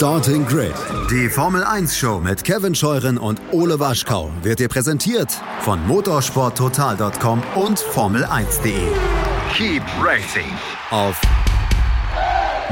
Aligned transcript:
Starting 0.00 0.46
Grid, 0.46 0.72
die 1.10 1.28
Formel 1.28 1.62
1 1.62 1.94
Show 1.94 2.20
mit 2.20 2.42
Kevin 2.42 2.74
Scheuren 2.74 3.18
und 3.18 3.38
Ole 3.52 3.78
Waschkau 3.78 4.30
wird 4.40 4.58
dir 4.58 4.68
präsentiert 4.68 5.30
von 5.60 5.86
motorsporttotal.com 5.86 7.42
und 7.54 7.78
Formel1.de. 7.78 8.88
Keep 9.52 9.82
racing 10.02 10.48
auf 10.90 11.20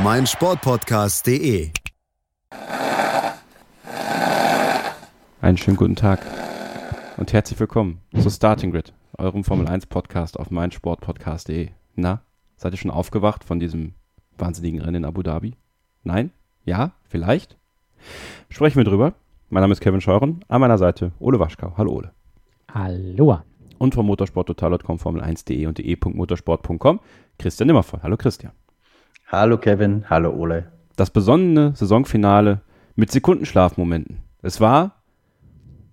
meinsportpodcast.de. 0.02 1.70
Einen 5.42 5.58
schönen 5.58 5.76
guten 5.76 5.96
Tag 5.96 6.24
und 7.18 7.34
herzlich 7.34 7.60
willkommen 7.60 8.00
zu 8.18 8.30
Starting 8.30 8.70
Grid, 8.70 8.94
eurem 9.18 9.44
Formel 9.44 9.68
1 9.68 9.84
Podcast 9.84 10.40
auf 10.40 10.50
meinsportpodcast.de. 10.50 11.68
Na, 11.94 12.22
seid 12.56 12.72
ihr 12.72 12.78
schon 12.78 12.90
aufgewacht 12.90 13.44
von 13.44 13.60
diesem 13.60 13.92
wahnsinnigen 14.38 14.80
Rennen 14.80 14.94
in 14.94 15.04
Abu 15.04 15.22
Dhabi? 15.22 15.58
Nein? 16.04 16.30
Ja? 16.68 16.92
Vielleicht? 17.08 17.56
Sprechen 18.50 18.76
wir 18.76 18.84
drüber. 18.84 19.14
Mein 19.48 19.62
Name 19.62 19.72
ist 19.72 19.80
Kevin 19.80 20.02
Scheuren, 20.02 20.44
an 20.48 20.60
meiner 20.60 20.76
Seite 20.76 21.12
Ole 21.18 21.40
Waschkau. 21.40 21.72
Hallo 21.78 21.92
Ole. 21.92 22.12
Hallo. 22.72 23.38
Und 23.78 23.94
vom 23.94 24.06
motorsporttotal.com, 24.06 24.98
Formel1.de 24.98 25.66
und 25.66 25.78
de.motorsport.com 25.78 27.00
Christian 27.38 27.68
Nimmervoll. 27.68 28.00
Hallo 28.02 28.18
Christian. 28.18 28.52
Hallo 29.28 29.56
Kevin, 29.56 30.04
hallo 30.10 30.30
Ole. 30.30 30.70
Das 30.96 31.10
besonnene 31.10 31.74
Saisonfinale 31.74 32.60
mit 32.96 33.10
Sekundenschlafmomenten. 33.10 34.18
Es 34.42 34.60
war, 34.60 35.02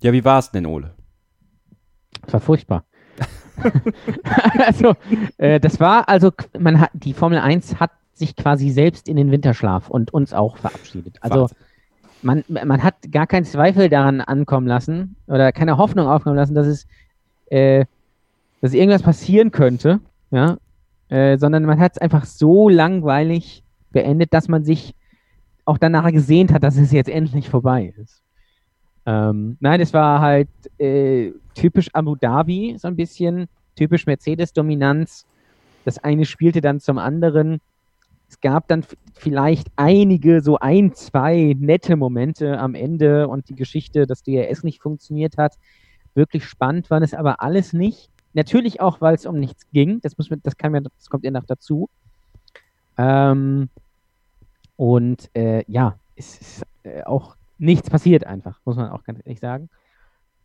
ja, 0.02 0.12
wie 0.12 0.26
war 0.26 0.40
es 0.40 0.52
denn, 0.52 0.66
Ole? 0.66 0.94
Es 2.28 2.34
war 2.34 2.42
furchtbar. 2.42 2.84
also, 4.68 4.96
äh, 5.38 5.62
das 5.62 5.80
war, 5.80 6.10
also, 6.10 6.34
man 6.60 6.82
hat, 6.82 6.90
die 6.94 7.14
Formel 7.14 7.40
1 7.40 7.80
hat 7.80 7.92
sich 8.16 8.36
quasi 8.36 8.70
selbst 8.70 9.08
in 9.08 9.18
den 9.18 9.32
Winterschlaf 9.32 9.90
und 9.90 10.14
uns 10.14 10.34
auch 10.34 10.58
verabschiedet. 10.58 11.18
Also 11.22 11.50
man, 12.22 12.44
man 12.48 12.82
hat 12.82 12.96
gar 13.12 13.28
keinen 13.28 13.46
Zweifel 13.46 13.90
daran 13.90 14.22
ankommen 14.22 14.68
lassen 14.68 15.16
oder 15.28 15.52
keine 15.52 15.78
Hoffnung 15.78 16.08
aufkommen 16.08 16.36
lassen, 16.36 16.56
dass 16.56 16.66
es, 16.66 16.88
äh, 17.48 17.86
dass 18.62 18.74
irgendwas 18.74 19.04
passieren 19.04 19.52
könnte, 19.52 20.00
ja, 20.32 20.58
äh, 21.10 21.38
sondern 21.38 21.64
man 21.64 21.80
hat 21.80 21.94
es 21.94 21.98
einfach 22.00 22.26
so 22.26 22.68
langweilig 22.70 23.64
beendet, 23.92 24.34
dass 24.34 24.48
man 24.48 24.64
sich 24.64 24.96
auch 25.66 25.78
danach 25.78 26.12
gesehnt 26.12 26.52
hat, 26.52 26.64
dass 26.64 26.78
es 26.78 26.92
jetzt 26.92 27.10
endlich 27.10 27.50
vorbei 27.50 27.94
ist. 27.98 28.22
Ähm, 29.06 29.58
nein, 29.60 29.82
es 29.82 29.94
war 29.94 30.20
halt 30.20 30.50
äh, 30.80 31.32
typisch 31.54 31.90
Abu 31.94 32.16
Dhabi, 32.16 32.76
so 32.78 32.88
ein 32.88 32.96
bisschen 32.96 33.48
typisch 33.76 34.06
Mercedes-Dominanz. 34.08 35.26
Das 35.84 36.00
eine 36.00 36.26
spielte 36.26 36.62
dann 36.62 36.80
zum 36.80 36.98
anderen. 36.98 37.62
Es 38.28 38.42
gab 38.42 38.68
dann 38.68 38.86
vielleicht 39.14 39.68
einige, 39.76 40.42
so 40.42 40.58
ein, 40.58 40.94
zwei 40.94 41.56
nette 41.58 41.96
Momente 41.96 42.60
am 42.60 42.76
Ende 42.76 43.28
und 43.28 43.50
die 43.50 43.56
Geschichte, 43.56 44.08
dass 44.08 44.24
DRS 44.24 44.64
nicht 44.64 44.82
funktioniert 44.82 45.38
hat. 45.38 45.58
Wirklich 46.14 46.46
spannend 46.46 46.90
war 46.90 47.02
es 47.02 47.14
aber 47.14 47.42
alles 47.42 47.74
nicht. 47.74 48.10
Natürlich 48.34 48.82
auch, 48.82 49.00
weil 49.02 49.16
es 49.16 49.26
um 49.26 49.40
nichts 49.40 49.70
ging. 49.72 50.02
Das, 50.02 50.18
muss 50.18 50.30
man, 50.30 50.42
das, 50.44 50.58
kann 50.58 50.72
man, 50.72 50.84
das 50.84 51.10
kommt 51.10 51.24
ja 51.24 51.32
noch 51.32 51.46
dazu. 51.46 51.90
Ähm, 52.98 53.70
und 54.76 55.30
äh, 55.36 55.64
ja, 55.68 55.98
es 56.16 56.40
ist 56.40 56.64
äh, 56.84 57.04
auch 57.04 57.36
nichts 57.58 57.90
passiert 57.90 58.26
einfach, 58.26 58.60
muss 58.66 58.76
man 58.76 58.90
auch 58.90 59.04
ganz 59.04 59.20
ehrlich 59.20 59.40
sagen. 59.40 59.70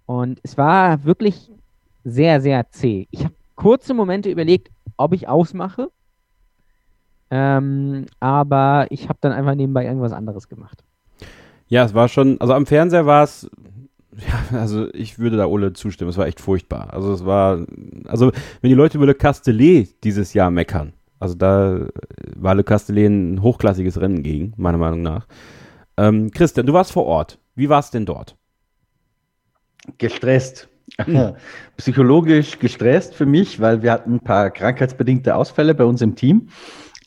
Und 0.06 0.41
es 0.42 0.56
war 0.56 1.05
wirklich 1.05 1.51
sehr, 2.05 2.41
sehr 2.41 2.70
zäh. 2.70 3.06
Ich 3.11 3.25
habe 3.25 3.34
kurze 3.55 3.95
Momente 3.95 4.31
überlegt, 4.31 4.70
ob 4.97 5.12
ich 5.12 5.28
ausmache 5.28 5.91
ähm, 7.31 8.06
aber 8.19 8.86
ich 8.91 9.09
habe 9.09 9.19
dann 9.20 9.33
einfach 9.33 9.55
nebenbei 9.55 9.84
irgendwas 9.86 10.12
anderes 10.12 10.48
gemacht. 10.48 10.83
Ja, 11.69 11.84
es 11.84 11.95
war 11.95 12.09
schon, 12.09 12.41
also 12.41 12.53
am 12.53 12.67
Fernseher 12.67 13.06
war 13.06 13.23
es, 13.23 13.48
ja, 14.17 14.59
also 14.59 14.92
ich 14.92 15.19
würde 15.19 15.36
da 15.36 15.47
Ole 15.47 15.73
zustimmen, 15.73 16.11
es 16.11 16.19
war 16.19 16.27
echt 16.27 16.41
furchtbar. 16.41 16.92
Also 16.92 17.12
es 17.12 17.25
war, 17.25 17.64
also 18.07 18.33
wenn 18.61 18.69
die 18.69 18.74
Leute 18.74 18.98
über 18.98 19.07
Le 19.07 19.14
Castellet 19.14 20.02
dieses 20.02 20.35
Jahr 20.35 20.51
meckern, 20.51 20.92
also 21.20 21.36
da 21.36 21.86
war 22.35 22.55
Le 22.57 22.64
Castellet 22.64 23.07
ein 23.07 23.42
hochklassiges 23.42 24.01
Rennen 24.01 24.23
gegen, 24.23 24.52
meiner 24.57 24.79
Meinung 24.79 25.02
nach. 25.02 25.27
Ähm, 25.96 26.30
Christian, 26.33 26.67
du 26.67 26.73
warst 26.73 26.92
vor 26.92 27.07
Ort. 27.07 27.39
Wie 27.55 27.69
war 27.69 27.79
es 27.79 27.90
denn 27.90 28.07
dort? 28.07 28.36
Gestresst. 29.98 30.69
Hm. 30.98 31.35
Psychologisch 31.77 32.58
gestresst 32.58 33.14
für 33.14 33.27
mich, 33.27 33.61
weil 33.61 33.83
wir 33.83 33.92
hatten 33.92 34.14
ein 34.14 34.20
paar 34.20 34.51
krankheitsbedingte 34.51 35.36
Ausfälle 35.36 35.74
bei 35.74 35.85
uns 35.85 36.02
im 36.02 36.17
Team. 36.17 36.48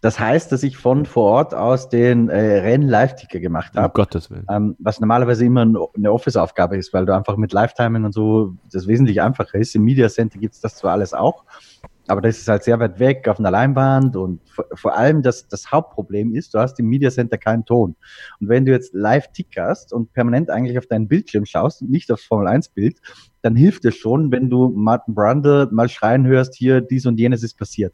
Das 0.04 0.20
heißt, 0.20 0.52
dass 0.52 0.64
ich 0.64 0.76
von 0.76 1.06
vor 1.06 1.32
Ort 1.32 1.56
aus 1.56 1.88
den 1.88 2.28
äh, 2.28 2.60
Rennen-Live-Ticker 2.60 3.40
gemacht 3.40 3.74
habe. 3.78 3.88
Um 3.88 3.94
Gottes 3.94 4.30
Willen. 4.30 4.46
Ähm, 4.50 4.76
was 4.80 5.00
normalerweise 5.00 5.46
immer 5.46 5.62
eine 5.62 6.12
Office-Aufgabe 6.12 6.76
ist, 6.76 6.92
weil 6.92 7.06
du 7.06 7.16
einfach 7.16 7.38
mit 7.38 7.54
Lifetimen 7.54 8.04
und 8.04 8.12
so 8.12 8.54
das 8.70 8.86
wesentlich 8.86 9.22
einfacher 9.22 9.58
ist. 9.58 9.74
Im 9.76 9.86
Media 9.86 10.10
Center 10.10 10.40
gibt 10.40 10.56
es 10.56 10.60
das 10.60 10.76
zwar 10.76 10.92
alles 10.92 11.14
auch, 11.14 11.46
aber 12.08 12.20
das 12.20 12.38
ist 12.38 12.50
halt 12.50 12.64
sehr 12.64 12.82
weit 12.82 13.00
weg 13.00 13.30
auf 13.30 13.40
einer 13.40 13.50
Leinwand 13.50 14.18
und 14.18 14.42
vor 14.74 14.94
allem 14.94 15.22
das, 15.22 15.48
das 15.48 15.72
Hauptproblem 15.72 16.36
ist, 16.36 16.54
du 16.54 16.60
hast 16.60 16.78
im 16.82 16.88
Media 16.88 17.10
Center 17.10 17.38
keinen 17.38 17.64
Ton. 17.64 17.96
Und 18.42 18.50
wenn 18.50 18.66
du 18.66 18.74
jetzt 18.74 18.94
live 18.94 19.32
tickerst 19.32 19.94
und 19.94 20.12
permanent 20.12 20.50
eigentlich 20.50 20.78
auf 20.78 20.86
deinen 20.86 21.08
Bildschirm 21.08 21.46
schaust 21.46 21.82
und 21.82 21.90
nicht 21.90 22.12
aufs 22.12 22.26
Formel 22.26 22.48
1 22.50 22.68
Bild, 22.68 23.00
dann 23.42 23.56
hilft 23.56 23.86
es 23.86 23.96
schon, 23.96 24.34
wenn 24.34 24.50
du 24.50 24.68
Martin 24.68 25.16
Brundle 25.16 25.70
mal 25.72 25.88
schreien 25.88 26.28
hörst, 26.28 26.56
hier 26.56 26.82
dies 26.82 27.06
und 27.06 27.18
jenes 27.22 27.42
ist 27.42 27.58
passiert. 27.58 27.94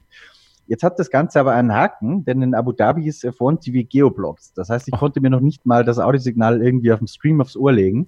Jetzt 0.69 0.83
hat 0.83 0.99
das 0.99 1.09
Ganze 1.09 1.39
aber 1.39 1.53
einen 1.53 1.73
Haken, 1.73 2.25
denn 2.25 2.43
in 2.43 2.53
Abu 2.53 2.73
Dhabi 2.73 3.07
ist 3.07 3.25
F1 3.25 3.61
TV 3.61 3.87
Geoblocks. 3.89 4.53
Das 4.53 4.69
heißt, 4.69 4.87
ich 4.87 4.93
konnte 4.93 5.19
mir 5.19 5.31
noch 5.31 5.39
nicht 5.39 5.65
mal 5.65 5.83
das 5.83 5.97
Audiosignal 5.97 6.61
irgendwie 6.61 6.91
auf 6.93 6.99
dem 6.99 7.07
Stream 7.07 7.41
aufs 7.41 7.57
Ohr 7.57 7.71
legen, 7.71 8.07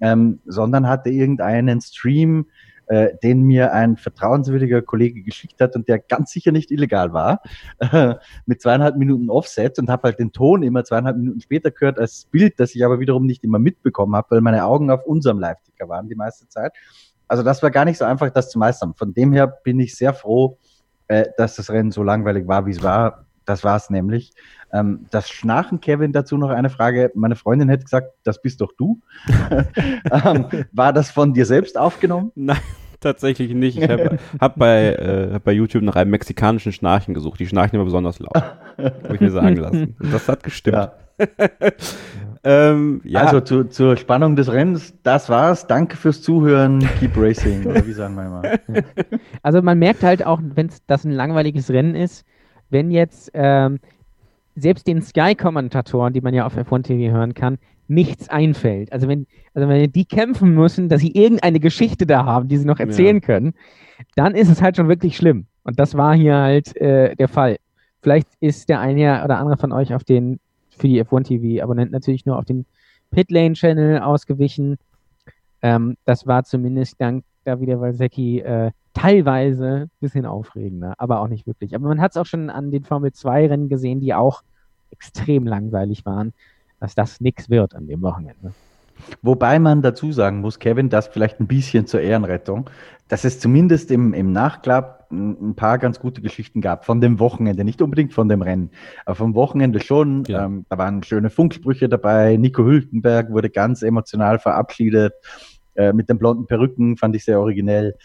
ähm, 0.00 0.40
sondern 0.44 0.88
hatte 0.88 1.10
irgendeinen 1.10 1.80
Stream, 1.80 2.46
äh, 2.88 3.10
den 3.22 3.42
mir 3.42 3.72
ein 3.72 3.96
vertrauenswürdiger 3.96 4.82
Kollege 4.82 5.22
geschickt 5.22 5.60
hat 5.60 5.76
und 5.76 5.86
der 5.86 6.00
ganz 6.00 6.32
sicher 6.32 6.50
nicht 6.50 6.72
illegal 6.72 7.12
war, 7.12 7.42
äh, 7.78 8.16
mit 8.44 8.60
zweieinhalb 8.60 8.96
Minuten 8.96 9.30
Offset 9.30 9.78
und 9.78 9.88
habe 9.88 10.08
halt 10.08 10.18
den 10.18 10.32
Ton 10.32 10.64
immer 10.64 10.82
zweieinhalb 10.82 11.16
Minuten 11.16 11.40
später 11.40 11.70
gehört 11.70 12.00
als 12.00 12.24
Bild, 12.24 12.58
das 12.58 12.74
ich 12.74 12.84
aber 12.84 12.98
wiederum 12.98 13.24
nicht 13.24 13.44
immer 13.44 13.60
mitbekommen 13.60 14.16
habe, 14.16 14.32
weil 14.32 14.40
meine 14.40 14.64
Augen 14.64 14.90
auf 14.90 15.06
unserem 15.06 15.38
Live-Ticker 15.38 15.88
waren 15.88 16.08
die 16.08 16.16
meiste 16.16 16.48
Zeit. 16.48 16.72
Also 17.28 17.44
das 17.44 17.62
war 17.62 17.70
gar 17.70 17.84
nicht 17.84 17.98
so 17.98 18.04
einfach, 18.04 18.30
das 18.30 18.50
zu 18.50 18.58
meistern. 18.58 18.94
Von 18.96 19.14
dem 19.14 19.32
her 19.32 19.46
bin 19.46 19.78
ich 19.78 19.94
sehr 19.94 20.12
froh, 20.12 20.58
äh, 21.10 21.26
dass 21.36 21.56
das 21.56 21.70
Rennen 21.70 21.90
so 21.90 22.04
langweilig 22.04 22.46
war, 22.46 22.66
wie 22.66 22.70
es 22.70 22.84
war. 22.84 23.24
Das 23.44 23.64
war 23.64 23.76
es 23.76 23.90
nämlich. 23.90 24.32
Ähm, 24.72 25.06
das 25.10 25.28
Schnarchen, 25.28 25.80
Kevin, 25.80 26.12
dazu 26.12 26.36
noch 26.36 26.50
eine 26.50 26.70
Frage. 26.70 27.10
Meine 27.14 27.34
Freundin 27.34 27.68
hätte 27.68 27.82
gesagt, 27.82 28.12
das 28.22 28.40
bist 28.40 28.60
doch 28.60 28.72
du. 28.78 29.00
ähm, 30.24 30.46
war 30.70 30.92
das 30.92 31.10
von 31.10 31.34
dir 31.34 31.46
selbst 31.46 31.76
aufgenommen? 31.76 32.30
Nein, 32.36 32.60
tatsächlich 33.00 33.52
nicht. 33.54 33.76
Ich 33.78 33.90
habe 33.90 34.18
hab 34.40 34.56
bei, 34.56 34.94
äh, 34.94 35.32
hab 35.32 35.42
bei 35.42 35.52
YouTube 35.52 35.82
nach 35.82 35.96
einem 35.96 36.12
mexikanischen 36.12 36.70
Schnarchen 36.70 37.12
gesucht. 37.12 37.40
Die 37.40 37.48
schnarchen 37.48 37.74
immer 37.74 37.86
besonders 37.86 38.20
laut. 38.20 38.36
habe 38.36 39.14
ich 39.14 39.20
mir 39.20 39.32
sagen 39.32 39.56
lassen. 39.56 39.96
Das 40.12 40.28
hat 40.28 40.44
gestimmt. 40.44 40.76
Ja. 40.76 40.92
ähm, 42.44 43.00
ja. 43.04 43.22
Also 43.22 43.40
zu, 43.40 43.64
zur 43.64 43.96
Spannung 43.96 44.36
des 44.36 44.50
Rennens, 44.52 44.94
das 45.02 45.28
war's. 45.28 45.66
Danke 45.66 45.96
fürs 45.96 46.22
Zuhören. 46.22 46.80
Keep 46.98 47.16
racing, 47.16 47.66
oder 47.66 47.86
wie 47.86 47.92
sagen 47.92 48.14
wir 48.14 48.28
mal. 48.28 48.60
Also 49.42 49.62
man 49.62 49.78
merkt 49.78 50.02
halt 50.02 50.24
auch, 50.24 50.40
wenn 50.42 50.70
das 50.86 51.04
ein 51.04 51.12
langweiliges 51.12 51.70
Rennen 51.70 51.94
ist, 51.94 52.24
wenn 52.68 52.90
jetzt 52.90 53.30
ähm, 53.34 53.78
selbst 54.54 54.86
den 54.86 55.02
Sky-Kommentatoren, 55.02 56.12
die 56.12 56.20
man 56.20 56.34
ja 56.34 56.46
auf 56.46 56.56
F1 56.56 56.82
TV 56.82 57.12
hören 57.12 57.34
kann, 57.34 57.58
nichts 57.88 58.28
einfällt. 58.28 58.92
Also 58.92 59.08
wenn, 59.08 59.26
also 59.54 59.68
wenn 59.68 59.90
die 59.90 60.04
kämpfen 60.04 60.54
müssen, 60.54 60.88
dass 60.88 61.00
sie 61.00 61.12
irgendeine 61.12 61.58
Geschichte 61.58 62.06
da 62.06 62.24
haben, 62.24 62.48
die 62.48 62.56
sie 62.56 62.66
noch 62.66 62.78
erzählen 62.78 63.16
ja. 63.16 63.20
können, 63.20 63.54
dann 64.14 64.34
ist 64.34 64.48
es 64.48 64.62
halt 64.62 64.76
schon 64.76 64.88
wirklich 64.88 65.16
schlimm. 65.16 65.46
Und 65.64 65.78
das 65.78 65.96
war 65.96 66.14
hier 66.14 66.36
halt 66.36 66.76
äh, 66.76 67.16
der 67.16 67.28
Fall. 67.28 67.56
Vielleicht 68.02 68.28
ist 68.40 68.68
der 68.68 68.80
eine 68.80 69.22
oder 69.24 69.38
andere 69.38 69.56
von 69.56 69.72
euch 69.72 69.92
auf 69.94 70.04
den 70.04 70.40
für 70.80 70.88
die 70.88 71.02
F1 71.02 71.24
TV-Abonnenten 71.24 71.92
natürlich 71.92 72.26
nur 72.26 72.38
auf 72.38 72.44
den 72.44 72.66
Pitlane-Channel 73.10 74.00
ausgewichen. 74.00 74.78
Ähm, 75.62 75.96
das 76.04 76.26
war 76.26 76.44
zumindest 76.44 77.00
dank 77.00 77.24
Davide 77.44 77.80
Valsecki 77.80 78.40
äh, 78.40 78.70
teilweise 78.94 79.82
ein 79.82 79.90
bisschen 80.00 80.26
aufregender, 80.26 80.94
aber 80.98 81.20
auch 81.20 81.28
nicht 81.28 81.46
wirklich. 81.46 81.74
Aber 81.74 81.88
man 81.88 82.00
hat 82.00 82.12
es 82.12 82.16
auch 82.16 82.26
schon 82.26 82.50
an 82.50 82.70
den 82.70 82.84
Formel 82.84 83.10
2-Rennen 83.10 83.68
gesehen, 83.68 84.00
die 84.00 84.14
auch 84.14 84.42
extrem 84.90 85.46
langweilig 85.46 86.04
waren, 86.04 86.32
dass 86.80 86.94
das 86.94 87.20
nichts 87.20 87.48
wird 87.48 87.74
an 87.74 87.86
dem 87.86 88.02
Wochenende. 88.02 88.52
Wobei 89.22 89.58
man 89.58 89.82
dazu 89.82 90.12
sagen 90.12 90.40
muss, 90.40 90.58
Kevin, 90.58 90.88
das 90.88 91.08
vielleicht 91.08 91.40
ein 91.40 91.46
bisschen 91.46 91.86
zur 91.86 92.00
Ehrenrettung, 92.00 92.70
dass 93.08 93.24
es 93.24 93.40
zumindest 93.40 93.90
im, 93.90 94.14
im 94.14 94.32
Nachklapp 94.32 95.10
ein 95.10 95.56
paar 95.56 95.78
ganz 95.78 95.98
gute 95.98 96.22
Geschichten 96.22 96.60
gab 96.60 96.84
von 96.84 97.00
dem 97.00 97.18
Wochenende, 97.18 97.64
nicht 97.64 97.82
unbedingt 97.82 98.12
von 98.12 98.28
dem 98.28 98.42
Rennen, 98.42 98.70
aber 99.04 99.16
vom 99.16 99.34
Wochenende 99.34 99.80
schon. 99.80 100.24
Ja. 100.28 100.44
Ähm, 100.44 100.64
da 100.68 100.78
waren 100.78 101.02
schöne 101.02 101.30
Funksprüche 101.30 101.88
dabei. 101.88 102.36
Nico 102.36 102.64
Hülkenberg 102.64 103.30
wurde 103.30 103.50
ganz 103.50 103.82
emotional 103.82 104.38
verabschiedet 104.38 105.14
äh, 105.74 105.92
mit 105.92 106.08
den 106.08 106.18
blonden 106.18 106.46
Perücken, 106.46 106.96
fand 106.96 107.16
ich 107.16 107.24
sehr 107.24 107.40
originell. 107.40 107.96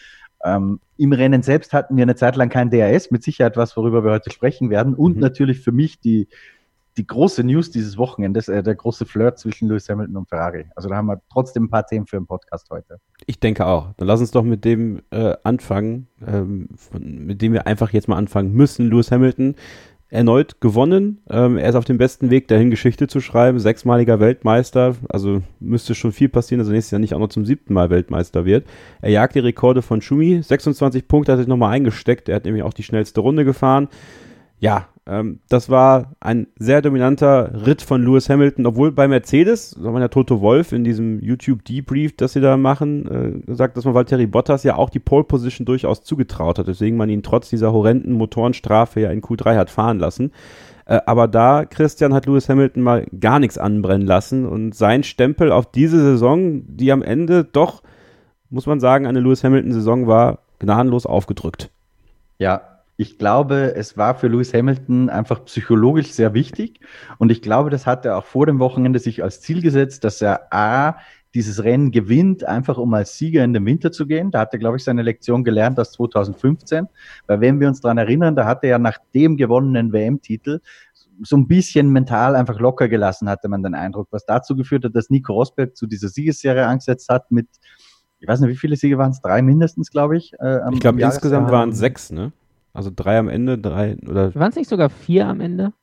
Ähm, 0.44 0.80
Im 0.98 1.14
Rennen 1.14 1.44
selbst 1.44 1.74
hatten 1.74 1.96
wir 1.96 2.04
eine 2.04 2.16
Zeit 2.16 2.36
lang 2.36 2.50
kein 2.50 2.70
DRS, 2.70 3.12
mit 3.12 3.24
Sicherheit 3.24 3.58
was, 3.58 3.78
worüber 3.78 4.04
wir 4.04 4.12
heute 4.12 4.32
sprechen 4.32 4.70
werden. 4.70 4.96
Und 4.96 5.16
mhm. 5.16 5.22
natürlich 5.22 5.60
für 5.60 5.72
mich 5.72 6.00
die 6.00 6.28
die 6.98 7.06
große 7.06 7.44
News 7.44 7.72
dieses 7.72 7.98
Wochenendes, 7.98 8.48
äh, 8.48 8.64
der 8.64 8.76
große 8.76 9.06
Flirt 9.06 9.38
zwischen 9.40 9.68
Lewis 9.68 9.90
Hamilton 9.90 10.18
und 10.18 10.30
Ferrari. 10.30 10.66
Also 10.76 10.90
da 10.90 10.96
haben 10.96 11.08
wir 11.08 11.22
trotzdem 11.32 11.66
ein 11.66 11.70
paar 11.70 11.86
Themen 11.86 12.08
für 12.08 12.18
den 12.18 12.26
Podcast 12.26 12.70
heute. 12.70 13.00
Ich 13.26 13.40
denke 13.40 13.66
auch. 13.66 13.94
Dann 13.98 14.08
lass 14.08 14.22
uns 14.22 14.32
doch 14.32 14.44
mit 14.44 14.66
dem 14.66 15.02
äh, 15.12 15.36
anfangen, 15.44 16.08
ähm, 16.26 16.70
von, 16.76 17.26
mit 17.26 17.42
dem 17.42 17.54
wir 17.54 17.68
einfach 17.68 17.92
jetzt 17.92 18.08
mal 18.08 18.18
anfangen 18.18 18.54
müssen. 18.54 18.90
Lewis 18.90 19.12
Hamilton 19.12 19.56
erneut 20.10 20.62
gewonnen. 20.62 21.22
Ähm, 21.30 21.58
er 21.58 21.70
ist 21.70 21.76
auf 21.76 21.86
dem 21.86 21.98
besten 21.98 22.30
Weg 22.30 22.48
dahin, 22.48 22.70
Geschichte 22.70 23.08
zu 23.08 23.20
schreiben. 23.20 23.60
Sechsmaliger 23.60 24.20
Weltmeister. 24.20 24.96
Also 25.10 25.42
müsste 25.60 25.96
schon 25.96 26.12
viel 26.12 26.30
passieren, 26.30 26.60
dass 26.60 26.68
er 26.70 26.74
nächstes 26.74 26.92
Jahr 26.92 27.00
nicht 27.00 27.14
auch 27.14 27.20
noch 27.20 27.30
zum 27.30 27.46
siebten 27.46 27.74
Mal 27.74 27.90
Weltmeister 27.90 28.46
wird. 28.46 28.66
Er 29.02 29.12
jagt 29.12 29.36
die 29.36 29.40
Rekorde 29.40 29.82
von 29.82 30.02
Schumi. 30.02 30.42
26 30.42 31.08
Punkte 31.08 31.32
hat 31.32 31.40
er 31.40 31.44
sich 31.44 31.50
nochmal 31.50 31.74
eingesteckt. 31.74 32.30
Er 32.30 32.36
hat 32.36 32.46
nämlich 32.46 32.64
auch 32.64 32.74
die 32.74 32.84
schnellste 32.84 33.20
Runde 33.20 33.46
gefahren. 33.46 33.90
Ja, 34.60 34.88
ähm, 35.08 35.40
das 35.50 35.70
war 35.70 36.14
ein 36.20 36.48
sehr 36.58 36.82
dominanter 36.82 37.66
Ritt 37.66 37.82
von 37.82 38.04
Lewis 38.04 38.30
Hamilton, 38.30 38.66
obwohl 38.66 38.92
bei 38.92 39.08
Mercedes, 39.08 39.72
so 39.72 39.92
man 39.92 40.02
ja 40.02 40.08
Toto 40.08 40.42
Wolf 40.42 40.72
in 40.72 40.84
diesem 40.84 41.20
YouTube 41.20 41.64
Debrief, 41.64 42.16
das 42.18 42.34
sie 42.34 42.42
da 42.42 42.58
machen, 42.58 43.46
äh, 43.48 43.54
sagt, 43.54 43.78
dass 43.78 43.86
man 43.86 43.94
Valtteri 43.94 44.26
Bottas 44.26 44.64
ja 44.64 44.76
auch 44.76 44.90
die 44.90 45.00
Pole 45.00 45.24
Position 45.24 45.66
durchaus 45.66 46.04
zugetraut 46.04 46.58
hat, 46.58 46.68
deswegen 46.68 46.98
man 46.98 47.10
ihn 47.10 47.22
trotz 47.22 47.50
dieser 47.50 47.72
horrenden 47.72 48.14
Motorenstrafe 48.14 49.02
ja 49.02 49.12
in 49.12 49.22
Q3 49.22 49.58
hat 49.58 49.70
fahren 49.70 50.00
lassen. 50.00 50.32
Äh, 50.86 51.02
aber 51.06 51.28
da, 51.28 51.66
Christian, 51.66 52.14
hat 52.14 52.26
Lewis 52.26 52.50
Hamilton 52.50 52.82
mal 52.82 53.06
gar 53.20 53.40
nichts 53.40 53.60
anbrennen 53.60 54.08
lassen 54.08 54.48
und 54.48 54.74
sein 54.74 55.04
Stempel 55.04 55.52
auf 55.52 55.70
diese 55.70 56.00
Saison, 56.00 56.64
die 56.68 56.92
am 56.92 57.04
Ende 57.04 57.44
doch, 57.44 57.84
muss 58.50 58.66
man 58.66 58.80
sagen, 58.80 59.06
eine 59.06 59.20
Lewis 59.20 59.44
Hamilton-Saison 59.44 60.08
war, 60.08 60.40
gnadenlos 60.58 61.06
aufgedrückt. 61.06 61.70
Ja, 62.40 62.75
ich 62.98 63.18
glaube, 63.18 63.76
es 63.76 63.98
war 63.98 64.16
für 64.16 64.28
Lewis 64.28 64.54
Hamilton 64.54 65.10
einfach 65.10 65.44
psychologisch 65.46 66.12
sehr 66.12 66.34
wichtig. 66.34 66.80
Und 67.18 67.32
ich 67.32 67.42
glaube, 67.42 67.70
das 67.70 67.86
hat 67.86 68.06
er 68.06 68.18
auch 68.18 68.26
vor 68.26 68.46
dem 68.46 68.60
Wochenende 68.60 69.00
sich 69.00 69.22
als 69.22 69.42
Ziel 69.42 69.62
gesetzt, 69.62 70.04
dass 70.04 70.22
er 70.22 70.54
A, 70.54 70.98
dieses 71.34 71.64
Rennen 71.66 71.92
gewinnt, 71.92 72.46
einfach 72.46 72.78
um 72.78 72.94
als 72.94 73.18
Sieger 73.18 73.44
in 73.44 73.54
den 73.54 73.66
Winter 73.66 73.92
zu 73.92 74.08
gehen. 74.08 74.32
Da 74.32 74.40
hat 74.40 74.54
er, 74.54 74.60
glaube 74.60 74.78
ich, 74.78 74.86
seine 74.86 75.02
Lektion 75.02 75.44
gelernt 75.44 75.78
aus 75.78 75.92
2015. 75.92 76.88
Weil 77.28 77.42
wenn 77.42 77.60
wir 77.60 77.68
uns 77.68 77.82
daran 77.82 77.98
erinnern, 77.98 78.38
da 78.38 78.46
hat 78.46 78.64
er 78.64 78.70
ja 78.70 78.80
nach 78.80 78.98
dem 79.14 79.36
gewonnenen 79.36 79.92
WM-Titel 79.92 80.62
so 81.22 81.36
ein 81.36 81.48
bisschen 81.48 81.90
mental 81.90 82.36
einfach 82.36 82.60
locker 82.60 82.88
gelassen, 82.88 83.30
hatte 83.30 83.50
man 83.50 83.64
den 83.64 83.76
Eindruck, 83.76 84.08
was 84.12 84.26
dazu 84.26 84.56
geführt 84.56 84.86
hat, 84.86 84.96
dass 84.96 85.10
Nico 85.10 85.34
Rosberg 85.34 85.76
zu 85.76 85.88
dieser 85.88 86.08
Siegesserie 86.08 86.66
angesetzt 86.66 87.10
hat 87.10 87.30
mit, 87.32 87.48
ich 88.20 88.28
weiß 88.28 88.40
nicht, 88.40 88.50
wie 88.50 88.58
viele 88.58 88.78
Siege 88.78 88.98
waren 88.98 89.12
es? 89.12 89.22
Drei 89.22 89.42
mindestens, 89.42 89.92
glaube 89.92 90.18
ich. 90.18 90.34
Äh, 90.40 90.60
ich 90.74 90.80
glaube, 90.80 91.02
insgesamt 91.02 91.52
waren 91.52 91.70
es 91.70 91.78
sechs, 91.78 92.12
ne? 92.12 92.32
Also 92.76 92.92
drei 92.94 93.18
am 93.18 93.30
Ende, 93.30 93.58
drei 93.58 93.98
oder. 94.08 94.36
Waren 94.36 94.50
es 94.50 94.56
nicht 94.56 94.70
sogar 94.70 94.90
vier 94.90 95.28
am 95.28 95.40
Ende? 95.40 95.74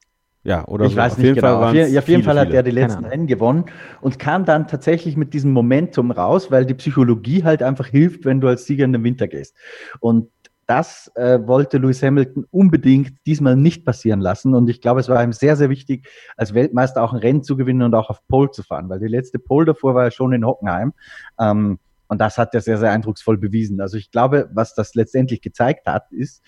Ja, 0.45 0.67
oder 0.67 0.87
ich 0.87 0.93
so. 0.93 0.99
weiß 0.99 1.13
auf 1.13 1.19
nicht 1.19 1.35
genau. 1.37 1.63
auf, 1.63 1.73
jeden, 1.73 1.97
auf 1.97 2.09
jeden 2.09 2.23
Fall 2.25 2.39
hat 2.39 2.49
viele. 2.49 2.59
er 2.59 2.63
die 2.65 2.73
letzten 2.73 3.05
Rennen 3.05 3.27
gewonnen 3.27 3.67
und 4.01 4.19
kam 4.19 4.45
dann 4.45 4.67
tatsächlich 4.67 5.17
mit 5.17 5.35
diesem 5.35 5.53
Momentum 5.53 6.11
raus, 6.11 6.51
weil 6.51 6.67
die 6.67 6.75
Psychologie 6.75 7.45
halt 7.45 7.63
einfach 7.63 7.87
hilft, 7.87 8.25
wenn 8.25 8.41
du 8.41 8.49
als 8.49 8.67
Sieger 8.67 8.85
in 8.85 8.93
den 8.93 9.05
Winter 9.05 9.29
gehst. 9.29 9.57
Und 10.01 10.31
das 10.67 11.11
äh, 11.15 11.39
wollte 11.47 11.79
Lewis 11.79 12.03
Hamilton 12.03 12.47
unbedingt 12.51 13.15
diesmal 13.27 13.57
nicht 13.57 13.85
passieren 13.85 14.21
lassen. 14.21 14.55
Und 14.55 14.69
ich 14.69 14.81
glaube, 14.81 15.01
es 15.01 15.09
war 15.09 15.23
ihm 15.23 15.33
sehr, 15.33 15.57
sehr 15.57 15.71
wichtig, 15.71 16.09
als 16.37 16.55
Weltmeister 16.55 17.03
auch 17.03 17.13
ein 17.13 17.19
Rennen 17.19 17.43
zu 17.43 17.57
gewinnen 17.57 17.83
und 17.83 17.95
auch 17.95 18.11
auf 18.11 18.27
Pole 18.27 18.51
zu 18.51 18.63
fahren, 18.63 18.89
weil 18.89 18.99
die 18.99 19.07
letzte 19.07 19.39
Pole 19.39 19.67
davor 19.67 19.95
war 19.95 20.05
ja 20.05 20.11
schon 20.11 20.33
in 20.33 20.45
Hockenheim. 20.45 20.93
Ähm, 21.39 21.79
und 22.13 22.21
das 22.21 22.37
hat 22.37 22.55
er 22.55 22.61
sehr, 22.61 22.77
sehr 22.77 22.93
eindrucksvoll 22.93 23.39
bewiesen. 23.39 23.81
Also 23.81 23.97
ich 23.97 24.11
glaube, 24.11 24.51
was 24.53 24.75
das 24.75 24.95
letztendlich 24.95 25.41
gezeigt 25.41 25.87
hat, 25.87 26.13
ist, 26.13 26.43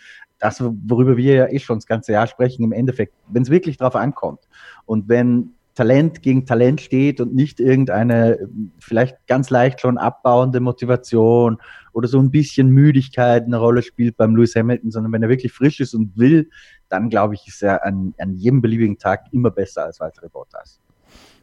das, 0.45 0.63
worüber 0.63 1.17
wir 1.17 1.35
ja 1.35 1.49
eh 1.49 1.59
schon 1.59 1.79
das 1.79 1.87
ganze 1.87 2.13
Jahr 2.13 2.27
sprechen, 2.27 2.63
im 2.65 2.73
Endeffekt, 2.73 3.15
wenn 3.29 3.43
es 3.43 3.51
wirklich 3.51 3.79
drauf 3.79 3.97
ankommt 3.97 4.41
und 4.85 5.09
wenn 5.09 5.55
Talent 5.75 6.23
gegen 6.23 6.45
Talent 6.45 6.83
steht 6.83 7.21
und 7.21 7.35
nicht 7.35 7.59
irgendeine 7.61 8.47
vielleicht 8.79 9.27
ganz 9.27 9.49
leicht 9.51 9.81
schon 9.81 9.97
abbauende 9.97 10.61
Motivation 10.61 11.57
oder 11.93 12.09
so 12.09 12.21
ein 12.21 12.31
bisschen 12.31 12.69
Müdigkeit 12.69 13.45
eine 13.45 13.57
Rolle 13.57 13.83
spielt 13.83 14.19
beim 14.19 14.37
Lewis 14.37 14.55
Hamilton, 14.55 14.91
sondern 14.91 15.13
wenn 15.13 15.23
er 15.23 15.31
wirklich 15.31 15.53
frisch 15.53 15.81
ist 15.81 15.95
und 15.95 16.17
will, 16.17 16.51
dann 16.91 17.09
glaube 17.09 17.35
ich, 17.35 17.49
ist 17.49 17.63
er 17.63 17.85
an, 17.85 18.15
an 18.19 18.35
jedem 18.35 18.61
beliebigen 18.61 18.99
Tag 18.99 19.25
immer 19.33 19.51
besser 19.51 19.87
als 19.87 19.99
Valtteri 19.99 20.29
Bottas. 20.29 20.79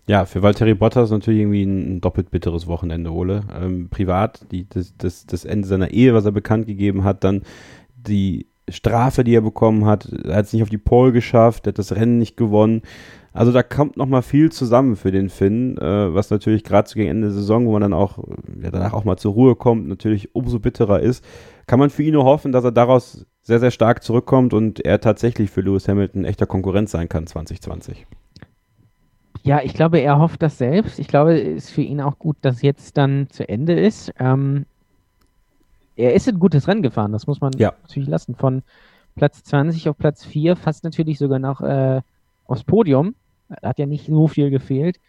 Ja, 0.07 0.25
für 0.25 0.43
Valtteri 0.43 0.75
Bottas 0.75 1.09
natürlich 1.09 1.41
irgendwie 1.41 1.63
ein, 1.63 2.01
doppelt 2.01 2.31
bitteres 2.31 2.67
Wochenende, 2.67 3.11
Ole. 3.11 3.43
Ähm, 3.53 3.89
privat, 3.89 4.45
die, 4.51 4.69
das, 4.69 4.95
das, 4.97 5.25
das 5.25 5.43
Ende 5.43 5.67
seiner 5.67 5.89
Ehe, 5.89 6.13
was 6.13 6.25
er 6.25 6.31
bekannt 6.31 6.67
gegeben 6.67 7.03
hat, 7.03 7.23
dann 7.23 7.41
die 7.95 8.47
Strafe, 8.71 9.23
die 9.23 9.35
er 9.35 9.41
bekommen 9.41 9.85
hat. 9.85 10.11
Er 10.25 10.35
hat 10.35 10.45
es 10.45 10.53
nicht 10.53 10.63
auf 10.63 10.69
die 10.69 10.77
Pole 10.77 11.11
geschafft, 11.11 11.67
er 11.67 11.71
hat 11.71 11.79
das 11.79 11.95
Rennen 11.95 12.17
nicht 12.17 12.37
gewonnen. 12.37 12.81
Also 13.33 13.53
da 13.53 13.63
kommt 13.63 13.95
noch 13.95 14.07
mal 14.07 14.21
viel 14.21 14.51
zusammen 14.51 14.97
für 14.97 15.11
den 15.11 15.29
Finn, 15.29 15.77
äh, 15.77 16.13
was 16.13 16.29
natürlich 16.31 16.63
gerade 16.63 16.87
zu 16.87 16.95
gegen 16.95 17.09
Ende 17.09 17.27
der 17.27 17.35
Saison, 17.35 17.65
wo 17.65 17.71
man 17.71 17.81
dann 17.81 17.93
auch 17.93 18.17
ja, 18.61 18.71
danach 18.71 18.93
auch 18.93 19.05
mal 19.05 19.17
zur 19.17 19.33
Ruhe 19.33 19.55
kommt, 19.55 19.87
natürlich 19.87 20.35
umso 20.35 20.59
bitterer 20.59 20.99
ist. 20.99 21.23
Kann 21.65 21.79
man 21.79 21.89
für 21.89 22.03
ihn 22.03 22.13
nur 22.13 22.25
hoffen, 22.25 22.51
dass 22.51 22.65
er 22.65 22.73
daraus 22.73 23.25
sehr, 23.41 23.59
sehr 23.59 23.71
stark 23.71 24.03
zurückkommt 24.03 24.53
und 24.53 24.83
er 24.83 24.99
tatsächlich 24.99 25.49
für 25.49 25.61
Lewis 25.61 25.87
Hamilton 25.87 26.25
echter 26.25 26.45
Konkurrent 26.45 26.89
sein 26.89 27.07
kann 27.07 27.25
2020. 27.25 28.05
Ja, 29.43 29.61
ich 29.63 29.73
glaube, 29.73 29.99
er 29.99 30.19
hofft 30.19 30.41
das 30.43 30.57
selbst. 30.57 30.99
Ich 30.99 31.07
glaube, 31.07 31.39
es 31.39 31.65
ist 31.65 31.69
für 31.71 31.81
ihn 31.81 32.01
auch 32.01 32.19
gut, 32.19 32.37
dass 32.41 32.61
jetzt 32.61 32.97
dann 32.97 33.27
zu 33.29 33.47
Ende 33.47 33.79
ist. 33.79 34.13
Ähm, 34.19 34.65
er 36.01 36.13
ist 36.13 36.27
ein 36.27 36.39
gutes 36.39 36.67
Rennen 36.67 36.81
gefahren, 36.81 37.11
das 37.11 37.27
muss 37.27 37.41
man 37.41 37.53
ja. 37.57 37.73
natürlich 37.83 38.09
lassen. 38.09 38.35
Von 38.35 38.63
Platz 39.15 39.43
20 39.43 39.89
auf 39.89 39.97
Platz 39.97 40.25
4, 40.25 40.55
fast 40.55 40.83
natürlich 40.83 41.17
sogar 41.17 41.39
noch 41.39 41.61
äh, 41.61 42.01
aufs 42.45 42.63
Podium. 42.63 43.15
Da 43.49 43.69
hat 43.69 43.79
ja 43.79 43.85
nicht 43.85 44.07
so 44.07 44.27
viel 44.27 44.49
gefehlt. 44.49 44.99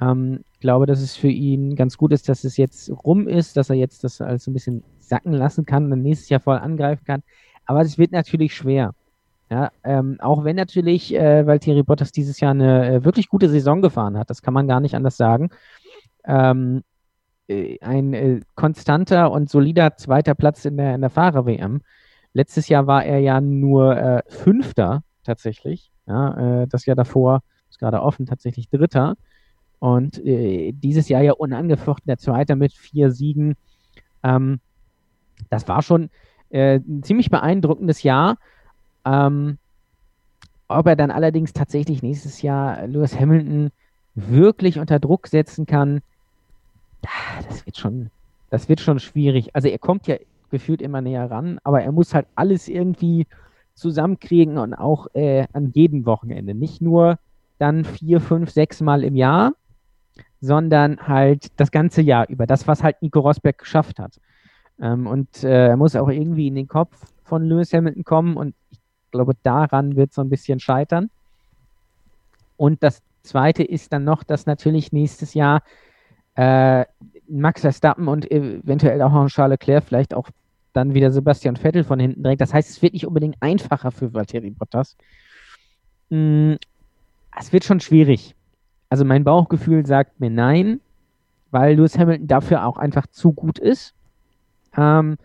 Ähm, 0.00 0.40
ich 0.54 0.60
glaube, 0.60 0.86
dass 0.86 1.00
es 1.00 1.16
für 1.16 1.28
ihn 1.28 1.76
ganz 1.76 1.96
gut 1.96 2.12
ist, 2.12 2.28
dass 2.28 2.44
es 2.44 2.56
jetzt 2.56 2.90
rum 3.04 3.28
ist, 3.28 3.56
dass 3.56 3.70
er 3.70 3.76
jetzt 3.76 4.04
das 4.04 4.20
alles 4.20 4.46
ein 4.46 4.54
bisschen 4.54 4.82
sacken 4.98 5.32
lassen 5.32 5.66
kann 5.66 5.84
und 5.84 5.90
dann 5.90 6.02
nächstes 6.02 6.28
Jahr 6.28 6.40
voll 6.40 6.58
angreifen 6.58 7.04
kann. 7.04 7.22
Aber 7.66 7.80
es 7.82 7.98
wird 7.98 8.12
natürlich 8.12 8.54
schwer. 8.54 8.94
Ja, 9.50 9.72
ähm, 9.82 10.16
auch 10.20 10.44
wenn 10.44 10.54
natürlich 10.54 11.12
äh, 11.12 11.44
Valtteri 11.44 11.82
Bottas 11.82 12.12
dieses 12.12 12.38
Jahr 12.38 12.52
eine 12.52 12.88
äh, 12.88 13.04
wirklich 13.04 13.28
gute 13.28 13.48
Saison 13.48 13.82
gefahren 13.82 14.16
hat, 14.16 14.30
das 14.30 14.42
kann 14.42 14.54
man 14.54 14.68
gar 14.68 14.78
nicht 14.78 14.94
anders 14.94 15.16
sagen. 15.16 15.50
Ähm, 16.24 16.78
äh, 16.78 16.89
ein 17.80 18.14
äh, 18.14 18.40
konstanter 18.54 19.30
und 19.30 19.50
solider 19.50 19.96
zweiter 19.96 20.34
Platz 20.34 20.64
in 20.64 20.76
der, 20.76 20.94
in 20.94 21.00
der 21.00 21.10
Fahrer-WM. 21.10 21.82
Letztes 22.32 22.68
Jahr 22.68 22.86
war 22.86 23.04
er 23.04 23.18
ja 23.18 23.40
nur 23.40 23.96
äh, 23.96 24.22
Fünfter 24.28 25.02
tatsächlich. 25.24 25.90
Ja, 26.06 26.62
äh, 26.62 26.66
das 26.66 26.86
Jahr 26.86 26.96
davor 26.96 27.42
ist 27.68 27.78
gerade 27.78 28.02
offen 28.02 28.26
tatsächlich 28.26 28.68
Dritter. 28.68 29.16
Und 29.78 30.24
äh, 30.24 30.72
dieses 30.72 31.08
Jahr 31.08 31.22
ja 31.22 31.32
unangefochten 31.32 32.06
der 32.06 32.18
Zweite 32.18 32.54
mit 32.54 32.72
vier 32.72 33.10
Siegen. 33.10 33.56
Ähm, 34.22 34.60
das 35.48 35.66
war 35.68 35.82
schon 35.82 36.10
äh, 36.50 36.76
ein 36.76 37.02
ziemlich 37.02 37.30
beeindruckendes 37.30 38.02
Jahr. 38.02 38.36
Ähm, 39.04 39.58
ob 40.68 40.86
er 40.86 40.96
dann 40.96 41.10
allerdings 41.10 41.52
tatsächlich 41.52 42.02
nächstes 42.02 42.42
Jahr 42.42 42.86
Lewis 42.86 43.18
Hamilton 43.18 43.70
wirklich 44.14 44.78
unter 44.78 45.00
Druck 45.00 45.26
setzen 45.26 45.66
kann, 45.66 46.00
das 47.48 47.66
wird 47.66 47.76
schon, 47.76 48.10
das 48.50 48.68
wird 48.68 48.80
schon 48.80 48.98
schwierig. 48.98 49.54
Also 49.54 49.68
er 49.68 49.78
kommt 49.78 50.06
ja 50.06 50.16
gefühlt 50.50 50.82
immer 50.82 51.00
näher 51.00 51.30
ran, 51.30 51.58
aber 51.64 51.82
er 51.82 51.92
muss 51.92 52.14
halt 52.14 52.26
alles 52.34 52.68
irgendwie 52.68 53.26
zusammenkriegen 53.74 54.58
und 54.58 54.74
auch 54.74 55.06
äh, 55.14 55.46
an 55.52 55.70
jedem 55.72 56.04
Wochenende. 56.06 56.54
Nicht 56.54 56.82
nur 56.82 57.18
dann 57.58 57.84
vier, 57.84 58.20
fünf, 58.20 58.50
sechs 58.50 58.80
Mal 58.80 59.04
im 59.04 59.16
Jahr, 59.16 59.52
sondern 60.40 61.06
halt 61.06 61.48
das 61.56 61.70
ganze 61.70 62.02
Jahr 62.02 62.28
über. 62.28 62.46
Das, 62.46 62.66
was 62.66 62.82
halt 62.82 63.00
Nico 63.02 63.20
Rosberg 63.20 63.58
geschafft 63.58 63.98
hat. 63.98 64.18
Ähm, 64.80 65.06
und 65.06 65.44
äh, 65.44 65.68
er 65.68 65.76
muss 65.76 65.96
auch 65.96 66.08
irgendwie 66.08 66.48
in 66.48 66.54
den 66.54 66.68
Kopf 66.68 67.06
von 67.24 67.44
Lewis 67.44 67.72
Hamilton 67.72 68.04
kommen 68.04 68.36
und 68.36 68.54
ich 68.70 68.78
glaube, 69.12 69.34
daran 69.42 69.96
wird 69.96 70.12
so 70.12 70.22
ein 70.22 70.30
bisschen 70.30 70.60
scheitern. 70.60 71.10
Und 72.56 72.82
das 72.82 73.02
zweite 73.22 73.62
ist 73.62 73.92
dann 73.92 74.04
noch, 74.04 74.22
dass 74.22 74.46
natürlich 74.46 74.92
nächstes 74.92 75.34
Jahr 75.34 75.62
äh, 76.36 76.84
Max 77.28 77.60
Verstappen 77.62 78.08
und 78.08 78.30
eventuell 78.30 79.00
auch 79.02 79.12
noch 79.12 79.28
Charles 79.28 79.58
Leclerc, 79.60 79.84
vielleicht 79.84 80.14
auch 80.14 80.28
dann 80.72 80.94
wieder 80.94 81.10
Sebastian 81.10 81.56
Vettel 81.56 81.84
von 81.84 82.00
hinten 82.00 82.22
drängt. 82.22 82.40
Das 82.40 82.54
heißt, 82.54 82.68
es 82.68 82.82
wird 82.82 82.92
nicht 82.92 83.06
unbedingt 83.06 83.36
einfacher 83.40 83.90
für 83.90 84.12
Valtteri 84.14 84.50
Bottas. 84.50 84.96
Mm, 86.10 86.54
es 87.38 87.52
wird 87.52 87.64
schon 87.64 87.80
schwierig. 87.80 88.34
Also 88.88 89.04
mein 89.04 89.24
Bauchgefühl 89.24 89.86
sagt 89.86 90.20
mir 90.20 90.30
nein, 90.30 90.80
weil 91.50 91.76
Lewis 91.76 91.98
Hamilton 91.98 92.26
dafür 92.26 92.66
auch 92.66 92.76
einfach 92.76 93.06
zu 93.08 93.32
gut 93.32 93.58
ist. 93.58 93.94
Ähm, 94.76 95.16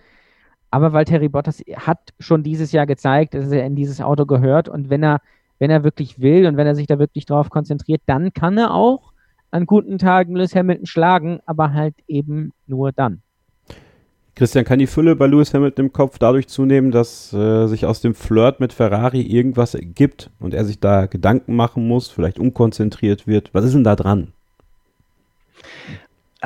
aber 0.72 0.94
Valtteri 0.94 1.30
Bottas 1.30 1.62
hat 1.78 2.14
schon 2.20 2.44
dieses 2.44 2.72
Jahr 2.72 2.86
gezeigt, 2.86 3.34
dass 3.34 3.52
er 3.52 3.66
in 3.66 3.76
dieses 3.76 4.02
Auto 4.02 4.26
gehört 4.26 4.68
und 4.68 4.90
wenn 4.90 5.04
er, 5.04 5.22
wenn 5.60 5.72
er 5.72 5.84
wirklich 5.84 6.20
will 6.20 6.46
und 6.48 6.58
wenn 6.58 6.68
er 6.68 6.76
sich 6.76 6.88
da 6.88 7.00
wirklich 7.00 7.26
drauf 7.26 7.50
konzentriert, 7.50 8.02
dann 8.08 8.34
kann 8.34 8.58
er 8.58 8.74
auch 8.74 9.14
an 9.56 9.66
guten 9.66 9.98
Tagen 9.98 10.36
Lewis 10.36 10.54
Hamilton 10.54 10.86
schlagen, 10.86 11.40
aber 11.46 11.72
halt 11.72 11.96
eben 12.08 12.52
nur 12.68 12.92
dann. 12.92 13.22
Christian, 14.36 14.66
kann 14.66 14.80
die 14.80 14.88
Fülle 14.88 15.16
bei 15.16 15.28
Lewis 15.28 15.54
Hamilton 15.54 15.86
im 15.86 15.94
Kopf 15.94 16.18
dadurch 16.20 16.50
zunehmen, 16.50 16.92
dass 16.92 17.32
äh, 17.32 17.68
sich 17.68 17.86
aus 17.86 18.02
dem 18.02 18.16
Flirt 18.16 18.60
mit 18.60 18.74
Ferrari 18.74 19.22
irgendwas 19.22 19.74
ergibt 19.74 20.30
und 20.42 20.54
er 20.54 20.66
sich 20.66 20.82
da 20.82 21.06
Gedanken 21.06 21.56
machen 21.56 21.88
muss, 21.88 22.10
vielleicht 22.10 22.38
unkonzentriert 22.38 23.28
wird? 23.28 23.52
Was 23.54 23.64
ist 23.64 23.76
denn 23.76 23.86
da 23.86 23.96
dran? 23.96 24.34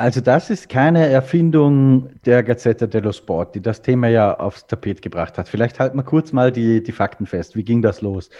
Also 0.00 0.22
das 0.22 0.48
ist 0.48 0.70
keine 0.70 1.08
Erfindung 1.08 2.08
der 2.24 2.42
Gazzetta 2.42 2.86
dello 2.86 3.12
Sport, 3.12 3.54
die 3.54 3.60
das 3.60 3.82
Thema 3.82 4.08
ja 4.08 4.34
aufs 4.34 4.66
Tapet 4.66 5.02
gebracht 5.02 5.36
hat. 5.36 5.46
Vielleicht 5.46 5.78
halten 5.78 5.98
wir 5.98 6.04
kurz 6.04 6.32
mal 6.32 6.50
die, 6.50 6.82
die 6.82 6.92
Fakten 6.92 7.26
fest. 7.26 7.54
Wie 7.54 7.64
ging 7.64 7.82
das 7.82 8.00
los? 8.00 8.30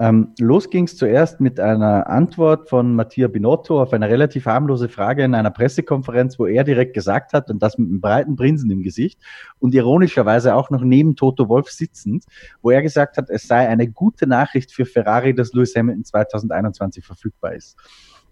Ähm, 0.00 0.32
los 0.40 0.70
ging 0.70 0.86
es 0.86 0.96
zuerst 0.96 1.40
mit 1.40 1.60
einer 1.60 2.08
Antwort 2.08 2.68
von 2.68 2.96
Mattia 2.96 3.28
Binotto 3.28 3.80
auf 3.80 3.92
eine 3.92 4.08
relativ 4.08 4.46
harmlose 4.46 4.88
Frage 4.88 5.22
in 5.22 5.36
einer 5.36 5.52
Pressekonferenz, 5.52 6.36
wo 6.40 6.46
er 6.46 6.64
direkt 6.64 6.94
gesagt 6.94 7.32
hat, 7.32 7.48
und 7.48 7.62
das 7.62 7.78
mit 7.78 7.90
einem 7.90 8.00
breiten 8.00 8.34
Grinsen 8.34 8.72
im 8.72 8.82
Gesicht 8.82 9.20
und 9.60 9.72
ironischerweise 9.72 10.56
auch 10.56 10.70
noch 10.70 10.82
neben 10.82 11.14
Toto 11.14 11.48
Wolf 11.48 11.70
sitzend, 11.70 12.24
wo 12.60 12.72
er 12.72 12.82
gesagt 12.82 13.18
hat, 13.18 13.30
es 13.30 13.46
sei 13.46 13.68
eine 13.68 13.88
gute 13.88 14.26
Nachricht 14.26 14.72
für 14.72 14.84
Ferrari, 14.84 15.32
dass 15.32 15.52
Lewis 15.52 15.76
Hamilton 15.76 16.04
2021 16.04 17.06
verfügbar 17.06 17.54
ist. 17.54 17.76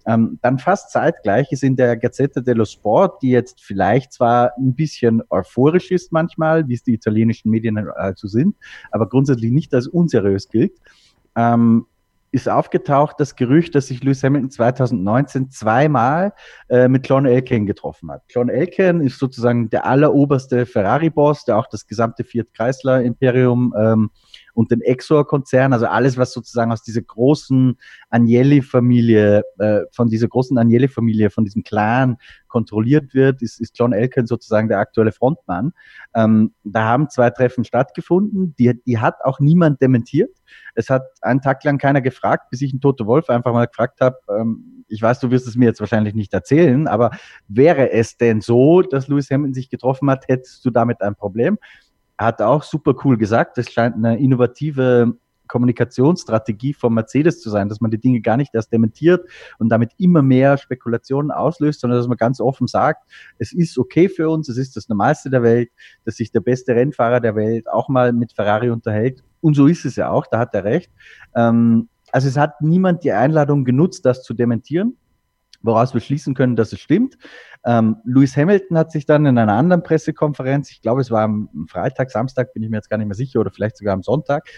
Ähm, 0.07 0.39
dann 0.43 0.59
fast 0.59 0.91
zeitgleich 0.91 1.53
ist 1.53 1.63
in 1.63 1.77
der 1.77 1.97
Gazzetta 1.97 2.41
dello 2.41 2.65
Sport, 2.65 3.23
die 3.23 3.31
jetzt 3.31 3.63
vielleicht 3.63 4.13
zwar 4.13 4.53
ein 4.59 4.75
bisschen 4.75 5.23
euphorisch 5.31 5.91
ist 5.91 6.13
manchmal, 6.13 6.69
wie 6.69 6.75
es 6.75 6.83
die 6.83 6.95
italienischen 6.95 7.51
Medien 7.51 7.79
also 7.79 8.29
sind, 8.29 8.57
aber 8.91 9.09
grundsätzlich 9.09 9.53
nicht 9.53 9.75
als 9.75 9.87
unseriös 9.87 10.49
gilt, 10.49 10.79
ähm, 11.37 11.87
ist 12.33 12.49
aufgetaucht 12.49 13.21
das 13.21 13.37
Gerücht, 13.37 13.75
dass 13.75 13.89
sich 13.89 14.03
Lewis 14.03 14.25
Hamilton 14.25 14.51
2019 14.51 15.51
zweimal 15.51 16.33
äh, 16.71 16.89
mit 16.89 17.07
John 17.07 17.27
Elkann 17.27 17.67
getroffen 17.67 18.11
hat. 18.11 18.23
John 18.31 18.49
Elkann 18.49 19.03
ist 19.03 19.19
sozusagen 19.19 19.69
der 19.69 19.85
alleroberste 19.85 20.65
Ferrari-Boss, 20.65 21.45
der 21.45 21.59
auch 21.59 21.67
das 21.67 21.87
gesamte 21.87 22.25
Fiat 22.25 22.49
Chrysler-Imperium 22.55 23.75
ähm, 23.79 24.11
und 24.55 24.71
den 24.71 24.81
Exor-Konzern, 24.81 25.73
also 25.73 25.87
alles, 25.87 26.19
was 26.19 26.33
sozusagen 26.33 26.73
aus 26.73 26.83
dieser 26.83 27.03
großen 27.03 27.79
Agnelli-Familie, 28.11 29.43
äh, 29.59 29.81
von 29.93 30.09
dieser 30.09 30.29
großen 30.29 30.57
Agnelli-Familie, 30.59 31.31
von 31.31 31.45
diesem 31.45 31.63
Clan 31.63 32.17
kontrolliert 32.49 33.15
wird, 33.15 33.43
ist, 33.43 33.61
ist 33.61 33.79
John 33.79 33.93
Elkann 33.93 34.27
sozusagen 34.27 34.69
der 34.69 34.79
aktuelle 34.79 35.13
Frontmann. 35.13 35.73
Ähm, 36.15 36.53
da 36.65 36.85
haben 36.85 37.09
zwei 37.09 37.31
Treffen 37.31 37.65
stattgefunden, 37.65 38.55
die, 38.59 38.81
die 38.85 38.99
hat 38.99 39.17
auch 39.25 39.41
niemand 39.41 39.81
dementiert. 39.81 40.37
Es 40.75 40.91
hat 40.91 41.05
einen 41.23 41.41
Tag 41.41 41.65
lang 41.65 41.79
keiner 41.79 42.03
gefragt, 42.03 42.51
bis 42.51 42.63
ich 42.63 42.73
einen 42.73 42.81
Toto 42.81 43.07
Wolf 43.07 43.31
einfach 43.31 43.53
mal 43.53 43.67
gefragt 43.67 44.01
habe, 44.01 44.19
ähm, 44.29 44.85
ich 44.89 45.01
weiß, 45.01 45.21
du 45.21 45.31
wirst 45.31 45.47
es 45.47 45.57
mir 45.57 45.65
jetzt 45.67 45.81
wahrscheinlich 45.81 46.15
nicht 46.15 46.35
erzählen, 46.35 46.87
aber 46.87 47.13
wäre 47.49 47.93
es 47.93 48.19
denn 48.19 48.43
so, 48.43 48.83
dass 48.83 49.09
Lewis 49.09 49.31
Hamilton 49.31 49.55
sich 49.55 49.71
getroffen 49.71 50.11
hat, 50.11 50.29
hättest 50.29 50.65
du 50.65 50.71
damit 50.71 51.01
ein 51.01 51.15
Problem? 51.15 51.59
Hat 52.19 52.41
auch 52.43 52.63
super 52.63 52.95
cool 53.05 53.17
gesagt, 53.17 53.59
das 53.59 53.71
scheint 53.71 53.97
eine 53.97 54.19
innovative 54.19 55.17
Kommunikationsstrategie 55.53 56.73
von 56.73 56.95
Mercedes 56.95 57.43
zu 57.43 57.51
sein, 57.51 57.69
dass 57.69 57.81
man 57.81 57.91
die 57.91 57.99
Dinge 57.99 58.23
gar 58.23 58.39
nicht 58.39 58.55
erst 58.55 58.73
dementiert 58.73 59.29
und 59.59 59.69
damit 59.69 59.91
immer 59.99 60.23
mehr 60.23 60.57
Spekulationen 60.57 61.31
auslöst, 61.31 61.81
sondern 61.81 61.99
dass 61.99 62.09
man 62.09 62.17
ganz 62.17 62.41
offen 62.41 62.67
sagt, 62.67 63.05
es 63.39 63.53
ist 63.53 63.77
okay 63.79 64.09
für 64.09 64.31
uns, 64.31 64.49
es 64.49 64.57
ist 64.57 64.77
das 64.77 64.89
Normalste 64.89 65.29
der 65.29 65.43
Welt, 65.43 65.71
dass 66.07 66.17
sich 66.17 66.33
der 66.33 66.41
beste 66.41 66.75
Rennfahrer 66.75 67.21
der 67.21 67.37
Welt 67.37 67.69
auch 67.69 67.91
mal 67.91 68.15
mit 68.15 68.33
Ferrari 68.33 68.71
unterhält. 68.71 69.23
Und 69.43 69.55
so 69.55 69.67
ist 69.67 69.85
es 69.85 69.97
ja 69.97 70.11
auch, 70.11 70.27
da 70.27 70.39
hat 70.39 70.55
er 70.55 70.65
recht. 70.65 70.91
Ähm, 71.35 71.89
also 72.13 72.29
es 72.29 72.39
hat 72.39 72.63
niemand 72.63 73.05
die 73.05 73.13
Einladung 73.13 73.65
genutzt, 73.65 74.07
das 74.07 74.23
zu 74.23 74.33
dementieren 74.33 74.97
woraus 75.63 75.95
wir 75.95 76.01
schließen 76.01 76.35
können, 76.35 76.57
dass 76.57 76.73
es 76.73 76.81
stimmt. 76.81 77.17
Ähm, 77.65 77.97
Lewis 78.05 78.37
Hamilton 78.37 78.77
hat 78.77 78.93
sich 78.93 79.07
dann 79.07 79.27
in 79.27 79.39
einer 79.39 79.53
anderen 79.53 79.83
Pressekonferenz, 79.83 80.71
ich 80.71 80.83
glaube, 80.83 81.01
es 81.01 81.11
war 81.11 81.23
am 81.23 81.67
Freitag, 81.69 82.11
Samstag, 82.11 82.53
bin 82.53 82.63
ich 82.63 82.71
mir 82.71 82.77
jetzt 82.77 82.91
gar 82.91 82.99
nicht 82.99 83.07
mehr 83.07 83.15
sicher, 83.15 83.41
oder 83.41 83.51
vielleicht 83.51 83.77
sogar 83.77 83.95
am 83.95 84.03
Sonntag, 84.03 84.49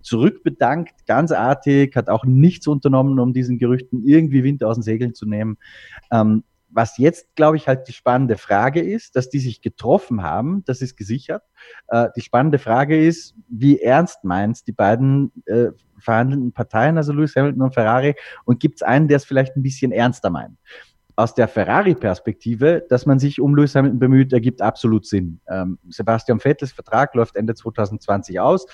zurückbedankt, 0.00 1.06
ganz 1.06 1.32
artig, 1.32 1.96
hat 1.96 2.08
auch 2.08 2.24
nichts 2.24 2.66
unternommen, 2.66 3.18
um 3.18 3.32
diesen 3.32 3.58
Gerüchten 3.58 4.06
irgendwie 4.06 4.44
Wind 4.44 4.62
aus 4.62 4.76
den 4.76 4.82
Segeln 4.82 5.14
zu 5.14 5.26
nehmen. 5.26 5.56
Ähm, 6.10 6.44
was 6.74 6.98
jetzt, 6.98 7.36
glaube 7.36 7.56
ich, 7.56 7.68
halt 7.68 7.86
die 7.88 7.92
spannende 7.92 8.36
Frage 8.36 8.80
ist, 8.80 9.14
dass 9.16 9.30
die 9.30 9.38
sich 9.38 9.62
getroffen 9.62 10.22
haben, 10.22 10.64
das 10.66 10.82
ist 10.82 10.96
gesichert. 10.96 11.42
Äh, 11.88 12.08
die 12.16 12.20
spannende 12.20 12.58
Frage 12.58 13.00
ist, 13.00 13.34
wie 13.48 13.80
ernst 13.80 14.24
meint 14.24 14.66
die 14.66 14.72
beiden 14.72 15.30
äh, 15.46 15.68
verhandelnden 15.98 16.52
Parteien, 16.52 16.96
also 16.96 17.12
Lewis 17.12 17.36
Hamilton 17.36 17.62
und 17.62 17.74
Ferrari, 17.74 18.14
und 18.44 18.60
gibt 18.60 18.76
es 18.76 18.82
einen, 18.82 19.08
der 19.08 19.18
es 19.18 19.24
vielleicht 19.24 19.56
ein 19.56 19.62
bisschen 19.62 19.92
ernster 19.92 20.30
meint? 20.30 20.58
Aus 21.16 21.32
der 21.32 21.46
Ferrari-Perspektive, 21.46 22.84
dass 22.88 23.06
man 23.06 23.20
sich 23.20 23.40
um 23.40 23.54
Lewis 23.54 23.76
Hamilton 23.76 24.00
bemüht, 24.00 24.32
ergibt 24.32 24.60
absolut 24.60 25.06
Sinn. 25.06 25.40
Ähm, 25.48 25.78
Sebastian 25.88 26.40
Vettels 26.40 26.72
Vertrag 26.72 27.14
läuft 27.14 27.36
Ende 27.36 27.54
2020 27.54 28.40
aus 28.40 28.66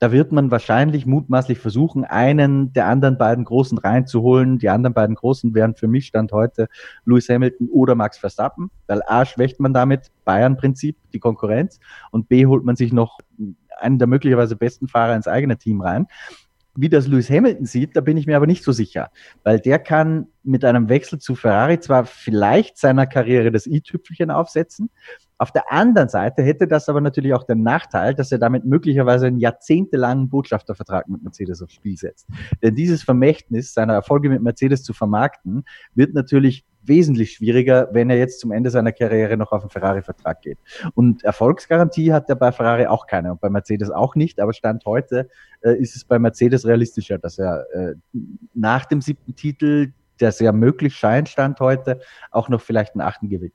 da 0.00 0.12
wird 0.12 0.32
man 0.32 0.50
wahrscheinlich 0.50 1.04
mutmaßlich 1.04 1.58
versuchen, 1.58 2.04
einen 2.04 2.72
der 2.72 2.86
anderen 2.86 3.18
beiden 3.18 3.44
Großen 3.44 3.76
reinzuholen. 3.76 4.58
Die 4.58 4.70
anderen 4.70 4.94
beiden 4.94 5.14
Großen 5.14 5.54
wären 5.54 5.74
für 5.74 5.88
mich 5.88 6.06
Stand 6.06 6.32
heute 6.32 6.68
Lewis 7.04 7.28
Hamilton 7.28 7.68
oder 7.68 7.94
Max 7.94 8.16
Verstappen, 8.16 8.70
weil 8.86 9.02
A 9.06 9.26
schwächt 9.26 9.60
man 9.60 9.74
damit 9.74 10.10
Bayern-Prinzip, 10.24 10.96
die 11.12 11.18
Konkurrenz, 11.18 11.80
und 12.10 12.30
B 12.30 12.46
holt 12.46 12.64
man 12.64 12.76
sich 12.76 12.94
noch 12.94 13.18
einen 13.78 13.98
der 13.98 14.08
möglicherweise 14.08 14.56
besten 14.56 14.88
Fahrer 14.88 15.14
ins 15.14 15.28
eigene 15.28 15.58
Team 15.58 15.82
rein. 15.82 16.06
Wie 16.76 16.88
das 16.88 17.06
Lewis 17.06 17.28
Hamilton 17.28 17.66
sieht, 17.66 17.94
da 17.94 18.00
bin 18.00 18.16
ich 18.16 18.26
mir 18.26 18.36
aber 18.36 18.46
nicht 18.46 18.64
so 18.64 18.72
sicher, 18.72 19.10
weil 19.42 19.60
der 19.60 19.78
kann 19.78 20.28
mit 20.42 20.64
einem 20.64 20.88
Wechsel 20.88 21.18
zu 21.18 21.34
Ferrari 21.34 21.78
zwar 21.78 22.06
vielleicht 22.06 22.78
seiner 22.78 23.06
Karriere 23.06 23.50
das 23.50 23.66
i-Tüpfelchen 23.66 24.30
aufsetzen, 24.30 24.88
auf 25.40 25.52
der 25.52 25.72
anderen 25.72 26.10
Seite 26.10 26.42
hätte 26.42 26.68
das 26.68 26.90
aber 26.90 27.00
natürlich 27.00 27.32
auch 27.32 27.44
den 27.44 27.62
Nachteil, 27.62 28.14
dass 28.14 28.30
er 28.30 28.38
damit 28.38 28.66
möglicherweise 28.66 29.26
einen 29.26 29.38
jahrzehntelangen 29.38 30.28
Botschaftervertrag 30.28 31.08
mit 31.08 31.22
Mercedes 31.22 31.62
aufs 31.62 31.72
Spiel 31.72 31.96
setzt. 31.96 32.28
Denn 32.62 32.74
dieses 32.74 33.02
Vermächtnis, 33.02 33.72
seiner 33.72 33.94
Erfolge 33.94 34.28
mit 34.28 34.42
Mercedes 34.42 34.82
zu 34.82 34.92
vermarkten, 34.92 35.64
wird 35.94 36.12
natürlich 36.12 36.66
wesentlich 36.82 37.32
schwieriger, 37.32 37.88
wenn 37.92 38.10
er 38.10 38.18
jetzt 38.18 38.40
zum 38.40 38.52
Ende 38.52 38.68
seiner 38.68 38.92
Karriere 38.92 39.38
noch 39.38 39.50
auf 39.52 39.62
einen 39.62 39.70
Ferrari-Vertrag 39.70 40.42
geht. 40.42 40.58
Und 40.92 41.24
Erfolgsgarantie 41.24 42.12
hat 42.12 42.28
er 42.28 42.36
bei 42.36 42.52
Ferrari 42.52 42.86
auch 42.86 43.06
keine 43.06 43.32
und 43.32 43.40
bei 43.40 43.48
Mercedes 43.48 43.90
auch 43.90 44.16
nicht, 44.16 44.40
aber 44.40 44.52
Stand 44.52 44.84
heute 44.84 45.30
äh, 45.62 45.72
ist 45.72 45.96
es 45.96 46.04
bei 46.04 46.18
Mercedes 46.18 46.66
realistischer, 46.66 47.16
dass 47.16 47.38
er 47.38 47.64
äh, 47.72 47.94
nach 48.52 48.84
dem 48.84 49.00
siebten 49.00 49.34
Titel, 49.34 49.94
der 50.20 50.32
sehr 50.32 50.52
möglich 50.52 50.96
scheint, 50.96 51.30
Stand 51.30 51.60
heute, 51.60 52.00
auch 52.30 52.50
noch 52.50 52.60
vielleicht 52.60 52.94
einen 52.94 53.00
achten 53.00 53.30
gewinnt. 53.30 53.54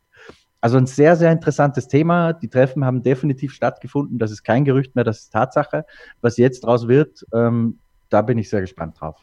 Also 0.65 0.79
ein 0.79 0.87
sehr, 0.87 1.15
sehr 1.15 1.31
interessantes 1.31 1.87
Thema. 1.87 2.33
Die 2.33 2.47
Treffen 2.47 2.85
haben 2.85 3.03
definitiv 3.03 3.53
stattgefunden. 3.53 4.17
Das 4.17 4.31
ist 4.31 4.41
kein 4.41 4.65
Gerücht 4.65 4.95
mehr, 4.95 5.03
das 5.03 5.19
ist 5.19 5.29
Tatsache. 5.31 5.85
Was 6.21 6.37
jetzt 6.37 6.61
draus 6.61 6.87
wird, 6.87 7.23
ähm, 7.35 7.77
da 8.09 8.23
bin 8.23 8.39
ich 8.39 8.49
sehr 8.49 8.61
gespannt 8.61 8.99
drauf. 8.99 9.15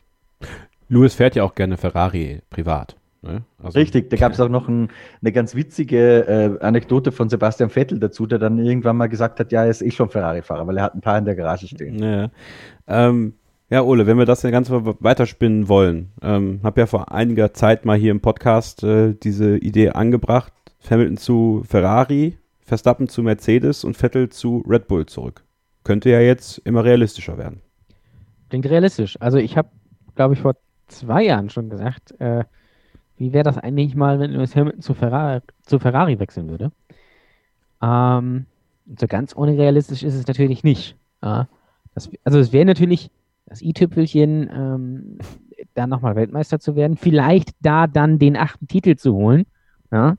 Louis 0.88 1.12
fährt 1.14 1.34
ja 1.34 1.42
auch 1.42 1.56
gerne 1.56 1.78
Ferrari 1.78 2.42
privat. 2.49 2.94
Ne? 3.22 3.42
Also, 3.61 3.76
Richtig, 3.76 4.08
da 4.11 4.18
gab 4.18 4.34
es 4.34 4.40
auch 4.40 4.49
noch 4.49 4.68
ein, 4.68 4.90
eine 5.20 5.32
ganz 5.32 5.56
witzige 5.56 6.28
äh, 6.28 6.64
Anekdote 6.64 7.11
von 7.11 7.28
Sebastian 7.28 7.70
Vettel 7.70 7.99
dazu, 7.99 8.26
der 8.26 8.38
dann 8.38 8.61
irgendwann 8.61 8.96
mal 8.96 9.08
gesagt 9.08 9.40
hat, 9.40 9.50
ja, 9.50 9.64
er 9.64 9.70
ist 9.70 9.82
eh 9.82 9.90
schon 9.90 10.11
Ferrari-Fahrer, 10.11 10.64
weil 10.68 10.76
er 10.76 10.84
hat 10.84 10.94
ein 10.94 11.00
paar 11.00 11.18
in 11.18 11.25
der 11.25 11.34
Garage 11.34 11.66
stehen. 11.66 12.00
Ja, 12.00 12.30
ähm, 12.87 13.34
ja 13.68 13.82
Ole, 13.82 14.06
wenn 14.06 14.16
wir 14.16 14.26
das 14.26 14.42
ganz 14.42 14.70
weiterspinnen 14.70 15.68
wollen, 15.68 16.12
ähm, 16.22 16.61
habe 16.62 16.82
ja 16.82 16.87
vor 16.87 17.11
einiger 17.11 17.52
Zeit 17.52 17.84
mal 17.84 17.99
hier 17.99 18.12
im 18.12 18.20
Podcast 18.20 18.84
äh, 18.84 19.14
diese 19.20 19.56
Idee 19.56 19.88
angebracht, 19.88 20.52
Hamilton 20.90 21.16
zu 21.16 21.62
Ferrari, 21.64 22.38
Verstappen 22.60 23.08
zu 23.08 23.22
Mercedes 23.22 23.84
und 23.84 23.96
Vettel 23.96 24.28
zu 24.28 24.64
Red 24.68 24.88
Bull 24.88 25.06
zurück. 25.06 25.44
Könnte 25.84 26.10
ja 26.10 26.20
jetzt 26.20 26.58
immer 26.58 26.84
realistischer 26.84 27.38
werden. 27.38 27.60
Klingt 28.48 28.66
realistisch. 28.66 29.16
Also 29.20 29.38
ich 29.38 29.56
habe, 29.56 29.68
glaube 30.14 30.34
ich, 30.34 30.40
vor 30.40 30.56
zwei 30.86 31.24
Jahren 31.24 31.50
schon 31.50 31.70
gesagt, 31.70 32.18
äh, 32.20 32.44
wie 33.16 33.32
wäre 33.32 33.44
das 33.44 33.58
eigentlich 33.58 33.94
mal, 33.94 34.20
wenn 34.20 34.32
Lewis 34.32 34.54
Hamilton 34.56 34.82
zu 34.82 34.94
Ferrari, 34.94 35.40
zu 35.62 35.78
Ferrari 35.78 36.18
wechseln 36.18 36.48
würde? 36.48 36.72
Ähm, 37.82 38.46
so 38.98 39.06
ganz 39.06 39.32
unrealistisch 39.32 40.02
ist 40.02 40.14
es 40.14 40.26
natürlich 40.26 40.64
nicht. 40.64 40.96
Ja, 41.22 41.48
das, 41.94 42.10
also 42.24 42.38
es 42.38 42.52
wäre 42.52 42.64
natürlich 42.64 43.10
das 43.46 43.62
i-Tüpfelchen, 43.62 44.50
ähm, 44.52 45.18
da 45.74 45.86
nochmal 45.86 46.16
Weltmeister 46.16 46.58
zu 46.58 46.74
werden, 46.76 46.96
vielleicht 46.96 47.50
da 47.60 47.86
dann 47.86 48.18
den 48.18 48.36
achten 48.36 48.66
Titel 48.68 48.96
zu 48.96 49.14
holen. 49.14 49.46
Ja, 49.90 50.16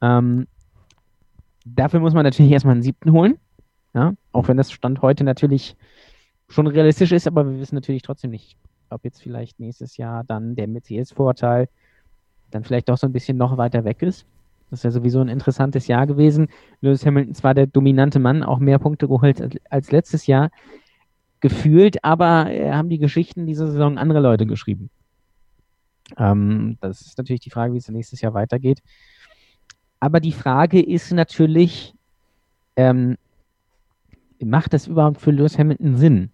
ähm, 0.00 0.46
dafür 1.64 2.00
muss 2.00 2.14
man 2.14 2.24
natürlich 2.24 2.52
erstmal 2.52 2.72
einen 2.72 2.82
siebten 2.82 3.12
holen. 3.12 3.38
Ja? 3.94 4.14
Auch 4.32 4.48
wenn 4.48 4.56
das 4.56 4.72
Stand 4.72 5.02
heute 5.02 5.24
natürlich 5.24 5.76
schon 6.48 6.66
realistisch 6.66 7.12
ist, 7.12 7.26
aber 7.26 7.46
wir 7.46 7.58
wissen 7.58 7.74
natürlich 7.74 8.02
trotzdem 8.02 8.30
nicht, 8.30 8.56
ob 8.90 9.04
jetzt 9.04 9.22
vielleicht 9.22 9.60
nächstes 9.60 9.96
Jahr 9.96 10.24
dann 10.24 10.56
der 10.56 10.68
Mercedes-Vorteil 10.68 11.68
dann 12.50 12.64
vielleicht 12.64 12.88
doch 12.88 12.98
so 12.98 13.06
ein 13.06 13.12
bisschen 13.12 13.36
noch 13.36 13.56
weiter 13.56 13.84
weg 13.84 14.02
ist. 14.02 14.26
Das 14.70 14.80
ist 14.80 14.84
ja 14.84 14.90
sowieso 14.90 15.20
ein 15.20 15.28
interessantes 15.28 15.86
Jahr 15.86 16.06
gewesen. 16.06 16.48
Lewis 16.80 17.04
Hamilton 17.04 17.34
zwar 17.34 17.54
der 17.54 17.66
dominante 17.66 18.18
Mann, 18.18 18.42
auch 18.42 18.58
mehr 18.58 18.78
Punkte 18.78 19.08
geholt 19.08 19.60
als, 19.70 19.90
letztes 19.90 20.26
Jahr 20.26 20.50
gefühlt, 21.40 22.02
aber 22.02 22.50
äh, 22.50 22.72
haben 22.72 22.88
die 22.88 22.98
Geschichten 22.98 23.46
dieser 23.46 23.66
Saison 23.66 23.98
andere 23.98 24.20
Leute 24.20 24.46
geschrieben. 24.46 24.90
Ähm, 26.16 26.78
das 26.80 27.02
ist 27.02 27.18
natürlich 27.18 27.42
die 27.42 27.50
Frage, 27.50 27.74
wie 27.74 27.78
es 27.78 27.88
nächstes 27.88 28.20
Jahr 28.20 28.34
weitergeht. 28.34 28.80
Aber 30.04 30.20
die 30.20 30.32
Frage 30.32 30.82
ist 30.82 31.12
natürlich, 31.12 31.94
ähm, 32.76 33.16
macht 34.38 34.74
das 34.74 34.86
überhaupt 34.86 35.18
für 35.18 35.30
Lewis 35.30 35.56
Hamilton 35.56 35.96
Sinn? 35.96 36.30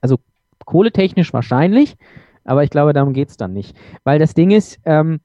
Also 0.00 0.16
kohletechnisch 0.64 1.34
wahrscheinlich, 1.34 1.98
aber 2.42 2.64
ich 2.64 2.70
glaube, 2.70 2.94
darum 2.94 3.12
geht 3.12 3.28
es 3.28 3.36
dann 3.36 3.52
nicht. 3.52 3.76
Weil 4.02 4.18
das 4.18 4.32
Ding 4.32 4.50
ist, 4.50 4.80
ähm, 4.86 5.20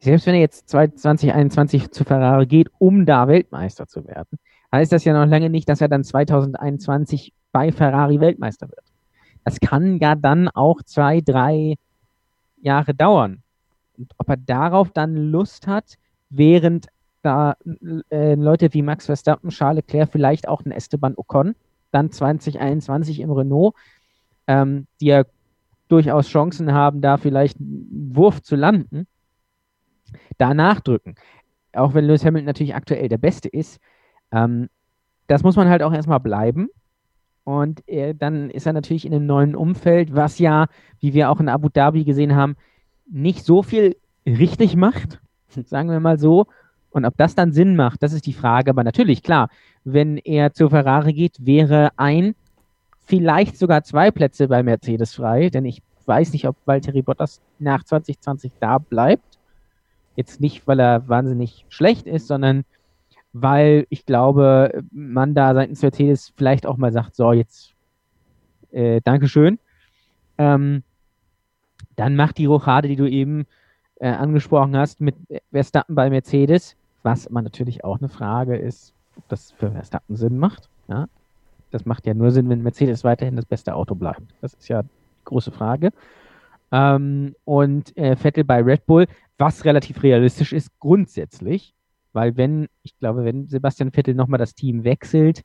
selbst 0.00 0.26
wenn 0.26 0.34
er 0.34 0.40
jetzt 0.40 0.68
2021 0.68 1.92
zu 1.92 2.02
Ferrari 2.02 2.46
geht, 2.46 2.72
um 2.78 3.06
da 3.06 3.28
Weltmeister 3.28 3.86
zu 3.86 4.04
werden, 4.04 4.36
heißt 4.72 4.90
das 4.90 5.04
ja 5.04 5.12
noch 5.12 5.30
lange 5.30 5.48
nicht, 5.48 5.68
dass 5.68 5.80
er 5.80 5.86
dann 5.86 6.02
2021 6.02 7.32
bei 7.52 7.70
Ferrari 7.70 8.18
Weltmeister 8.18 8.68
wird. 8.68 8.82
Das 9.44 9.60
kann 9.60 10.00
ja 10.00 10.16
dann 10.16 10.48
auch 10.48 10.82
zwei, 10.82 11.20
drei 11.20 11.76
Jahre 12.60 12.94
dauern. 12.94 13.44
Und 13.96 14.10
ob 14.18 14.28
er 14.28 14.38
darauf 14.38 14.90
dann 14.90 15.14
Lust 15.14 15.68
hat, 15.68 15.98
während 16.30 16.88
da 17.26 17.56
äh, 18.10 18.34
Leute 18.36 18.72
wie 18.72 18.82
Max 18.82 19.06
Verstappen, 19.06 19.50
Charles 19.50 19.84
Leclerc, 19.84 20.10
vielleicht 20.10 20.48
auch 20.48 20.64
ein 20.64 20.70
Esteban 20.70 21.14
Ocon, 21.16 21.56
dann 21.90 22.10
2021 22.10 23.20
im 23.20 23.32
Renault, 23.32 23.74
ähm, 24.46 24.86
die 25.00 25.06
ja 25.06 25.24
durchaus 25.88 26.28
Chancen 26.28 26.72
haben, 26.72 27.00
da 27.00 27.16
vielleicht 27.16 27.58
einen 27.58 28.12
Wurf 28.14 28.42
zu 28.42 28.54
landen, 28.54 29.06
da 30.38 30.54
nachdrücken. 30.54 31.16
Auch 31.72 31.94
wenn 31.94 32.04
Lewis 32.04 32.24
Hamilton 32.24 32.46
natürlich 32.46 32.74
aktuell 32.74 33.08
der 33.08 33.18
Beste 33.18 33.48
ist, 33.48 33.80
ähm, 34.32 34.68
das 35.26 35.42
muss 35.42 35.56
man 35.56 35.68
halt 35.68 35.82
auch 35.82 35.92
erstmal 35.92 36.20
bleiben. 36.20 36.68
Und 37.42 37.82
er, 37.88 38.14
dann 38.14 38.50
ist 38.50 38.66
er 38.66 38.72
natürlich 38.72 39.04
in 39.04 39.14
einem 39.14 39.26
neuen 39.26 39.54
Umfeld, 39.56 40.14
was 40.14 40.38
ja, 40.38 40.66
wie 41.00 41.12
wir 41.12 41.30
auch 41.30 41.40
in 41.40 41.48
Abu 41.48 41.68
Dhabi 41.68 42.04
gesehen 42.04 42.36
haben, 42.36 42.56
nicht 43.10 43.44
so 43.44 43.62
viel 43.62 43.96
richtig 44.26 44.76
macht, 44.76 45.20
sagen 45.48 45.90
wir 45.90 46.00
mal 46.00 46.18
so. 46.18 46.46
Und 46.96 47.04
ob 47.04 47.14
das 47.18 47.34
dann 47.34 47.52
Sinn 47.52 47.76
macht, 47.76 48.02
das 48.02 48.14
ist 48.14 48.24
die 48.24 48.32
Frage. 48.32 48.70
Aber 48.70 48.82
natürlich, 48.82 49.22
klar, 49.22 49.50
wenn 49.84 50.16
er 50.16 50.54
zur 50.54 50.70
Ferrari 50.70 51.12
geht, 51.12 51.44
wäre 51.44 51.90
ein, 51.96 52.34
vielleicht 53.04 53.58
sogar 53.58 53.84
zwei 53.84 54.10
Plätze 54.10 54.48
bei 54.48 54.62
Mercedes 54.62 55.14
frei, 55.14 55.50
denn 55.50 55.66
ich 55.66 55.82
weiß 56.06 56.32
nicht, 56.32 56.48
ob 56.48 56.56
Valtteri 56.64 57.02
Bottas 57.02 57.42
nach 57.58 57.84
2020 57.84 58.52
da 58.60 58.78
bleibt. 58.78 59.38
Jetzt 60.14 60.40
nicht, 60.40 60.66
weil 60.66 60.80
er 60.80 61.06
wahnsinnig 61.06 61.66
schlecht 61.68 62.06
ist, 62.06 62.28
sondern 62.28 62.64
weil 63.34 63.86
ich 63.90 64.06
glaube, 64.06 64.82
man 64.90 65.34
da 65.34 65.52
seitens 65.52 65.82
Mercedes 65.82 66.32
vielleicht 66.34 66.64
auch 66.64 66.78
mal 66.78 66.92
sagt, 66.92 67.14
so 67.14 67.30
jetzt 67.34 67.74
äh, 68.70 69.02
Dankeschön. 69.02 69.58
Ähm, 70.38 70.82
dann 71.94 72.16
macht 72.16 72.38
die 72.38 72.46
Rochade, 72.46 72.88
die 72.88 72.96
du 72.96 73.06
eben 73.06 73.44
äh, 73.96 74.08
angesprochen 74.08 74.78
hast, 74.78 75.02
mit 75.02 75.14
Verstappen 75.52 75.94
bei 75.94 76.08
Mercedes, 76.08 76.74
was 77.06 77.28
aber 77.28 77.40
natürlich 77.40 77.84
auch 77.84 78.00
eine 78.00 78.08
Frage 78.08 78.56
ist, 78.56 78.92
ob 79.16 79.26
das 79.28 79.52
für 79.52 79.70
Verstappen 79.70 80.16
Sinn 80.16 80.38
macht. 80.38 80.68
Ja? 80.88 81.06
Das 81.70 81.86
macht 81.86 82.04
ja 82.04 82.12
nur 82.12 82.32
Sinn, 82.32 82.50
wenn 82.50 82.62
Mercedes 82.62 83.04
weiterhin 83.04 83.36
das 83.36 83.46
beste 83.46 83.74
Auto 83.74 83.94
bleibt. 83.94 84.22
Das 84.42 84.52
ist 84.54 84.68
ja 84.68 84.82
die 84.82 84.88
große 85.24 85.52
Frage. 85.52 85.92
Ähm, 86.72 87.36
und 87.44 87.96
äh, 87.96 88.16
Vettel 88.16 88.42
bei 88.44 88.60
Red 88.60 88.86
Bull, 88.86 89.06
was 89.38 89.64
relativ 89.64 90.02
realistisch 90.02 90.52
ist, 90.52 90.70
grundsätzlich, 90.80 91.74
weil 92.12 92.36
wenn, 92.36 92.68
ich 92.82 92.98
glaube, 92.98 93.24
wenn 93.24 93.46
Sebastian 93.46 93.92
Vettel 93.92 94.14
nochmal 94.14 94.38
das 94.38 94.54
Team 94.54 94.82
wechselt, 94.82 95.44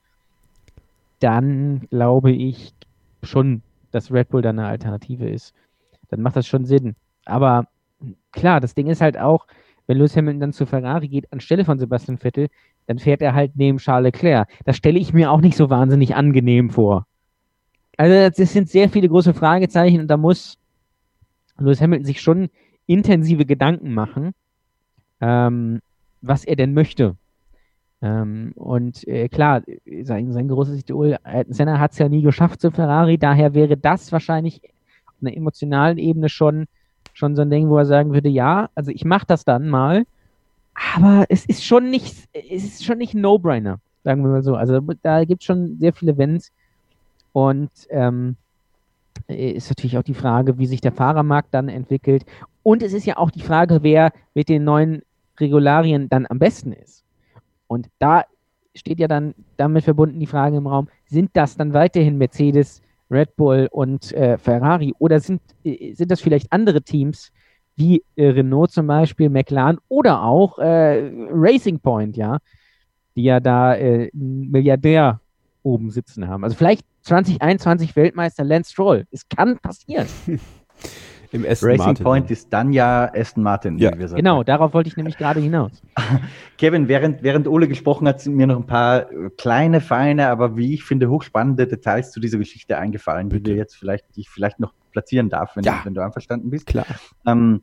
dann 1.19 1.81
glaube 1.91 2.31
ich 2.31 2.73
schon, 3.21 3.61
dass 3.91 4.11
Red 4.11 4.29
Bull 4.29 4.41
dann 4.41 4.57
eine 4.57 4.67
Alternative 4.67 5.29
ist. 5.29 5.53
Dann 6.09 6.21
macht 6.21 6.37
das 6.37 6.47
schon 6.47 6.65
Sinn. 6.65 6.95
Aber 7.25 7.67
klar, 8.31 8.59
das 8.59 8.73
Ding 8.73 8.87
ist 8.87 9.01
halt 9.01 9.17
auch, 9.17 9.45
wenn 9.91 9.97
Lewis 9.97 10.15
Hamilton 10.15 10.39
dann 10.39 10.53
zu 10.53 10.65
Ferrari 10.65 11.09
geht, 11.09 11.33
anstelle 11.33 11.65
von 11.65 11.77
Sebastian 11.77 12.17
Vettel, 12.17 12.47
dann 12.87 12.97
fährt 12.97 13.21
er 13.21 13.35
halt 13.35 13.57
neben 13.57 13.77
Charles 13.77 14.13
Leclerc. 14.13 14.47
Das 14.63 14.77
stelle 14.77 14.97
ich 14.97 15.11
mir 15.11 15.29
auch 15.29 15.41
nicht 15.41 15.57
so 15.57 15.69
wahnsinnig 15.69 16.15
angenehm 16.15 16.69
vor. 16.69 17.07
Also, 17.97 18.29
das 18.29 18.53
sind 18.53 18.69
sehr 18.69 18.87
viele 18.87 19.09
große 19.09 19.33
Fragezeichen 19.33 19.99
und 19.99 20.07
da 20.07 20.15
muss 20.15 20.57
Lewis 21.57 21.81
Hamilton 21.81 22.05
sich 22.05 22.21
schon 22.21 22.49
intensive 22.85 23.45
Gedanken 23.45 23.93
machen, 23.93 24.31
ähm, 25.19 25.81
was 26.21 26.45
er 26.45 26.55
denn 26.55 26.73
möchte. 26.73 27.17
Ähm, 28.01 28.53
und 28.55 29.05
äh, 29.09 29.27
klar, 29.27 29.61
sein, 30.03 30.31
sein 30.31 30.47
großes 30.47 30.83
Idol, 30.83 31.17
Senna 31.49 31.79
hat 31.81 31.91
es 31.91 31.97
ja 31.97 32.07
nie 32.07 32.21
geschafft 32.21 32.61
zu 32.61 32.71
Ferrari, 32.71 33.17
daher 33.17 33.53
wäre 33.53 33.75
das 33.75 34.13
wahrscheinlich 34.13 34.61
auf 35.05 35.15
einer 35.21 35.35
emotionalen 35.35 35.97
Ebene 35.97 36.29
schon, 36.29 36.67
schon 37.13 37.35
so 37.35 37.41
ein 37.41 37.49
Ding, 37.49 37.69
wo 37.69 37.77
er 37.77 37.85
sagen 37.85 38.13
würde, 38.13 38.29
ja, 38.29 38.69
also 38.75 38.91
ich 38.91 39.05
mache 39.05 39.25
das 39.27 39.45
dann 39.45 39.69
mal, 39.69 40.05
aber 40.93 41.25
es 41.29 41.45
ist 41.45 41.63
schon 41.63 41.89
nicht, 41.89 42.15
es 42.33 42.63
ist 42.63 42.85
schon 42.85 42.97
nicht 42.97 43.13
ein 43.13 43.21
No-Brainer, 43.21 43.79
sagen 44.03 44.23
wir 44.23 44.29
mal 44.29 44.43
so. 44.43 44.55
Also 44.55 44.79
da 45.01 45.25
gibt 45.25 45.41
es 45.41 45.45
schon 45.45 45.77
sehr 45.77 45.93
viele 45.93 46.17
Wenns 46.17 46.51
und 47.33 47.71
ähm, 47.89 48.35
ist 49.27 49.69
natürlich 49.69 49.97
auch 49.97 50.03
die 50.03 50.13
Frage, 50.13 50.57
wie 50.57 50.65
sich 50.65 50.81
der 50.81 50.91
Fahrermarkt 50.91 51.53
dann 51.53 51.69
entwickelt. 51.69 52.25
Und 52.63 52.83
es 52.83 52.93
ist 52.93 53.05
ja 53.05 53.17
auch 53.17 53.31
die 53.31 53.41
Frage, 53.41 53.79
wer 53.81 54.11
mit 54.33 54.49
den 54.49 54.63
neuen 54.63 55.01
Regularien 55.39 56.09
dann 56.09 56.25
am 56.29 56.39
besten 56.39 56.73
ist. 56.73 57.03
Und 57.67 57.87
da 57.99 58.25
steht 58.75 58.99
ja 58.99 59.07
dann 59.07 59.33
damit 59.57 59.83
verbunden 59.83 60.19
die 60.19 60.27
Frage 60.27 60.57
im 60.57 60.67
Raum, 60.67 60.87
sind 61.05 61.31
das 61.33 61.57
dann 61.57 61.73
weiterhin 61.73 62.17
Mercedes, 62.17 62.81
Red 63.11 63.35
Bull 63.35 63.67
und 63.71 64.11
äh, 64.13 64.37
Ferrari 64.37 64.93
oder 64.97 65.19
sind, 65.19 65.41
äh, 65.63 65.93
sind 65.93 66.09
das 66.11 66.21
vielleicht 66.21 66.51
andere 66.51 66.81
Teams 66.81 67.31
wie 67.75 68.03
äh, 68.15 68.27
Renault 68.27 68.71
zum 68.71 68.87
Beispiel, 68.87 69.29
McLaren 69.29 69.79
oder 69.87 70.23
auch 70.23 70.59
äh, 70.59 71.11
Racing 71.31 71.79
Point, 71.79 72.17
ja, 72.17 72.39
die 73.15 73.23
ja 73.23 73.39
da 73.39 73.75
äh, 73.75 74.09
Milliardär 74.13 75.19
oben 75.63 75.91
sitzen 75.91 76.27
haben. 76.27 76.43
Also 76.43 76.55
vielleicht 76.55 76.85
2021 77.03 77.95
Weltmeister 77.95 78.43
Lance 78.43 78.71
Stroll. 78.71 79.05
Es 79.11 79.27
kann 79.27 79.57
passieren. 79.59 80.07
Im 81.31 81.45
Aston 81.45 81.69
Racing 81.69 81.85
Martin, 81.85 82.03
Point 82.03 82.31
ist 82.31 82.51
dann 82.51 82.73
ja 82.73 83.09
Aston 83.13 83.41
Martin. 83.43 83.77
Ja. 83.77 83.91
genau, 83.91 84.43
darauf 84.43 84.73
wollte 84.73 84.89
ich 84.89 84.97
nämlich 84.97 85.17
gerade 85.17 85.39
hinaus. 85.39 85.71
Kevin, 86.57 86.89
während, 86.89 87.23
während 87.23 87.47
Ole 87.47 87.69
gesprochen 87.69 88.07
hat, 88.07 88.19
sind 88.19 88.35
mir 88.35 88.47
noch 88.47 88.57
ein 88.57 88.67
paar 88.67 89.09
äh, 89.11 89.29
kleine, 89.37 89.79
feine, 89.79 90.27
aber 90.27 90.57
wie 90.57 90.73
ich 90.73 90.83
finde, 90.83 91.09
hochspannende 91.09 91.67
Details 91.67 92.11
zu 92.11 92.19
dieser 92.19 92.37
Geschichte 92.37 92.77
eingefallen, 92.77 93.29
Bitte. 93.29 93.43
die 93.43 93.51
wir 93.51 93.57
jetzt 93.57 93.75
vielleicht, 93.75 94.05
die 94.15 94.21
ich 94.21 94.29
vielleicht 94.29 94.59
noch 94.59 94.73
platzieren 94.91 95.29
darf, 95.29 95.55
wenn, 95.55 95.63
ja. 95.63 95.79
du, 95.79 95.85
wenn 95.85 95.93
du 95.93 96.03
einverstanden 96.03 96.49
bist. 96.49 96.65
Klar. 96.65 96.85
Ähm, 97.25 97.61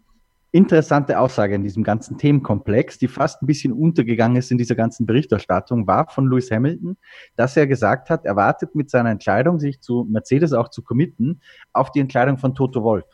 interessante 0.50 1.18
Aussage 1.18 1.54
in 1.54 1.62
diesem 1.62 1.84
ganzen 1.84 2.16
Themenkomplex, 2.16 2.96
die 2.96 3.08
fast 3.08 3.42
ein 3.42 3.46
bisschen 3.46 3.74
untergegangen 3.74 4.38
ist 4.38 4.50
in 4.50 4.56
dieser 4.56 4.76
ganzen 4.76 5.04
Berichterstattung, 5.04 5.86
war 5.86 6.08
von 6.08 6.26
Lewis 6.26 6.50
Hamilton, 6.50 6.96
dass 7.36 7.54
er 7.54 7.66
gesagt 7.66 8.08
hat, 8.08 8.24
er 8.24 8.34
wartet 8.34 8.74
mit 8.74 8.88
seiner 8.88 9.10
Entscheidung, 9.10 9.58
sich 9.58 9.82
zu 9.82 10.06
Mercedes 10.08 10.54
auch 10.54 10.70
zu 10.70 10.80
committen, 10.80 11.42
auf 11.74 11.92
die 11.92 12.00
Entscheidung 12.00 12.38
von 12.38 12.54
Toto 12.54 12.82
Wolf 12.82 13.04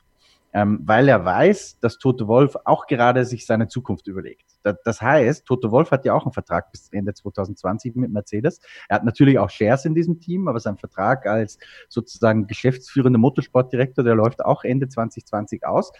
ähm, 0.54 0.80
weil 0.84 1.08
er 1.08 1.24
weiß, 1.24 1.80
dass 1.80 1.98
Toto 1.98 2.28
Wolf 2.28 2.56
auch 2.64 2.86
gerade 2.86 3.24
sich 3.24 3.44
seine 3.44 3.66
Zukunft 3.66 4.06
überlegt. 4.06 4.44
Das 4.84 5.02
heißt, 5.02 5.44
Toto 5.44 5.70
Wolf 5.72 5.90
hat 5.90 6.06
ja 6.06 6.14
auch 6.14 6.24
einen 6.24 6.32
Vertrag 6.32 6.70
bis 6.70 6.88
Ende 6.90 7.12
2020 7.12 7.96
mit 7.96 8.10
Mercedes. 8.10 8.60
Er 8.88 8.96
hat 8.96 9.04
natürlich 9.04 9.38
auch 9.38 9.50
Shares 9.50 9.84
in 9.84 9.94
diesem 9.94 10.20
Team, 10.20 10.48
aber 10.48 10.60
sein 10.60 10.78
Vertrag 10.78 11.26
als 11.26 11.58
sozusagen 11.88 12.46
geschäftsführender 12.46 13.18
Motorsportdirektor, 13.18 14.04
der 14.04 14.14
läuft 14.14 14.44
auch 14.44 14.64
Ende 14.64 14.88
2020 14.88 15.66
aus. 15.66 15.92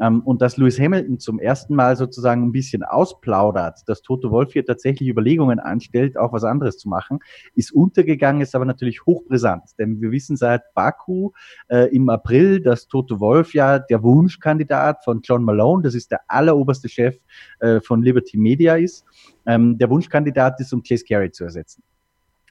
Ähm, 0.00 0.20
und 0.22 0.42
dass 0.42 0.56
Lewis 0.56 0.78
Hamilton 0.78 1.20
zum 1.20 1.38
ersten 1.38 1.74
Mal 1.74 1.96
sozusagen 1.96 2.42
ein 2.44 2.52
bisschen 2.52 2.82
ausplaudert, 2.82 3.80
dass 3.86 4.02
Toto 4.02 4.30
Wolf 4.30 4.52
hier 4.52 4.66
tatsächlich 4.66 5.08
Überlegungen 5.08 5.60
anstellt, 5.60 6.18
auch 6.18 6.32
was 6.32 6.44
anderes 6.44 6.76
zu 6.76 6.88
machen, 6.88 7.20
ist 7.54 7.72
untergegangen, 7.72 8.42
ist 8.42 8.56
aber 8.56 8.64
natürlich 8.64 9.06
hochbrisant. 9.06 9.62
Denn 9.78 10.00
wir 10.00 10.10
wissen 10.10 10.36
seit 10.36 10.74
Baku 10.74 11.30
äh, 11.68 11.94
im 11.94 12.08
April, 12.08 12.60
dass 12.60 12.88
Toto 12.88 13.20
Wolf 13.20 13.54
ja 13.54 13.78
der 13.92 14.02
Wunschkandidat 14.02 15.04
von 15.04 15.20
John 15.22 15.44
Malone, 15.44 15.82
das 15.82 15.94
ist 15.94 16.10
der 16.10 16.22
alleroberste 16.26 16.88
Chef 16.88 17.18
äh, 17.60 17.78
von 17.80 18.02
Liberty 18.02 18.38
Media 18.38 18.76
ist, 18.76 19.04
ähm, 19.44 19.76
der 19.76 19.90
Wunschkandidat 19.90 20.58
ist, 20.60 20.72
um 20.72 20.82
Chase 20.82 21.04
Carey 21.04 21.30
zu 21.30 21.44
ersetzen. 21.44 21.82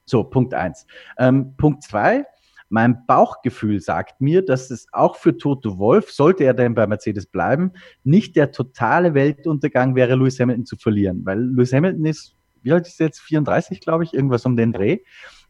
So, 0.05 0.23
Punkt 0.23 0.53
eins. 0.53 0.85
Ähm, 1.17 1.55
Punkt 1.57 1.83
zwei. 1.83 2.25
Mein 2.69 3.05
Bauchgefühl 3.07 3.81
sagt 3.81 4.21
mir, 4.21 4.45
dass 4.45 4.69
es 4.69 4.85
auch 4.91 5.15
für 5.15 5.35
Toto 5.35 5.79
Wolf, 5.79 6.11
sollte 6.11 6.43
er 6.43 6.53
denn 6.53 6.75
bei 6.75 6.85
Mercedes 6.85 7.25
bleiben, 7.25 7.73
nicht 8.03 8.35
der 8.35 8.51
totale 8.51 9.13
Weltuntergang 9.15 9.95
wäre, 9.95 10.15
Lewis 10.15 10.39
Hamilton 10.39 10.65
zu 10.65 10.77
verlieren. 10.77 11.25
Weil 11.25 11.41
Lewis 11.41 11.73
Hamilton 11.73 12.05
ist, 12.05 12.35
wie 12.61 12.71
alt 12.71 12.87
ist 12.87 13.01
er 13.01 13.07
jetzt? 13.07 13.19
34, 13.19 13.81
glaube 13.81 14.03
ich, 14.03 14.13
irgendwas 14.13 14.45
um 14.45 14.55
den 14.55 14.71
Dreh. 14.71 14.99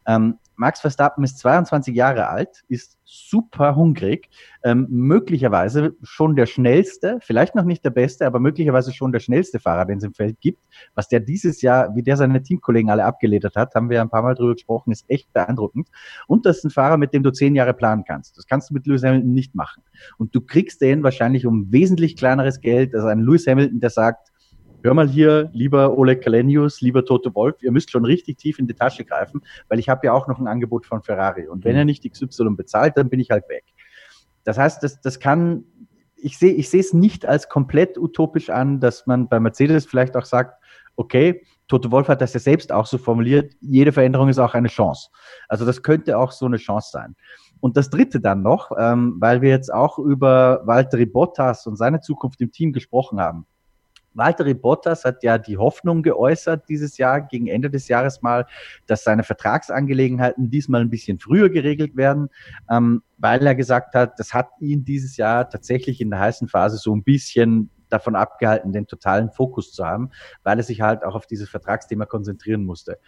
Ähm, 0.06 0.38
Max 0.56 0.80
Verstappen 0.80 1.24
ist 1.24 1.38
22 1.38 1.94
Jahre 1.94 2.28
alt, 2.28 2.64
ist 2.68 2.98
super 3.04 3.76
hungrig, 3.76 4.28
ähm, 4.64 4.86
möglicherweise 4.90 5.94
schon 6.02 6.36
der 6.36 6.46
schnellste, 6.46 7.18
vielleicht 7.20 7.54
noch 7.54 7.64
nicht 7.64 7.84
der 7.84 7.90
beste, 7.90 8.26
aber 8.26 8.40
möglicherweise 8.40 8.92
schon 8.92 9.12
der 9.12 9.20
schnellste 9.20 9.60
Fahrer, 9.60 9.84
den 9.84 9.98
es 9.98 10.04
im 10.04 10.14
Feld 10.14 10.40
gibt. 10.40 10.60
Was 10.94 11.08
der 11.08 11.20
dieses 11.20 11.62
Jahr, 11.62 11.94
wie 11.94 12.02
der 12.02 12.16
seine 12.16 12.42
Teamkollegen 12.42 12.90
alle 12.90 13.04
abgeledert 13.04 13.56
hat, 13.56 13.74
haben 13.74 13.90
wir 13.90 14.00
ein 14.00 14.10
paar 14.10 14.22
Mal 14.22 14.34
drüber 14.34 14.54
gesprochen, 14.54 14.92
ist 14.92 15.04
echt 15.08 15.32
beeindruckend. 15.32 15.88
Und 16.26 16.46
das 16.46 16.58
ist 16.58 16.64
ein 16.64 16.70
Fahrer, 16.70 16.96
mit 16.96 17.12
dem 17.12 17.22
du 17.22 17.32
zehn 17.32 17.54
Jahre 17.54 17.74
planen 17.74 18.04
kannst. 18.06 18.38
Das 18.38 18.46
kannst 18.46 18.70
du 18.70 18.74
mit 18.74 18.86
Lewis 18.86 19.02
Hamilton 19.02 19.32
nicht 19.32 19.54
machen. 19.54 19.82
Und 20.18 20.34
du 20.34 20.40
kriegst 20.40 20.80
den 20.80 21.02
wahrscheinlich 21.02 21.46
um 21.46 21.70
wesentlich 21.70 22.16
kleineres 22.16 22.60
Geld 22.60 22.94
als 22.94 23.04
ein 23.04 23.20
Lewis 23.20 23.46
Hamilton, 23.46 23.80
der 23.80 23.90
sagt, 23.90 24.31
hör 24.82 24.94
mal 24.94 25.08
hier, 25.08 25.50
lieber 25.52 25.96
Oleg 25.96 26.22
Kalenius, 26.22 26.80
lieber 26.80 27.04
Toto 27.04 27.34
Wolf, 27.34 27.62
ihr 27.62 27.72
müsst 27.72 27.90
schon 27.90 28.04
richtig 28.04 28.38
tief 28.38 28.58
in 28.58 28.66
die 28.66 28.74
Tasche 28.74 29.04
greifen, 29.04 29.42
weil 29.68 29.78
ich 29.78 29.88
habe 29.88 30.06
ja 30.06 30.12
auch 30.12 30.28
noch 30.28 30.38
ein 30.38 30.46
Angebot 30.46 30.86
von 30.86 31.02
Ferrari. 31.02 31.48
Und 31.48 31.64
wenn 31.64 31.76
er 31.76 31.84
nicht 31.84 32.10
XY 32.10 32.54
bezahlt, 32.56 32.96
dann 32.96 33.08
bin 33.08 33.20
ich 33.20 33.30
halt 33.30 33.48
weg. 33.48 33.64
Das 34.44 34.58
heißt, 34.58 34.82
das, 34.82 35.00
das 35.00 35.20
kann, 35.20 35.64
ich 36.16 36.38
sehe 36.38 36.52
ich 36.52 36.68
sehe 36.68 36.80
es 36.80 36.92
nicht 36.92 37.26
als 37.26 37.48
komplett 37.48 37.98
utopisch 37.98 38.50
an, 38.50 38.80
dass 38.80 39.06
man 39.06 39.28
bei 39.28 39.40
Mercedes 39.40 39.86
vielleicht 39.86 40.16
auch 40.16 40.24
sagt, 40.24 40.62
okay, 40.96 41.42
Toto 41.68 41.90
Wolf 41.90 42.08
hat 42.08 42.20
das 42.20 42.34
ja 42.34 42.40
selbst 42.40 42.70
auch 42.70 42.86
so 42.86 42.98
formuliert, 42.98 43.54
jede 43.60 43.92
Veränderung 43.92 44.28
ist 44.28 44.38
auch 44.38 44.54
eine 44.54 44.68
Chance. 44.68 45.08
Also 45.48 45.64
das 45.64 45.82
könnte 45.82 46.18
auch 46.18 46.32
so 46.32 46.46
eine 46.46 46.58
Chance 46.58 46.90
sein. 46.92 47.16
Und 47.60 47.76
das 47.76 47.90
Dritte 47.90 48.20
dann 48.20 48.42
noch, 48.42 48.72
ähm, 48.78 49.16
weil 49.20 49.40
wir 49.40 49.50
jetzt 49.50 49.72
auch 49.72 49.98
über 49.98 50.62
Valtteri 50.64 51.06
Bottas 51.06 51.66
und 51.66 51.76
seine 51.76 52.00
Zukunft 52.00 52.40
im 52.40 52.50
Team 52.50 52.72
gesprochen 52.72 53.20
haben. 53.20 53.46
Valtteri 54.14 54.54
Bottas 54.54 55.04
hat 55.04 55.22
ja 55.22 55.38
die 55.38 55.56
Hoffnung 55.56 56.02
geäußert 56.02 56.68
dieses 56.68 56.98
Jahr, 56.98 57.20
gegen 57.20 57.46
Ende 57.46 57.70
des 57.70 57.88
Jahres 57.88 58.22
mal, 58.22 58.46
dass 58.86 59.04
seine 59.04 59.22
Vertragsangelegenheiten 59.22 60.50
diesmal 60.50 60.80
ein 60.80 60.90
bisschen 60.90 61.18
früher 61.18 61.48
geregelt 61.50 61.96
werden, 61.96 62.28
ähm, 62.70 63.02
weil 63.18 63.46
er 63.46 63.54
gesagt 63.54 63.94
hat, 63.94 64.18
das 64.18 64.34
hat 64.34 64.48
ihn 64.60 64.84
dieses 64.84 65.16
Jahr 65.16 65.48
tatsächlich 65.48 66.00
in 66.00 66.10
der 66.10 66.20
heißen 66.20 66.48
Phase 66.48 66.76
so 66.76 66.94
ein 66.94 67.02
bisschen 67.02 67.70
davon 67.88 68.16
abgehalten, 68.16 68.72
den 68.72 68.86
totalen 68.86 69.30
Fokus 69.30 69.72
zu 69.72 69.84
haben, 69.84 70.10
weil 70.42 70.58
er 70.58 70.64
sich 70.64 70.80
halt 70.80 71.04
auch 71.04 71.14
auf 71.14 71.26
dieses 71.26 71.48
Vertragsthema 71.48 72.06
konzentrieren 72.06 72.64
musste. 72.64 72.98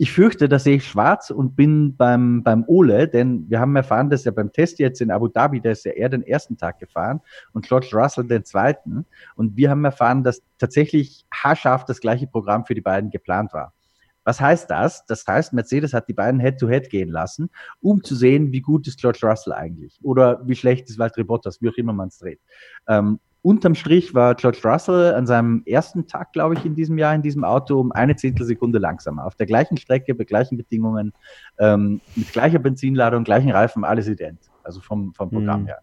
Ich 0.00 0.12
fürchte, 0.12 0.48
da 0.48 0.60
sehe 0.60 0.76
ich 0.76 0.86
schwarz 0.86 1.30
und 1.30 1.56
bin 1.56 1.96
beim, 1.96 2.44
beim 2.44 2.62
Ole, 2.68 3.08
denn 3.08 3.50
wir 3.50 3.58
haben 3.58 3.74
erfahren, 3.74 4.08
dass 4.10 4.24
er 4.24 4.30
beim 4.30 4.52
Test 4.52 4.78
jetzt 4.78 5.00
in 5.00 5.10
Abu 5.10 5.26
Dhabi, 5.26 5.60
da 5.60 5.72
ist 5.72 5.84
ja 5.84 5.90
er 5.90 6.08
den 6.08 6.22
ersten 6.22 6.56
Tag 6.56 6.78
gefahren 6.78 7.20
und 7.52 7.66
George 7.66 7.90
Russell 7.92 8.28
den 8.28 8.44
zweiten. 8.44 9.06
Und 9.34 9.56
wir 9.56 9.70
haben 9.70 9.84
erfahren, 9.84 10.22
dass 10.22 10.40
tatsächlich 10.56 11.26
haarscharf 11.34 11.84
das 11.84 11.98
gleiche 11.98 12.28
Programm 12.28 12.64
für 12.64 12.76
die 12.76 12.80
beiden 12.80 13.10
geplant 13.10 13.52
war. 13.52 13.74
Was 14.22 14.40
heißt 14.40 14.70
das? 14.70 15.04
Das 15.06 15.26
heißt, 15.26 15.52
Mercedes 15.52 15.92
hat 15.92 16.06
die 16.06 16.12
beiden 16.12 16.38
Head-to-Head 16.38 16.84
-head 16.84 16.90
gehen 16.90 17.08
lassen, 17.08 17.50
um 17.80 18.04
zu 18.04 18.14
sehen, 18.14 18.52
wie 18.52 18.60
gut 18.60 18.86
ist 18.86 19.00
George 19.00 19.20
Russell 19.24 19.52
eigentlich 19.52 19.98
oder 20.04 20.46
wie 20.46 20.54
schlecht 20.54 20.88
ist 20.88 21.00
Valtteri 21.00 21.24
Bottas, 21.24 21.60
wie 21.60 21.70
auch 21.70 21.76
immer 21.76 21.92
man 21.92 22.06
es 22.06 22.18
dreht. 22.18 22.40
Ähm, 22.86 23.18
unterm 23.42 23.74
Strich 23.74 24.14
war 24.14 24.34
George 24.34 24.60
Russell 24.64 25.14
an 25.14 25.26
seinem 25.26 25.62
ersten 25.66 26.06
Tag, 26.06 26.32
glaube 26.32 26.54
ich, 26.54 26.64
in 26.64 26.74
diesem 26.74 26.98
Jahr 26.98 27.14
in 27.14 27.22
diesem 27.22 27.44
Auto 27.44 27.78
um 27.80 27.92
eine 27.92 28.16
Zehntelsekunde 28.16 28.78
langsamer. 28.78 29.24
Auf 29.24 29.36
der 29.36 29.46
gleichen 29.46 29.76
Strecke, 29.76 30.14
bei 30.14 30.24
gleichen 30.24 30.56
Bedingungen, 30.56 31.12
ähm, 31.58 32.00
mit 32.16 32.32
gleicher 32.32 32.58
Benzinladung, 32.58 33.24
gleichen 33.24 33.50
Reifen, 33.50 33.84
alles 33.84 34.08
ident. 34.08 34.40
Also 34.62 34.80
vom, 34.80 35.14
vom 35.14 35.30
Programm 35.30 35.62
mhm. 35.62 35.66
her. 35.66 35.78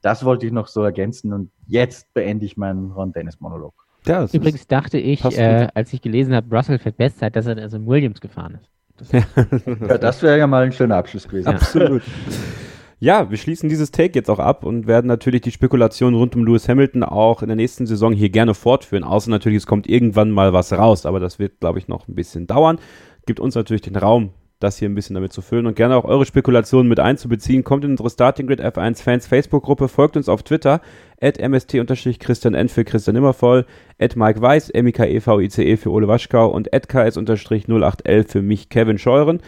Das 0.00 0.24
wollte 0.24 0.46
ich 0.46 0.52
noch 0.52 0.68
so 0.68 0.82
ergänzen 0.84 1.32
und 1.32 1.50
jetzt 1.66 2.12
beende 2.14 2.46
ich 2.46 2.56
meinen 2.56 2.92
Ron 2.92 3.12
Dennis 3.12 3.40
Monolog. 3.40 3.74
Ja, 4.06 4.24
Übrigens 4.32 4.66
dachte 4.66 4.98
ich, 4.98 5.24
äh, 5.24 5.68
als 5.74 5.92
ich 5.92 6.00
gelesen 6.00 6.34
habe, 6.34 6.54
Russell 6.54 6.78
fährt 6.78 6.96
Bestzeit, 6.96 7.34
dass 7.34 7.46
er 7.46 7.58
also 7.58 7.76
in 7.78 7.86
Williams 7.86 8.20
gefahren 8.20 8.60
ist. 8.62 8.70
Das, 8.96 9.12
ja, 9.88 9.98
das 9.98 10.22
wäre 10.22 10.38
ja 10.38 10.46
mal 10.46 10.64
ein 10.64 10.72
schöner 10.72 10.96
Abschluss 10.96 11.26
gewesen. 11.26 11.48
Absolut. 11.48 12.02
Ja, 13.00 13.30
wir 13.30 13.38
schließen 13.38 13.68
dieses 13.68 13.92
Take 13.92 14.18
jetzt 14.18 14.28
auch 14.28 14.40
ab 14.40 14.64
und 14.64 14.88
werden 14.88 15.06
natürlich 15.06 15.42
die 15.42 15.52
Spekulation 15.52 16.14
rund 16.14 16.34
um 16.34 16.44
Lewis 16.44 16.68
Hamilton 16.68 17.04
auch 17.04 17.42
in 17.42 17.48
der 17.48 17.54
nächsten 17.54 17.86
Saison 17.86 18.12
hier 18.12 18.28
gerne 18.28 18.54
fortführen. 18.54 19.04
Außer 19.04 19.30
natürlich, 19.30 19.58
es 19.58 19.66
kommt 19.68 19.88
irgendwann 19.88 20.32
mal 20.32 20.52
was 20.52 20.72
raus, 20.72 21.06
aber 21.06 21.20
das 21.20 21.38
wird, 21.38 21.60
glaube 21.60 21.78
ich, 21.78 21.86
noch 21.86 22.08
ein 22.08 22.16
bisschen 22.16 22.48
dauern. 22.48 22.80
Gibt 23.24 23.38
uns 23.38 23.54
natürlich 23.54 23.82
den 23.82 23.94
Raum, 23.94 24.30
das 24.58 24.78
hier 24.78 24.88
ein 24.88 24.96
bisschen 24.96 25.14
damit 25.14 25.32
zu 25.32 25.42
füllen 25.42 25.66
und 25.66 25.76
gerne 25.76 25.94
auch 25.94 26.04
eure 26.04 26.26
Spekulationen 26.26 26.88
mit 26.88 26.98
einzubeziehen. 26.98 27.62
Kommt 27.62 27.84
in 27.84 27.92
unsere 27.92 28.10
Starting 28.10 28.48
Grid 28.48 28.60
F1 28.60 29.00
Fans 29.00 29.28
Facebook-Gruppe, 29.28 29.86
folgt 29.86 30.16
uns 30.16 30.28
auf 30.28 30.42
Twitter, 30.42 30.80
at 31.20 31.38
mst-christian 31.38 32.54
n 32.54 32.68
für 32.68 32.84
Christian 32.84 33.14
Immervoll, 33.14 33.64
at 34.00 34.16
Mike 34.16 34.42
Weiß, 34.42 34.72
mikevice 34.74 35.80
für 35.80 35.92
Ole 35.92 36.08
Waschkau 36.08 36.48
und 36.48 36.74
at 36.74 36.88
ks-08l 36.88 38.28
für 38.28 38.42
mich 38.42 38.70
Kevin 38.70 38.98
Scheuren. 38.98 39.40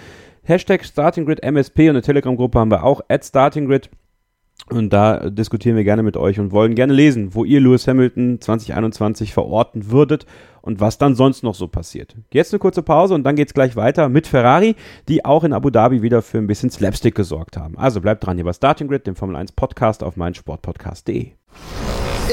Hashtag 0.51 0.85
StartingGrid 0.85 1.43
MSP 1.45 1.85
und 1.85 1.91
eine 1.91 2.03
Telegram-Gruppe 2.03 2.59
haben 2.59 2.73
wir 2.73 2.83
auch, 2.83 3.01
at 3.09 3.25
StartingGrid. 3.25 3.89
Und 4.69 4.93
da 4.93 5.31
diskutieren 5.31 5.77
wir 5.77 5.85
gerne 5.85 6.03
mit 6.03 6.17
euch 6.17 6.39
und 6.39 6.53
wollen 6.53 6.75
gerne 6.75 6.93
lesen, 6.93 7.35
wo 7.35 7.45
ihr 7.45 7.61
Lewis 7.61 7.87
Hamilton 7.87 8.41
2021 8.41 9.33
verorten 9.33 9.91
würdet 9.91 10.27
und 10.61 10.81
was 10.81 10.99
dann 10.99 11.15
sonst 11.15 11.43
noch 11.43 11.55
so 11.55 11.69
passiert. 11.69 12.17
Jetzt 12.33 12.53
eine 12.53 12.59
kurze 12.59 12.83
Pause 12.83 13.15
und 13.15 13.23
dann 13.23 13.37
geht's 13.37 13.55
gleich 13.55 13.77
weiter 13.77 14.09
mit 14.09 14.27
Ferrari, 14.27 14.75
die 15.09 15.25
auch 15.25 15.45
in 15.45 15.53
Abu 15.53 15.71
Dhabi 15.71 16.03
wieder 16.03 16.21
für 16.21 16.39
ein 16.39 16.47
bisschen 16.47 16.71
Slapstick 16.71 17.15
gesorgt 17.15 17.57
haben. 17.57 17.79
Also 17.79 18.01
bleibt 18.01 18.27
dran 18.27 18.37
hier 18.37 18.45
bei 18.45 18.53
Starting 18.53 18.89
Grid, 18.89 19.07
dem 19.07 19.17
Formel 19.17 19.37
1 19.37 19.53
Podcast 19.53 20.03
auf 20.03 20.17
meinsportpodcast.de. 20.17 21.31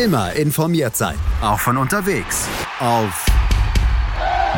Immer 0.03 0.33
informiert 0.33 0.95
sein, 0.95 1.15
auch 1.41 1.59
von 1.59 1.77
unterwegs 1.77 2.47
auf 2.79 3.25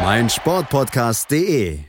meinsportpodcast.de. 0.03 1.88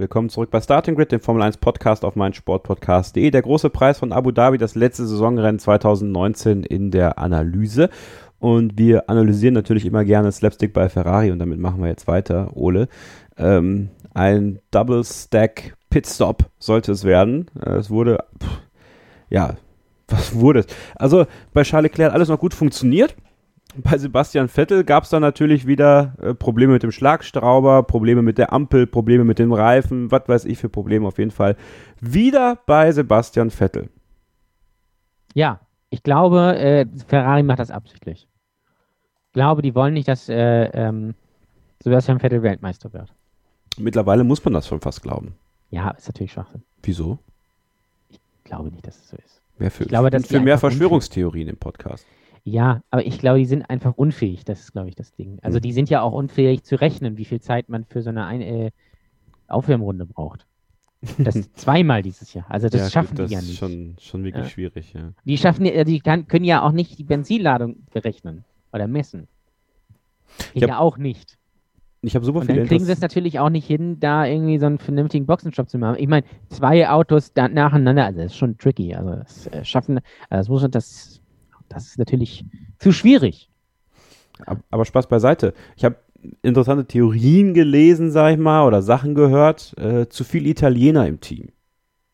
Willkommen 0.00 0.30
zurück 0.30 0.50
bei 0.50 0.62
Starting 0.62 0.94
Grid, 0.94 1.12
dem 1.12 1.20
Formel 1.20 1.42
1 1.42 1.58
Podcast 1.58 2.06
auf 2.06 2.16
meinsportpodcast.de. 2.16 3.30
Der 3.30 3.42
große 3.42 3.68
Preis 3.68 3.98
von 3.98 4.14
Abu 4.14 4.30
Dhabi, 4.30 4.56
das 4.56 4.74
letzte 4.74 5.04
Saisonrennen 5.04 5.58
2019 5.58 6.62
in 6.62 6.90
der 6.90 7.18
Analyse. 7.18 7.90
Und 8.38 8.78
wir 8.78 9.10
analysieren 9.10 9.52
natürlich 9.52 9.84
immer 9.84 10.02
gerne 10.06 10.32
Slapstick 10.32 10.72
bei 10.72 10.88
Ferrari 10.88 11.30
und 11.30 11.38
damit 11.38 11.58
machen 11.58 11.82
wir 11.82 11.90
jetzt 11.90 12.08
weiter, 12.08 12.48
Ole. 12.54 12.88
Ähm, 13.36 13.90
ein 14.14 14.60
Double 14.70 15.04
Stack 15.04 15.76
Pitstop 15.90 16.46
sollte 16.58 16.92
es 16.92 17.04
werden. 17.04 17.50
Äh, 17.62 17.72
es 17.72 17.90
wurde, 17.90 18.24
pff, 18.42 18.58
ja, 19.28 19.56
was 20.08 20.34
wurde 20.34 20.60
es? 20.60 20.66
Also 20.94 21.26
bei 21.52 21.62
Charles 21.62 21.90
Leclerc 21.90 22.08
hat 22.08 22.14
alles 22.14 22.30
noch 22.30 22.40
gut 22.40 22.54
funktioniert. 22.54 23.14
Bei 23.76 23.98
Sebastian 23.98 24.48
Vettel 24.48 24.84
gab 24.84 25.04
es 25.04 25.10
dann 25.10 25.22
natürlich 25.22 25.66
wieder 25.66 26.14
äh, 26.20 26.34
Probleme 26.34 26.72
mit 26.72 26.82
dem 26.82 26.90
Schlagstrauber, 26.90 27.84
Probleme 27.84 28.22
mit 28.22 28.38
der 28.38 28.52
Ampel, 28.52 28.86
Probleme 28.86 29.24
mit 29.24 29.38
dem 29.38 29.52
Reifen, 29.52 30.10
was 30.10 30.22
weiß 30.26 30.44
ich 30.46 30.58
für 30.58 30.68
Probleme 30.68 31.06
auf 31.06 31.18
jeden 31.18 31.30
Fall. 31.30 31.56
Wieder 32.00 32.58
bei 32.66 32.90
Sebastian 32.90 33.50
Vettel. 33.50 33.88
Ja, 35.34 35.60
ich 35.90 36.02
glaube, 36.02 36.56
äh, 36.58 36.86
Ferrari 37.06 37.42
macht 37.42 37.60
das 37.60 37.70
absichtlich. 37.70 38.26
Ich 39.28 39.32
glaube, 39.32 39.62
die 39.62 39.74
wollen 39.74 39.94
nicht, 39.94 40.08
dass 40.08 40.28
äh, 40.28 40.64
ähm, 40.72 41.14
Sebastian 41.82 42.18
Vettel 42.18 42.42
Weltmeister 42.42 42.92
wird. 42.92 43.12
Mittlerweile 43.78 44.24
muss 44.24 44.44
man 44.44 44.54
das 44.54 44.66
schon 44.66 44.80
fast 44.80 45.02
glauben. 45.02 45.36
Ja, 45.70 45.90
ist 45.90 46.08
natürlich 46.08 46.32
Schwachsinn. 46.32 46.62
Wieso? 46.82 47.18
Ich 48.10 48.18
glaube 48.42 48.70
nicht, 48.70 48.86
dass 48.86 48.98
es 48.98 49.10
so 49.10 49.16
ist. 49.16 49.40
Mehr 49.58 49.70
für, 49.70 49.84
ich 49.84 49.88
glaube, 49.88 50.20
für 50.20 50.40
mehr 50.40 50.58
Verschwörungstheorien 50.58 51.48
im 51.48 51.56
Podcast. 51.56 52.04
Ja, 52.44 52.82
aber 52.90 53.06
ich 53.06 53.18
glaube, 53.18 53.38
die 53.38 53.46
sind 53.46 53.68
einfach 53.68 53.94
unfähig. 53.96 54.44
Das 54.44 54.60
ist, 54.60 54.72
glaube 54.72 54.88
ich, 54.88 54.94
das 54.94 55.12
Ding. 55.12 55.38
Also, 55.42 55.58
mhm. 55.58 55.62
die 55.62 55.72
sind 55.72 55.90
ja 55.90 56.02
auch 56.02 56.12
unfähig 56.12 56.64
zu 56.64 56.80
rechnen, 56.80 57.16
wie 57.16 57.24
viel 57.24 57.40
Zeit 57.40 57.68
man 57.68 57.84
für 57.84 58.02
so 58.02 58.10
eine 58.10 58.24
Ein 58.24 58.40
äh, 58.40 58.70
Aufwärmrunde 59.48 60.06
braucht. 60.06 60.46
Das 61.18 61.34
zweimal 61.54 62.02
dieses 62.02 62.32
Jahr. 62.32 62.46
Also, 62.48 62.68
das 62.68 62.80
ja, 62.82 62.90
schaffen 62.90 63.16
gut, 63.16 63.18
das 63.20 63.28
die 63.28 63.34
ja 63.34 63.40
nicht. 63.40 63.62
Das 63.62 63.68
ist 63.68 63.74
schon, 63.74 63.96
schon 64.00 64.24
wirklich 64.24 64.44
ja. 64.44 64.50
schwierig, 64.50 64.92
ja. 64.94 65.12
Die 65.24 65.38
schaffen, 65.38 65.64
die 65.64 66.00
kann, 66.00 66.26
können 66.28 66.44
ja 66.44 66.62
auch 66.62 66.72
nicht 66.72 66.98
die 66.98 67.04
Benzinladung 67.04 67.84
berechnen 67.92 68.44
oder 68.72 68.86
messen. 68.86 69.28
Ich 70.54 70.62
ja 70.62 70.78
auch 70.78 70.96
nicht. 70.96 71.38
Ich 72.02 72.14
habe 72.14 72.24
super 72.24 72.40
Und 72.40 72.48
dann 72.48 72.66
kriegen 72.66 72.84
sie 72.84 72.92
es 72.92 73.00
natürlich 73.00 73.38
auch 73.38 73.50
nicht 73.50 73.66
hin, 73.66 74.00
da 74.00 74.24
irgendwie 74.24 74.58
so 74.58 74.66
einen 74.66 74.78
vernünftigen 74.78 75.26
Boxenstopp 75.26 75.68
zu 75.68 75.76
machen. 75.76 75.96
Ich 75.98 76.08
meine, 76.08 76.24
zwei 76.48 76.88
Autos 76.88 77.34
da 77.34 77.46
nacheinander, 77.48 78.06
also 78.06 78.20
das 78.20 78.32
ist 78.32 78.38
schon 78.38 78.56
tricky. 78.56 78.94
Also 78.94 79.16
das 79.16 79.46
äh, 79.48 79.64
schaffen, 79.64 80.00
also 80.30 80.38
das 80.40 80.48
muss 80.48 80.70
das 80.70 81.19
das 81.70 81.86
ist 81.86 81.98
natürlich 81.98 82.44
zu 82.78 82.92
schwierig. 82.92 83.48
Aber 84.70 84.84
Spaß 84.84 85.06
beiseite. 85.06 85.54
Ich 85.76 85.84
habe 85.84 85.96
interessante 86.42 86.86
Theorien 86.86 87.54
gelesen, 87.54 88.10
sag 88.10 88.32
ich 88.32 88.38
mal, 88.38 88.66
oder 88.66 88.82
Sachen 88.82 89.14
gehört. 89.14 89.74
Äh, 89.78 90.08
zu 90.08 90.24
viel 90.24 90.46
Italiener 90.46 91.06
im 91.06 91.20
Team. 91.20 91.48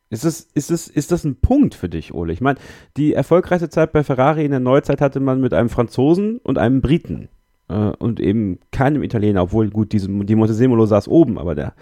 Ist 0.09 0.25
das, 0.25 0.41
ist, 0.55 0.71
das, 0.71 0.87
ist 0.87 1.11
das 1.11 1.25
ein 1.25 1.37
Punkt 1.37 1.75
für 1.75 1.89
dich, 1.89 2.15
Ole? 2.15 2.33
Ich 2.33 2.41
meine, 2.41 2.59
die 2.97 3.13
erfolgreichste 3.13 3.69
Zeit 3.69 3.93
bei 3.93 4.05
Ferrari 4.05 4.45
in 4.45 4.53
der 4.53 4.61
Neuzeit 4.61 5.01
hatte 5.01 5.19
man 5.19 5.41
mit 5.41 5.53
einem 5.53 5.69
Franzosen 5.69 6.39
und 6.39 6.59
einem 6.59 6.81
Briten. 6.81 7.29
Äh, 7.69 7.75
und 7.75 8.21
eben 8.21 8.61
keinem 8.71 9.03
Italiener, 9.03 9.43
obwohl 9.43 9.71
gut, 9.71 9.93
diese, 9.93 10.09
die 10.09 10.37
Montesemolo 10.37 10.87
saß 10.87 11.09
oben, 11.09 11.39
aber 11.39 11.55
der 11.55 11.75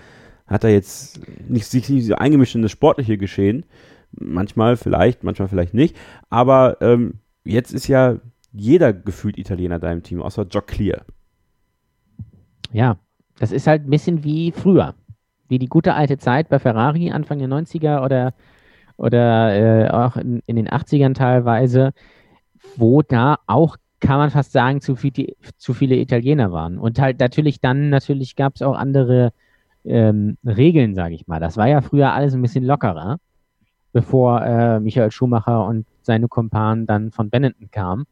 hat 0.46 0.64
da 0.64 0.68
jetzt 0.68 1.20
nicht 1.48 1.66
sich 1.66 1.88
nicht 1.88 2.06
so 2.06 2.14
eingemischt 2.14 2.54
in 2.54 2.62
das 2.62 2.70
sportliche 2.70 3.18
Geschehen. 3.18 3.64
Manchmal 4.12 4.76
vielleicht, 4.76 5.24
manchmal 5.24 5.48
vielleicht 5.48 5.74
nicht. 5.74 5.96
Aber 6.30 6.78
ähm, 6.80 7.14
jetzt 7.44 7.72
ist 7.72 7.88
ja 7.88 8.16
jeder 8.52 8.92
gefühlt 8.92 9.38
Italiener 9.38 9.78
da 9.78 9.90
im 9.92 10.02
Team, 10.02 10.22
außer 10.22 10.46
Jock 10.50 10.68
Clear. 10.68 11.02
Ja, 12.72 12.96
das 13.38 13.52
ist 13.52 13.66
halt 13.66 13.86
ein 13.86 13.90
bisschen 13.90 14.24
wie 14.24 14.52
früher. 14.52 14.94
Wie 15.48 15.58
die 15.58 15.68
gute 15.68 15.94
alte 15.94 16.18
Zeit 16.18 16.48
bei 16.48 16.58
Ferrari, 16.58 17.10
Anfang 17.10 17.38
der 17.38 17.48
90er 17.48 18.02
oder, 18.04 18.32
oder 18.96 19.86
äh, 19.86 19.90
auch 19.90 20.16
in, 20.16 20.42
in, 20.46 20.56
den 20.56 20.68
80ern 20.68 21.14
teilweise, 21.14 21.92
wo 22.76 23.02
da 23.02 23.38
auch, 23.46 23.76
kann 24.00 24.18
man 24.18 24.30
fast 24.30 24.52
sagen, 24.52 24.80
zu, 24.80 24.96
viel, 24.96 25.36
zu 25.56 25.74
viele 25.74 25.96
Italiener 25.96 26.52
waren. 26.52 26.78
Und 26.78 26.98
halt 26.98 27.20
natürlich 27.20 27.60
dann, 27.60 27.90
natürlich 27.90 28.36
gab 28.36 28.54
es 28.54 28.62
auch 28.62 28.76
andere 28.76 29.32
ähm, 29.84 30.38
Regeln, 30.44 30.94
sage 30.94 31.14
ich 31.14 31.26
mal. 31.26 31.40
Das 31.40 31.56
war 31.56 31.68
ja 31.68 31.80
früher 31.80 32.12
alles 32.12 32.34
ein 32.34 32.42
bisschen 32.42 32.64
lockerer, 32.64 33.18
bevor 33.92 34.42
äh, 34.42 34.80
Michael 34.80 35.10
Schumacher 35.10 35.66
und 35.66 35.86
seine 36.04 36.28
Kumpanen 36.28 36.86
dann 36.86 37.10
von 37.10 37.30
Benetton 37.30 37.70
kamen. 37.70 38.04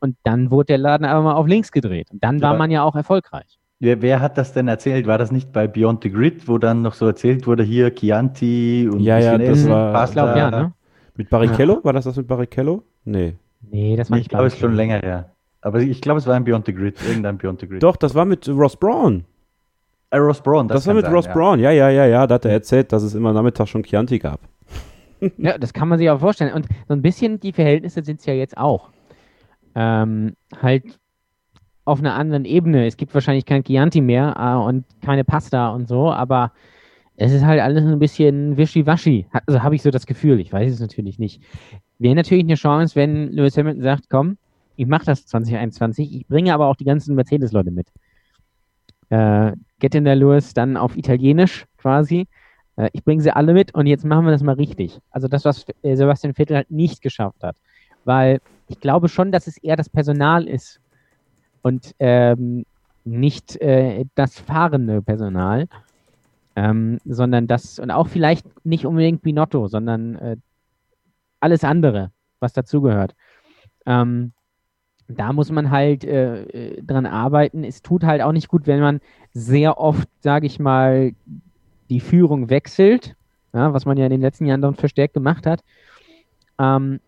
Und 0.00 0.16
dann 0.24 0.50
wurde 0.50 0.66
der 0.66 0.78
Laden 0.78 1.04
aber 1.04 1.22
mal 1.22 1.34
auf 1.34 1.46
links 1.46 1.70
gedreht. 1.70 2.10
Und 2.10 2.24
dann 2.24 2.38
ja. 2.38 2.42
war 2.42 2.56
man 2.56 2.70
ja 2.70 2.82
auch 2.82 2.96
erfolgreich. 2.96 3.58
Wer, 3.78 4.00
wer, 4.00 4.20
hat 4.20 4.38
das 4.38 4.52
denn 4.52 4.68
erzählt? 4.68 5.06
War 5.06 5.18
das 5.18 5.32
nicht 5.32 5.52
bei 5.52 5.66
Beyond 5.66 6.04
the 6.04 6.10
Grid, 6.10 6.46
wo 6.46 6.58
dann 6.58 6.82
noch 6.82 6.94
so 6.94 7.06
erzählt 7.06 7.46
wurde, 7.46 7.64
hier 7.64 7.92
Chianti 7.92 8.88
und 8.92 9.00
ja, 9.00 9.18
ja, 9.18 9.36
das 9.38 9.68
war, 9.68 9.92
Pasta. 9.92 10.24
Glaub, 10.24 10.36
ja, 10.36 10.50
ne? 10.50 10.72
Mit 11.16 11.28
Barrichello? 11.28 11.74
Ja. 11.74 11.84
War 11.84 11.92
das 11.92 12.04
das 12.04 12.16
mit 12.16 12.28
Barrichello? 12.28 12.84
Nee. 13.04 13.34
Nee, 13.60 13.96
das 13.96 14.10
war 14.10 14.16
nicht 14.16 14.26
Ich 14.26 14.28
glaube, 14.28 14.46
es 14.46 14.54
ist 14.54 14.60
schon 14.60 14.74
länger 14.74 14.98
her. 14.98 15.32
Aber 15.62 15.80
ich 15.80 16.00
glaube, 16.00 16.18
es 16.18 16.26
war 16.26 16.34
ein 16.34 16.44
Beyond 16.44 16.66
the 16.66 16.74
Grid, 16.74 16.96
irgendein 17.06 17.38
Beyond 17.38 17.60
the 17.60 17.68
Grid. 17.68 17.82
Doch, 17.82 17.96
das 17.96 18.14
war 18.14 18.24
mit 18.24 18.48
Ross 18.48 18.76
Braun. 18.76 19.24
Äh, 20.10 20.18
Ross 20.18 20.40
Braun, 20.40 20.68
das, 20.68 20.78
das 20.78 20.86
war 20.86 20.94
mit 20.94 21.04
sein, 21.04 21.14
Ross 21.14 21.26
ja. 21.26 21.32
Braun, 21.32 21.58
ja, 21.58 21.70
ja, 21.70 21.88
ja, 21.88 22.06
ja. 22.06 22.26
Da 22.26 22.34
hat 22.34 22.44
er 22.44 22.52
erzählt, 22.52 22.92
dass 22.92 23.02
es 23.02 23.14
immer 23.14 23.32
Nachmittag 23.32 23.68
schon 23.68 23.82
Chianti 23.82 24.18
gab. 24.18 24.40
Ja, 25.38 25.58
das 25.58 25.72
kann 25.72 25.88
man 25.88 25.98
sich 25.98 26.10
auch 26.10 26.20
vorstellen. 26.20 26.52
Und 26.52 26.66
so 26.88 26.94
ein 26.94 27.02
bisschen 27.02 27.40
die 27.40 27.52
Verhältnisse 27.52 28.02
sind 28.04 28.20
es 28.20 28.26
ja 28.26 28.34
jetzt 28.34 28.56
auch. 28.56 28.90
Ähm, 29.74 30.34
halt 30.60 30.98
auf 31.84 31.98
einer 31.98 32.14
anderen 32.14 32.44
Ebene. 32.44 32.86
Es 32.86 32.96
gibt 32.96 33.14
wahrscheinlich 33.14 33.46
kein 33.46 33.64
Chianti 33.64 34.00
mehr 34.00 34.36
äh, 34.38 34.66
und 34.66 34.84
keine 35.00 35.24
Pasta 35.24 35.70
und 35.70 35.88
so, 35.88 36.12
aber 36.12 36.52
es 37.16 37.32
ist 37.32 37.44
halt 37.44 37.60
alles 37.60 37.84
ein 37.84 37.98
bisschen 37.98 38.56
wischiwaschi. 38.56 39.26
Also 39.46 39.62
habe 39.62 39.74
ich 39.74 39.82
so 39.82 39.90
das 39.90 40.06
Gefühl. 40.06 40.40
Ich 40.40 40.52
weiß 40.52 40.72
es 40.72 40.80
natürlich 40.80 41.18
nicht. 41.18 41.42
Wäre 41.98 42.14
natürlich 42.14 42.44
eine 42.44 42.54
Chance, 42.54 42.96
wenn 42.96 43.30
Lewis 43.32 43.56
Hamilton 43.56 43.82
sagt, 43.82 44.10
komm, 44.10 44.38
ich 44.76 44.86
mache 44.86 45.04
das 45.04 45.26
2021, 45.26 46.14
ich 46.14 46.26
bringe 46.26 46.54
aber 46.54 46.66
auch 46.66 46.76
die 46.76 46.84
ganzen 46.84 47.14
Mercedes-Leute 47.14 47.70
mit. 47.70 47.88
Äh, 49.10 49.52
Get 49.78 49.94
in 49.94 50.04
der 50.04 50.16
Lewis 50.16 50.54
dann 50.54 50.76
auf 50.76 50.96
Italienisch 50.96 51.66
quasi. 51.76 52.26
Äh, 52.76 52.90
ich 52.92 53.04
bringe 53.04 53.22
sie 53.22 53.34
alle 53.34 53.52
mit 53.52 53.74
und 53.74 53.86
jetzt 53.86 54.04
machen 54.04 54.24
wir 54.24 54.32
das 54.32 54.42
mal 54.42 54.54
richtig. 54.54 55.00
Also 55.10 55.28
das, 55.28 55.44
was 55.44 55.64
äh, 55.82 55.96
Sebastian 55.96 56.34
Vettel 56.34 56.56
halt 56.56 56.70
nicht 56.70 57.02
geschafft 57.02 57.42
hat. 57.42 57.56
Weil 58.04 58.40
ich 58.68 58.80
glaube 58.80 59.08
schon, 59.08 59.32
dass 59.32 59.46
es 59.46 59.58
eher 59.58 59.76
das 59.76 59.88
Personal 59.88 60.48
ist, 60.48 60.80
und 61.62 61.94
ähm, 61.98 62.64
nicht 63.04 63.56
äh, 63.60 64.04
das 64.14 64.38
fahrende 64.38 65.00
Personal, 65.00 65.68
ähm, 66.54 66.98
sondern 67.04 67.46
das, 67.46 67.78
und 67.78 67.90
auch 67.90 68.08
vielleicht 68.08 68.46
nicht 68.64 68.84
unbedingt 68.84 69.22
Binotto, 69.22 69.68
sondern 69.68 70.16
äh, 70.16 70.36
alles 71.40 71.64
andere, 71.64 72.10
was 72.40 72.52
dazugehört. 72.52 73.14
Ähm, 73.86 74.32
da 75.08 75.32
muss 75.32 75.50
man 75.50 75.70
halt 75.70 76.04
äh, 76.04 76.42
äh, 76.44 76.82
dran 76.82 77.06
arbeiten. 77.06 77.64
Es 77.64 77.82
tut 77.82 78.04
halt 78.04 78.22
auch 78.22 78.32
nicht 78.32 78.48
gut, 78.48 78.66
wenn 78.66 78.80
man 78.80 79.00
sehr 79.32 79.78
oft, 79.78 80.08
sage 80.20 80.46
ich 80.46 80.58
mal, 80.58 81.12
die 81.92 82.00
Führung 82.00 82.50
wechselt, 82.50 83.14
ja, 83.52 83.72
was 83.72 83.84
man 83.84 83.98
ja 83.98 84.06
in 84.06 84.10
den 84.10 84.20
letzten 84.20 84.46
Jahren 84.46 84.62
dann 84.62 84.74
verstärkt 84.74 85.14
gemacht 85.14 85.46
hat. 85.46 85.62
Ähm, 86.58 87.00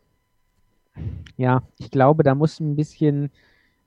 ja, 1.36 1.62
ich 1.78 1.90
glaube, 1.90 2.22
da 2.22 2.34
muss 2.34 2.60
ein 2.60 2.76
bisschen 2.76 3.30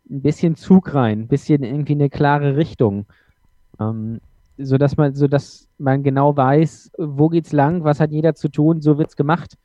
ein 0.10 0.22
bisschen 0.22 0.56
Zug 0.56 0.94
rein, 0.94 1.22
ein 1.22 1.28
bisschen 1.28 1.64
irgendwie 1.64 1.94
eine 1.94 2.10
klare 2.10 2.56
Richtung. 2.56 3.06
Ähm, 3.80 4.22
so 4.58 4.78
dass 4.78 4.98
man, 4.98 5.14
so 5.14 5.28
dass 5.28 5.68
man 5.78 6.02
genau 6.02 6.36
weiß, 6.36 6.92
wo 6.98 7.30
geht's 7.30 7.52
lang, 7.52 7.84
was 7.84 8.00
hat 8.00 8.12
jeder 8.12 8.34
zu 8.34 8.50
tun, 8.50 8.82
so 8.82 8.98
wird's 8.98 9.16
gemacht. 9.16 9.58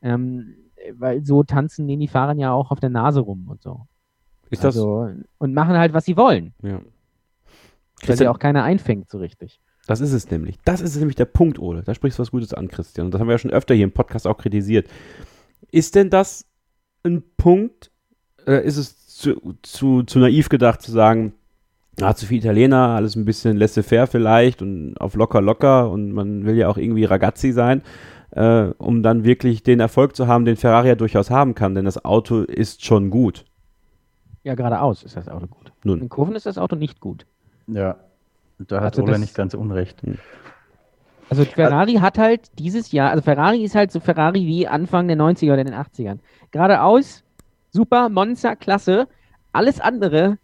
Ähm, 0.00 0.54
weil 0.94 1.24
so 1.24 1.42
tanzen 1.42 1.86
die 1.86 2.08
Fahrer 2.08 2.34
ja 2.34 2.52
auch 2.52 2.70
auf 2.70 2.80
der 2.80 2.90
Nase 2.90 3.20
rum 3.20 3.46
und 3.48 3.62
so. 3.62 3.86
Ist 4.50 4.64
das 4.64 4.76
also, 4.76 5.10
und 5.38 5.54
machen 5.54 5.76
halt, 5.76 5.92
was 5.92 6.04
sie 6.04 6.16
wollen. 6.16 6.54
Ja. 6.62 6.80
Weil 8.06 8.16
sie 8.16 8.28
auch 8.28 8.38
keiner 8.38 8.64
einfängt 8.64 9.10
so 9.10 9.18
richtig. 9.18 9.60
Das 9.86 10.00
ist 10.00 10.12
es 10.12 10.30
nämlich. 10.30 10.56
Das 10.64 10.80
ist 10.80 10.96
nämlich 10.96 11.16
der 11.16 11.24
Punkt, 11.24 11.58
Ole. 11.58 11.82
Da 11.82 11.94
sprichst 11.94 12.18
du 12.18 12.22
was 12.22 12.30
Gutes 12.30 12.54
an, 12.54 12.68
Christian. 12.68 13.06
Und 13.06 13.14
das 13.14 13.20
haben 13.20 13.28
wir 13.28 13.34
ja 13.34 13.38
schon 13.38 13.50
öfter 13.50 13.74
hier 13.74 13.84
im 13.84 13.92
Podcast 13.92 14.26
auch 14.26 14.38
kritisiert. 14.38 14.88
Ist 15.70 15.94
denn 15.94 16.10
das 16.10 16.46
ein 17.04 17.22
Punkt, 17.36 17.90
äh, 18.46 18.64
ist 18.64 18.76
es 18.76 19.06
zu, 19.08 19.56
zu, 19.62 20.02
zu 20.04 20.18
naiv 20.18 20.48
gedacht 20.48 20.82
zu 20.82 20.92
sagen, 20.92 21.34
ah, 22.00 22.14
zu 22.14 22.26
viel 22.26 22.38
Italiener, 22.38 22.88
alles 22.88 23.16
ein 23.16 23.24
bisschen 23.24 23.56
laissez-faire 23.56 24.06
vielleicht 24.06 24.62
und 24.62 24.96
auf 24.98 25.14
locker 25.14 25.40
locker 25.40 25.90
und 25.90 26.12
man 26.12 26.44
will 26.44 26.56
ja 26.56 26.68
auch 26.68 26.76
irgendwie 26.76 27.04
Ragazzi 27.04 27.52
sein, 27.52 27.82
äh, 28.30 28.64
um 28.78 29.02
dann 29.02 29.24
wirklich 29.24 29.62
den 29.62 29.80
Erfolg 29.80 30.16
zu 30.16 30.26
haben, 30.26 30.44
den 30.44 30.56
Ferrari 30.56 30.88
ja 30.88 30.94
durchaus 30.94 31.30
haben 31.30 31.54
kann, 31.54 31.74
denn 31.74 31.84
das 31.84 32.04
Auto 32.04 32.42
ist 32.42 32.84
schon 32.84 33.10
gut. 33.10 33.44
Ja, 34.44 34.54
geradeaus 34.54 35.02
ist 35.02 35.16
das 35.16 35.28
Auto 35.28 35.46
gut. 35.46 35.72
Nun. 35.84 36.00
In 36.00 36.08
Kurven 36.08 36.34
ist 36.34 36.46
das 36.46 36.58
Auto 36.58 36.76
nicht 36.76 37.00
gut. 37.00 37.26
Ja, 37.68 37.96
da 38.58 38.80
hat 38.80 38.94
also 38.98 39.02
Ola 39.02 39.18
nicht 39.18 39.34
ganz 39.34 39.54
unrecht. 39.54 40.02
Hm. 40.02 40.18
Also 41.30 41.44
Ferrari 41.44 41.94
hat 41.94 42.18
halt 42.18 42.50
dieses 42.58 42.92
Jahr, 42.92 43.10
also 43.10 43.22
Ferrari 43.22 43.64
ist 43.64 43.74
halt 43.74 43.90
so 43.90 44.00
Ferrari 44.00 44.46
wie 44.46 44.68
Anfang 44.68 45.08
der 45.08 45.16
90er 45.16 45.54
oder 45.54 45.64
den 45.64 45.74
80ern. 45.74 46.18
Geradeaus 46.50 47.24
super, 47.72 48.08
Monza, 48.08 48.54
klasse. 48.54 49.08
Alles 49.52 49.80
andere, 49.80 50.38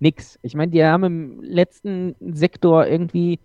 nix. 0.00 0.38
Ich 0.42 0.54
meine, 0.54 0.70
die 0.70 0.84
haben 0.84 1.04
im 1.04 1.42
letzten 1.42 2.14
Sektor 2.20 2.86
irgendwie 2.86 3.40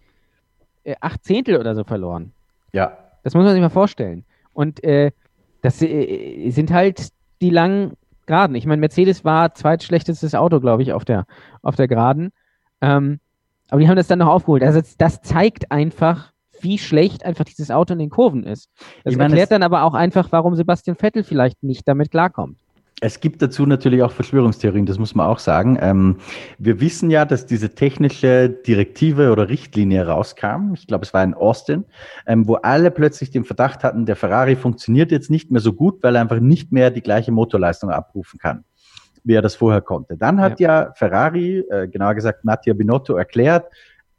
äh, 0.84 0.96
acht 1.00 1.24
Zehntel 1.24 1.58
oder 1.58 1.76
so 1.76 1.84
verloren. 1.84 2.34
Ja. 2.74 2.98
Das 3.24 3.34
muss 3.34 3.44
man 3.44 3.54
sich 3.54 3.62
mal 3.62 3.70
vorstellen. 3.70 4.26
Und 4.54 4.84
äh, 4.84 5.12
das 5.62 5.82
äh, 5.82 6.50
sind 6.50 6.72
halt 6.72 7.10
die 7.42 7.50
langen 7.50 7.94
Geraden. 8.26 8.56
Ich 8.56 8.66
meine, 8.66 8.80
Mercedes 8.80 9.24
war 9.24 9.54
zweitschlechtestes 9.54 10.36
Auto, 10.36 10.60
glaube 10.60 10.84
ich, 10.84 10.94
auf 10.94 11.06
der, 11.06 11.26
auf 11.62 11.76
der 11.76 11.88
Geraden. 11.88 12.32
Ähm, 12.82 13.20
aber 13.72 13.82
die 13.82 13.88
haben 13.88 13.96
das 13.96 14.08
dann 14.08 14.20
noch 14.20 14.28
aufgeholt. 14.28 14.64
Also 14.64 14.82
das 14.98 15.22
zeigt 15.22 15.72
einfach, 15.72 16.32
wie 16.60 16.78
schlecht 16.78 17.26
einfach 17.26 17.46
dieses 17.46 17.72
Auto 17.72 17.94
in 17.94 18.00
den 18.00 18.10
Kurven 18.10 18.44
ist. 18.44 18.70
Das 19.04 19.14
ich 19.14 19.18
meine, 19.18 19.30
erklärt 19.32 19.52
dann 19.52 19.64
aber 19.64 19.84
auch 19.84 19.94
einfach, 19.94 20.28
warum 20.32 20.56
Sebastian 20.56 20.96
Vettel 20.96 21.24
vielleicht 21.24 21.64
nicht 21.64 21.88
damit 21.88 22.12
klarkommt. 22.12 22.58
Es 23.04 23.20
gibt 23.20 23.42
dazu 23.42 23.66
natürlich 23.66 24.04
auch 24.04 24.12
Verschwörungstheorien, 24.12 24.86
das 24.86 25.00
muss 25.00 25.16
man 25.16 25.26
auch 25.26 25.40
sagen. 25.40 25.80
Ähm, 25.82 26.18
wir 26.60 26.80
wissen 26.82 27.10
ja, 27.10 27.26
dass 27.26 27.48
diese 27.48 27.74
technische 27.74 28.48
Direktive 28.48 29.32
oder 29.32 29.50
Richtlinie 29.50 30.06
rauskam. 30.06 30.76
Ich 30.76 30.86
glaube, 30.86 31.06
es 31.06 31.14
war 31.14 31.24
in 31.24 31.34
Austin, 31.34 31.86
ähm, 32.28 32.48
wo 32.48 32.56
alle 32.56 32.92
plötzlich 32.92 33.32
den 33.32 33.44
Verdacht 33.44 33.84
hatten, 33.84 34.06
der 34.06 34.16
Ferrari 34.16 34.56
funktioniert 34.56 35.12
jetzt 35.12 35.32
nicht 35.32 35.50
mehr 35.50 35.62
so 35.62 35.74
gut, 35.74 36.04
weil 36.04 36.16
er 36.16 36.22
einfach 36.22 36.40
nicht 36.40 36.72
mehr 36.72 36.92
die 36.92 37.02
gleiche 37.02 37.32
Motorleistung 37.32 37.90
abrufen 37.90 38.38
kann, 38.38 38.66
wie 39.24 39.34
er 39.34 39.42
das 39.42 39.56
vorher 39.56 39.82
konnte. 39.82 40.18
Dann 40.18 40.40
hat 40.42 40.60
ja, 40.60 40.86
ja 40.86 40.94
Ferrari, 40.94 41.60
äh, 41.70 41.88
genauer 41.88 42.16
gesagt 42.16 42.44
Mattia 42.44 42.74
Binotto, 42.74 43.16
erklärt, 43.16 43.66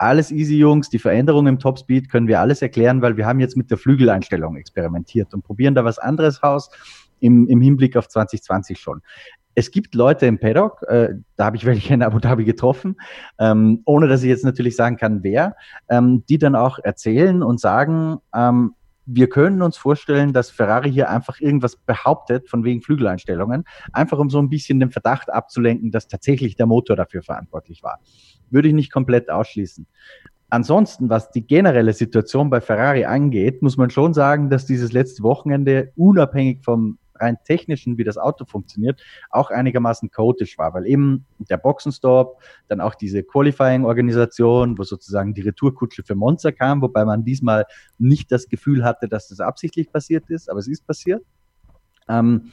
alles 0.02 0.32
easy, 0.32 0.56
Jungs, 0.56 0.90
die 0.90 0.98
Veränderung 0.98 1.46
im 1.46 1.58
Topspeed 1.60 2.10
können 2.10 2.26
wir 2.26 2.40
alles 2.40 2.60
erklären, 2.60 3.02
weil 3.02 3.16
wir 3.16 3.24
haben 3.24 3.38
jetzt 3.38 3.56
mit 3.56 3.70
der 3.70 3.78
Flügeleinstellung 3.78 4.56
experimentiert 4.56 5.32
und 5.32 5.42
probieren 5.42 5.74
da 5.76 5.84
was 5.84 5.98
anderes 5.98 6.42
raus 6.42 6.70
im, 7.20 7.46
im 7.46 7.60
Hinblick 7.60 7.96
auf 7.96 8.08
2020 8.08 8.80
schon. 8.80 9.00
Es 9.54 9.70
gibt 9.70 9.94
Leute 9.94 10.26
im 10.26 10.38
Paddock, 10.38 10.82
äh, 10.88 11.10
da 11.36 11.44
habe 11.44 11.56
ich 11.56 11.66
welche 11.66 11.94
in 11.94 12.02
Abu 12.02 12.18
Dhabi 12.18 12.44
getroffen, 12.44 12.96
ähm, 13.38 13.82
ohne 13.84 14.08
dass 14.08 14.22
ich 14.22 14.28
jetzt 14.28 14.44
natürlich 14.44 14.76
sagen 14.76 14.96
kann, 14.96 15.22
wer, 15.22 15.56
ähm, 15.88 16.24
die 16.28 16.38
dann 16.38 16.56
auch 16.56 16.78
erzählen 16.78 17.42
und 17.42 17.60
sagen, 17.60 18.18
ähm, 18.34 18.74
wir 19.06 19.28
können 19.28 19.62
uns 19.62 19.76
vorstellen, 19.76 20.32
dass 20.32 20.50
Ferrari 20.50 20.92
hier 20.92 21.10
einfach 21.10 21.40
irgendwas 21.40 21.76
behauptet 21.76 22.48
von 22.48 22.64
wegen 22.64 22.82
Flügeleinstellungen, 22.82 23.64
einfach 23.92 24.18
um 24.18 24.30
so 24.30 24.38
ein 24.38 24.48
bisschen 24.48 24.80
den 24.80 24.90
Verdacht 24.90 25.32
abzulenken, 25.32 25.90
dass 25.90 26.08
tatsächlich 26.08 26.56
der 26.56 26.66
Motor 26.66 26.96
dafür 26.96 27.22
verantwortlich 27.22 27.82
war. 27.82 28.00
Würde 28.50 28.68
ich 28.68 28.74
nicht 28.74 28.92
komplett 28.92 29.30
ausschließen. 29.30 29.86
Ansonsten, 30.50 31.08
was 31.08 31.30
die 31.30 31.46
generelle 31.46 31.94
Situation 31.94 32.50
bei 32.50 32.60
Ferrari 32.60 33.06
angeht, 33.06 33.62
muss 33.62 33.78
man 33.78 33.88
schon 33.88 34.12
sagen, 34.12 34.50
dass 34.50 34.66
dieses 34.66 34.92
letzte 34.92 35.22
Wochenende 35.22 35.92
unabhängig 35.96 36.62
vom 36.62 36.98
rein 37.22 37.38
technischen, 37.44 37.96
wie 37.96 38.04
das 38.04 38.18
Auto 38.18 38.44
funktioniert, 38.44 39.02
auch 39.30 39.50
einigermaßen 39.50 40.10
chaotisch 40.10 40.58
war, 40.58 40.74
weil 40.74 40.86
eben 40.86 41.24
der 41.38 41.56
Boxenstopp, 41.56 42.42
dann 42.68 42.80
auch 42.80 42.94
diese 42.94 43.22
Qualifying-Organisation, 43.22 44.76
wo 44.76 44.82
sozusagen 44.82 45.32
die 45.32 45.42
Retourkutsche 45.42 46.02
für 46.02 46.14
Monza 46.14 46.52
kam, 46.52 46.82
wobei 46.82 47.04
man 47.04 47.24
diesmal 47.24 47.66
nicht 47.98 48.30
das 48.32 48.48
Gefühl 48.48 48.84
hatte, 48.84 49.08
dass 49.08 49.28
das 49.28 49.40
absichtlich 49.40 49.90
passiert 49.90 50.28
ist, 50.28 50.50
aber 50.50 50.58
es 50.58 50.68
ist 50.68 50.86
passiert. 50.86 51.22
Ähm, 52.08 52.52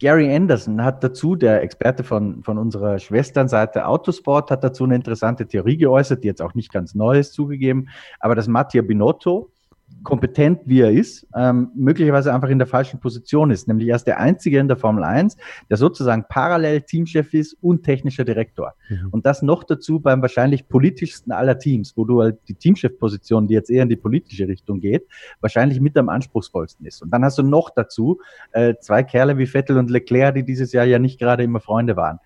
Gary 0.00 0.34
Anderson 0.34 0.82
hat 0.82 1.04
dazu, 1.04 1.36
der 1.36 1.62
Experte 1.62 2.02
von, 2.02 2.42
von 2.42 2.58
unserer 2.58 2.98
Schwesternseite 2.98 3.86
Autosport, 3.86 4.50
hat 4.50 4.64
dazu 4.64 4.82
eine 4.82 4.96
interessante 4.96 5.46
Theorie 5.46 5.76
geäußert, 5.76 6.24
die 6.24 6.26
jetzt 6.28 6.42
auch 6.42 6.54
nicht 6.54 6.72
ganz 6.72 6.94
neu 6.94 7.18
ist 7.18 7.34
zugegeben, 7.34 7.88
aber 8.18 8.34
dass 8.34 8.48
Mattia 8.48 8.82
Binotto 8.82 9.52
kompetent 10.02 10.60
wie 10.64 10.80
er 10.80 10.90
ist, 10.90 11.26
ähm, 11.36 11.70
möglicherweise 11.74 12.32
einfach 12.34 12.48
in 12.48 12.58
der 12.58 12.66
falschen 12.66 13.00
Position 13.00 13.50
ist. 13.50 13.68
Nämlich 13.68 13.88
er 13.88 13.96
ist 13.96 14.06
der 14.06 14.18
Einzige 14.18 14.58
in 14.58 14.68
der 14.68 14.76
Formel 14.76 15.04
1, 15.04 15.36
der 15.70 15.76
sozusagen 15.76 16.24
parallel 16.28 16.82
Teamchef 16.82 17.32
ist 17.34 17.56
und 17.60 17.82
technischer 17.82 18.24
Direktor. 18.24 18.74
Mhm. 18.88 19.08
Und 19.10 19.26
das 19.26 19.42
noch 19.42 19.64
dazu 19.64 20.00
beim 20.00 20.22
wahrscheinlich 20.22 20.68
politischsten 20.68 21.32
aller 21.32 21.58
Teams, 21.58 21.96
wo 21.96 22.04
du 22.04 22.22
halt 22.22 22.38
die 22.48 22.54
Teamchef-Position, 22.54 23.48
die 23.48 23.54
jetzt 23.54 23.70
eher 23.70 23.84
in 23.84 23.88
die 23.88 23.96
politische 23.96 24.48
Richtung 24.48 24.80
geht, 24.80 25.06
wahrscheinlich 25.40 25.80
mit 25.80 25.96
am 25.96 26.08
anspruchsvollsten 26.08 26.86
ist. 26.86 27.02
Und 27.02 27.10
dann 27.10 27.24
hast 27.24 27.38
du 27.38 27.42
noch 27.42 27.70
dazu 27.70 28.20
äh, 28.52 28.74
zwei 28.80 29.02
Kerle 29.02 29.38
wie 29.38 29.46
Vettel 29.46 29.78
und 29.78 29.90
Leclerc, 29.90 30.34
die 30.34 30.44
dieses 30.44 30.72
Jahr 30.72 30.84
ja 30.84 30.98
nicht 30.98 31.18
gerade 31.18 31.42
immer 31.42 31.60
Freunde 31.60 31.96
waren. 31.96 32.18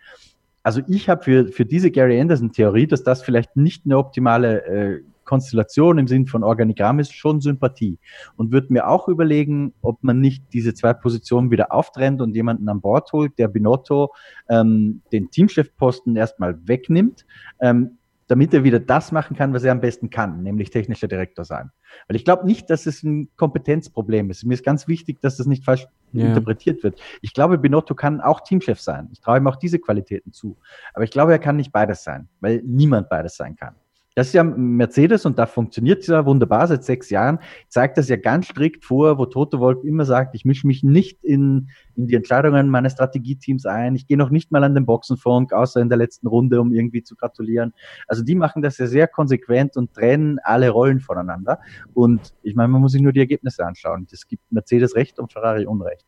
Also 0.62 0.80
ich 0.88 1.08
habe 1.08 1.22
für, 1.22 1.46
für 1.46 1.64
diese 1.64 1.92
Gary 1.92 2.20
Anderson-Theorie, 2.20 2.88
dass 2.88 3.04
das 3.04 3.22
vielleicht 3.22 3.54
nicht 3.54 3.84
eine 3.84 3.98
optimale 3.98 4.64
äh, 4.64 5.00
Konstellation 5.26 5.98
im 5.98 6.06
Sinn 6.06 6.26
von 6.26 6.42
Organigramm 6.42 6.98
ist 6.98 7.12
schon 7.12 7.40
Sympathie 7.42 7.98
und 8.36 8.52
würde 8.52 8.72
mir 8.72 8.88
auch 8.88 9.08
überlegen, 9.08 9.74
ob 9.82 10.02
man 10.02 10.20
nicht 10.20 10.42
diese 10.54 10.72
zwei 10.72 10.94
Positionen 10.94 11.50
wieder 11.50 11.72
auftrennt 11.72 12.22
und 12.22 12.34
jemanden 12.34 12.68
an 12.68 12.80
Bord 12.80 13.12
holt, 13.12 13.38
der 13.38 13.48
Binotto 13.48 14.12
ähm, 14.48 15.02
den 15.12 15.30
Teamchefposten 15.30 16.16
erstmal 16.16 16.56
wegnimmt, 16.66 17.26
ähm, 17.60 17.98
damit 18.28 18.52
er 18.54 18.64
wieder 18.64 18.80
das 18.80 19.12
machen 19.12 19.36
kann, 19.36 19.52
was 19.52 19.62
er 19.62 19.72
am 19.72 19.80
besten 19.80 20.10
kann, 20.10 20.42
nämlich 20.42 20.70
technischer 20.70 21.06
Direktor 21.06 21.44
sein. 21.44 21.70
Weil 22.08 22.16
ich 22.16 22.24
glaube 22.24 22.46
nicht, 22.46 22.70
dass 22.70 22.86
es 22.86 23.02
ein 23.02 23.28
Kompetenzproblem 23.36 24.30
ist. 24.30 24.44
Mir 24.44 24.54
ist 24.54 24.64
ganz 24.64 24.88
wichtig, 24.88 25.20
dass 25.20 25.36
das 25.36 25.46
nicht 25.46 25.64
falsch 25.64 25.86
ja. 26.12 26.26
interpretiert 26.26 26.82
wird. 26.82 27.00
Ich 27.22 27.34
glaube, 27.34 27.58
Binotto 27.58 27.94
kann 27.94 28.20
auch 28.20 28.40
Teamchef 28.40 28.80
sein. 28.80 29.08
Ich 29.12 29.20
traue 29.20 29.38
ihm 29.38 29.46
auch 29.46 29.56
diese 29.56 29.78
Qualitäten 29.78 30.32
zu. 30.32 30.56
Aber 30.92 31.04
ich 31.04 31.10
glaube, 31.10 31.32
er 31.32 31.38
kann 31.38 31.56
nicht 31.56 31.72
beides 31.72 32.02
sein, 32.02 32.28
weil 32.40 32.62
niemand 32.64 33.08
beides 33.08 33.36
sein 33.36 33.54
kann. 33.54 33.76
Das 34.16 34.28
ist 34.28 34.32
ja 34.32 34.44
Mercedes 34.44 35.26
und 35.26 35.38
da 35.38 35.44
funktioniert 35.44 36.00
es 36.00 36.06
ja 36.06 36.24
wunderbar 36.24 36.66
seit 36.66 36.84
sechs 36.84 37.10
Jahren. 37.10 37.38
Zeigt 37.68 37.98
das 37.98 38.08
ja 38.08 38.16
ganz 38.16 38.46
strikt 38.46 38.82
vor, 38.82 39.18
wo 39.18 39.26
Toto 39.26 39.60
Wolf 39.60 39.84
immer 39.84 40.06
sagt, 40.06 40.34
ich 40.34 40.46
mische 40.46 40.66
mich 40.66 40.82
nicht 40.82 41.22
in, 41.22 41.68
in 41.96 42.06
die 42.06 42.14
Entscheidungen 42.14 42.70
meines 42.70 42.94
Strategieteams 42.94 43.66
ein. 43.66 43.94
Ich 43.94 44.06
gehe 44.06 44.16
noch 44.16 44.30
nicht 44.30 44.50
mal 44.50 44.64
an 44.64 44.74
den 44.74 44.86
Boxenfunk, 44.86 45.52
außer 45.52 45.82
in 45.82 45.90
der 45.90 45.98
letzten 45.98 46.28
Runde, 46.28 46.62
um 46.62 46.72
irgendwie 46.72 47.02
zu 47.02 47.14
gratulieren. 47.14 47.74
Also 48.08 48.22
die 48.22 48.36
machen 48.36 48.62
das 48.62 48.78
ja 48.78 48.86
sehr 48.86 49.06
konsequent 49.06 49.76
und 49.76 49.92
trennen 49.92 50.38
alle 50.42 50.70
Rollen 50.70 51.00
voneinander. 51.00 51.60
Und 51.92 52.32
ich 52.42 52.54
meine, 52.54 52.68
man 52.68 52.80
muss 52.80 52.92
sich 52.92 53.02
nur 53.02 53.12
die 53.12 53.20
Ergebnisse 53.20 53.66
anschauen. 53.66 54.06
Das 54.10 54.26
gibt 54.26 54.50
Mercedes 54.50 54.96
recht 54.96 55.18
und 55.18 55.30
Ferrari 55.30 55.66
Unrecht. 55.66 56.06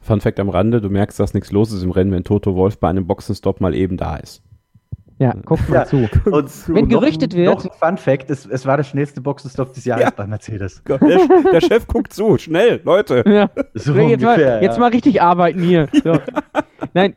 Fun 0.00 0.20
Fact 0.20 0.38
am 0.38 0.50
Rande, 0.50 0.80
du 0.80 0.88
merkst, 0.88 1.18
dass 1.18 1.34
nichts 1.34 1.50
los 1.50 1.72
ist 1.72 1.82
im 1.82 1.90
Rennen, 1.90 2.12
wenn 2.12 2.22
Toto 2.22 2.54
Wolf 2.54 2.78
bei 2.78 2.88
einem 2.88 3.08
Boxenstopp 3.08 3.60
mal 3.60 3.74
eben 3.74 3.96
da 3.96 4.18
ist. 4.18 4.40
Ja, 5.20 5.34
guck 5.44 5.68
mal 5.68 5.76
ja, 5.76 5.84
zu. 5.84 6.08
Und 6.24 6.48
zu. 6.50 6.74
Wenn 6.74 6.88
gerüchtet 6.88 7.36
wird. 7.36 7.54
Noch 7.54 7.62
ein 7.62 7.70
Fun 7.78 7.98
Fact: 7.98 8.30
es, 8.30 8.46
es 8.46 8.64
war 8.64 8.78
der 8.78 8.84
schnellste 8.84 9.20
Boxenstopp 9.20 9.74
des 9.74 9.84
Jahres 9.84 10.04
ja. 10.04 10.10
bei 10.10 10.26
Mercedes. 10.26 10.82
Der, 10.88 10.98
der, 10.98 11.60
Chef 11.60 11.86
guckt 11.86 12.14
zu, 12.14 12.38
schnell, 12.38 12.80
Leute. 12.84 13.22
Ja. 13.26 13.50
So 13.74 13.94
jetzt, 13.94 14.24
ungefähr, 14.24 14.56
mal, 14.56 14.62
jetzt 14.62 14.78
mal 14.78 14.90
richtig 14.90 15.20
arbeiten 15.20 15.62
hier. 15.62 15.88
So. 16.02 16.18
Nein, 16.94 17.14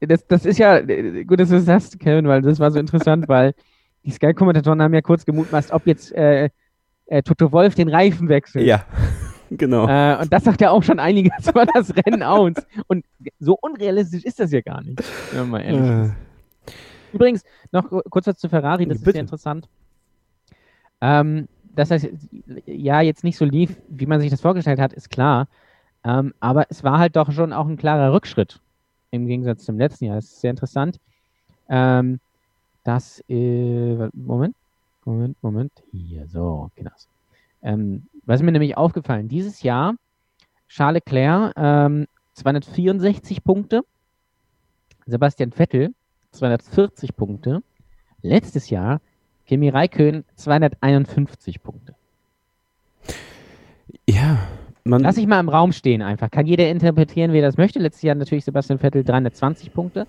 das, 0.00 0.26
das 0.26 0.44
ist 0.44 0.58
ja, 0.58 0.80
gut, 0.80 1.40
dass 1.40 1.48
du 1.48 1.54
das 1.54 1.64
sagst, 1.64 1.98
Kevin, 1.98 2.28
weil 2.28 2.42
das 2.42 2.60
war 2.60 2.70
so 2.70 2.78
interessant, 2.78 3.26
weil 3.28 3.54
die 4.04 4.10
Sky-Kommentatoren 4.10 4.82
haben 4.82 4.92
ja 4.92 5.00
kurz 5.00 5.24
gemutmaßt, 5.24 5.72
ob 5.72 5.86
jetzt 5.86 6.12
äh, 6.12 6.50
äh, 7.06 7.22
Toto 7.22 7.50
Wolf 7.52 7.74
den 7.74 7.88
Reifen 7.88 8.28
wechselt. 8.28 8.66
Ja. 8.66 8.84
Genau. 9.50 9.88
Äh, 9.88 10.20
und 10.20 10.30
das 10.30 10.44
sagt 10.44 10.60
ja 10.60 10.70
auch 10.70 10.82
schon 10.82 10.98
einiges 10.98 11.48
über 11.48 11.64
das 11.64 11.94
Rennen 11.96 12.22
aus. 12.22 12.52
Und 12.88 13.06
so 13.38 13.56
unrealistisch 13.58 14.24
ist 14.24 14.40
das 14.40 14.52
ja 14.52 14.60
gar 14.60 14.82
nicht, 14.82 15.02
wenn 15.32 15.40
man 15.40 15.50
mal 15.50 15.60
ehrlich 15.60 15.90
äh. 15.90 16.04
ist. 16.04 16.25
Übrigens, 17.12 17.44
noch 17.72 17.88
kurz 18.10 18.26
was 18.26 18.38
zu 18.38 18.48
Ferrari, 18.48 18.86
das 18.86 18.98
Bitte. 18.98 19.10
ist 19.10 19.12
sehr 19.14 19.20
interessant. 19.20 19.68
Ähm, 21.00 21.48
das 21.74 21.90
heißt, 21.90 22.08
ja, 22.66 23.00
jetzt 23.02 23.24
nicht 23.24 23.36
so 23.36 23.44
lief, 23.44 23.76
wie 23.88 24.06
man 24.06 24.20
sich 24.20 24.30
das 24.30 24.40
vorgestellt 24.40 24.80
hat, 24.80 24.92
ist 24.92 25.10
klar. 25.10 25.48
Ähm, 26.04 26.34
aber 26.40 26.66
es 26.70 26.84
war 26.84 26.98
halt 26.98 27.16
doch 27.16 27.30
schon 27.32 27.52
auch 27.52 27.66
ein 27.66 27.76
klarer 27.76 28.12
Rückschritt 28.12 28.60
im 29.10 29.26
Gegensatz 29.26 29.64
zum 29.64 29.78
letzten 29.78 30.06
Jahr. 30.06 30.16
Das 30.16 30.26
ist 30.26 30.40
sehr 30.40 30.50
interessant. 30.50 30.98
Ähm, 31.68 32.20
das, 32.84 33.22
äh, 33.28 34.08
Moment, 34.14 34.56
Moment, 35.04 35.36
Moment, 35.42 35.72
hier, 35.90 36.26
so, 36.28 36.70
genau. 36.76 36.92
Ähm, 37.62 38.06
was 38.24 38.40
ist 38.40 38.44
mir 38.44 38.52
nämlich 38.52 38.76
aufgefallen? 38.76 39.28
Dieses 39.28 39.62
Jahr 39.62 39.96
Charles 40.68 41.02
Leclerc 41.04 41.52
ähm, 41.56 42.06
264 42.34 43.42
Punkte, 43.42 43.82
Sebastian 45.06 45.52
Vettel 45.52 45.94
240 46.36 47.16
Punkte. 47.16 47.62
Letztes 48.22 48.70
Jahr 48.70 49.00
Kimi 49.46 49.68
Raikön 49.68 50.24
251 50.34 51.62
Punkte. 51.62 51.94
Ja, 54.08 54.38
man. 54.84 55.02
Lass 55.02 55.16
ich 55.16 55.26
mal 55.26 55.40
im 55.40 55.48
Raum 55.48 55.72
stehen 55.72 56.02
einfach. 56.02 56.30
Kann 56.30 56.46
jeder 56.46 56.68
interpretieren, 56.68 57.32
wie 57.32 57.38
er 57.38 57.46
das 57.46 57.56
möchte. 57.56 57.78
Letztes 57.78 58.02
Jahr 58.02 58.14
natürlich 58.14 58.44
Sebastian 58.44 58.78
Vettel 58.78 59.04
320 59.04 59.72
Punkte. 59.72 60.06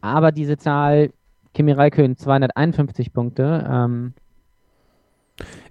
Aber 0.00 0.30
diese 0.30 0.56
Zahl, 0.56 1.12
Kimi 1.54 1.72
Raikön 1.72 2.16
251 2.16 3.12
Punkte, 3.12 3.66
ähm, 3.68 4.14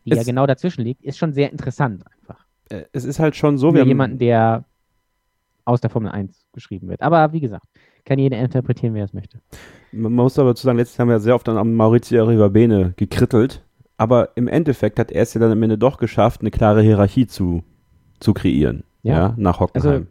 die 0.04 0.12
es 0.12 0.17
ja 0.17 0.23
genau 0.23 0.45
dazwischen 0.45 0.84
liegt, 0.84 1.04
ist 1.04 1.17
schon 1.17 1.34
sehr 1.34 1.51
interessant 1.51 2.04
einfach. 2.08 2.45
Äh, 2.69 2.84
es 2.91 3.06
ist 3.06 3.19
halt 3.19 3.36
schon 3.36 3.58
so, 3.58 3.73
wie 3.73 3.82
jemanden, 3.82 4.17
der 4.17 4.65
aus 5.63 5.82
der 5.82 5.89
Formel 5.89 6.12
1 6.12 6.45
geschrieben 6.54 6.89
wird. 6.89 7.01
Aber 7.01 7.34
wie 7.34 7.39
gesagt, 7.39 7.65
kann 8.05 8.19
jeder 8.19 8.37
interpretieren, 8.37 8.93
wie 8.93 8.99
er 8.99 9.05
es 9.05 9.13
möchte. 9.13 9.39
Man 9.91 10.13
muss 10.13 10.39
aber 10.39 10.55
zu 10.55 10.63
sagen, 10.63 10.77
letztes 10.77 10.97
Jahr 10.97 11.03
haben 11.03 11.09
wir 11.09 11.15
ja 11.15 11.19
sehr 11.19 11.35
oft 11.35 11.47
dann 11.47 11.57
am 11.57 11.73
Maurizio 11.73 12.23
Rivabene 12.25 12.93
gekrittelt, 12.97 13.63
aber 13.97 14.29
im 14.35 14.47
Endeffekt 14.47 14.99
hat 14.99 15.11
er 15.11 15.23
es 15.23 15.33
ja 15.33 15.41
dann 15.41 15.51
am 15.51 15.63
Ende 15.63 15.77
doch 15.77 15.97
geschafft, 15.97 16.41
eine 16.41 16.51
klare 16.51 16.81
Hierarchie 16.81 17.27
zu, 17.27 17.63
zu 18.19 18.33
kreieren, 18.33 18.83
ja, 19.03 19.13
ja 19.13 19.33
nach 19.37 19.59
Hockenheim. 19.59 19.91
Also, 19.91 20.05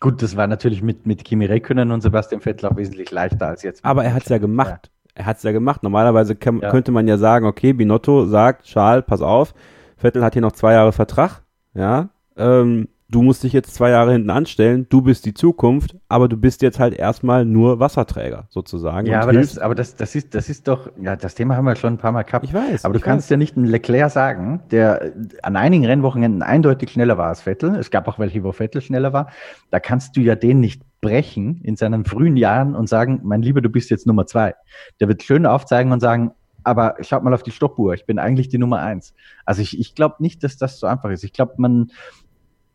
Gut, 0.00 0.22
das 0.22 0.36
war 0.36 0.46
natürlich 0.46 0.82
mit, 0.82 1.06
mit 1.06 1.24
Kimi 1.24 1.46
Räikkönen 1.46 1.90
und 1.90 2.02
Sebastian 2.02 2.40
Vettel 2.40 2.68
auch 2.68 2.76
wesentlich 2.76 3.10
leichter 3.10 3.46
als 3.46 3.62
jetzt. 3.62 3.84
Aber 3.84 4.04
er 4.04 4.12
hat 4.12 4.24
es 4.24 4.28
ja 4.28 4.38
gemacht. 4.38 4.90
Ja. 4.90 5.22
Er 5.22 5.26
hat 5.26 5.38
es 5.38 5.44
ja 5.44 5.52
gemacht. 5.52 5.82
Normalerweise 5.82 6.34
kann, 6.34 6.60
ja. 6.60 6.70
könnte 6.70 6.92
man 6.92 7.08
ja 7.08 7.16
sagen, 7.16 7.46
okay, 7.46 7.72
Binotto 7.72 8.26
sagt, 8.26 8.64
Charles, 8.64 9.04
pass 9.06 9.22
auf, 9.22 9.54
Vettel 9.96 10.22
hat 10.22 10.34
hier 10.34 10.42
noch 10.42 10.52
zwei 10.52 10.72
Jahre 10.72 10.92
Vertrag, 10.92 11.42
ja, 11.72 12.10
ähm, 12.36 12.88
du 13.08 13.22
musst 13.22 13.42
dich 13.42 13.52
jetzt 13.52 13.74
zwei 13.74 13.90
Jahre 13.90 14.12
hinten 14.12 14.30
anstellen, 14.30 14.86
du 14.88 15.02
bist 15.02 15.26
die 15.26 15.34
Zukunft, 15.34 15.96
aber 16.08 16.28
du 16.28 16.36
bist 16.36 16.62
jetzt 16.62 16.78
halt 16.78 16.94
erstmal 16.94 17.44
nur 17.44 17.78
Wasserträger 17.78 18.46
sozusagen. 18.48 19.06
Ja, 19.06 19.20
aber, 19.20 19.32
das, 19.32 19.58
aber 19.58 19.74
das, 19.74 19.96
das, 19.96 20.14
ist, 20.14 20.34
das 20.34 20.48
ist 20.48 20.66
doch, 20.68 20.90
ja, 21.00 21.16
das 21.16 21.34
Thema 21.34 21.56
haben 21.56 21.64
wir 21.64 21.76
schon 21.76 21.94
ein 21.94 21.98
paar 21.98 22.12
Mal 22.12 22.22
gehabt. 22.22 22.44
Ich 22.44 22.54
weiß. 22.54 22.84
Aber 22.84 22.94
du 22.94 23.00
kannst 23.00 23.26
weiß. 23.26 23.30
ja 23.30 23.36
nicht 23.36 23.56
einen 23.56 23.66
Leclerc 23.66 24.10
sagen, 24.10 24.62
der 24.70 25.12
an 25.42 25.56
einigen 25.56 25.84
Rennwochenenden 25.84 26.42
eindeutig 26.42 26.90
schneller 26.90 27.18
war 27.18 27.28
als 27.28 27.42
Vettel. 27.42 27.76
Es 27.76 27.90
gab 27.90 28.08
auch 28.08 28.18
welche, 28.18 28.42
wo 28.42 28.52
Vettel 28.52 28.80
schneller 28.80 29.12
war. 29.12 29.30
Da 29.70 29.80
kannst 29.80 30.16
du 30.16 30.20
ja 30.20 30.34
den 30.34 30.60
nicht 30.60 30.82
brechen 31.00 31.60
in 31.62 31.76
seinen 31.76 32.04
frühen 32.04 32.36
Jahren 32.36 32.74
und 32.74 32.88
sagen, 32.88 33.20
mein 33.24 33.42
Lieber, 33.42 33.60
du 33.60 33.68
bist 33.68 33.90
jetzt 33.90 34.06
Nummer 34.06 34.26
zwei. 34.26 34.54
Der 35.00 35.08
wird 35.08 35.22
schön 35.22 35.44
aufzeigen 35.44 35.92
und 35.92 36.00
sagen, 36.00 36.32
aber 36.64 36.96
schaut 37.00 37.22
mal 37.22 37.34
auf 37.34 37.42
die 37.42 37.50
Stoppuhr, 37.50 37.92
ich 37.92 38.06
bin 38.06 38.18
eigentlich 38.18 38.48
die 38.48 38.58
Nummer 38.58 38.80
eins. 38.80 39.14
Also 39.44 39.60
ich, 39.60 39.78
ich 39.78 39.94
glaube 39.94 40.16
nicht, 40.20 40.42
dass 40.42 40.56
das 40.56 40.80
so 40.80 40.86
einfach 40.86 41.10
ist. 41.10 41.22
Ich 41.22 41.34
glaube, 41.34 41.54
man, 41.58 41.90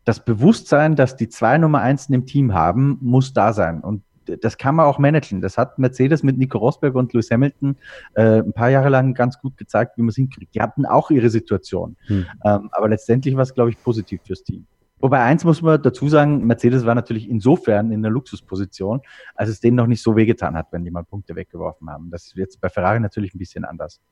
das 0.04 0.24
Bewusstsein, 0.24 0.96
dass 0.96 1.16
die 1.16 1.28
zwei 1.28 1.58
Nummer 1.58 1.80
eins 1.80 2.08
im 2.08 2.26
Team 2.26 2.54
haben, 2.54 2.98
muss 3.00 3.32
da 3.32 3.52
sein. 3.52 3.80
Und 3.80 4.02
das 4.24 4.58
kann 4.58 4.74
man 4.74 4.86
auch 4.86 4.98
managen. 4.98 5.40
Das 5.40 5.58
hat 5.58 5.78
Mercedes 5.78 6.22
mit 6.22 6.38
Nico 6.38 6.58
Rosberg 6.58 6.94
und 6.94 7.12
Lewis 7.12 7.30
Hamilton 7.30 7.76
äh, 8.14 8.40
ein 8.40 8.52
paar 8.52 8.70
Jahre 8.70 8.88
lang 8.88 9.14
ganz 9.14 9.38
gut 9.38 9.56
gezeigt, 9.56 9.96
wie 9.96 10.02
man 10.02 10.10
es 10.10 10.16
hinkriegt. 10.16 10.54
Die 10.54 10.60
hatten 10.60 10.86
auch 10.86 11.10
ihre 11.10 11.30
Situation. 11.30 11.96
Hm. 12.06 12.26
Ähm, 12.44 12.70
aber 12.72 12.88
letztendlich 12.88 13.34
war 13.34 13.42
es, 13.42 13.54
glaube 13.54 13.70
ich, 13.70 13.82
positiv 13.82 14.20
fürs 14.24 14.42
Team. 14.42 14.66
Wobei 15.00 15.22
eins 15.22 15.44
muss 15.44 15.62
man 15.62 15.82
dazu 15.82 16.08
sagen, 16.10 16.46
Mercedes 16.46 16.84
war 16.84 16.94
natürlich 16.94 17.28
insofern 17.28 17.90
in 17.90 18.02
der 18.02 18.10
Luxusposition, 18.10 19.00
als 19.34 19.48
es 19.48 19.58
denen 19.58 19.76
noch 19.76 19.86
nicht 19.86 20.02
so 20.02 20.14
wehgetan 20.14 20.54
hat, 20.54 20.66
wenn 20.72 20.84
die 20.84 20.90
mal 20.90 21.04
Punkte 21.04 21.34
weggeworfen 21.34 21.88
haben. 21.88 22.10
Das 22.10 22.26
ist 22.26 22.36
jetzt 22.36 22.60
bei 22.60 22.68
Ferrari 22.68 23.00
natürlich 23.00 23.34
ein 23.34 23.38
bisschen 23.38 23.64
anders. 23.64 24.02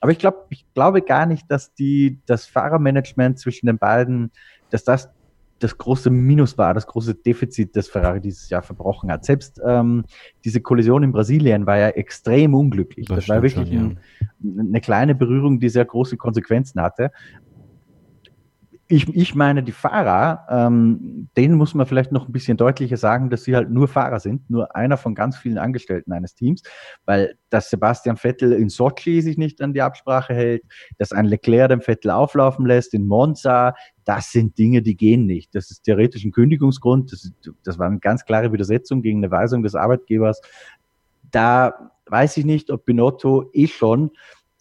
Aber 0.00 0.10
ich 0.10 0.18
glaube, 0.18 0.38
ich 0.50 0.66
glaube 0.74 1.02
gar 1.02 1.26
nicht, 1.26 1.48
dass 1.48 1.74
die, 1.74 2.18
das 2.26 2.46
Fahrermanagement 2.46 3.38
zwischen 3.38 3.66
den 3.66 3.78
beiden, 3.78 4.32
dass 4.70 4.82
das 4.82 5.10
das 5.62 5.78
große 5.78 6.10
Minus 6.10 6.58
war, 6.58 6.74
das 6.74 6.86
große 6.86 7.14
Defizit, 7.14 7.76
das 7.76 7.88
Ferrari 7.88 8.20
dieses 8.20 8.48
Jahr 8.50 8.62
verbrochen 8.62 9.10
hat. 9.10 9.24
Selbst 9.24 9.60
ähm, 9.64 10.04
diese 10.44 10.60
Kollision 10.60 11.02
in 11.02 11.12
Brasilien 11.12 11.66
war 11.66 11.78
ja 11.78 11.88
extrem 11.88 12.54
unglücklich. 12.54 13.06
Das, 13.06 13.18
das 13.18 13.28
war 13.28 13.42
wirklich 13.42 13.68
schon, 13.68 13.96
ja. 13.96 13.96
ein, 14.42 14.68
eine 14.68 14.80
kleine 14.80 15.14
Berührung, 15.14 15.60
die 15.60 15.68
sehr 15.68 15.84
große 15.84 16.16
Konsequenzen 16.16 16.80
hatte 16.82 17.10
ich, 18.92 19.08
ich 19.16 19.34
meine, 19.34 19.62
die 19.62 19.72
Fahrer, 19.72 20.46
ähm, 20.50 21.30
denen 21.34 21.54
muss 21.54 21.72
man 21.72 21.86
vielleicht 21.86 22.12
noch 22.12 22.28
ein 22.28 22.32
bisschen 22.32 22.58
deutlicher 22.58 22.98
sagen, 22.98 23.30
dass 23.30 23.44
sie 23.44 23.56
halt 23.56 23.70
nur 23.70 23.88
Fahrer 23.88 24.20
sind, 24.20 24.50
nur 24.50 24.76
einer 24.76 24.98
von 24.98 25.14
ganz 25.14 25.38
vielen 25.38 25.56
Angestellten 25.56 26.12
eines 26.12 26.34
Teams, 26.34 26.62
weil 27.06 27.38
dass 27.48 27.70
Sebastian 27.70 28.18
Vettel 28.18 28.52
in 28.52 28.68
Sochi 28.68 29.22
sich 29.22 29.38
nicht 29.38 29.62
an 29.62 29.72
die 29.72 29.80
Absprache 29.80 30.34
hält, 30.34 30.64
dass 30.98 31.12
ein 31.12 31.24
Leclerc 31.24 31.70
den 31.70 31.80
Vettel 31.80 32.10
auflaufen 32.10 32.66
lässt 32.66 32.92
in 32.92 33.06
Monza, 33.06 33.74
das 34.04 34.30
sind 34.30 34.58
Dinge, 34.58 34.82
die 34.82 34.96
gehen 34.96 35.24
nicht. 35.24 35.54
Das 35.54 35.70
ist 35.70 35.84
theoretisch 35.84 36.24
ein 36.24 36.32
Kündigungsgrund, 36.32 37.12
das, 37.12 37.32
das 37.64 37.78
war 37.78 37.86
eine 37.86 37.98
ganz 37.98 38.26
klare 38.26 38.52
Widersetzung 38.52 39.00
gegen 39.00 39.20
eine 39.20 39.30
Weisung 39.30 39.62
des 39.62 39.74
Arbeitgebers. 39.74 40.42
Da 41.30 41.92
weiß 42.06 42.36
ich 42.36 42.44
nicht, 42.44 42.70
ob 42.70 42.84
Binotto 42.84 43.48
eh 43.54 43.68
schon 43.68 44.10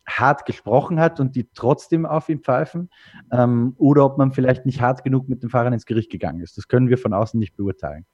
hart 0.07 0.45
gesprochen 0.45 0.99
hat 0.99 1.19
und 1.19 1.35
die 1.35 1.47
trotzdem 1.53 2.05
auf 2.05 2.29
ihn 2.29 2.39
pfeifen, 2.39 2.89
ähm, 3.31 3.75
oder 3.77 4.05
ob 4.05 4.17
man 4.17 4.31
vielleicht 4.31 4.65
nicht 4.65 4.81
hart 4.81 5.03
genug 5.03 5.29
mit 5.29 5.43
den 5.43 5.49
Fahrern 5.49 5.73
ins 5.73 5.85
Gericht 5.85 6.11
gegangen 6.11 6.41
ist. 6.41 6.57
Das 6.57 6.67
können 6.67 6.89
wir 6.89 6.97
von 6.97 7.13
außen 7.13 7.39
nicht 7.39 7.55
beurteilen. 7.55 8.05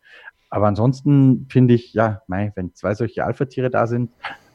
Aber 0.49 0.67
ansonsten 0.67 1.47
finde 1.49 1.73
ich, 1.73 1.93
ja, 1.93 2.21
mei, 2.27 2.51
wenn 2.55 2.73
zwei 2.73 2.93
solche 2.93 3.25
Alpha-Tiere 3.25 3.69
da 3.69 3.87
sind, 3.87 4.11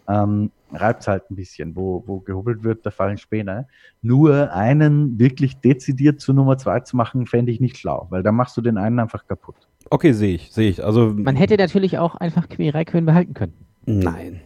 ähm, 0.08 0.50
reibt 0.72 1.02
es 1.02 1.08
halt 1.08 1.30
ein 1.30 1.36
bisschen. 1.36 1.76
Wo, 1.76 2.02
wo 2.06 2.20
gehobelt 2.20 2.64
wird, 2.64 2.84
da 2.86 2.90
fallen 2.90 3.18
Späne. 3.18 3.68
Nur 4.00 4.52
einen 4.52 5.18
wirklich 5.18 5.58
dezidiert 5.58 6.20
zu 6.20 6.32
Nummer 6.32 6.56
zwei 6.58 6.80
zu 6.80 6.96
machen, 6.96 7.26
fände 7.26 7.52
ich 7.52 7.60
nicht 7.60 7.76
schlau, 7.76 8.06
weil 8.10 8.22
da 8.22 8.32
machst 8.32 8.56
du 8.56 8.62
den 8.62 8.78
einen 8.78 8.98
einfach 8.98 9.26
kaputt. 9.26 9.56
Okay, 9.90 10.12
sehe 10.12 10.34
ich, 10.34 10.52
sehe 10.52 10.70
ich. 10.70 10.84
Also, 10.84 11.12
Man 11.14 11.36
hätte 11.36 11.56
natürlich 11.56 11.98
auch 11.98 12.14
einfach 12.14 12.48
Querei 12.48 12.84
behalten 12.84 13.34
können. 13.34 13.54
nein. 13.86 14.40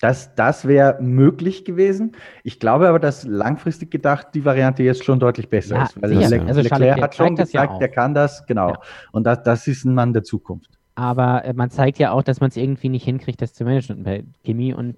Das, 0.00 0.34
das 0.34 0.66
wäre 0.68 1.00
möglich 1.00 1.64
gewesen. 1.64 2.12
Ich 2.44 2.60
glaube 2.60 2.88
aber, 2.88 2.98
dass 2.98 3.24
langfristig 3.24 3.90
gedacht 3.90 4.28
die 4.34 4.44
Variante 4.44 4.82
jetzt 4.82 5.04
schon 5.04 5.18
deutlich 5.18 5.48
besser 5.48 5.76
Ja, 5.76 5.82
ist. 5.84 6.00
Weil 6.00 6.10
sicher. 6.10 6.28
Le 6.28 6.46
Also 6.46 6.60
Leclerc 6.60 7.00
hat 7.00 7.14
schon 7.14 7.36
das 7.36 7.52
ja 7.52 7.78
der 7.78 7.88
kann 7.88 8.14
das, 8.14 8.44
genau. 8.46 8.70
Ja. 8.70 8.80
Und 9.12 9.24
das, 9.24 9.42
das 9.42 9.66
ist 9.66 9.84
ein 9.84 9.94
Mann 9.94 10.12
der 10.12 10.22
Zukunft. 10.22 10.70
Aber 10.96 11.44
äh, 11.44 11.52
man 11.54 11.70
zeigt 11.70 11.98
ja 11.98 12.12
auch, 12.12 12.22
dass 12.22 12.40
man 12.40 12.48
es 12.48 12.56
irgendwie 12.56 12.88
nicht 12.88 13.04
hinkriegt, 13.04 13.40
das 13.40 13.54
zu 13.54 13.64
managen. 13.64 13.98
Und 13.98 14.04
bei 14.04 14.24
Kimi 14.44 14.74
und 14.74 14.96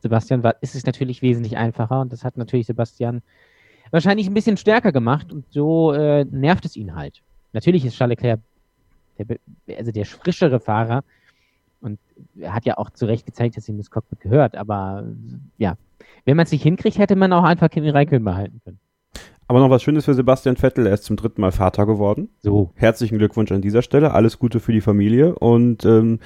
Sebastian 0.00 0.42
war, 0.42 0.54
ist 0.60 0.74
es 0.74 0.86
natürlich 0.86 1.22
wesentlich 1.22 1.56
einfacher 1.56 2.00
und 2.00 2.12
das 2.12 2.24
hat 2.24 2.36
natürlich 2.36 2.66
Sebastian 2.66 3.22
wahrscheinlich 3.90 4.28
ein 4.28 4.34
bisschen 4.34 4.56
stärker 4.56 4.92
gemacht 4.92 5.32
und 5.32 5.46
so 5.50 5.92
äh, 5.92 6.24
nervt 6.24 6.64
es 6.64 6.76
ihn 6.76 6.94
halt. 6.94 7.22
Natürlich 7.52 7.84
ist 7.84 7.96
Charles 7.96 8.18
Leclerc 8.18 8.40
der, 9.18 9.38
also 9.76 9.90
der 9.90 10.06
frischere 10.06 10.60
Fahrer 10.60 11.02
und 11.80 11.98
er 12.38 12.54
hat 12.54 12.64
ja 12.66 12.78
auch 12.78 12.90
zu 12.90 13.06
Recht 13.06 13.26
gezeigt, 13.26 13.56
dass 13.56 13.68
ihm 13.68 13.78
das 13.78 13.90
Cockpit 13.90 14.20
gehört, 14.20 14.56
aber 14.56 15.04
ja, 15.56 15.76
wenn 16.24 16.36
man 16.36 16.44
es 16.44 16.52
nicht 16.52 16.62
hinkriegt, 16.62 16.98
hätte 16.98 17.16
man 17.16 17.32
auch 17.32 17.44
einfach 17.44 17.70
Kimi 17.70 17.90
Räikkönen 17.90 18.24
behalten 18.24 18.60
können. 18.64 18.78
Aber 19.48 19.60
noch 19.60 19.70
was 19.70 19.82
Schönes 19.82 20.04
für 20.04 20.12
Sebastian 20.12 20.56
Vettel. 20.56 20.86
Er 20.86 20.92
ist 20.92 21.04
zum 21.04 21.16
dritten 21.16 21.40
Mal 21.40 21.52
Vater 21.52 21.86
geworden. 21.86 22.28
So. 22.42 22.70
Herzlichen 22.74 23.16
Glückwunsch 23.16 23.50
an 23.50 23.62
dieser 23.62 23.80
Stelle. 23.80 24.12
Alles 24.12 24.38
Gute 24.38 24.60
für 24.60 24.72
die 24.72 24.82
Familie. 24.82 25.34
Und 25.36 25.86
ähm, 25.86 26.18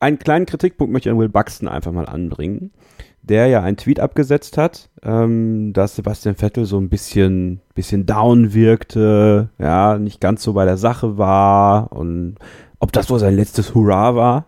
einen 0.00 0.18
kleinen 0.18 0.46
Kritikpunkt 0.46 0.90
möchte 0.90 1.10
ich 1.10 1.12
an 1.12 1.18
Will 1.18 1.28
Buxton 1.28 1.68
einfach 1.68 1.92
mal 1.92 2.06
anbringen, 2.06 2.72
der 3.20 3.48
ja 3.48 3.62
einen 3.62 3.76
Tweet 3.76 4.00
abgesetzt 4.00 4.56
hat, 4.56 4.88
ähm, 5.02 5.74
dass 5.74 5.94
Sebastian 5.94 6.36
Vettel 6.36 6.64
so 6.64 6.78
ein 6.78 6.88
bisschen, 6.88 7.60
bisschen 7.74 8.06
down 8.06 8.54
wirkte, 8.54 9.50
ja, 9.58 9.98
nicht 9.98 10.22
ganz 10.22 10.42
so 10.42 10.54
bei 10.54 10.64
der 10.64 10.78
Sache 10.78 11.18
war 11.18 11.92
und 11.92 12.36
ob 12.78 12.92
das 12.92 13.10
wohl 13.10 13.18
sein 13.18 13.36
letztes 13.36 13.74
Hurra 13.74 14.14
war. 14.14 14.46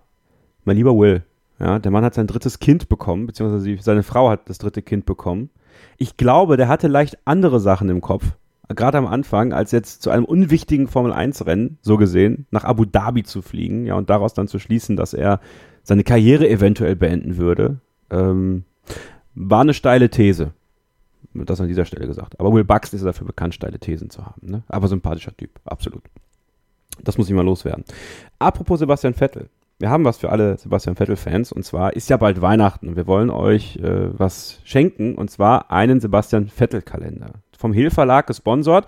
Mein 0.65 0.77
lieber 0.77 0.97
Will, 0.97 1.23
ja, 1.59 1.79
der 1.79 1.91
Mann 1.91 2.05
hat 2.05 2.15
sein 2.15 2.27
drittes 2.27 2.59
Kind 2.59 2.89
bekommen, 2.89 3.27
beziehungsweise 3.27 3.77
seine 3.81 4.03
Frau 4.03 4.31
hat 4.31 4.49
das 4.49 4.59
dritte 4.59 4.83
Kind 4.83 5.07
bekommen. 5.07 5.51
Ich 5.97 6.17
glaube, 6.17 6.57
der 6.57 6.69
hatte 6.69 6.89
leicht 6.89 7.19
andere 7.25 7.61
Sachen 7.61 7.89
im 7.89 8.01
Kopf, 8.01 8.33
gerade 8.69 8.99
am 8.99 9.07
Anfang, 9.07 9.53
als 9.53 9.73
jetzt 9.73 10.03
zu 10.03 10.11
einem 10.11 10.25
unwichtigen 10.25 10.89
Formel-1-Rennen, 10.89 11.79
so 11.83 11.97
gesehen, 11.97 12.47
nach 12.51 12.65
Abu 12.65 12.85
Dhabi 12.85 13.23
zu 13.23 13.43
fliegen, 13.43 13.87
ja, 13.87 13.95
und 13.95 14.11
daraus 14.11 14.35
dann 14.35 14.49
zu 14.49 14.59
schließen, 14.59 14.97
dass 14.97 15.15
er 15.15 15.41
seine 15.83 16.05
Karriere 16.05 16.49
eventuell 16.49 16.97
beenden 16.97 17.37
würde, 17.37 17.79
ähm, 18.11 18.65
war 19.35 19.63
eine 19.63 19.75
steile 19.75 20.11
These. 20.11 20.53
Das 21.35 21.61
an 21.61 21.69
dieser 21.69 21.87
Stelle 21.87 22.07
gesagt. 22.07 22.39
Aber 22.39 22.53
Will 22.53 22.65
Buxton 22.65 22.99
ist 22.99 23.07
dafür 23.07 23.27
bekannt, 23.27 23.55
steile 23.55 23.79
Thesen 23.79 24.11
zu 24.11 24.27
haben. 24.27 24.41
Ne? 24.43 24.63
Aber 24.69 24.89
sympathischer 24.89 25.35
Typ, 25.35 25.61
absolut. 25.65 26.03
Das 27.03 27.17
muss 27.17 27.29
ich 27.29 27.35
mal 27.35 27.45
loswerden. 27.45 27.85
Apropos 28.39 28.81
Sebastian 28.81 29.15
Vettel. 29.15 29.49
Wir 29.83 29.91
haben 29.91 30.05
was 30.05 30.19
für 30.19 30.31
alle 30.31 30.57
Sebastian 30.59 30.95
Vettel-Fans 30.95 31.51
und 31.51 31.65
zwar 31.65 31.95
ist 31.95 32.09
ja 32.09 32.17
bald 32.17 32.41
Weihnachten 32.41 32.87
und 32.87 32.95
wir 32.95 33.09
wollen 33.09 33.31
euch 33.31 33.79
äh, 33.79 34.17
was 34.17 34.61
schenken 34.63 35.17
und 35.17 35.29
zwar 35.29 35.73
einen 35.73 35.99
Sebastian 35.99 36.47
Vettel-Kalender. 36.47 37.33
Vom 37.59 37.73
Hill 37.73 37.91
Verlag 37.91 38.29
gesponsert. 38.29 38.87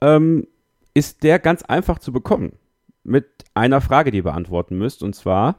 Ähm, 0.00 0.46
ist 0.94 1.24
der 1.24 1.40
ganz 1.40 1.64
einfach 1.64 1.98
zu 1.98 2.12
bekommen. 2.12 2.52
Mit 3.02 3.26
einer 3.54 3.80
Frage, 3.80 4.12
die 4.12 4.18
ihr 4.18 4.22
beantworten 4.22 4.78
müsst 4.78 5.02
und 5.02 5.16
zwar: 5.16 5.56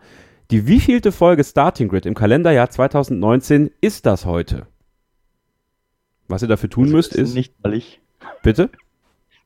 Die 0.49 0.65
wievielte 0.65 1.11
Folge 1.11 1.43
Starting 1.43 1.89
Grid 1.89 2.05
im 2.05 2.13
Kalenderjahr 2.13 2.69
2019 2.69 3.69
ist 3.81 4.05
das 4.05 4.25
heute? 4.25 4.67
Was 6.29 6.41
ihr 6.41 6.47
dafür 6.47 6.69
tun 6.69 6.89
müsst, 6.89 7.11
das 7.11 7.19
ist. 7.19 7.35
nicht 7.35 7.61
mal 7.61 7.73
ich. 7.73 7.99
Bitte? 8.43 8.69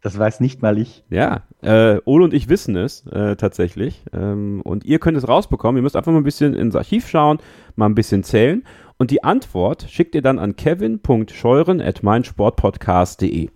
Das 0.08 0.18
weiß 0.18 0.39
nicht 0.39 0.62
mal 0.62 0.78
ich. 0.78 1.03
Ja, 1.10 1.41
äh, 1.62 1.97
Ole 2.05 2.24
und 2.24 2.34
ich 2.34 2.47
wissen 2.47 2.78
es 2.78 3.05
äh, 3.08 3.36
tatsächlich. 3.36 4.05
Ähm, 4.14 4.62
und 4.64 4.86
ihr 4.86 4.99
könnt 4.99 5.18
es 5.18 5.28
rausbekommen. 5.28 5.78
Ihr 5.78 5.84
müsst 5.84 5.97
einfach 5.97 6.14
mal 6.14 6.20
ein 6.20 6.24
bisschen 6.24 6.53
ins 6.53 6.78
Archiv 6.78 7.10
schauen, 7.10 7.39
mal 7.76 7.88
ein 7.88 7.95
bisschen 7.95 8.24
zählen. 8.24 8.64
Und 8.97 9.12
die 9.12 9.26
Antwort 9.26 9.86
schickt 9.89 10.16
ihr 10.16 10.22
dann 10.22 10.39
an 10.39 10.55
kevin.scheuren.meinsportpodcast.de 10.55 13.49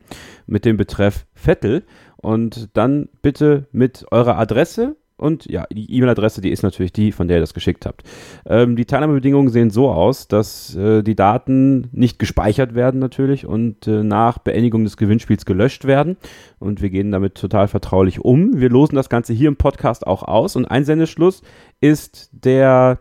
mit 0.45 0.65
dem 0.65 0.75
Betreff 0.75 1.25
Vettel. 1.33 1.83
Und 2.17 2.75
dann 2.75 3.07
bitte 3.21 3.67
mit 3.71 4.05
eurer 4.11 4.37
Adresse 4.37 4.97
und 5.21 5.45
ja, 5.45 5.65
die 5.71 5.93
E-Mail-Adresse, 5.95 6.41
die 6.41 6.49
ist 6.49 6.63
natürlich 6.63 6.91
die, 6.91 7.11
von 7.11 7.27
der 7.27 7.37
ihr 7.37 7.41
das 7.41 7.53
geschickt 7.53 7.85
habt. 7.85 8.03
Ähm, 8.45 8.75
die 8.75 8.85
Teilnahmebedingungen 8.85 9.49
sehen 9.49 9.69
so 9.69 9.89
aus, 9.91 10.27
dass 10.27 10.75
äh, 10.75 11.03
die 11.03 11.15
Daten 11.15 11.89
nicht 11.91 12.17
gespeichert 12.17 12.73
werden 12.73 12.99
natürlich 12.99 13.45
und 13.45 13.85
äh, 13.87 14.03
nach 14.03 14.39
Beendigung 14.39 14.83
des 14.83 14.97
Gewinnspiels 14.97 15.45
gelöscht 15.45 15.85
werden. 15.85 16.17
Und 16.57 16.81
wir 16.81 16.89
gehen 16.89 17.11
damit 17.11 17.35
total 17.35 17.67
vertraulich 17.67 18.19
um. 18.19 18.59
Wir 18.59 18.69
losen 18.69 18.95
das 18.95 19.09
Ganze 19.09 19.33
hier 19.33 19.47
im 19.47 19.57
Podcast 19.57 20.07
auch 20.07 20.23
aus. 20.23 20.55
Und 20.55 20.65
ein 20.65 20.85
Sendeschluss 20.85 21.43
ist 21.81 22.29
der, 22.31 22.99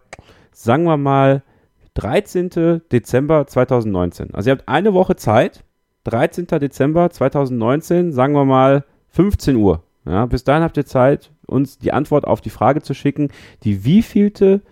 sagen 0.53 0.85
wir 0.85 0.99
mal, 0.99 1.43
13. 1.95 2.83
Dezember 2.93 3.47
2019. 3.47 4.35
Also 4.35 4.51
ihr 4.51 4.53
habt 4.53 4.69
eine 4.69 4.93
Woche 4.93 5.17
Zeit. 5.17 5.65
13. 6.05 6.47
Dezember 6.47 7.11
2019, 7.11 8.13
sagen 8.13 8.35
wir 8.35 8.45
mal 8.45 8.85
15 9.09 9.57
Uhr. 9.57 9.83
Ja, 10.07 10.27
bis 10.27 10.45
dahin 10.45 10.63
habt 10.63 10.77
ihr 10.77 10.87
Zeit, 10.87 11.33
uns 11.47 11.79
die 11.79 11.93
Antwort 11.93 12.27
auf 12.27 12.41
die 12.41 12.51
Frage 12.51 12.83
zu 12.83 12.95
schicken, 12.95 13.29
die 13.65 13.85
wievielte 13.85 14.63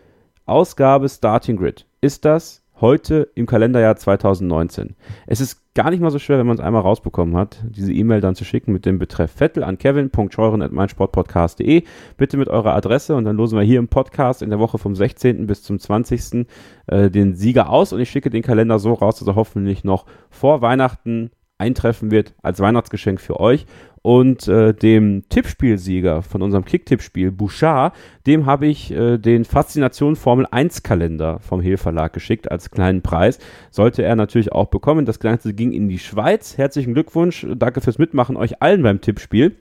Ausgabe 0.47 1.09
Starting 1.09 1.57
Grid 1.57 1.89
ist 2.01 2.25
das 2.25 2.63
heute 2.81 3.29
im 3.35 3.47
Kalenderjahr 3.47 3.97
2019? 3.97 4.95
Es 5.27 5.41
ist 5.41 5.75
gar 5.75 5.91
nicht 5.91 6.01
mal 6.01 6.11
so 6.11 6.19
schwer, 6.19 6.39
wenn 6.39 6.47
man 6.47 6.57
es 6.57 6.63
einmal 6.63 6.83
rausbekommen 6.83 7.37
hat, 7.37 7.63
diese 7.69 7.93
E-Mail 7.93 8.21
dann 8.21 8.35
zu 8.35 8.45
schicken 8.45 8.73
mit 8.73 8.85
dem 8.87 8.99
Betreff 8.99 9.31
Vettel 9.33 9.63
an 9.65 9.79
kevin.scheuren.meinsportpodcast.de. 9.79 11.85
Bitte 12.17 12.37
mit 12.37 12.49
eurer 12.49 12.75
Adresse 12.75 13.15
und 13.15 13.25
dann 13.25 13.37
losen 13.37 13.59
wir 13.59 13.65
hier 13.65 13.79
im 13.79 13.89
Podcast 13.89 14.43
in 14.43 14.51
der 14.51 14.59
Woche 14.59 14.79
vom 14.79 14.95
16. 14.95 15.47
bis 15.47 15.63
zum 15.63 15.79
20. 15.79 16.47
Äh, 16.87 17.11
den 17.11 17.35
Sieger 17.35 17.69
aus 17.69 17.93
und 17.93 18.01
ich 18.01 18.11
schicke 18.11 18.31
den 18.31 18.43
Kalender 18.43 18.79
so 18.79 18.95
raus, 18.95 19.19
dass 19.19 19.29
er 19.29 19.35
hoffentlich 19.35 19.85
noch 19.85 20.07
vor 20.31 20.63
Weihnachten 20.63 21.31
eintreffen 21.59 22.11
wird 22.11 22.35
als 22.43 22.61
Weihnachtsgeschenk 22.61 23.21
für 23.21 23.41
euch. 23.41 23.67
Und 24.09 24.49
äh, 24.49 24.73
dem 24.73 25.25
Tippspielsieger 25.29 26.23
von 26.23 26.41
unserem 26.41 26.65
Kick-Tippspiel, 26.65 27.31
Bouchard, 27.31 27.95
dem 28.27 28.47
habe 28.47 28.67
ich 28.67 28.91
äh, 28.91 29.19
den 29.19 29.45
Faszination 29.45 30.17
Formel 30.17 30.47
1 30.51 30.83
Kalender 30.83 31.41
vom 31.41 31.61
Hehl 31.61 31.77
Verlag 31.77 32.15
geschickt 32.15 32.51
als 32.51 32.71
kleinen 32.71 33.03
Preis. 33.03 33.39
Sollte 33.71 34.03
er 34.03 34.17
natürlich 34.17 34.51
auch 34.51 34.69
bekommen. 34.69 35.05
Das 35.05 35.21
Ganze 35.21 35.53
ging 35.53 35.73
in 35.73 35.91
die 35.91 35.99
Schweiz. 35.99 36.57
Herzlichen 36.57 36.95
Glückwunsch. 36.95 37.47
Danke 37.55 37.83
fürs 37.83 37.99
Mitmachen 37.99 38.39
euch 38.39 38.63
allen 38.63 38.83
beim 38.83 39.03
Tippspiel. 39.03 39.57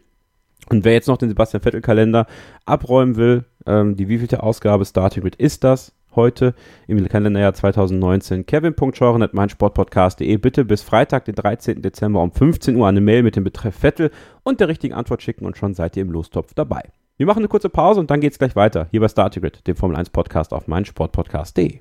Und 0.70 0.86
wer 0.86 0.94
jetzt 0.94 1.10
noch 1.10 1.18
den 1.18 1.28
Sebastian 1.28 1.62
Vettel 1.62 1.82
Kalender 1.82 2.26
abräumen 2.66 3.18
will, 3.18 3.44
ähm, 3.66 3.98
die 3.98 4.08
wievielte 4.08 4.44
Ausgabe 4.44 4.86
Starting 4.86 5.24
Grid 5.24 5.36
ist 5.36 5.66
das? 5.66 5.94
Heute 6.18 6.54
im 6.88 7.08
Kalenderjahr 7.08 7.54
2019. 7.54 8.46
Kevin.scheuren.meinsportpodcast.de 8.48 10.36
bitte 10.38 10.66
bis 10.66 10.82
Freitag, 10.82 11.26
den 11.26 11.36
13. 11.36 11.82
Dezember 11.82 12.22
um 12.22 12.34
15 12.34 12.76
Uhr 12.76 12.88
eine 12.88 13.00
Mail 13.02 13.24
mit 13.24 13.36
dem 13.36 13.46
Betreff 13.46 13.76
Vettel 13.76 14.12
und 14.44 14.60
der 14.60 14.68
richtigen 14.68 14.96
Antwort 14.96 15.22
schicken 15.22 15.46
und 15.46 15.56
schon 15.58 15.76
seid 15.76 15.96
ihr 15.96 16.02
im 16.02 16.12
Lostopf 16.12 16.54
dabei. 16.56 16.82
Wir 17.18 17.28
machen 17.28 17.40
eine 17.40 17.48
kurze 17.48 17.70
Pause 17.70 18.00
und 18.00 18.12
dann 18.12 18.20
geht's 18.20 18.40
gleich 18.40 18.56
weiter. 18.56 18.88
Hier 18.92 19.00
bei 19.00 19.08
Starting 19.08 19.42
Grid, 19.44 19.66
dem 19.68 19.76
Formel 19.76 19.96
1 19.96 20.10
Podcast 20.10 20.54
auf 20.54 20.68
meinsportpodcast.de. 20.68 21.80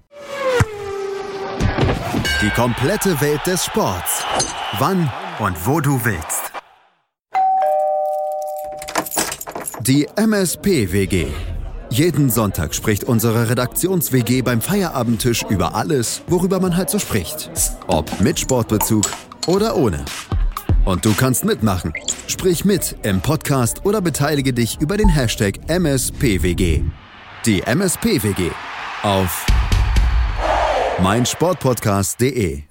Die 2.42 2.50
komplette 2.50 3.18
Welt 3.22 3.40
des 3.46 3.64
Sports. 3.64 4.22
Wann 4.78 5.10
und 5.38 5.66
wo 5.66 5.80
du 5.80 5.98
willst. 6.04 6.52
Die 9.80 10.06
MSP-WG. 10.16 11.55
Jeden 11.90 12.30
Sonntag 12.30 12.74
spricht 12.74 13.04
unsere 13.04 13.48
Redaktions-WG 13.48 14.42
beim 14.42 14.60
Feierabendtisch 14.60 15.44
über 15.48 15.74
alles, 15.74 16.22
worüber 16.26 16.60
man 16.60 16.76
halt 16.76 16.90
so 16.90 16.98
spricht. 16.98 17.50
Ob 17.86 18.20
mit 18.20 18.38
Sportbezug 18.38 19.04
oder 19.46 19.76
ohne. 19.76 20.04
Und 20.84 21.04
du 21.04 21.14
kannst 21.14 21.44
mitmachen. 21.44 21.92
Sprich 22.26 22.64
mit 22.64 22.96
im 23.02 23.20
Podcast 23.20 23.84
oder 23.84 24.00
beteilige 24.00 24.52
dich 24.52 24.80
über 24.80 24.96
den 24.96 25.08
Hashtag 25.08 25.58
MSPWG. 25.68 26.82
Die 27.44 27.62
MSP-WG 27.62 28.50
auf 29.02 29.46
meinsportpodcast.de. 31.02 32.62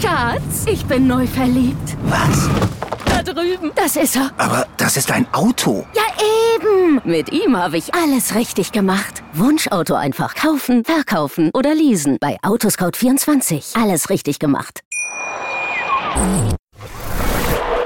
Schatz, 0.00 0.64
ich 0.66 0.84
bin 0.86 1.06
neu 1.06 1.26
verliebt. 1.26 1.96
Was? 2.04 2.48
Drüben. 3.26 3.72
Das 3.74 3.96
ist 3.96 4.16
er. 4.16 4.30
Aber 4.38 4.66
das 4.76 4.96
ist 4.96 5.10
ein 5.10 5.26
Auto. 5.32 5.86
Ja, 5.94 6.02
Eben, 6.56 7.00
mit 7.04 7.32
ihm 7.32 7.56
habe 7.56 7.76
ich 7.76 7.94
alles 7.94 8.34
richtig 8.34 8.72
gemacht. 8.72 9.22
Wunschauto 9.34 9.94
einfach 9.94 10.34
kaufen, 10.34 10.84
verkaufen 10.84 11.50
oder 11.52 11.74
leasen. 11.74 12.16
Bei 12.20 12.38
Autoscout24. 12.42 13.80
Alles 13.80 14.08
richtig 14.08 14.38
gemacht. 14.38 14.80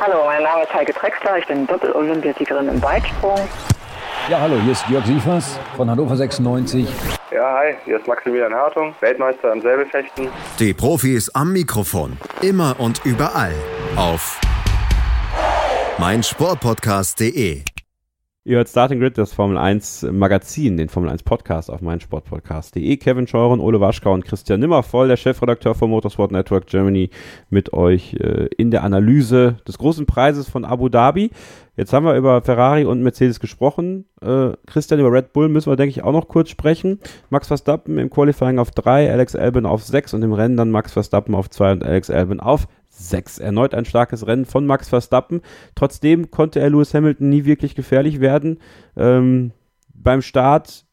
Hallo, 0.01 0.25
mein 0.27 0.43
Name 0.43 0.63
ist 0.63 0.73
Heike 0.73 0.93
Drexler. 0.93 1.39
Ich 1.39 1.47
bin 1.47 1.67
Doppel-Olympiasiegerin 1.67 2.69
im 2.69 2.81
Weitsprung. 2.83 3.41
Ja, 4.29 4.41
hallo, 4.41 4.61
hier 4.63 4.73
ist 4.73 4.87
Jörg 4.89 5.05
Siefers 5.05 5.59
von 5.77 5.91
Hannover 5.91 6.17
96. 6.17 6.87
Ja, 7.33 7.59
hi, 7.59 7.75
hier 7.85 7.99
ist 7.99 8.07
Maximilian 8.07 8.55
Hartung, 8.55 8.95
Weltmeister 9.01 9.53
im 9.53 9.61
Säbelfechten. 9.63 10.29
Die 10.59 10.75
Profis 10.75 11.29
am 11.35 11.53
Mikrofon. 11.53 12.17
Immer 12.41 12.77
und 12.79 13.01
überall. 13.05 13.55
Auf 13.97 14.39
meinsportpodcast.de 16.01 17.61
Ihr 18.43 18.57
hört 18.57 18.71
Starting 18.71 19.01
Grid, 19.01 19.19
das 19.19 19.35
Formel 19.35 19.59
1 19.59 20.07
Magazin, 20.13 20.79
den 20.79 20.89
Formel 20.89 21.11
1 21.11 21.25
Podcast 21.25 21.71
auf 21.71 21.83
meinsportpodcast.de. 21.83 22.97
Kevin 22.97 23.27
Scheuren, 23.27 23.61
Ole 23.61 23.83
Waschkau 23.83 24.15
und 24.15 24.25
Christian 24.25 24.61
Nimmervoll, 24.61 25.09
der 25.09 25.19
Chefredakteur 25.19 25.75
von 25.75 25.91
Motorsport 25.91 26.33
Network 26.33 26.69
Germany, 26.69 27.11
mit 27.51 27.75
euch 27.75 28.15
äh, 28.15 28.49
in 28.57 28.71
der 28.71 28.83
Analyse 28.83 29.59
des 29.69 29.77
großen 29.77 30.07
Preises 30.07 30.49
von 30.49 30.65
Abu 30.65 30.89
Dhabi. 30.89 31.33
Jetzt 31.77 31.93
haben 31.93 32.07
wir 32.07 32.17
über 32.17 32.41
Ferrari 32.41 32.87
und 32.87 33.03
Mercedes 33.03 33.39
gesprochen. 33.39 34.07
Äh, 34.23 34.53
Christian, 34.67 35.01
über 35.01 35.13
Red 35.13 35.35
Bull 35.35 35.51
müssen 35.51 35.71
wir, 35.71 35.77
denke 35.77 35.91
ich, 35.91 36.03
auch 36.03 36.13
noch 36.13 36.29
kurz 36.29 36.49
sprechen. 36.49 36.99
Max 37.29 37.49
Verstappen 37.49 37.99
im 37.99 38.09
Qualifying 38.09 38.59
auf 38.59 38.71
3, 38.71 39.13
Alex 39.13 39.37
Albon 39.37 39.67
auf 39.67 39.85
6 39.85 40.15
und 40.15 40.23
im 40.23 40.33
Rennen 40.33 40.57
dann 40.57 40.71
Max 40.71 40.95
Verstappen 40.95 41.35
auf 41.35 41.51
2 41.51 41.73
und 41.73 41.85
Alex 41.85 42.09
Albon 42.09 42.41
auf 42.41 42.69
6. 43.09 43.39
Erneut 43.39 43.75
ein 43.75 43.85
starkes 43.85 44.27
Rennen 44.27 44.45
von 44.45 44.67
Max 44.67 44.89
Verstappen. 44.89 45.41
Trotzdem 45.75 46.31
konnte 46.31 46.61
er 46.61 46.71
Lewis 46.71 46.95
Hamilton 46.95 47.29
nie 47.29 47.45
wirklich 47.45 47.75
gefährlich 47.75 48.21
werden. 48.21 48.59
Ähm, 48.97 49.53
beim 49.95 50.23
Start 50.23 50.85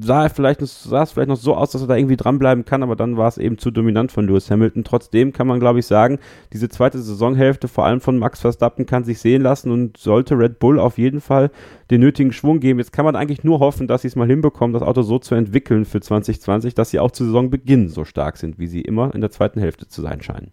sah, 0.00 0.24
er 0.24 0.30
vielleicht, 0.30 0.60
sah 0.60 1.02
es 1.02 1.12
vielleicht 1.12 1.28
noch 1.28 1.36
so 1.36 1.54
aus, 1.54 1.70
dass 1.70 1.80
er 1.80 1.86
da 1.86 1.96
irgendwie 1.96 2.16
dranbleiben 2.16 2.64
kann, 2.64 2.82
aber 2.82 2.96
dann 2.96 3.16
war 3.16 3.28
es 3.28 3.38
eben 3.38 3.58
zu 3.58 3.70
dominant 3.70 4.12
von 4.12 4.26
Lewis 4.26 4.50
Hamilton. 4.50 4.84
Trotzdem 4.84 5.32
kann 5.32 5.46
man, 5.46 5.60
glaube 5.60 5.78
ich, 5.78 5.86
sagen, 5.86 6.18
diese 6.52 6.68
zweite 6.68 6.98
Saisonhälfte, 6.98 7.68
vor 7.68 7.84
allem 7.84 8.00
von 8.00 8.18
Max 8.18 8.40
Verstappen, 8.40 8.86
kann 8.86 9.04
sich 9.04 9.20
sehen 9.20 9.42
lassen 9.42 9.70
und 9.70 9.96
sollte 9.96 10.38
Red 10.38 10.58
Bull 10.58 10.78
auf 10.78 10.98
jeden 10.98 11.20
Fall 11.20 11.50
den 11.90 12.00
nötigen 12.00 12.32
Schwung 12.32 12.60
geben. 12.60 12.78
Jetzt 12.78 12.92
kann 12.92 13.04
man 13.04 13.16
eigentlich 13.16 13.44
nur 13.44 13.60
hoffen, 13.60 13.86
dass 13.86 14.02
sie 14.02 14.08
es 14.08 14.16
mal 14.16 14.28
hinbekommen, 14.28 14.74
das 14.74 14.82
Auto 14.82 15.02
so 15.02 15.18
zu 15.18 15.34
entwickeln 15.34 15.84
für 15.84 16.00
2020, 16.00 16.74
dass 16.74 16.90
sie 16.90 17.00
auch 17.00 17.10
zu 17.10 17.24
Saisonbeginn 17.24 17.88
so 17.88 18.04
stark 18.04 18.36
sind, 18.36 18.58
wie 18.58 18.66
sie 18.66 18.82
immer 18.82 19.14
in 19.14 19.20
der 19.20 19.30
zweiten 19.30 19.60
Hälfte 19.60 19.88
zu 19.88 20.02
sein 20.02 20.20
scheinen. 20.22 20.52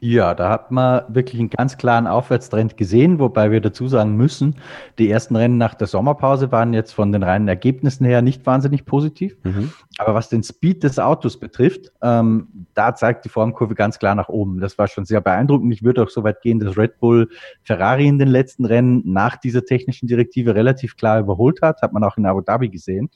Ja, 0.00 0.34
da 0.34 0.48
hat 0.48 0.70
man 0.70 1.02
wirklich 1.08 1.40
einen 1.40 1.50
ganz 1.50 1.76
klaren 1.76 2.06
Aufwärtstrend 2.06 2.76
gesehen, 2.76 3.18
wobei 3.18 3.50
wir 3.50 3.60
dazu 3.60 3.88
sagen 3.88 4.16
müssen, 4.16 4.54
die 4.96 5.10
ersten 5.10 5.34
Rennen 5.34 5.58
nach 5.58 5.74
der 5.74 5.88
Sommerpause 5.88 6.52
waren 6.52 6.72
jetzt 6.72 6.92
von 6.92 7.10
den 7.10 7.24
reinen 7.24 7.48
Ergebnissen 7.48 8.04
her 8.04 8.22
nicht 8.22 8.46
wahnsinnig 8.46 8.86
positiv. 8.86 9.36
Mhm. 9.42 9.72
Aber 9.98 10.14
was 10.14 10.28
den 10.28 10.44
Speed 10.44 10.84
des 10.84 11.00
Autos 11.00 11.40
betrifft, 11.40 11.90
ähm, 12.00 12.66
da 12.74 12.94
zeigt 12.94 13.24
die 13.24 13.28
Formkurve 13.28 13.74
ganz 13.74 13.98
klar 13.98 14.14
nach 14.14 14.28
oben. 14.28 14.60
Das 14.60 14.78
war 14.78 14.86
schon 14.86 15.04
sehr 15.04 15.20
beeindruckend. 15.20 15.72
Ich 15.72 15.82
würde 15.82 16.04
auch 16.04 16.10
so 16.10 16.22
weit 16.22 16.42
gehen, 16.42 16.60
dass 16.60 16.78
Red 16.78 17.00
Bull 17.00 17.28
Ferrari 17.64 18.06
in 18.06 18.20
den 18.20 18.28
letzten 18.28 18.66
Rennen 18.66 19.02
nach 19.04 19.36
dieser 19.36 19.64
technischen 19.64 20.06
Direktive 20.06 20.54
relativ 20.54 20.96
klar 20.96 21.18
überholt 21.18 21.60
hat. 21.60 21.82
Hat 21.82 21.92
man 21.92 22.04
auch 22.04 22.16
in 22.16 22.26
Abu 22.26 22.40
Dhabi 22.40 22.68
gesehen. 22.68 23.10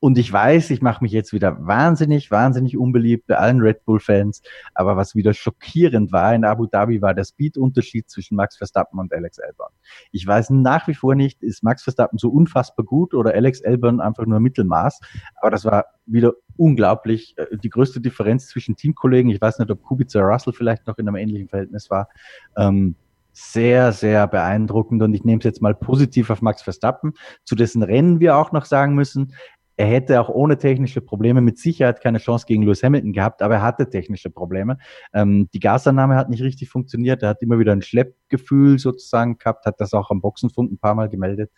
Und 0.00 0.16
ich 0.16 0.32
weiß, 0.32 0.70
ich 0.70 0.80
mache 0.80 1.02
mich 1.02 1.12
jetzt 1.12 1.32
wieder 1.32 1.56
wahnsinnig, 1.66 2.30
wahnsinnig 2.30 2.76
unbeliebt 2.76 3.26
bei 3.26 3.36
allen 3.36 3.60
Red 3.60 3.84
Bull-Fans. 3.84 4.42
Aber 4.74 4.96
was 4.96 5.16
wieder 5.16 5.34
schockierend 5.34 6.12
war 6.12 6.34
in 6.34 6.44
Abu 6.44 6.66
Dhabi, 6.66 7.02
war 7.02 7.14
der 7.14 7.24
Speed-Unterschied 7.24 8.08
zwischen 8.08 8.36
Max 8.36 8.56
Verstappen 8.56 9.00
und 9.00 9.12
Alex 9.12 9.40
Albon. 9.40 9.68
Ich 10.12 10.24
weiß 10.26 10.50
nach 10.50 10.86
wie 10.86 10.94
vor 10.94 11.16
nicht, 11.16 11.42
ist 11.42 11.64
Max 11.64 11.82
Verstappen 11.82 12.18
so 12.18 12.30
unfassbar 12.30 12.86
gut 12.86 13.12
oder 13.12 13.34
Alex 13.34 13.64
Albon 13.64 14.00
einfach 14.00 14.26
nur 14.26 14.38
Mittelmaß. 14.38 15.00
Aber 15.40 15.50
das 15.50 15.64
war 15.64 15.86
wieder 16.06 16.34
unglaublich. 16.56 17.34
Äh, 17.36 17.56
die 17.56 17.70
größte 17.70 18.00
Differenz 18.00 18.48
zwischen 18.48 18.76
Teamkollegen, 18.76 19.30
ich 19.30 19.40
weiß 19.40 19.58
nicht, 19.58 19.70
ob 19.70 19.82
Kubica 19.82 20.20
Russell 20.20 20.52
vielleicht 20.52 20.86
noch 20.86 20.98
in 20.98 21.08
einem 21.08 21.16
ähnlichen 21.16 21.48
Verhältnis 21.48 21.90
war, 21.90 22.08
ähm, 22.56 22.94
sehr, 23.32 23.92
sehr 23.92 24.26
beeindruckend 24.26 25.00
und 25.00 25.14
ich 25.14 25.24
nehme 25.24 25.38
es 25.38 25.44
jetzt 25.44 25.62
mal 25.62 25.74
positiv 25.74 26.28
auf 26.30 26.42
Max 26.42 26.62
Verstappen, 26.62 27.14
zu 27.44 27.54
dessen 27.54 27.84
Rennen 27.84 28.18
wir 28.18 28.36
auch 28.36 28.50
noch 28.50 28.64
sagen 28.64 28.96
müssen, 28.96 29.32
er 29.78 29.86
hätte 29.86 30.20
auch 30.20 30.28
ohne 30.28 30.58
technische 30.58 31.00
Probleme 31.00 31.40
mit 31.40 31.56
Sicherheit 31.56 32.00
keine 32.00 32.18
Chance 32.18 32.46
gegen 32.46 32.64
Lewis 32.64 32.82
Hamilton 32.82 33.12
gehabt, 33.12 33.42
aber 33.42 33.54
er 33.54 33.62
hatte 33.62 33.88
technische 33.88 34.28
Probleme. 34.28 34.76
Ähm, 35.14 35.48
die 35.54 35.60
Gasannahme 35.60 36.16
hat 36.16 36.30
nicht 36.30 36.42
richtig 36.42 36.68
funktioniert. 36.68 37.22
Er 37.22 37.28
hat 37.28 37.42
immer 37.42 37.60
wieder 37.60 37.70
ein 37.70 37.82
Schleppgefühl 37.82 38.80
sozusagen 38.80 39.38
gehabt, 39.38 39.66
hat 39.66 39.80
das 39.80 39.94
auch 39.94 40.10
am 40.10 40.20
Boxenfunk 40.20 40.72
ein 40.72 40.78
paar 40.78 40.96
Mal 40.96 41.08
gemeldet. 41.08 41.52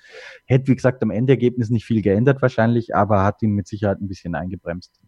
Hätte, 0.45 0.68
wie 0.68 0.77
gesagt, 0.77 1.03
am 1.03 1.11
Endergebnis 1.11 1.71
nicht 1.71 1.87
viel 1.87 2.03
geändert 2.03 2.43
wahrscheinlich, 2.43 2.95
aber 2.95 3.25
hat 3.25 3.41
ihn 3.41 3.53
mit 3.53 3.66
Sicherheit 3.66 4.03
ein 4.03 4.09
bisschen 4.09 4.35
eingebremst. 4.35 5.01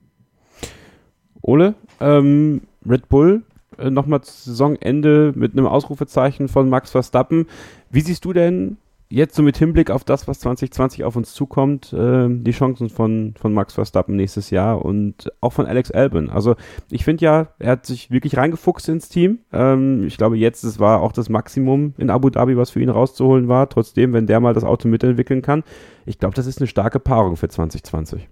Ole, 1.43 1.75
ähm, 2.01 2.63
Red 2.89 3.11
Bull, 3.11 3.43
äh, 3.77 3.91
nochmal 3.91 4.21
Saisonende 4.25 5.35
mit 5.37 5.53
einem 5.53 5.67
Ausrufezeichen 5.67 6.49
von 6.49 6.71
Max 6.71 6.91
Verstappen. 6.91 7.47
Wie 7.91 8.01
siehst 8.01 8.25
du 8.25 8.33
denn 8.33 8.79
jetzt 9.13 9.35
so 9.35 9.43
mit 9.43 9.59
Hinblick 9.59 9.91
auf 9.91 10.05
das, 10.05 10.27
was 10.27 10.41
2020 10.41 11.05
auf 11.05 11.17
uns 11.17 11.35
zukommt, 11.35 11.93
äh, 11.93 12.29
die 12.29 12.51
Chancen 12.51 12.89
von, 12.89 13.35
von 13.39 13.53
Max 13.53 13.75
Verstappen 13.75 14.17
nächstes 14.17 14.51
Jahr 14.51 14.85
und 14.85 15.31
auch 15.41 15.53
von 15.53 15.67
Alex 15.67 15.91
Albon. 15.91 16.31
Also 16.31 16.57
ich 16.91 17.05
finde 17.05 17.25
ja, 17.25 17.49
er 17.59 17.73
hat 17.73 17.87
sich 17.87 18.11
wirklich 18.11 18.37
reingefuchst 18.37 18.89
ins 18.89 19.09
Team. 19.11 19.41
Ähm, 19.53 20.07
ich 20.07 20.17
glaube 20.17 20.39
jetzt, 20.39 20.65
es 20.65 20.81
war 20.81 21.03
auch 21.03 21.13
das 21.13 21.29
Maximum 21.29 21.95
in 21.99 22.11
Abu 22.11 22.31
Dhabi, 22.31 22.57
was 22.57 22.71
für 22.71 22.81
ihn 22.81 22.89
rauszuholen 22.89 23.49
war. 23.49 23.69
Trotzdem, 23.69 24.15
wenn 24.15 24.27
der 24.27 24.41
mal 24.41 24.55
das 24.55 24.65
Auto 24.65 24.89
mitentwickeln 24.89 25.43
kann, 25.43 25.63
ich 26.07 26.19
glaube, 26.19 26.35
das 26.35 26.47
ist 26.47 26.59
eine 26.59 26.67
starke 26.67 26.99
Paarung 26.99 27.37
für 27.37 27.49
2020. 27.49 28.29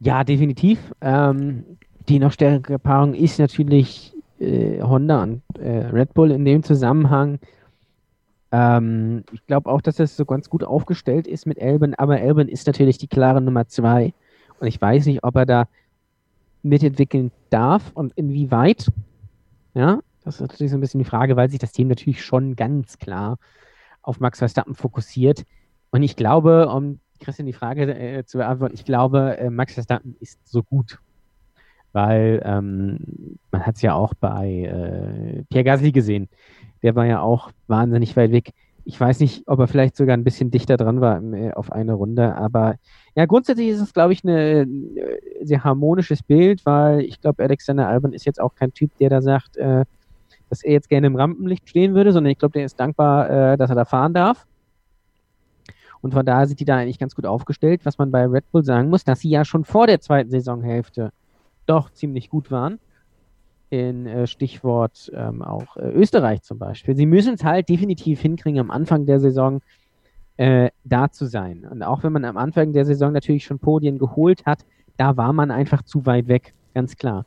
Ja, 0.00 0.24
definitiv. 0.24 0.80
Ähm, 1.00 1.64
die 2.08 2.18
noch 2.18 2.32
stärkere 2.32 2.80
Paarung 2.80 3.14
ist 3.14 3.38
natürlich 3.38 4.12
äh, 4.40 4.82
Honda 4.82 5.22
und 5.22 5.42
äh, 5.60 5.86
Red 5.86 6.12
Bull 6.14 6.32
in 6.32 6.44
dem 6.44 6.64
Zusammenhang 6.64 7.38
ähm, 8.52 9.24
ich 9.32 9.44
glaube 9.46 9.70
auch, 9.70 9.80
dass 9.80 9.98
es 9.98 10.16
so 10.16 10.26
ganz 10.26 10.50
gut 10.50 10.62
aufgestellt 10.62 11.26
ist 11.26 11.46
mit 11.46 11.58
Elben, 11.58 11.94
aber 11.94 12.20
Elben 12.20 12.48
ist 12.48 12.66
natürlich 12.66 12.98
die 12.98 13.08
klare 13.08 13.40
Nummer 13.40 13.66
zwei. 13.66 14.12
Und 14.60 14.66
ich 14.66 14.80
weiß 14.80 15.06
nicht, 15.06 15.24
ob 15.24 15.34
er 15.36 15.46
da 15.46 15.68
mitentwickeln 16.62 17.32
darf 17.50 17.90
und 17.94 18.12
inwieweit. 18.14 18.86
Ja, 19.74 20.00
das 20.22 20.36
ist 20.36 20.40
natürlich 20.42 20.70
so 20.70 20.76
ein 20.76 20.80
bisschen 20.80 21.00
die 21.00 21.08
Frage, 21.08 21.34
weil 21.34 21.50
sich 21.50 21.58
das 21.58 21.72
Team 21.72 21.88
natürlich 21.88 22.22
schon 22.24 22.54
ganz 22.54 22.98
klar 22.98 23.38
auf 24.02 24.20
Max 24.20 24.38
Verstappen 24.38 24.74
fokussiert. 24.74 25.44
Und 25.90 26.02
ich 26.02 26.14
glaube, 26.14 26.68
um 26.68 27.00
Christian 27.20 27.46
die 27.46 27.52
Frage 27.52 27.92
äh, 27.94 28.24
zu 28.24 28.38
beantworten, 28.38 28.74
ich 28.74 28.84
glaube, 28.84 29.38
äh, 29.38 29.50
Max 29.50 29.74
Verstappen 29.74 30.16
ist 30.20 30.38
so 30.46 30.62
gut. 30.62 30.98
Weil 31.92 32.42
ähm, 32.44 32.98
man 33.50 33.66
hat 33.66 33.76
es 33.76 33.82
ja 33.82 33.94
auch 33.94 34.14
bei 34.14 34.62
äh, 34.62 35.42
Pierre 35.50 35.64
Gasly 35.64 35.92
gesehen 35.92 36.28
der 36.82 36.94
war 36.94 37.06
ja 37.06 37.20
auch 37.20 37.50
wahnsinnig 37.68 38.16
weit 38.16 38.32
weg. 38.32 38.52
Ich 38.84 39.00
weiß 39.00 39.20
nicht, 39.20 39.44
ob 39.46 39.60
er 39.60 39.68
vielleicht 39.68 39.96
sogar 39.96 40.16
ein 40.16 40.24
bisschen 40.24 40.50
dichter 40.50 40.76
dran 40.76 41.00
war 41.00 41.22
äh, 41.22 41.52
auf 41.52 41.70
eine 41.70 41.92
Runde, 41.92 42.34
aber 42.34 42.74
ja, 43.14 43.26
grundsätzlich 43.26 43.68
ist 43.68 43.80
es, 43.80 43.92
glaube 43.94 44.12
ich, 44.12 44.24
ein 44.24 44.28
äh, 44.28 44.66
sehr 45.42 45.62
harmonisches 45.62 46.22
Bild, 46.22 46.66
weil 46.66 47.02
ich 47.02 47.20
glaube, 47.20 47.44
Alexander 47.44 47.86
Alban 47.86 48.12
ist 48.12 48.24
jetzt 48.24 48.40
auch 48.40 48.54
kein 48.54 48.72
Typ, 48.74 48.90
der 48.98 49.10
da 49.10 49.22
sagt, 49.22 49.56
äh, 49.56 49.84
dass 50.50 50.64
er 50.64 50.72
jetzt 50.72 50.88
gerne 50.88 51.06
im 51.06 51.16
Rampenlicht 51.16 51.68
stehen 51.68 51.94
würde, 51.94 52.12
sondern 52.12 52.32
ich 52.32 52.38
glaube, 52.38 52.54
der 52.54 52.64
ist 52.64 52.80
dankbar, 52.80 53.30
äh, 53.52 53.56
dass 53.56 53.70
er 53.70 53.76
da 53.76 53.84
fahren 53.84 54.14
darf. 54.14 54.46
Und 56.00 56.12
von 56.12 56.26
daher 56.26 56.46
sind 56.48 56.58
die 56.58 56.64
da 56.64 56.78
eigentlich 56.78 56.98
ganz 56.98 57.14
gut 57.14 57.26
aufgestellt. 57.26 57.82
Was 57.84 57.96
man 57.96 58.10
bei 58.10 58.26
Red 58.26 58.50
Bull 58.50 58.64
sagen 58.64 58.90
muss, 58.90 59.04
dass 59.04 59.20
sie 59.20 59.30
ja 59.30 59.44
schon 59.44 59.64
vor 59.64 59.86
der 59.86 60.00
zweiten 60.00 60.30
Saisonhälfte 60.30 61.12
doch 61.66 61.90
ziemlich 61.90 62.28
gut 62.30 62.50
waren 62.50 62.78
in 63.70 64.06
äh, 64.06 64.26
Stichwort 64.26 65.10
ähm, 65.14 65.40
auch 65.40 65.78
äh, 65.78 65.88
Österreich 65.92 66.42
zum 66.42 66.58
Beispiel. 66.58 66.94
Sie 66.94 67.06
müssen 67.06 67.34
es 67.34 67.44
halt 67.44 67.70
definitiv 67.70 68.20
hinkriegen, 68.20 68.60
am 68.60 68.70
Anfang 68.70 69.06
der 69.06 69.18
Saison 69.18 69.62
äh, 70.36 70.70
da 70.84 71.10
zu 71.10 71.24
sein. 71.24 71.66
Und 71.70 71.82
auch 71.82 72.02
wenn 72.02 72.12
man 72.12 72.26
am 72.26 72.36
Anfang 72.36 72.74
der 72.74 72.84
Saison 72.84 73.12
natürlich 73.12 73.44
schon 73.44 73.58
Podien 73.58 73.98
geholt 73.98 74.44
hat, 74.44 74.66
da 74.98 75.16
war 75.16 75.32
man 75.32 75.50
einfach 75.50 75.82
zu 75.82 76.04
weit 76.04 76.28
weg, 76.28 76.52
ganz 76.74 76.96
klar. 76.96 77.24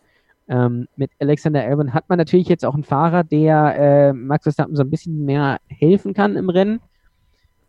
Ähm, 0.47 0.87
mit 0.95 1.09
Alexander 1.19 1.63
Albon 1.63 1.95
hat 1.95 2.09
man 2.09 2.19
natürlich 2.19 2.47
jetzt 2.47 2.63
auch 2.63 2.75
einen 2.75 2.83
Fahrer, 2.83 3.23
der 3.23 3.75
äh, 4.09 4.13
Max 4.13 4.43
Verstappen 4.43 4.75
so 4.75 4.83
ein 4.83 4.91
bisschen 4.91 5.25
mehr 5.25 5.59
helfen 5.67 6.13
kann 6.13 6.35
im 6.35 6.49
Rennen, 6.49 6.79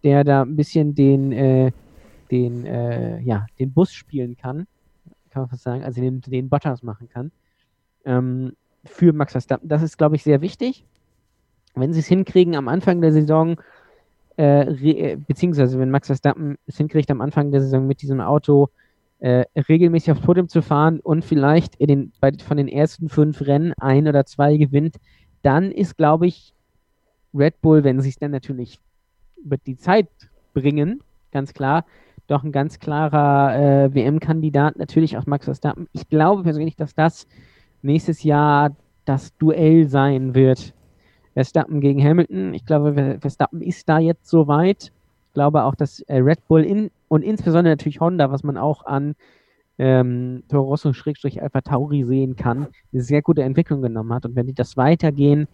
der 0.05 0.25
da 0.25 0.43
ein 0.43 0.57
bisschen 0.57 0.95
den, 0.95 1.33
äh, 1.33 1.73
den, 2.31 2.67
äh, 2.67 3.21
ja, 3.21 3.47
den 3.59 3.73
Bus 3.73 3.93
spielen 3.93 4.37
kann, 4.37 4.67
kann 5.37 5.43
man 5.43 5.51
fast 5.51 5.65
sagen, 5.65 5.85
also 5.85 6.01
den, 6.01 6.23
den 6.23 6.49
Bottas 6.49 6.83
machen 6.83 7.11
kann. 7.11 7.31
Ähm, 8.07 8.53
für 8.85 9.13
Max 9.13 9.33
Verstappen. 9.33 9.69
Das 9.69 9.83
ist, 9.83 9.99
glaube 9.99 10.17
ich, 10.17 10.23
sehr 10.23 10.41
wichtig. 10.41 10.87
Wenn 11.75 11.93
sie 11.93 12.01
es 12.01 12.07
hinkriegen, 12.07 12.57
am 12.57 12.69
Anfang 12.69 13.03
der 13.03 13.13
Saison, 13.13 13.61
äh, 14.39 14.63
äh, 14.63 15.17
beziehungsweise 15.17 15.79
wenn 15.79 15.91
Max 15.91 16.07
Verstappen 16.07 16.57
es 16.67 16.79
hinkriegt, 16.79 17.11
am 17.11 17.21
Anfang 17.21 17.51
der 17.51 17.61
Saison 17.61 17.87
mit 17.87 18.01
diesem 18.01 18.23
Auto 18.23 18.71
äh, 19.19 19.45
regelmäßig 19.69 20.13
aufs 20.13 20.23
Podium 20.23 20.49
zu 20.49 20.63
fahren 20.63 21.01
und 21.01 21.23
vielleicht 21.23 21.77
in 21.77 21.89
den, 21.89 22.13
bei, 22.19 22.33
von 22.33 22.57
den 22.57 22.69
ersten 22.69 23.11
fünf 23.11 23.43
Rennen 23.43 23.75
ein 23.75 24.09
oder 24.09 24.25
zwei 24.25 24.57
gewinnt, 24.57 24.97
dann 25.43 25.71
ist, 25.71 25.99
glaube 25.99 26.27
ich, 26.27 26.55
Red 27.35 27.61
Bull, 27.61 27.85
wenn 27.85 28.01
sie 28.01 28.09
es 28.09 28.17
dann 28.17 28.31
natürlich 28.31 28.81
wird 29.45 29.61
die 29.67 29.77
Zeit 29.77 30.09
bringen, 30.55 31.03
ganz 31.31 31.53
klar. 31.53 31.85
Doch 32.27 32.43
ein 32.43 32.53
ganz 32.53 32.79
klarer 32.79 33.55
äh, 33.57 33.95
WM-Kandidat, 33.95 34.77
natürlich 34.79 35.17
auch 35.17 35.27
Max 35.27 35.45
Verstappen. 35.45 35.89
Ich 35.93 36.09
glaube 36.09 36.43
persönlich, 36.43 36.75
dass 36.75 36.95
das 36.95 37.27
nächstes 37.83 38.23
Jahr 38.23 38.75
das 39.05 39.37
Duell 39.39 39.89
sein 39.89 40.35
wird. 40.35 40.75
Verstappen 41.35 41.81
gegen 41.81 42.03
Hamilton. 42.03 42.55
Ich 42.55 42.65
glaube, 42.65 43.19
Verstappen 43.21 43.61
ist 43.61 43.89
da 43.89 43.99
jetzt 43.99 44.29
soweit. 44.29 44.85
Ich 45.29 45.35
glaube 45.35 45.65
auch, 45.65 45.75
dass 45.75 46.01
äh, 46.01 46.17
Red 46.17 46.49
Bull 46.49 46.65
in, 46.65 46.91
und 47.09 47.23
insbesondere 47.23 47.73
natürlich 47.73 48.01
Honda, 48.01 48.31
was 48.33 48.43
man 48.43 48.57
auch 48.57 48.85
an 48.87 49.15
ähm, 49.79 50.43
Toro 50.49 50.69
Rosso 50.69 50.93
Schrägstrich 50.93 51.43
Alpha 51.43 51.61
Tauri 51.61 52.05
sehen 52.05 52.37
kann, 52.37 52.69
eine 52.93 53.03
sehr 53.03 53.23
gute 53.23 53.43
Entwicklung 53.43 53.83
genommen 53.83 54.13
hat. 54.13 54.25
Und 54.25 54.35
wenn 54.35 54.47
die 54.47 54.55
das 54.55 54.77
weitergehen, 54.77 55.47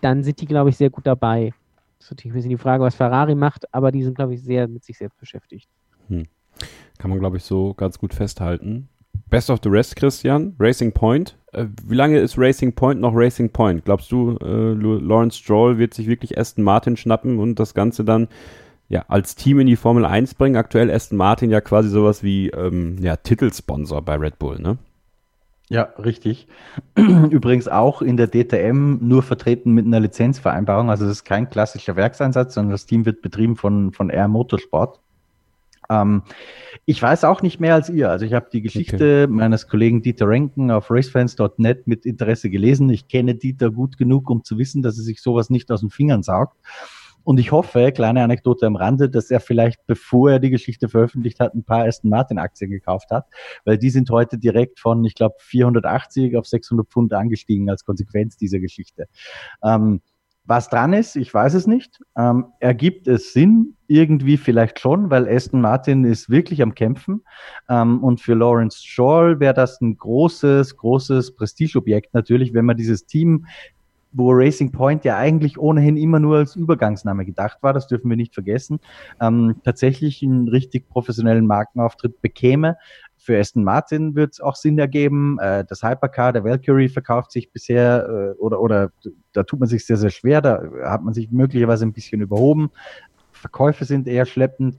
dann 0.00 0.22
sind 0.22 0.40
die, 0.40 0.46
glaube 0.46 0.70
ich, 0.70 0.76
sehr 0.76 0.90
gut 0.90 1.06
dabei. 1.06 1.52
Ist 1.98 2.10
natürlich 2.10 2.32
ein 2.32 2.34
bisschen 2.34 2.50
die 2.50 2.58
Frage, 2.58 2.82
was 2.82 2.94
Ferrari 2.94 3.34
macht, 3.34 3.72
aber 3.74 3.90
die 3.92 4.02
sind, 4.02 4.14
glaube 4.14 4.34
ich, 4.34 4.42
sehr 4.42 4.68
mit 4.68 4.84
sich 4.84 4.98
selbst 4.98 5.18
beschäftigt. 5.18 5.68
Hm. 6.08 6.24
Kann 6.98 7.10
man, 7.10 7.18
glaube 7.18 7.36
ich, 7.36 7.44
so 7.44 7.74
ganz 7.74 7.98
gut 7.98 8.14
festhalten. 8.14 8.88
Best 9.28 9.50
of 9.50 9.60
the 9.62 9.68
Rest, 9.68 9.96
Christian, 9.96 10.54
Racing 10.58 10.92
Point. 10.92 11.36
Äh, 11.52 11.66
wie 11.86 11.94
lange 11.94 12.18
ist 12.18 12.38
Racing 12.38 12.72
Point 12.72 13.00
noch 13.00 13.12
Racing 13.14 13.50
Point? 13.50 13.84
Glaubst 13.84 14.12
du, 14.12 14.36
äh, 14.38 14.72
Lawrence 14.72 15.38
Stroll 15.38 15.78
wird 15.78 15.94
sich 15.94 16.06
wirklich 16.06 16.38
Aston 16.38 16.62
Martin 16.62 16.96
schnappen 16.96 17.38
und 17.38 17.58
das 17.58 17.74
Ganze 17.74 18.04
dann 18.04 18.28
ja, 18.88 19.04
als 19.08 19.34
Team 19.34 19.58
in 19.58 19.66
die 19.66 19.76
Formel 19.76 20.04
1 20.04 20.34
bringen? 20.34 20.56
Aktuell 20.56 20.90
Aston 20.90 21.18
Martin 21.18 21.50
ja 21.50 21.60
quasi 21.60 21.88
sowas 21.88 22.22
wie 22.22 22.50
ähm, 22.50 22.98
ja, 23.00 23.16
Titelsponsor 23.16 24.02
bei 24.02 24.16
Red 24.16 24.38
Bull, 24.38 24.60
ne? 24.60 24.78
Ja, 25.68 25.82
richtig. 25.98 26.46
Übrigens 26.96 27.66
auch 27.66 28.00
in 28.00 28.16
der 28.16 28.28
DTM 28.28 28.98
nur 29.00 29.22
vertreten 29.22 29.72
mit 29.72 29.84
einer 29.84 30.00
Lizenzvereinbarung. 30.00 30.90
Also 30.90 31.04
das 31.04 31.18
ist 31.18 31.24
kein 31.24 31.50
klassischer 31.50 31.96
Werkseinsatz, 31.96 32.54
sondern 32.54 32.70
das 32.72 32.86
Team 32.86 33.04
wird 33.04 33.20
betrieben 33.20 33.56
von, 33.56 33.92
von 33.92 34.10
Air 34.10 34.28
Motorsport. 34.28 35.00
Ähm, 35.90 36.22
ich 36.84 37.02
weiß 37.02 37.24
auch 37.24 37.42
nicht 37.42 37.58
mehr 37.58 37.74
als 37.74 37.88
ihr. 37.88 38.10
Also 38.10 38.24
ich 38.24 38.32
habe 38.32 38.48
die 38.52 38.62
Geschichte 38.62 39.24
okay. 39.24 39.32
meines 39.32 39.66
Kollegen 39.66 40.02
Dieter 40.02 40.28
Renken 40.28 40.70
auf 40.70 40.90
racefans.net 40.90 41.86
mit 41.88 42.06
Interesse 42.06 42.48
gelesen. 42.48 42.88
Ich 42.90 43.08
kenne 43.08 43.34
Dieter 43.34 43.70
gut 43.72 43.98
genug, 43.98 44.30
um 44.30 44.44
zu 44.44 44.58
wissen, 44.58 44.82
dass 44.82 44.98
er 44.98 45.04
sich 45.04 45.20
sowas 45.20 45.50
nicht 45.50 45.70
aus 45.72 45.80
den 45.80 45.90
Fingern 45.90 46.22
saugt. 46.22 46.56
Und 47.26 47.40
ich 47.40 47.50
hoffe, 47.50 47.90
kleine 47.90 48.22
Anekdote 48.22 48.66
am 48.66 48.76
Rande, 48.76 49.10
dass 49.10 49.32
er 49.32 49.40
vielleicht, 49.40 49.84
bevor 49.88 50.30
er 50.30 50.38
die 50.38 50.50
Geschichte 50.50 50.88
veröffentlicht 50.88 51.40
hat, 51.40 51.54
ein 51.54 51.64
paar 51.64 51.84
Aston 51.84 52.08
Martin 52.08 52.38
Aktien 52.38 52.70
gekauft 52.70 53.10
hat, 53.10 53.26
weil 53.64 53.78
die 53.78 53.90
sind 53.90 54.10
heute 54.10 54.38
direkt 54.38 54.78
von, 54.78 55.04
ich 55.04 55.16
glaube, 55.16 55.34
480 55.40 56.36
auf 56.36 56.46
600 56.46 56.86
Pfund 56.86 57.12
angestiegen 57.12 57.68
als 57.68 57.84
Konsequenz 57.84 58.36
dieser 58.36 58.60
Geschichte. 58.60 59.08
Ähm, 59.64 60.02
was 60.44 60.68
dran 60.68 60.92
ist, 60.92 61.16
ich 61.16 61.34
weiß 61.34 61.54
es 61.54 61.66
nicht. 61.66 62.00
Ähm, 62.16 62.46
ergibt 62.60 63.08
es 63.08 63.32
Sinn? 63.32 63.72
Irgendwie 63.88 64.36
vielleicht 64.36 64.78
schon, 64.78 65.10
weil 65.10 65.28
Aston 65.28 65.60
Martin 65.60 66.04
ist 66.04 66.30
wirklich 66.30 66.62
am 66.62 66.74
Kämpfen. 66.76 67.24
Ähm, 67.68 68.04
und 68.04 68.20
für 68.20 68.34
Lawrence 68.34 68.84
Shaw 68.84 69.40
wäre 69.40 69.54
das 69.54 69.80
ein 69.80 69.96
großes, 69.96 70.76
großes 70.76 71.34
Prestigeobjekt 71.34 72.14
natürlich, 72.14 72.54
wenn 72.54 72.64
man 72.64 72.76
dieses 72.76 73.06
Team 73.06 73.46
wo 74.16 74.32
Racing 74.32 74.72
Point 74.72 75.04
ja 75.04 75.16
eigentlich 75.16 75.58
ohnehin 75.58 75.96
immer 75.96 76.18
nur 76.18 76.38
als 76.38 76.56
Übergangsname 76.56 77.24
gedacht 77.24 77.58
war, 77.62 77.72
das 77.72 77.86
dürfen 77.86 78.08
wir 78.08 78.16
nicht 78.16 78.34
vergessen, 78.34 78.80
ähm, 79.20 79.56
tatsächlich 79.62 80.22
einen 80.22 80.48
richtig 80.48 80.88
professionellen 80.88 81.46
Markenauftritt 81.46 82.22
bekäme. 82.22 82.76
Für 83.18 83.38
Aston 83.38 83.64
Martin 83.64 84.14
wird 84.14 84.34
es 84.34 84.40
auch 84.40 84.56
Sinn 84.56 84.78
ergeben. 84.78 85.38
Äh, 85.40 85.64
das 85.68 85.82
Hypercar, 85.82 86.32
der 86.32 86.44
Valkyrie 86.44 86.88
verkauft 86.88 87.32
sich 87.32 87.50
bisher 87.50 88.06
äh, 88.08 88.40
oder, 88.40 88.60
oder 88.60 88.90
da 89.32 89.42
tut 89.42 89.60
man 89.60 89.68
sich 89.68 89.84
sehr, 89.84 89.96
sehr 89.96 90.10
schwer. 90.10 90.40
Da 90.40 90.62
hat 90.84 91.02
man 91.02 91.12
sich 91.12 91.30
möglicherweise 91.30 91.84
ein 91.84 91.92
bisschen 91.92 92.20
überhoben. 92.20 92.70
Verkäufe 93.32 93.84
sind 93.84 94.08
eher 94.08 94.26
schleppend. 94.26 94.76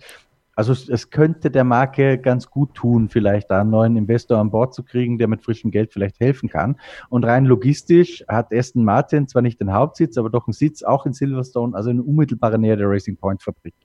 Also 0.58 0.74
es, 0.74 0.90
es, 0.90 1.12
könnte 1.12 1.52
der 1.52 1.64
Marke 1.64 2.18
ganz 2.18 2.50
gut 2.50 2.74
tun, 2.74 3.10
vielleicht 3.10 3.52
da 3.52 3.62
einen 3.62 3.70
neuen 3.70 3.96
Investor 3.96 4.40
an 4.40 4.50
Bord 4.50 4.74
zu 4.74 4.82
kriegen, 4.82 5.20
der 5.20 5.28
mit 5.28 5.44
frischem 5.44 5.70
Geld 5.70 5.94
vielleicht 5.94 6.20
helfen 6.20 6.50
kann. 6.50 6.78
Und 7.10 7.26
rein 7.26 7.46
logistisch 7.46 8.26
hat 8.28 8.52
Aston 8.52 8.84
Martin 8.84 9.28
zwar 9.28 9.44
nicht 9.44 9.62
den 9.62 9.72
Hauptsitz, 9.72 10.18
aber 10.18 10.32
doch 10.32 10.48
einen 10.48 10.54
Sitz 10.54 10.82
auch 10.82 11.06
in 11.06 11.14
Silverstone, 11.14 11.76
also 11.76 11.92
in 11.92 12.02
unmittelbarer 12.02 12.58
Nähe 12.58 12.76
der 12.76 12.90
Racing 12.90 13.18
Point 13.18 13.44
Fabrik. 13.44 13.76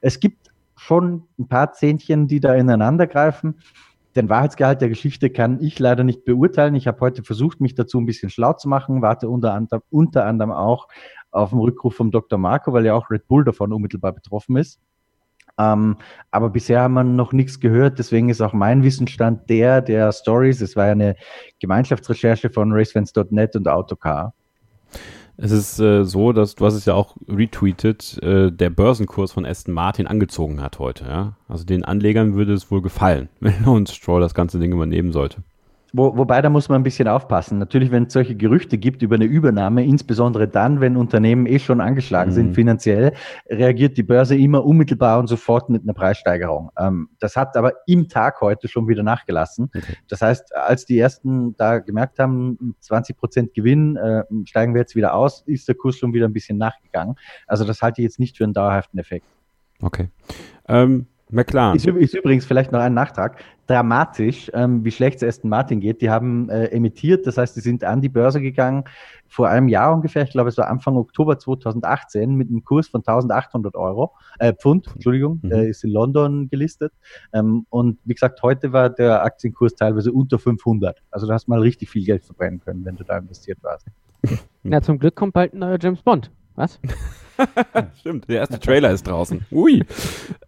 Es 0.00 0.20
gibt 0.20 0.48
schon 0.74 1.24
ein 1.38 1.48
paar 1.48 1.74
Zähnchen, 1.74 2.28
die 2.28 2.40
da 2.40 2.54
ineinander 2.54 3.06
greifen. 3.06 3.56
Den 4.16 4.30
Wahrheitsgehalt 4.30 4.80
der 4.80 4.88
Geschichte 4.88 5.28
kann 5.28 5.62
ich 5.62 5.78
leider 5.78 6.02
nicht 6.02 6.24
beurteilen. 6.24 6.74
Ich 6.76 6.86
habe 6.86 7.00
heute 7.00 7.24
versucht, 7.24 7.60
mich 7.60 7.74
dazu 7.74 8.00
ein 8.00 8.06
bisschen 8.06 8.30
schlau 8.30 8.54
zu 8.54 8.70
machen, 8.70 9.02
warte 9.02 9.28
unter 9.28 9.52
anderem, 9.52 9.82
unter 9.90 10.24
anderem 10.24 10.50
auch 10.50 10.88
auf 11.30 11.50
den 11.50 11.58
Rückruf 11.58 11.94
vom 11.94 12.10
Dr. 12.10 12.38
Marco, 12.38 12.72
weil 12.72 12.86
ja 12.86 12.94
auch 12.94 13.10
Red 13.10 13.28
Bull 13.28 13.44
davon 13.44 13.70
unmittelbar 13.70 14.12
betroffen 14.12 14.56
ist. 14.56 14.80
Ähm, 15.58 15.96
aber 16.30 16.50
bisher 16.50 16.80
haben 16.80 16.94
wir 16.94 17.04
noch 17.04 17.32
nichts 17.32 17.60
gehört, 17.60 17.98
deswegen 17.98 18.28
ist 18.28 18.40
auch 18.40 18.52
mein 18.52 18.82
Wissensstand 18.82 19.48
der 19.50 19.82
der 19.82 20.12
Stories. 20.12 20.60
Es 20.60 20.76
war 20.76 20.86
ja 20.86 20.92
eine 20.92 21.16
Gemeinschaftsrecherche 21.60 22.50
von 22.50 22.72
racefans.net 22.72 23.56
und 23.56 23.68
Autocar. 23.68 24.34
Es 25.36 25.50
ist 25.50 25.78
äh, 25.78 26.04
so, 26.04 26.32
dass 26.32 26.54
du 26.54 26.66
hast 26.66 26.74
es 26.74 26.84
ja 26.84 26.94
auch 26.94 27.16
retweetet, 27.28 28.22
äh, 28.22 28.52
der 28.52 28.70
Börsenkurs 28.70 29.32
von 29.32 29.46
Aston 29.46 29.74
Martin 29.74 30.06
angezogen 30.06 30.60
hat 30.60 30.78
heute. 30.78 31.04
Ja? 31.04 31.36
Also 31.48 31.64
den 31.64 31.84
Anlegern 31.84 32.34
würde 32.34 32.52
es 32.52 32.70
wohl 32.70 32.82
gefallen, 32.82 33.28
wenn 33.40 33.64
uns 33.64 33.94
Stroll 33.94 34.20
das 34.20 34.34
ganze 34.34 34.58
Ding 34.58 34.72
übernehmen 34.72 35.12
sollte. 35.12 35.42
Wo, 35.94 36.16
wobei, 36.16 36.40
da 36.40 36.48
muss 36.48 36.70
man 36.70 36.80
ein 36.80 36.84
bisschen 36.84 37.06
aufpassen. 37.06 37.58
Natürlich, 37.58 37.90
wenn 37.90 38.04
es 38.04 38.14
solche 38.14 38.34
Gerüchte 38.34 38.78
gibt 38.78 39.02
über 39.02 39.16
eine 39.16 39.26
Übernahme, 39.26 39.84
insbesondere 39.84 40.48
dann, 40.48 40.80
wenn 40.80 40.96
Unternehmen 40.96 41.44
eh 41.46 41.58
schon 41.58 41.82
angeschlagen 41.82 42.30
mhm. 42.30 42.34
sind 42.34 42.54
finanziell, 42.54 43.12
reagiert 43.48 43.98
die 43.98 44.02
Börse 44.02 44.34
immer 44.36 44.64
unmittelbar 44.64 45.18
und 45.18 45.26
sofort 45.26 45.68
mit 45.68 45.82
einer 45.82 45.92
Preissteigerung. 45.92 46.70
Ähm, 46.78 47.10
das 47.18 47.36
hat 47.36 47.56
aber 47.56 47.72
im 47.86 48.08
Tag 48.08 48.40
heute 48.40 48.68
schon 48.68 48.88
wieder 48.88 49.02
nachgelassen. 49.02 49.70
Okay. 49.76 49.96
Das 50.08 50.22
heißt, 50.22 50.56
als 50.56 50.86
die 50.86 50.98
ersten 50.98 51.54
da 51.56 51.78
gemerkt 51.78 52.18
haben, 52.18 52.74
20 52.80 53.16
Prozent 53.18 53.54
Gewinn, 53.54 53.96
äh, 53.96 54.24
steigen 54.46 54.72
wir 54.72 54.80
jetzt 54.80 54.96
wieder 54.96 55.12
aus, 55.14 55.42
ist 55.46 55.68
der 55.68 55.74
Kurs 55.74 55.98
schon 55.98 56.14
wieder 56.14 56.26
ein 56.26 56.32
bisschen 56.32 56.56
nachgegangen. 56.56 57.16
Also 57.46 57.64
das 57.64 57.82
halte 57.82 58.00
ich 58.00 58.04
jetzt 58.04 58.18
nicht 58.18 58.38
für 58.38 58.44
einen 58.44 58.54
dauerhaften 58.54 58.98
Effekt. 58.98 59.26
Okay. 59.82 60.08
Ähm, 60.68 61.06
McLaren. 61.32 61.76
Ist, 61.76 61.86
ist, 61.86 62.14
übrigens 62.14 62.44
vielleicht 62.44 62.72
noch 62.72 62.80
ein 62.80 62.94
Nachtrag. 62.94 63.42
Dramatisch, 63.66 64.50
ähm, 64.54 64.84
wie 64.84 64.90
schlecht 64.90 65.22
es 65.22 65.28
Aston 65.28 65.48
Martin 65.48 65.80
geht. 65.80 66.02
Die 66.02 66.10
haben 66.10 66.50
äh, 66.50 66.66
emittiert, 66.66 67.26
das 67.26 67.38
heißt, 67.38 67.56
die 67.56 67.60
sind 67.60 67.84
an 67.84 68.00
die 68.00 68.08
Börse 68.08 68.40
gegangen 68.40 68.84
vor 69.28 69.48
einem 69.48 69.68
Jahr 69.68 69.94
ungefähr. 69.94 70.24
Ich 70.24 70.30
glaube, 70.30 70.50
es 70.50 70.58
war 70.58 70.68
Anfang 70.68 70.96
Oktober 70.96 71.38
2018 71.38 72.34
mit 72.34 72.48
einem 72.48 72.64
Kurs 72.64 72.88
von 72.88 73.00
1800 73.00 73.76
Euro, 73.76 74.12
äh, 74.38 74.52
Pfund, 74.52 74.88
Entschuldigung, 74.94 75.40
mhm. 75.42 75.52
äh, 75.52 75.68
ist 75.70 75.84
in 75.84 75.90
London 75.90 76.48
gelistet. 76.50 76.92
Ähm, 77.32 77.66
und 77.70 77.98
wie 78.04 78.14
gesagt, 78.14 78.42
heute 78.42 78.72
war 78.72 78.90
der 78.90 79.24
Aktienkurs 79.24 79.74
teilweise 79.74 80.12
unter 80.12 80.38
500. 80.38 81.02
Also 81.10 81.26
du 81.26 81.32
hast 81.32 81.48
mal 81.48 81.60
richtig 81.60 81.88
viel 81.88 82.04
Geld 82.04 82.24
verbrennen 82.24 82.60
können, 82.60 82.84
wenn 82.84 82.96
du 82.96 83.04
da 83.04 83.16
investiert 83.16 83.58
warst. 83.62 83.86
Na, 84.62 84.82
zum 84.82 84.98
Glück 84.98 85.16
kommt 85.16 85.32
bald 85.32 85.54
ein 85.54 85.60
neuer 85.60 85.78
James 85.80 86.02
Bond. 86.02 86.30
Was? 86.54 86.78
Stimmt, 87.98 88.28
der 88.28 88.40
erste 88.40 88.60
Trailer 88.60 88.90
ist 88.90 89.06
draußen. 89.06 89.46
Ui. 89.50 89.84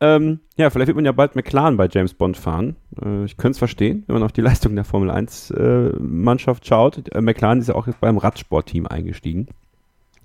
Ähm, 0.01 0.41
ja, 0.57 0.71
vielleicht 0.71 0.89
wird 0.89 0.97
man 0.97 1.05
ja 1.05 1.13
bald 1.13 1.35
McLaren 1.35 1.77
bei 1.77 1.89
James 1.91 2.15
Bond 2.15 2.37
fahren. 2.37 2.77
Äh, 3.03 3.25
ich 3.25 3.37
könnte 3.37 3.53
es 3.53 3.59
verstehen, 3.59 4.05
wenn 4.07 4.15
man 4.15 4.23
auf 4.23 4.33
die 4.33 4.43
Leistung 4.43 4.75
der 4.75 4.85
Formel 4.85 5.11
1 5.11 5.51
äh, 5.51 5.91
Mannschaft 5.99 6.67
schaut. 6.67 7.03
Äh, 7.15 7.21
McLaren 7.21 7.61
ist 7.61 7.69
ja 7.69 7.75
auch 7.75 7.87
jetzt 7.87 8.01
beim 8.01 8.19
Radsportteam 8.19 8.87
eingestiegen. 8.87 9.49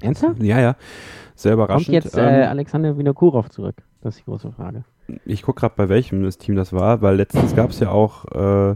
Ernsthaft? 0.01 0.41
Ja, 0.43 0.59
ja. 0.59 0.75
Sehr 1.35 1.53
überraschend. 1.53 1.87
Kommt 1.87 2.05
jetzt 2.05 2.17
äh, 2.17 2.43
ähm, 2.43 2.49
Alexander 2.49 2.97
Vinokurov 2.97 3.49
zurück? 3.49 3.75
Das 4.01 4.15
ist 4.15 4.21
die 4.21 4.25
große 4.25 4.51
Frage. 4.51 4.83
Ich 5.25 5.41
gucke 5.41 5.61
gerade, 5.61 5.73
bei 5.75 5.89
welchem 5.89 6.23
das 6.23 6.37
Team 6.37 6.55
das 6.55 6.71
war, 6.71 7.01
weil 7.01 7.15
letztens 7.15 7.55
gab 7.55 7.71
es 7.71 7.79
ja 7.79 7.89
auch 7.89 8.25
äh, 8.25 8.75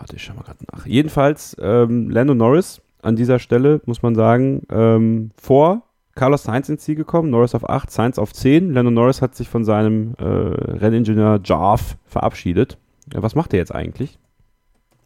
Warte, 0.00 0.16
ich 0.16 0.22
schau 0.22 0.34
mal 0.34 0.42
gerade 0.42 0.64
nach. 0.72 0.86
Jedenfalls, 0.86 1.56
ähm, 1.60 2.08
Lando 2.08 2.34
Norris 2.34 2.80
an 3.02 3.16
dieser 3.16 3.38
Stelle, 3.38 3.80
muss 3.86 4.02
man 4.02 4.14
sagen, 4.14 4.62
ähm, 4.70 5.30
vor 5.40 5.82
Carlos 6.14 6.42
Sainz 6.42 6.68
ins 6.68 6.82
Ziel 6.82 6.96
gekommen, 6.96 7.30
Norris 7.30 7.54
auf 7.54 7.68
8, 7.68 7.90
Sainz 7.90 8.18
auf 8.18 8.32
10. 8.32 8.72
Lando 8.72 8.90
Norris 8.90 9.22
hat 9.22 9.34
sich 9.34 9.48
von 9.48 9.64
seinem 9.64 10.14
äh, 10.18 10.24
Renningenieur 10.24 11.40
Jarf 11.44 11.96
verabschiedet. 12.04 12.78
Ja, 13.12 13.22
was 13.22 13.34
macht 13.34 13.52
er 13.54 13.58
jetzt 13.58 13.74
eigentlich? 13.74 14.18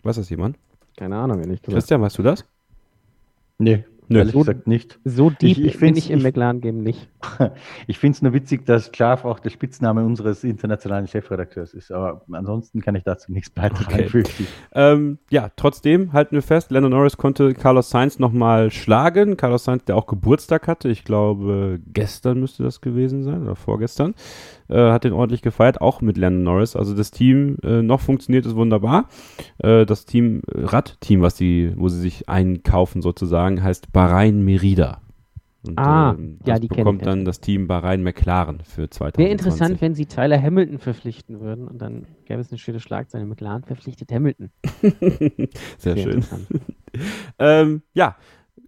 Weiß 0.03 0.17
das 0.17 0.31
jemand? 0.31 0.59
Keine 0.97 1.17
Ahnung, 1.17 1.41
ehrlich 1.41 1.63
gesagt. 1.63 1.75
Christian, 1.75 2.03
weißt 2.03 2.19
du 2.19 2.23
das? 2.23 2.45
Nee. 3.59 3.85
Nö, 4.09 4.19
ehrlich 4.19 4.33
so, 4.33 4.41
gesagt 4.41 4.67
nicht. 4.67 4.99
So 5.05 5.31
deep 5.31 5.59
ich, 5.59 5.65
ich 5.65 5.79
bin 5.79 5.97
ich 5.97 6.11
im 6.11 6.23
McLaren-Game 6.23 6.83
nicht. 6.83 7.09
ich 7.87 7.99
finde 7.99 8.17
es 8.17 8.23
nur 8.23 8.33
witzig, 8.33 8.67
dass 8.67 8.91
Jarf 8.95 9.25
auch 9.25 9.39
der 9.41 9.51
Spitzname 9.51 10.05
unseres 10.05 10.45
internationalen 10.45 11.07
Chefredakteurs 11.07 11.73
ist. 11.73 11.91
Aber 11.91 12.25
ansonsten 12.33 12.81
kann 12.81 12.95
ich 12.95 13.03
dazu 13.05 13.33
nichts 13.33 13.51
beitragen. 13.51 14.07
Okay. 14.07 14.25
Ähm, 14.77 15.19
ja, 15.31 15.51
trotzdem 15.57 16.13
halten 16.13 16.35
wir 16.35 16.43
fest, 16.43 16.71
Lando 16.71 16.89
Norris 16.89 17.17
konnte 17.17 17.55
Carlos 17.55 17.91
Sainz 17.91 18.19
nochmal 18.19 18.71
schlagen. 18.71 19.37
Carlos 19.37 19.65
Sainz, 19.65 19.85
der 19.85 19.97
auch 19.97 20.07
Geburtstag 20.07 20.67
hatte. 20.67 20.89
Ich 20.89 21.05
glaube, 21.05 21.79
gestern 21.93 22.41
müsste 22.41 22.65
das 22.65 22.81
gewesen 22.81 23.23
sein 23.23 23.43
oder 23.43 23.55
vorgestern. 23.55 24.15
Äh, 24.69 24.91
hat 24.91 25.05
den 25.05 25.13
ordentlich 25.13 25.43
gefeiert, 25.43 25.81
auch 25.81 26.01
mit 26.01 26.17
Lando 26.17 26.53
Norris. 26.53 26.77
Also 26.77 26.95
das 26.95 27.11
Team 27.11 27.57
äh, 27.63 27.83
noch 27.83 28.01
funktioniert 28.01 28.47
es 28.47 28.55
wunderbar. 28.55 29.09
Äh, 29.59 29.85
das 29.85 30.07
Team, 30.07 30.43
äh, 30.53 30.65
Radteam, 30.65 31.21
was 31.21 31.35
die, 31.35 31.73
wo 31.77 31.89
sie 31.89 32.01
sich 32.01 32.29
einkaufen 32.29 33.03
sozusagen, 33.03 33.63
heißt 33.63 33.93
Bahrain 33.93 34.45
Merida. 34.45 35.01
Und, 35.67 35.79
ah, 35.79 36.15
ähm, 36.19 36.39
ja, 36.45 36.59
die 36.59 36.69
bekommt 36.69 37.07
dann 37.07 37.25
das 37.25 37.41
Team 37.41 37.67
Bahrain 37.67 38.03
McLaren 38.03 38.61
für 38.61 38.91
2020. 38.91 39.19
Wäre 39.19 39.31
interessant, 39.31 39.81
wenn 39.81 39.95
sie 39.95 40.05
Tyler 40.05 40.41
Hamilton 40.41 40.79
verpflichten 40.79 41.41
würden 41.41 41.67
und 41.67 41.79
dann 41.79 42.07
gäbe 42.27 42.41
es 42.41 42.51
eine 42.51 42.59
schöne 42.59 42.81
Schlagzeile. 42.81 43.25
McLaren 43.25 43.65
verpflichtet 43.65 44.13
Hamilton. 44.13 44.51
Sehr 45.79 45.95
Sehr 45.95 45.97
schön. 45.97 46.25
ähm, 47.39 47.83
ja, 47.95 48.17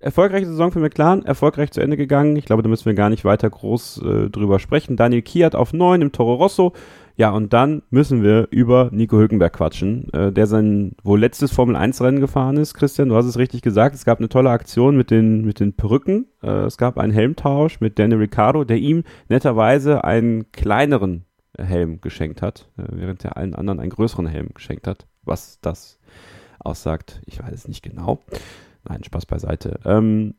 erfolgreiche 0.06 0.46
Saison 0.46 0.70
für 0.70 0.78
McLaren, 0.78 1.24
erfolgreich 1.26 1.72
zu 1.72 1.80
Ende 1.80 1.96
gegangen. 1.96 2.36
Ich 2.36 2.44
glaube, 2.44 2.62
da 2.62 2.68
müssen 2.68 2.86
wir 2.86 2.94
gar 2.94 3.10
nicht 3.10 3.24
weiter 3.24 3.50
groß 3.50 4.02
äh, 4.02 4.30
drüber 4.30 4.60
sprechen. 4.60 4.96
Daniel 4.96 5.20
Kiat 5.20 5.56
auf 5.56 5.72
9 5.72 6.00
im 6.00 6.12
Toro 6.12 6.34
Rosso. 6.34 6.72
Ja, 7.16 7.30
und 7.30 7.52
dann 7.52 7.82
müssen 7.90 8.22
wir 8.22 8.46
über 8.50 8.90
Nico 8.92 9.16
Hülkenberg 9.16 9.54
quatschen, 9.54 10.12
äh, 10.12 10.30
der 10.30 10.46
sein 10.46 10.92
wohl 11.02 11.18
letztes 11.18 11.50
Formel-1-Rennen 11.50 12.20
gefahren 12.20 12.56
ist. 12.56 12.74
Christian, 12.74 13.08
du 13.08 13.16
hast 13.16 13.26
es 13.26 13.36
richtig 13.36 13.62
gesagt. 13.62 13.96
Es 13.96 14.04
gab 14.04 14.18
eine 14.18 14.28
tolle 14.28 14.50
Aktion 14.50 14.96
mit 14.96 15.10
den, 15.10 15.44
mit 15.44 15.58
den 15.58 15.72
Perücken. 15.72 16.26
Äh, 16.40 16.66
es 16.66 16.78
gab 16.78 16.98
einen 16.98 17.12
Helmtausch 17.12 17.80
mit 17.80 17.98
Danny 17.98 18.14
Ricciardo, 18.14 18.62
der 18.62 18.76
ihm 18.76 19.02
netterweise 19.28 20.04
einen 20.04 20.52
kleineren 20.52 21.24
Helm 21.58 22.00
geschenkt 22.00 22.42
hat, 22.42 22.68
äh, 22.78 22.82
während 22.90 23.24
er 23.24 23.36
allen 23.36 23.56
anderen 23.56 23.80
einen 23.80 23.90
größeren 23.90 24.26
Helm 24.26 24.50
geschenkt 24.54 24.86
hat. 24.86 25.06
Was 25.24 25.58
das 25.62 25.98
aussagt, 26.60 27.22
ich 27.26 27.42
weiß 27.42 27.52
es 27.52 27.66
nicht 27.66 27.82
genau. 27.82 28.20
Nein, 28.88 29.04
Spaß 29.04 29.26
beiseite. 29.26 29.80
Ähm, 29.84 30.34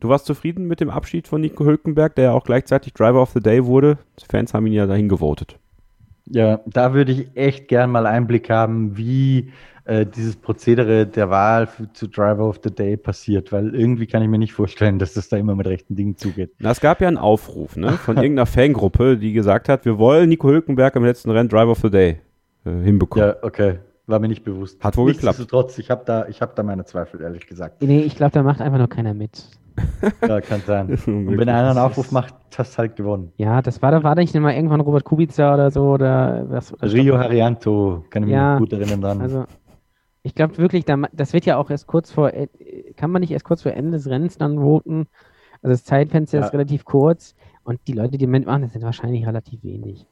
du 0.00 0.08
warst 0.08 0.26
zufrieden 0.26 0.66
mit 0.66 0.80
dem 0.80 0.90
Abschied 0.90 1.28
von 1.28 1.40
Nico 1.40 1.64
Hülkenberg, 1.64 2.14
der 2.14 2.24
ja 2.24 2.32
auch 2.32 2.44
gleichzeitig 2.44 2.94
Driver 2.94 3.22
of 3.22 3.30
the 3.30 3.40
Day 3.40 3.64
wurde. 3.64 3.98
Die 4.20 4.26
Fans 4.26 4.54
haben 4.54 4.66
ihn 4.66 4.72
ja 4.72 4.86
dahin 4.86 5.08
gewotet. 5.08 5.58
Ja, 6.26 6.60
da 6.66 6.94
würde 6.94 7.12
ich 7.12 7.36
echt 7.36 7.68
gern 7.68 7.90
mal 7.90 8.06
Einblick 8.06 8.50
haben, 8.50 8.96
wie 8.96 9.52
äh, 9.84 10.06
dieses 10.06 10.36
Prozedere 10.36 11.06
der 11.06 11.30
Wahl 11.30 11.66
für, 11.66 11.92
zu 11.92 12.06
Driver 12.06 12.48
of 12.48 12.60
the 12.62 12.72
Day 12.72 12.96
passiert, 12.96 13.50
weil 13.50 13.74
irgendwie 13.74 14.06
kann 14.06 14.22
ich 14.22 14.28
mir 14.28 14.38
nicht 14.38 14.52
vorstellen, 14.52 14.98
dass 15.00 15.14
das 15.14 15.28
da 15.28 15.36
immer 15.36 15.56
mit 15.56 15.66
rechten 15.66 15.96
Dingen 15.96 16.16
zugeht. 16.16 16.52
Na, 16.60 16.70
es 16.70 16.80
gab 16.80 17.00
ja 17.00 17.08
einen 17.08 17.18
Aufruf 17.18 17.76
ne, 17.76 17.92
von 17.92 18.16
irgendeiner 18.16 18.46
Fangruppe, 18.46 19.16
die 19.16 19.32
gesagt 19.32 19.68
hat, 19.68 19.84
wir 19.84 19.98
wollen 19.98 20.28
Nico 20.28 20.48
Hülkenberg 20.48 20.94
im 20.94 21.04
letzten 21.04 21.30
Rennen 21.30 21.48
Driver 21.48 21.72
of 21.72 21.80
the 21.80 21.90
Day 21.90 22.20
äh, 22.64 22.70
hinbekommen. 22.70 23.28
Ja, 23.28 23.36
okay. 23.42 23.78
War 24.10 24.18
mir 24.18 24.28
nicht 24.28 24.42
bewusst. 24.44 24.82
Hat 24.82 24.96
wohl 24.96 25.12
geklappt. 25.12 25.38
Nichtsdestotrotz, 25.38 25.78
ich 25.78 25.90
habe 25.90 26.02
da, 26.04 26.26
ich 26.26 26.42
hab 26.42 26.56
da 26.56 26.62
meine 26.62 26.84
Zweifel, 26.84 27.20
ehrlich 27.20 27.46
gesagt. 27.46 27.80
Nee, 27.82 28.00
ich 28.00 28.16
glaube, 28.16 28.32
da 28.32 28.42
macht 28.42 28.60
einfach 28.60 28.78
nur 28.78 28.88
keiner 28.88 29.14
mit. 29.14 29.48
Ja, 30.26 30.40
kann 30.40 30.60
sein. 30.66 30.90
Und 31.06 31.38
wenn 31.38 31.48
einer 31.48 31.70
einen 31.70 31.78
Aufruf 31.78 32.10
macht, 32.10 32.34
hast 32.58 32.74
du 32.74 32.78
halt 32.78 32.96
gewonnen. 32.96 33.32
Ja, 33.36 33.62
das 33.62 33.80
war 33.80 33.90
da 33.92 34.02
war 34.02 34.14
da 34.14 34.20
nicht 34.20 34.34
mal 34.34 34.52
irgendwann 34.52 34.80
Robert 34.80 35.04
Kubica 35.04 35.54
oder 35.54 35.70
so 35.70 35.82
oder 35.92 36.44
was. 36.50 36.72
oder 36.74 36.92
Rio 36.92 37.16
Harianto, 37.16 38.04
kann 38.10 38.24
ich 38.24 38.26
mich 38.26 38.34
Ja, 38.34 38.54
noch 38.54 38.58
gut 38.60 38.72
erinnern 38.72 39.00
dran. 39.00 39.20
Also, 39.20 39.44
ich 40.22 40.34
glaube 40.34 40.58
wirklich, 40.58 40.84
da, 40.84 40.96
das 41.12 41.32
wird 41.32 41.46
ja 41.46 41.56
auch 41.56 41.70
erst 41.70 41.86
kurz 41.86 42.10
vor, 42.10 42.32
äh, 42.34 42.48
kann 42.96 43.10
man 43.10 43.20
nicht 43.20 43.30
erst 43.30 43.44
kurz 43.44 43.62
vor 43.62 43.72
Ende 43.72 43.92
des 43.92 44.06
Rennens 44.08 44.36
dann 44.36 44.58
voten? 44.58 45.06
Also 45.62 45.72
das 45.74 45.84
Zeitfenster 45.84 46.40
Ja. 46.40 46.46
ist 46.46 46.52
relativ 46.52 46.84
kurz 46.84 47.34
und 47.62 47.78
die 47.86 47.92
Leute, 47.92 48.18
die 48.18 48.26
mitmachen, 48.26 48.62
das 48.62 48.72
sind 48.72 48.82
wahrscheinlich 48.82 49.26
relativ 49.26 49.62
wenig. 49.62 50.06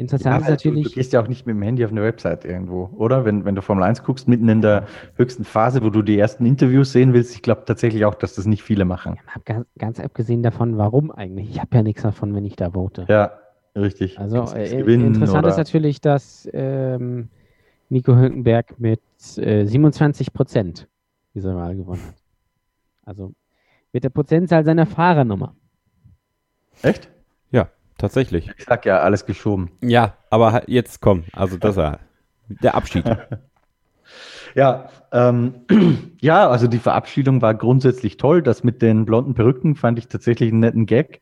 Interessant 0.00 0.32
Ja, 0.32 0.38
ist 0.40 0.48
halt, 0.48 0.64
du, 0.64 0.70
du 0.70 0.76
natürlich, 0.76 0.94
gehst 0.94 1.12
ja 1.12 1.20
auch 1.20 1.26
nicht 1.26 1.44
mit 1.44 1.56
dem 1.56 1.62
Handy 1.62 1.84
auf 1.84 1.90
eine 1.90 2.02
Website 2.02 2.44
irgendwo, 2.44 2.88
oder? 2.96 3.24
Wenn, 3.24 3.44
wenn 3.44 3.56
du 3.56 3.62
Formel 3.62 3.82
1 3.82 4.04
guckst, 4.04 4.28
mitten 4.28 4.48
in 4.48 4.62
der 4.62 4.86
höchsten 5.16 5.42
Phase, 5.44 5.82
wo 5.82 5.90
du 5.90 6.02
die 6.02 6.16
ersten 6.16 6.46
Interviews 6.46 6.92
sehen 6.92 7.14
willst, 7.14 7.34
ich 7.34 7.42
glaube 7.42 7.64
tatsächlich 7.66 8.04
auch, 8.04 8.14
dass 8.14 8.36
das 8.36 8.46
nicht 8.46 8.62
viele 8.62 8.84
machen. 8.84 9.18
hab 9.26 9.44
ganz, 9.44 9.66
ganz 9.76 9.98
abgesehen 9.98 10.44
davon, 10.44 10.78
warum 10.78 11.10
eigentlich? 11.10 11.50
Ich 11.50 11.60
habe 11.60 11.76
ja 11.76 11.82
nichts 11.82 12.02
davon, 12.02 12.32
wenn 12.36 12.44
ich 12.44 12.54
da 12.54 12.70
vote. 12.70 13.06
Ja, 13.08 13.32
richtig. 13.74 14.20
Also 14.20 14.44
äh, 14.54 14.76
gewinnen 14.76 15.06
interessant 15.14 15.40
oder- 15.40 15.48
ist 15.48 15.56
natürlich, 15.58 16.00
dass 16.00 16.48
ähm, 16.52 17.28
Nico 17.88 18.14
Hülkenberg 18.14 18.78
mit 18.78 19.00
äh, 19.36 19.64
27 19.64 20.32
Prozent 20.32 20.86
diese 21.34 21.56
Wahl 21.56 21.74
gewonnen 21.74 22.02
hat. 22.06 22.22
Also 23.04 23.32
mit 23.92 24.04
der 24.04 24.10
Prozentzahl 24.10 24.64
seiner 24.64 24.86
Fahrernummer. 24.86 25.56
Echt? 26.82 27.10
Tatsächlich. 27.98 28.50
Ich 28.56 28.64
sag 28.64 28.86
ja, 28.86 29.00
alles 29.00 29.26
geschoben. 29.26 29.70
Ja, 29.82 30.16
aber 30.30 30.62
jetzt 30.66 31.00
komm, 31.00 31.24
also 31.32 31.56
das 31.56 31.76
war 31.76 31.98
der 32.48 32.74
Abschied. 32.74 33.04
Ja, 34.54 34.88
ähm, 35.12 35.66
ja, 36.20 36.48
also 36.48 36.66
die 36.66 36.78
Verabschiedung 36.78 37.42
war 37.42 37.54
grundsätzlich 37.54 38.16
toll. 38.16 38.42
Das 38.42 38.64
mit 38.64 38.82
den 38.82 39.04
blonden 39.04 39.34
Perücken 39.34 39.76
fand 39.76 39.98
ich 39.98 40.08
tatsächlich 40.08 40.50
einen 40.50 40.60
netten 40.60 40.86
Gag. 40.86 41.20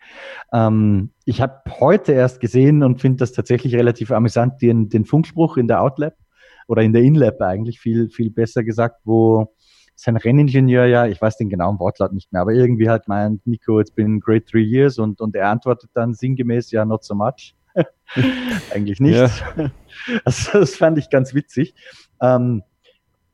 Ähm, 0.52 1.10
ich 1.24 1.40
habe 1.40 1.60
heute 1.80 2.12
erst 2.12 2.40
gesehen 2.40 2.82
und 2.82 3.00
finde 3.00 3.18
das 3.18 3.32
tatsächlich 3.32 3.74
relativ 3.74 4.10
amüsant, 4.10 4.62
den, 4.62 4.88
den 4.88 5.04
Funkspruch 5.04 5.56
in 5.56 5.68
der 5.68 5.82
Outlap 5.82 6.14
oder 6.68 6.82
in 6.82 6.92
der 6.92 7.02
Inlap 7.02 7.40
eigentlich 7.40 7.80
viel, 7.80 8.08
viel 8.08 8.30
besser 8.30 8.64
gesagt, 8.64 9.00
wo 9.04 9.54
sein 9.96 10.16
Renningenieur 10.16 10.84
ja, 10.86 11.06
ich 11.06 11.20
weiß 11.20 11.38
den 11.38 11.48
genauen 11.48 11.80
Wortlaut 11.80 12.12
nicht 12.12 12.32
mehr, 12.32 12.42
aber 12.42 12.52
irgendwie 12.52 12.88
halt 12.88 13.08
meint, 13.08 13.46
Nico, 13.46 13.80
it's 13.80 13.90
been 13.90 14.20
great 14.20 14.46
three 14.46 14.62
years 14.62 14.98
und, 14.98 15.20
und 15.20 15.34
er 15.34 15.48
antwortet 15.48 15.90
dann 15.94 16.14
sinngemäß, 16.14 16.70
ja, 16.70 16.84
not 16.84 17.02
so 17.02 17.14
much. 17.14 17.54
eigentlich 18.72 19.00
nicht. 19.00 19.44
Also, 20.24 20.60
das 20.60 20.76
fand 20.76 20.98
ich 20.98 21.08
ganz 21.08 21.32
witzig. 21.32 21.74
Ähm, 22.20 22.62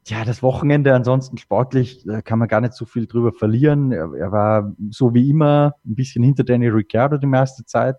ja, 0.06 0.24
das 0.24 0.42
Wochenende 0.42 0.94
ansonsten 0.94 1.38
sportlich 1.38 2.04
da 2.04 2.22
kann 2.22 2.38
man 2.38 2.48
gar 2.48 2.60
nicht 2.60 2.74
so 2.74 2.84
viel 2.84 3.06
drüber 3.06 3.32
verlieren. 3.32 3.92
Er, 3.92 4.12
er 4.14 4.32
war 4.32 4.72
so 4.90 5.12
wie 5.12 5.28
immer 5.28 5.74
ein 5.84 5.96
bisschen 5.96 6.22
hinter 6.22 6.44
Danny 6.44 6.68
Ricciardo 6.68 7.18
die 7.18 7.26
meiste 7.26 7.64
Zeit. 7.64 7.96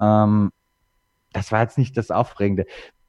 Ähm, 0.00 0.50
das 1.32 1.52
war 1.52 1.60
jetzt 1.60 1.78
nicht 1.78 1.96
das 1.96 2.10
Aufregende. 2.10 2.66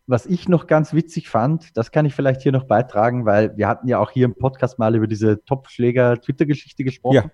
Was 0.07 0.25
ich 0.25 0.49
noch 0.49 0.67
ganz 0.67 0.93
witzig 0.93 1.29
fand, 1.29 1.77
das 1.77 1.91
kann 1.91 2.05
ich 2.05 2.13
vielleicht 2.13 2.41
hier 2.41 2.51
noch 2.51 2.65
beitragen, 2.65 3.25
weil 3.25 3.55
wir 3.55 3.67
hatten 3.67 3.87
ja 3.87 3.99
auch 3.99 4.11
hier 4.11 4.25
im 4.25 4.35
Podcast 4.35 4.79
mal 4.79 4.95
über 4.95 5.07
diese 5.07 5.43
Topfschläger-Twitter-Geschichte 5.45 6.83
gesprochen. 6.83 7.31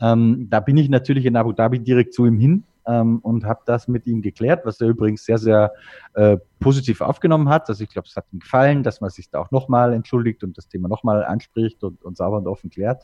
Ähm, 0.00 0.46
da 0.48 0.60
bin 0.60 0.76
ich 0.76 0.88
natürlich 0.88 1.26
in 1.26 1.36
Abu 1.36 1.52
Dhabi 1.52 1.80
direkt 1.80 2.14
zu 2.14 2.24
ihm 2.24 2.38
hin 2.38 2.64
ähm, 2.86 3.18
und 3.18 3.44
habe 3.44 3.60
das 3.66 3.88
mit 3.88 4.06
ihm 4.06 4.22
geklärt, 4.22 4.64
was 4.64 4.80
er 4.80 4.88
übrigens 4.88 5.24
sehr, 5.24 5.38
sehr 5.38 5.72
äh, 6.14 6.38
positiv 6.60 7.00
aufgenommen 7.00 7.48
hat. 7.48 7.68
Also 7.68 7.84
ich 7.84 7.90
glaube, 7.90 8.08
es 8.08 8.16
hat 8.16 8.26
ihm 8.32 8.40
gefallen, 8.40 8.82
dass 8.82 9.00
man 9.00 9.10
sich 9.10 9.30
da 9.30 9.40
auch 9.40 9.50
nochmal 9.50 9.92
entschuldigt 9.92 10.42
und 10.42 10.56
das 10.56 10.68
Thema 10.68 10.88
nochmal 10.88 11.24
anspricht 11.24 11.84
und, 11.84 12.02
und 12.04 12.16
sauber 12.16 12.38
und 12.38 12.46
offen 12.46 12.70
klärt. 12.70 13.02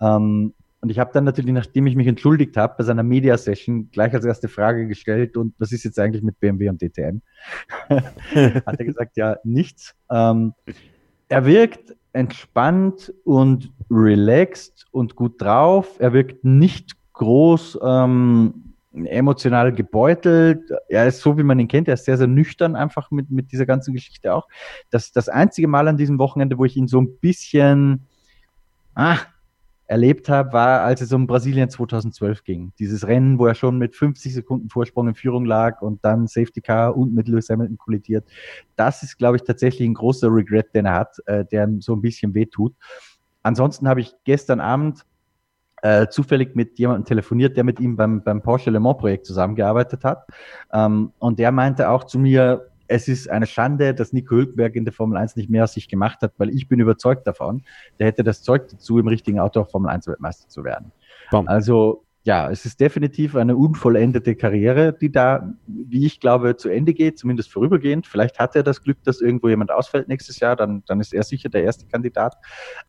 Ähm, 0.00 0.54
und 0.80 0.88
ich 0.90 0.98
habe 0.98 1.10
dann 1.12 1.24
natürlich, 1.24 1.52
nachdem 1.52 1.86
ich 1.86 1.94
mich 1.94 2.06
entschuldigt 2.06 2.56
habe, 2.56 2.74
bei 2.78 2.84
seiner 2.84 3.02
Media-Session 3.02 3.90
gleich 3.90 4.14
als 4.14 4.24
erste 4.24 4.48
Frage 4.48 4.86
gestellt, 4.86 5.36
und 5.36 5.54
was 5.58 5.72
ist 5.72 5.84
jetzt 5.84 5.98
eigentlich 5.98 6.22
mit 6.22 6.40
BMW 6.40 6.70
und 6.70 6.80
DTM? 6.80 7.20
Hat 7.90 8.78
er 8.78 8.84
gesagt, 8.84 9.16
ja, 9.16 9.36
nichts. 9.44 9.94
Ähm, 10.10 10.54
er 11.28 11.44
wirkt 11.44 11.94
entspannt 12.12 13.12
und 13.24 13.72
relaxed 13.90 14.86
und 14.90 15.16
gut 15.16 15.40
drauf. 15.40 15.96
Er 15.98 16.12
wirkt 16.12 16.44
nicht 16.44 16.96
groß 17.12 17.78
ähm, 17.84 18.74
emotional 18.92 19.72
gebeutelt. 19.72 20.70
Er 20.88 21.06
ist 21.06 21.20
so, 21.20 21.36
wie 21.36 21.42
man 21.42 21.60
ihn 21.60 21.68
kennt. 21.68 21.88
Er 21.88 21.94
ist 21.94 22.06
sehr, 22.06 22.16
sehr 22.16 22.26
nüchtern 22.26 22.74
einfach 22.74 23.10
mit, 23.10 23.30
mit 23.30 23.52
dieser 23.52 23.66
ganzen 23.66 23.92
Geschichte 23.92 24.34
auch. 24.34 24.48
Das, 24.90 25.12
das 25.12 25.28
einzige 25.28 25.68
Mal 25.68 25.88
an 25.88 25.98
diesem 25.98 26.18
Wochenende, 26.18 26.58
wo 26.58 26.64
ich 26.64 26.76
ihn 26.76 26.88
so 26.88 27.00
ein 27.00 27.18
bisschen 27.18 28.06
ah, 28.94 29.18
erlebt 29.90 30.28
habe, 30.28 30.52
war, 30.52 30.82
als 30.82 31.00
es 31.00 31.12
um 31.12 31.26
Brasilien 31.26 31.68
2012 31.68 32.44
ging. 32.44 32.72
Dieses 32.78 33.08
Rennen, 33.08 33.40
wo 33.40 33.46
er 33.46 33.56
schon 33.56 33.76
mit 33.76 33.96
50 33.96 34.32
Sekunden 34.32 34.68
Vorsprung 34.68 35.08
in 35.08 35.16
Führung 35.16 35.44
lag 35.44 35.82
und 35.82 36.04
dann 36.04 36.28
Safety 36.28 36.60
Car 36.60 36.96
und 36.96 37.12
mit 37.12 37.26
Lewis 37.26 37.50
Hamilton 37.50 37.76
kollidiert. 37.76 38.24
Das 38.76 39.02
ist, 39.02 39.18
glaube 39.18 39.36
ich, 39.36 39.42
tatsächlich 39.42 39.88
ein 39.88 39.94
großer 39.94 40.28
Regret, 40.32 40.72
den 40.76 40.86
er 40.86 40.94
hat, 40.94 41.16
äh, 41.26 41.44
der 41.44 41.64
ihm 41.64 41.80
so 41.80 41.96
ein 41.96 42.00
bisschen 42.00 42.34
wehtut. 42.34 42.72
Ansonsten 43.42 43.88
habe 43.88 44.00
ich 44.00 44.14
gestern 44.22 44.60
Abend 44.60 45.04
äh, 45.82 46.06
zufällig 46.06 46.54
mit 46.54 46.78
jemandem 46.78 47.04
telefoniert, 47.04 47.56
der 47.56 47.64
mit 47.64 47.80
ihm 47.80 47.96
beim, 47.96 48.22
beim 48.22 48.42
Porsche 48.42 48.70
Le 48.70 48.78
Mans 48.78 48.98
Projekt 48.98 49.26
zusammengearbeitet 49.26 50.04
hat. 50.04 50.24
Ähm, 50.72 51.12
und 51.18 51.40
der 51.40 51.50
meinte 51.50 51.88
auch 51.88 52.04
zu 52.04 52.20
mir, 52.20 52.70
es 52.90 53.06
ist 53.06 53.30
eine 53.30 53.46
Schande, 53.46 53.94
dass 53.94 54.12
Nico 54.12 54.34
Hülkenberg 54.34 54.74
in 54.74 54.84
der 54.84 54.92
Formel 54.92 55.16
1 55.16 55.36
nicht 55.36 55.48
mehr 55.48 55.62
aus 55.62 55.74
sich 55.74 55.88
gemacht 55.88 56.22
hat, 56.22 56.32
weil 56.38 56.50
ich 56.50 56.66
bin 56.66 56.80
überzeugt 56.80 57.24
davon, 57.24 57.62
der 58.00 58.08
hätte 58.08 58.24
das 58.24 58.42
Zeug 58.42 58.66
dazu, 58.68 58.98
im 58.98 59.06
richtigen 59.06 59.38
Auto 59.38 59.60
auch 59.60 59.70
Formel 59.70 59.90
1 59.90 60.08
Weltmeister 60.08 60.48
zu 60.48 60.64
werden. 60.64 60.90
Bam. 61.30 61.46
Also 61.46 62.04
ja, 62.24 62.50
es 62.50 62.66
ist 62.66 62.80
definitiv 62.80 63.36
eine 63.36 63.56
unvollendete 63.56 64.34
Karriere, 64.34 64.92
die 64.92 65.10
da, 65.12 65.54
wie 65.66 66.04
ich 66.04 66.18
glaube, 66.18 66.56
zu 66.56 66.68
Ende 66.68 66.92
geht, 66.92 67.18
zumindest 67.18 67.52
vorübergehend. 67.52 68.08
Vielleicht 68.08 68.40
hat 68.40 68.56
er 68.56 68.64
das 68.64 68.82
Glück, 68.82 69.02
dass 69.04 69.20
irgendwo 69.20 69.48
jemand 69.48 69.70
ausfällt 69.70 70.08
nächstes 70.08 70.40
Jahr, 70.40 70.56
dann, 70.56 70.82
dann 70.86 71.00
ist 71.00 71.14
er 71.14 71.22
sicher 71.22 71.48
der 71.48 71.62
erste 71.62 71.86
Kandidat. 71.86 72.36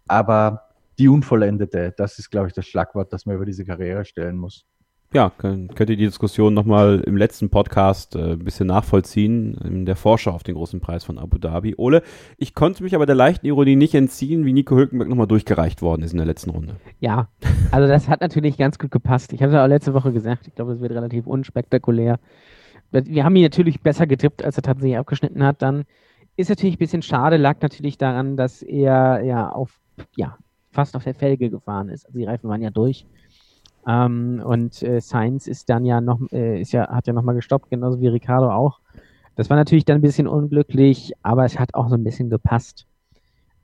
Aber 0.07 0.63
die 0.97 1.07
unvollendete, 1.07 1.93
das 1.95 2.17
ist, 2.17 2.31
glaube 2.31 2.47
ich, 2.47 2.53
das 2.53 2.65
Schlagwort, 2.65 3.13
das 3.13 3.27
man 3.27 3.35
über 3.35 3.45
diese 3.45 3.65
Karriere 3.65 4.03
stellen 4.03 4.37
muss. 4.37 4.65
Ja, 5.13 5.29
könnt, 5.29 5.77
ihr 5.77 5.85
die 5.85 5.97
Diskussion 5.97 6.53
nochmal 6.53 7.01
im 7.05 7.17
letzten 7.17 7.49
Podcast 7.49 8.15
äh, 8.15 8.31
ein 8.31 8.39
bisschen 8.39 8.67
nachvollziehen, 8.67 9.55
in 9.55 9.85
der 9.85 9.97
Vorschau 9.97 10.31
auf 10.31 10.43
den 10.43 10.55
großen 10.55 10.79
Preis 10.79 11.03
von 11.03 11.17
Abu 11.17 11.37
Dhabi. 11.37 11.75
Ole, 11.77 12.01
ich 12.37 12.55
konnte 12.55 12.81
mich 12.81 12.95
aber 12.95 13.05
der 13.05 13.15
leichten 13.15 13.45
Ironie 13.45 13.75
nicht 13.75 13.93
entziehen, 13.93 14.45
wie 14.45 14.53
Nico 14.53 14.73
Hülkenberg 14.77 15.09
nochmal 15.09 15.27
durchgereicht 15.27 15.81
worden 15.81 16.03
ist 16.03 16.13
in 16.13 16.17
der 16.17 16.25
letzten 16.25 16.51
Runde. 16.51 16.77
Ja, 17.01 17.27
also 17.71 17.89
das 17.89 18.07
hat 18.07 18.21
natürlich 18.21 18.55
ganz 18.55 18.79
gut 18.79 18.89
gepasst. 18.89 19.33
Ich 19.33 19.41
habe 19.41 19.51
es 19.51 19.55
ja 19.55 19.65
auch 19.65 19.67
letzte 19.67 19.93
Woche 19.93 20.13
gesagt, 20.13 20.47
ich 20.47 20.55
glaube, 20.55 20.71
es 20.71 20.79
wird 20.79 20.93
relativ 20.93 21.27
unspektakulär. 21.27 22.17
Wir 22.91 23.25
haben 23.25 23.35
ihn 23.35 23.43
natürlich 23.43 23.81
besser 23.81 24.07
getippt, 24.07 24.45
als 24.45 24.55
er 24.55 24.63
tatsächlich 24.63 24.97
abgeschnitten 24.97 25.43
hat. 25.43 25.61
Dann 25.61 25.83
ist 26.37 26.49
natürlich 26.49 26.75
ein 26.75 26.79
bisschen 26.79 27.01
schade, 27.01 27.35
lag 27.35 27.57
natürlich 27.61 27.97
daran, 27.97 28.37
dass 28.37 28.61
er 28.61 29.21
ja 29.25 29.49
auf, 29.49 29.77
ja, 30.15 30.37
fast 30.71 30.95
auf 30.95 31.03
der 31.03 31.15
Felge 31.15 31.49
gefahren 31.49 31.89
ist. 31.89 32.05
Also 32.05 32.17
die 32.17 32.25
Reifen 32.25 32.49
waren 32.49 32.61
ja 32.61 32.69
durch. 32.69 33.05
Ähm, 33.87 34.41
und 34.45 34.81
äh, 34.83 35.01
Sainz 35.01 35.47
ist 35.47 35.69
dann 35.69 35.85
ja 35.85 36.01
noch, 36.01 36.19
äh, 36.31 36.61
ist 36.61 36.71
ja, 36.71 36.87
hat 36.89 37.07
ja 37.07 37.13
nochmal 37.13 37.35
gestoppt, 37.35 37.69
genauso 37.69 37.99
wie 37.99 38.07
Ricardo 38.07 38.51
auch. 38.51 38.79
Das 39.35 39.49
war 39.49 39.57
natürlich 39.57 39.85
dann 39.85 39.97
ein 39.97 40.01
bisschen 40.01 40.27
unglücklich, 40.27 41.13
aber 41.23 41.45
es 41.45 41.57
hat 41.57 41.73
auch 41.73 41.89
so 41.89 41.95
ein 41.95 42.03
bisschen 42.03 42.29
gepasst. 42.29 42.85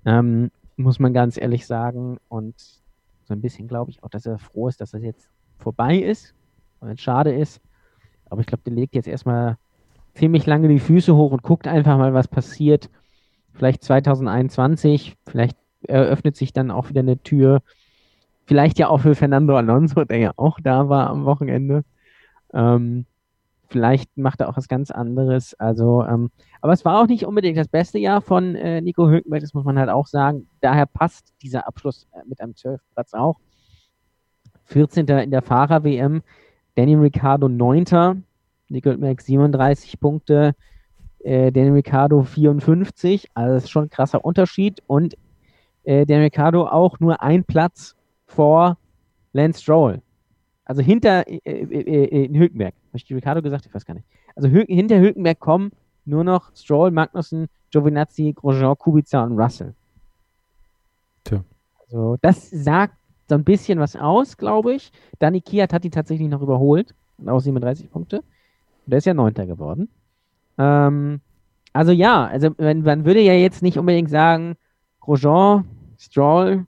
Ähm, 0.06 0.50
muss 0.78 1.00
man 1.00 1.14
ganz 1.14 1.38
ehrlich 1.38 1.68
sagen. 1.68 2.18
Und 2.30 2.56
so 3.26 3.34
ein 3.34 3.42
bisschen 3.42 3.68
glaube 3.68 3.92
ich 3.92 4.04
auch, 4.04 4.10
dass 4.10 4.26
er 4.26 4.40
froh 4.40 4.68
ist, 4.68 4.80
dass 4.80 4.92
das 4.92 5.04
jetzt 5.04 5.30
vorbei 5.58 5.98
ist. 5.98 6.34
Und 6.80 6.90
es 6.90 7.02
schade 7.02 7.34
ist. 7.34 7.62
Aber 8.30 8.42
ich 8.42 8.48
glaube, 8.48 8.64
der 8.66 8.74
legt 8.74 8.96
jetzt 8.96 9.08
erstmal 9.08 9.58
ziemlich 10.14 10.46
lange 10.46 10.68
die 10.68 10.80
Füße 10.80 11.16
hoch 11.16 11.32
und 11.32 11.44
guckt 11.44 11.68
einfach 11.68 11.98
mal, 11.98 12.14
was 12.14 12.28
passiert. 12.28 12.90
Vielleicht 13.54 13.84
2021, 13.84 15.16
vielleicht 15.28 15.58
eröffnet 15.88 16.36
sich 16.36 16.54
dann 16.54 16.72
auch 16.72 16.90
wieder 16.90 17.02
eine 17.02 17.18
Tür. 17.18 17.62
Vielleicht 18.48 18.80
ja 18.80 18.88
auch 18.88 19.02
für 19.02 19.14
Fernando 19.14 19.58
Alonso, 19.58 20.06
der 20.06 20.20
ja 20.20 20.32
auch 20.38 20.60
da 20.64 20.88
war 20.88 21.10
am 21.10 21.26
Wochenende. 21.26 21.84
Ähm, 22.54 23.06
vielleicht 23.68 24.18
macht 24.18 24.40
er 24.40 24.48
auch 24.48 24.56
was 24.56 24.70
ganz 24.70 24.90
anderes. 24.90 25.54
Also, 25.56 26.06
ähm, 26.06 26.32
aber 26.62 26.72
es 26.72 26.86
war 26.86 27.02
auch 27.02 27.08
nicht 27.08 27.26
unbedingt 27.26 27.58
das 27.58 27.68
beste 27.68 28.00
Jahr 28.00 28.22
von 28.22 28.56
äh, 28.56 28.80
Nico 28.80 29.10
Hülkenberg, 29.10 29.42
das 29.42 29.54
muss 29.54 29.66
man 29.66 29.78
halt 29.78 29.90
auch 29.90 30.08
sagen. 30.08 30.48
Daher 30.62 30.86
passt 30.86 31.34
dieser 31.42 31.68
Abschluss 31.68 32.08
äh, 32.14 32.20
mit 32.26 32.40
einem 32.40 32.56
12. 32.56 32.80
Platz 32.94 33.14
auch. 33.14 33.38
14. 34.64 35.06
in 35.08 35.32
der 35.32 35.42
Fahrer-WM, 35.42 36.22
Daniel 36.76 37.00
Ricciardo 37.00 37.50
9. 37.50 38.24
Nico 38.70 38.90
Hülkenberg 38.90 39.22
37 39.22 40.00
Punkte, 40.00 40.56
äh, 41.20 41.52
Daniel 41.52 41.74
Ricciardo 41.74 42.24
54, 42.24 43.30
also 43.34 43.56
das 43.56 43.66
ist 43.66 43.72
schon 43.72 43.86
ein 43.86 43.90
krasser 43.90 44.24
Unterschied 44.24 44.82
und 44.88 45.16
äh, 45.84 46.06
Daniel 46.06 46.26
Ricciardo 46.26 46.68
auch 46.68 47.02
nur 47.02 47.22
ein 47.22 47.44
Platz 47.44 47.97
vor 48.28 48.78
Lance 49.34 49.62
Stroll. 49.62 50.02
Also 50.66 50.82
hinter 50.82 51.28
äh, 51.28 51.40
äh, 51.46 51.64
äh, 51.64 52.26
in 52.26 52.36
Hülkenberg. 52.36 52.74
Habe 52.90 52.98
ich 52.98 53.10
Ricciardo 53.10 53.42
gesagt? 53.42 53.66
Ich 53.66 53.74
weiß 53.74 53.86
gar 53.86 53.94
nicht. 53.94 54.06
Also 54.36 54.50
Hül 54.50 54.66
hinter 54.68 55.00
Hülkenberg 55.00 55.40
kommen 55.40 55.72
nur 56.06 56.24
noch 56.24 56.56
Stroll, 56.56 56.92
Magnussen, 56.92 57.48
Giovinazzi, 57.72 58.34
Grosjean, 58.34 58.78
Kubica 58.78 59.24
und 59.24 59.40
Russell. 59.40 59.74
Tja. 61.24 61.44
Also 61.82 62.18
das 62.22 62.50
sagt 62.50 62.96
so 63.30 63.36
ein 63.36 63.44
bisschen 63.44 63.80
was 63.80 63.96
aus, 63.96 64.38
glaube 64.38 64.74
ich. 64.74 64.92
Dani 65.20 65.42
Kiat 65.42 65.74
hat 65.74 65.84
die 65.84 65.90
tatsächlich 65.90 66.30
noch 66.30 66.42
überholt. 66.42 66.94
Und 67.18 67.30
auch 67.30 67.40
37 67.40 67.92
Punkte. 67.92 68.18
Und 68.18 68.26
der 68.92 69.00
ist 69.00 69.06
ja 69.06 69.14
Neunter 69.14 69.46
geworden. 69.46 69.90
Ähm, 70.58 71.22
also 71.74 71.92
ja, 71.92 72.26
also 72.26 72.52
man, 72.58 72.82
man, 72.82 73.06
würde 73.06 73.22
ja 73.22 73.34
jetzt 73.34 73.62
nicht 73.62 73.78
unbedingt 73.78 74.10
sagen, 74.10 74.56
Grosjean, 75.00 75.66
Stroll, 75.98 76.66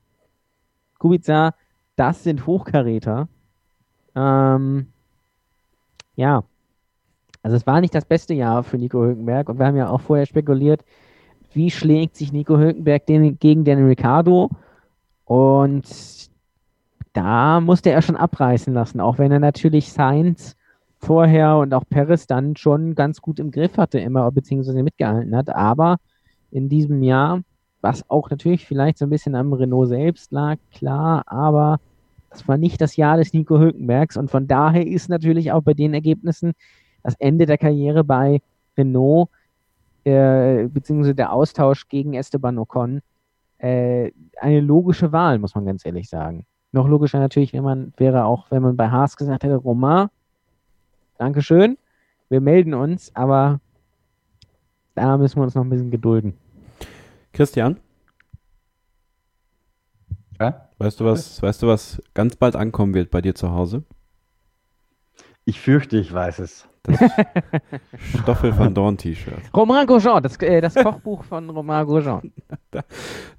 Kubica, 1.00 1.56
das 1.95 2.24
sind 2.24 2.45
Hochkaräter. 2.45 3.28
Ähm, 4.16 4.88
ja, 6.16 6.43
also 7.41 7.56
es 7.56 7.66
war 7.66 7.82
nicht 7.82 7.95
das 7.95 8.06
beste 8.06 8.34
Jahr 8.34 8.64
für 8.64 8.78
Nico 8.78 9.02
Hülkenberg 9.02 9.50
und 9.50 9.60
wir 9.60 9.66
haben 9.66 9.78
ja 9.78 9.89
auch 9.89 10.02
vorher 10.02 10.26
spekuliert, 10.26 10.84
wie 11.54 11.72
schlägt 11.72 12.16
sich 12.16 12.32
Nico 12.32 12.58
Hülkenberg 12.58 13.06
den, 13.06 13.39
gegen 13.39 13.64
Daniel 13.64 13.88
Ricciardo 13.88 14.50
und 15.26 15.88
da 17.14 17.60
musste 17.60 17.91
er 17.91 18.02
schon 18.02 18.16
abreißen 18.16 18.74
lassen, 18.74 19.00
auch 19.00 19.18
wenn 19.18 19.32
er 19.32 19.39
natürlich 19.39 19.91
Sainz 19.91 20.56
vorher 21.00 21.58
und 21.58 21.74
auch 21.74 21.84
Perez 21.89 22.28
dann 22.28 22.56
schon 22.56 22.93
ganz 22.93 23.22
gut 23.22 23.39
im 23.39 23.52
Griff 23.52 23.78
hatte, 23.78 24.00
immer 24.00 24.32
beziehungsweise 24.32 24.84
mitgehalten 24.84 25.36
hat. 25.36 25.50
Aber 25.50 25.97
in 26.52 26.70
diesem 26.70 27.02
Jahr, 27.04 27.41
was 27.82 28.10
auch 28.10 28.30
natürlich 28.30 28.66
vielleicht 28.66 28.98
so 28.98 29.06
ein 29.06 29.10
bisschen 29.10 29.36
am 29.36 29.54
Renault 29.54 29.90
selbst 29.90 30.32
lag, 30.32 30.58
klar, 30.74 31.24
aber 31.28 31.80
das 32.30 32.48
war 32.48 32.58
nicht 32.58 32.82
das 32.82 32.96
Jahr 32.96 33.18
des 33.18 33.34
Nico 33.34 33.58
Hülkenbergs 33.58 34.18
und 34.18 34.30
von 34.30 34.48
daher 34.48 34.86
ist 34.86 35.10
natürlich 35.10 35.52
auch 35.52 35.62
bei 35.62 35.74
den 35.74 35.94
Ergebnissen 35.94 36.54
das 37.04 37.16
Ende 37.16 37.46
der 37.46 37.58
Karriere 37.58 38.04
bei 38.04 38.42
Renault 38.78 39.30
äh, 40.04 40.68
beziehungsweise 40.68 41.16
der 41.16 41.34
Austausch 41.34 41.88
gegen 41.88 42.14
Esteban 42.14 42.58
Ocon 42.58 43.02
äh, 43.58 44.12
eine 44.40 44.62
logische 44.62 45.12
Wahl, 45.12 45.40
muss 45.40 45.56
man 45.56 45.66
ganz 45.66 45.86
ehrlich 45.86 46.10
sagen. 46.10 46.46
Noch 46.72 46.88
logischer 46.88 47.20
natürlich, 47.20 47.54
wenn 47.54 47.64
man 47.64 47.94
wäre 47.98 48.26
auch, 48.26 48.52
wenn 48.52 48.62
man 48.62 48.78
bei 48.78 48.90
Haas 48.90 49.18
gesagt 49.18 49.44
hätte, 49.44 49.56
Romain, 49.56 50.08
Dankeschön, 51.18 51.78
wir 52.30 52.42
melden 52.42 52.74
uns, 52.74 53.14
aber 53.16 53.60
da 54.96 55.18
müssen 55.18 55.38
wir 55.38 55.44
uns 55.44 55.56
noch 55.56 55.64
ein 55.64 55.70
bisschen 55.70 55.92
gedulden. 55.92 56.34
Christian? 57.34 57.80
Ja? 60.40 60.70
Weißt 60.78 61.00
du 61.00 61.06
was, 61.06 61.42
weißt 61.42 61.62
du, 61.62 61.68
was 61.68 62.02
ganz 62.14 62.36
bald 62.36 62.56
ankommen 62.56 62.94
wird 62.94 63.12
bei 63.12 63.22
dir 63.22 63.36
zu 63.36 63.52
Hause? 63.52 63.84
Ich 65.46 65.60
fürchte, 65.60 65.98
ich 65.98 66.14
weiß 66.14 66.40
es. 66.40 66.68
Das 66.84 67.00
Stoffel 68.22 68.58
van 68.58 68.74
Dorn 68.74 68.98
T-Shirt. 68.98 69.42
Romain 69.56 69.86
Grosjean, 69.86 70.24
das, 70.24 70.38
äh, 70.38 70.62
das 70.62 70.76
Kochbuch 70.76 71.24
von 71.24 71.50
Romain 71.50 71.86
Grosjean. 71.86 72.32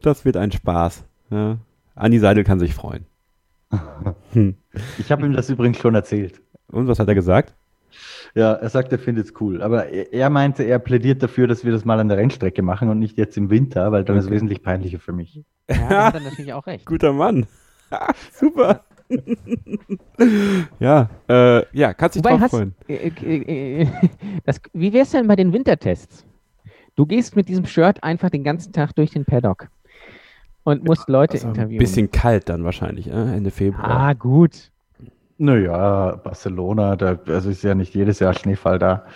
Das 0.02 0.24
wird 0.24 0.36
ein 0.36 0.50
Spaß. 0.50 1.04
Ja. 1.30 1.58
Andi 1.94 2.18
Seidel 2.18 2.44
kann 2.44 2.58
sich 2.58 2.74
freuen. 2.74 3.06
Ich 4.98 5.12
habe 5.12 5.26
ihm 5.26 5.32
das 5.32 5.50
übrigens 5.50 5.78
schon 5.78 5.94
erzählt. 5.94 6.40
Und 6.68 6.88
was 6.88 6.98
hat 6.98 7.08
er 7.08 7.14
gesagt? 7.14 7.54
Ja, 8.34 8.52
er 8.52 8.68
sagt, 8.68 8.92
er 8.92 8.98
findet 8.98 9.26
es 9.26 9.40
cool. 9.40 9.62
Aber 9.62 9.86
er, 9.86 10.12
er, 10.12 10.30
meinte, 10.30 10.62
er 10.62 10.78
plädiert 10.78 11.22
dafür, 11.22 11.46
dass 11.46 11.64
wir 11.64 11.72
das 11.72 11.84
mal 11.84 11.98
an 11.98 12.08
der 12.08 12.18
Rennstrecke 12.18 12.62
machen 12.62 12.88
und 12.88 12.98
nicht 12.98 13.18
jetzt 13.18 13.36
im 13.36 13.50
Winter, 13.50 13.90
weil 13.92 14.04
dann 14.04 14.16
okay. 14.16 14.20
ist 14.20 14.26
es 14.26 14.30
wesentlich 14.30 14.62
peinlicher 14.62 15.00
für 15.00 15.12
mich. 15.12 15.42
Ja, 15.68 15.88
da 15.88 16.04
hat 16.06 16.14
er 16.14 16.20
natürlich 16.20 16.52
auch 16.52 16.66
recht. 16.66 16.86
Guter 16.86 17.12
Mann. 17.12 17.46
Super. 18.32 18.84
ja, 20.78 21.10
äh, 21.28 21.64
ja, 21.76 21.92
kannst 21.94 22.14
dich 22.14 22.22
drauf 22.22 22.40
freuen. 22.50 22.74
Äh, 22.88 23.08
äh, 23.08 23.82
äh, 23.82 23.88
das, 24.44 24.60
wie 24.72 24.92
wär's 24.92 25.10
denn 25.10 25.26
bei 25.26 25.34
den 25.36 25.52
Wintertests? 25.52 26.24
Du 26.94 27.06
gehst 27.06 27.34
mit 27.34 27.48
diesem 27.48 27.66
Shirt 27.66 28.02
einfach 28.04 28.30
den 28.30 28.44
ganzen 28.44 28.72
Tag 28.72 28.94
durch 28.94 29.10
den 29.10 29.24
Paddock 29.24 29.68
und 30.64 30.84
musst 30.84 31.08
Leute 31.08 31.34
also 31.34 31.48
interviewen. 31.48 31.78
Ein 31.78 31.78
bisschen 31.78 32.10
kalt 32.10 32.48
dann 32.48 32.64
wahrscheinlich, 32.64 33.08
äh, 33.08 33.12
Ende 33.12 33.50
Februar. 33.50 33.90
Ah, 33.90 34.12
gut. 34.12 34.70
Naja, 35.40 36.16
Barcelona, 36.22 36.96
da 36.96 37.18
also 37.26 37.48
ist 37.48 37.62
ja 37.62 37.74
nicht 37.74 37.94
jedes 37.94 38.18
Jahr 38.18 38.34
Schneefall 38.34 38.78
da. 38.78 39.06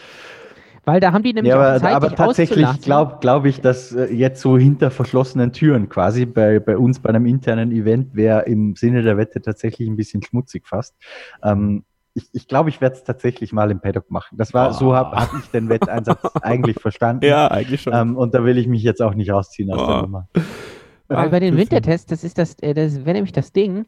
Weil 0.86 0.98
da 0.98 1.12
haben 1.12 1.22
die 1.22 1.34
nämlich 1.34 1.50
ja, 1.50 1.56
aber, 1.56 1.76
auch 1.76 1.80
Zeit, 1.80 1.94
aber 1.94 2.14
tatsächlich 2.14 2.80
glaube 2.80 3.18
glaub 3.20 3.44
ich, 3.44 3.60
dass 3.60 3.92
äh, 3.92 4.06
jetzt 4.06 4.40
so 4.40 4.56
hinter 4.56 4.90
verschlossenen 4.90 5.52
Türen 5.52 5.90
quasi 5.90 6.24
bei, 6.24 6.60
bei 6.60 6.78
uns 6.78 6.98
bei 7.00 7.10
einem 7.10 7.26
internen 7.26 7.72
Event 7.72 8.14
wäre 8.14 8.42
im 8.42 8.74
Sinne 8.74 9.02
der 9.02 9.18
Wette 9.18 9.42
tatsächlich 9.42 9.86
ein 9.86 9.96
bisschen 9.96 10.22
schmutzig 10.22 10.66
fast. 10.66 10.94
Ähm, 11.42 11.84
ich, 12.14 12.30
ich 12.32 12.48
glaube, 12.48 12.70
ich 12.70 12.80
werde 12.80 12.96
es 12.96 13.04
tatsächlich 13.04 13.52
mal 13.52 13.70
im 13.70 13.80
Paddock 13.80 14.10
machen. 14.10 14.38
Das 14.38 14.54
war, 14.54 14.70
oh. 14.70 14.72
so 14.72 14.94
habe 14.94 15.16
hab 15.16 15.30
ich 15.38 15.50
den 15.50 15.68
Wetteinsatz 15.68 16.24
eigentlich 16.40 16.80
verstanden. 16.80 17.26
Ja, 17.26 17.48
eigentlich 17.48 17.82
schon. 17.82 17.92
Ähm, 17.92 18.16
und 18.16 18.32
da 18.32 18.44
will 18.44 18.56
ich 18.56 18.66
mich 18.66 18.82
jetzt 18.82 19.02
auch 19.02 19.14
nicht 19.14 19.30
rausziehen 19.30 19.70
aus 19.70 19.82
oh. 19.82 19.86
der 19.86 20.02
Nummer. 20.02 20.28
Weil 21.08 21.28
bei 21.28 21.40
den 21.40 21.54
Wintertests, 21.58 22.06
das 22.06 22.24
ist 22.24 22.38
das, 22.38 22.54
äh, 22.60 22.72
das 22.72 23.04
wäre 23.04 23.12
nämlich 23.12 23.32
das 23.32 23.52
Ding, 23.52 23.84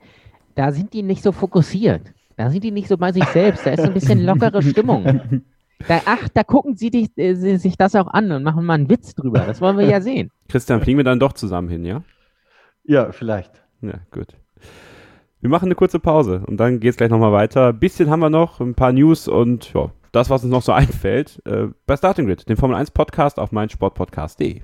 da 0.54 0.72
sind 0.72 0.92
die 0.92 1.02
nicht 1.02 1.22
so 1.22 1.32
fokussiert. 1.32 2.12
Da 2.36 2.50
sind 2.50 2.64
die 2.64 2.70
nicht 2.70 2.88
so 2.88 2.96
bei 2.98 3.12
sich 3.12 3.24
selbst. 3.26 3.66
Da 3.66 3.70
ist 3.70 3.80
so 3.80 3.86
ein 3.86 3.94
bisschen 3.94 4.24
lockere 4.24 4.62
Stimmung. 4.62 5.42
Da, 5.88 6.00
ach, 6.06 6.28
da 6.32 6.42
gucken 6.42 6.74
sie 6.74 6.90
dich, 6.90 7.10
äh, 7.18 7.34
sich 7.34 7.76
das 7.76 7.94
auch 7.94 8.06
an 8.06 8.32
und 8.32 8.42
machen 8.42 8.64
mal 8.64 8.72
einen 8.72 8.88
Witz 8.88 9.14
drüber. 9.14 9.40
Das 9.40 9.60
wollen 9.60 9.76
wir 9.76 9.84
ja 9.84 10.00
sehen. 10.00 10.30
Christian, 10.48 10.80
fliegen 10.80 10.98
wir 10.98 11.04
dann 11.04 11.20
doch 11.20 11.34
zusammen 11.34 11.68
hin, 11.68 11.84
ja? 11.84 12.02
Ja, 12.84 13.12
vielleicht. 13.12 13.62
Ja, 13.82 14.00
gut. 14.10 14.28
Wir 15.40 15.50
machen 15.50 15.66
eine 15.66 15.74
kurze 15.74 16.00
Pause 16.00 16.42
und 16.46 16.56
dann 16.56 16.80
geht 16.80 16.92
es 16.92 16.96
gleich 16.96 17.10
nochmal 17.10 17.32
weiter. 17.32 17.68
Ein 17.68 17.78
bisschen 17.78 18.08
haben 18.08 18.20
wir 18.20 18.30
noch, 18.30 18.58
ein 18.58 18.74
paar 18.74 18.92
News 18.92 19.28
und 19.28 19.74
ja, 19.74 19.90
das, 20.12 20.30
was 20.30 20.44
uns 20.44 20.50
noch 20.50 20.62
so 20.62 20.72
einfällt, 20.72 21.42
äh, 21.44 21.66
bei 21.86 21.96
Starting 21.96 22.26
Grid, 22.26 22.48
dem 22.48 22.56
Formel 22.56 22.76
1 22.76 22.92
Podcast 22.92 23.38
auf 23.38 23.52
meinsportpodcast.de. 23.52 24.62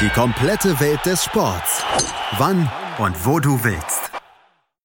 Die 0.00 0.08
komplette 0.14 0.78
Welt 0.80 1.04
des 1.04 1.24
Sports. 1.24 1.84
Wann 2.38 2.70
und 2.98 3.26
wo 3.26 3.40
du 3.40 3.62
willst. 3.64 4.09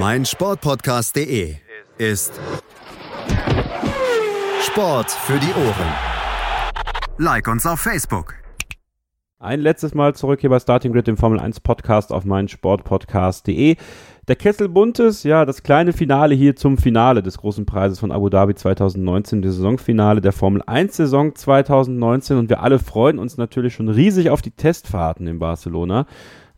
mein 0.00 0.24
Sportpodcast.de 0.24 1.56
ist 1.98 2.32
Sport 4.60 5.10
für 5.10 5.38
die 5.38 5.52
Ohren. 5.58 5.92
Like 7.18 7.48
uns 7.48 7.66
auf 7.66 7.80
Facebook. 7.80 8.34
Ein 9.40 9.60
letztes 9.60 9.94
Mal 9.94 10.14
zurück 10.14 10.40
hier 10.40 10.50
bei 10.50 10.60
Starting 10.60 10.92
Grid, 10.92 11.06
dem 11.06 11.16
Formel 11.16 11.40
1 11.40 11.60
Podcast 11.60 12.12
auf 12.12 12.24
meinsportpodcast.de. 12.24 13.76
Der 14.28 14.36
Kessel 14.36 14.68
Buntes, 14.68 15.22
ja, 15.22 15.44
das 15.44 15.62
kleine 15.62 15.92
Finale 15.92 16.34
hier 16.34 16.54
zum 16.54 16.76
Finale 16.76 17.22
des 17.22 17.38
großen 17.38 17.66
Preises 17.66 17.98
von 17.98 18.12
Abu 18.12 18.28
Dhabi 18.28 18.54
2019, 18.54 19.42
das 19.42 19.54
Saisonfinale 19.54 20.20
der 20.20 20.32
Formel 20.32 20.62
1 20.66 20.96
Saison 20.96 21.34
2019 21.34 22.36
und 22.36 22.50
wir 22.50 22.62
alle 22.62 22.78
freuen 22.78 23.18
uns 23.18 23.36
natürlich 23.36 23.74
schon 23.74 23.88
riesig 23.88 24.30
auf 24.30 24.42
die 24.42 24.50
Testfahrten 24.50 25.26
in 25.26 25.38
Barcelona. 25.38 26.06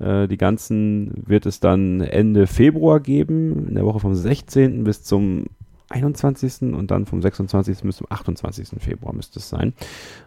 Äh, 0.01 0.27
die 0.29 0.37
ganzen 0.37 1.13
wird 1.27 1.47
es 1.47 1.61
dann 1.61 2.01
Ende 2.01 2.47
Februar 2.47 3.01
geben, 3.01 3.69
in 3.69 3.75
der 3.75 3.85
Woche 3.85 4.01
vom 4.01 4.15
16. 4.15 4.85
bis 4.85 5.05
zum 5.05 5.45
21. 5.91 6.75
und 6.75 6.91
dann 6.91 7.05
vom 7.05 7.21
26. 7.21 7.83
bis 7.83 7.97
zum 7.97 8.07
28. 8.09 8.69
Februar 8.79 9.13
müsste 9.13 9.41
es 9.41 9.49
sein. 9.49 9.75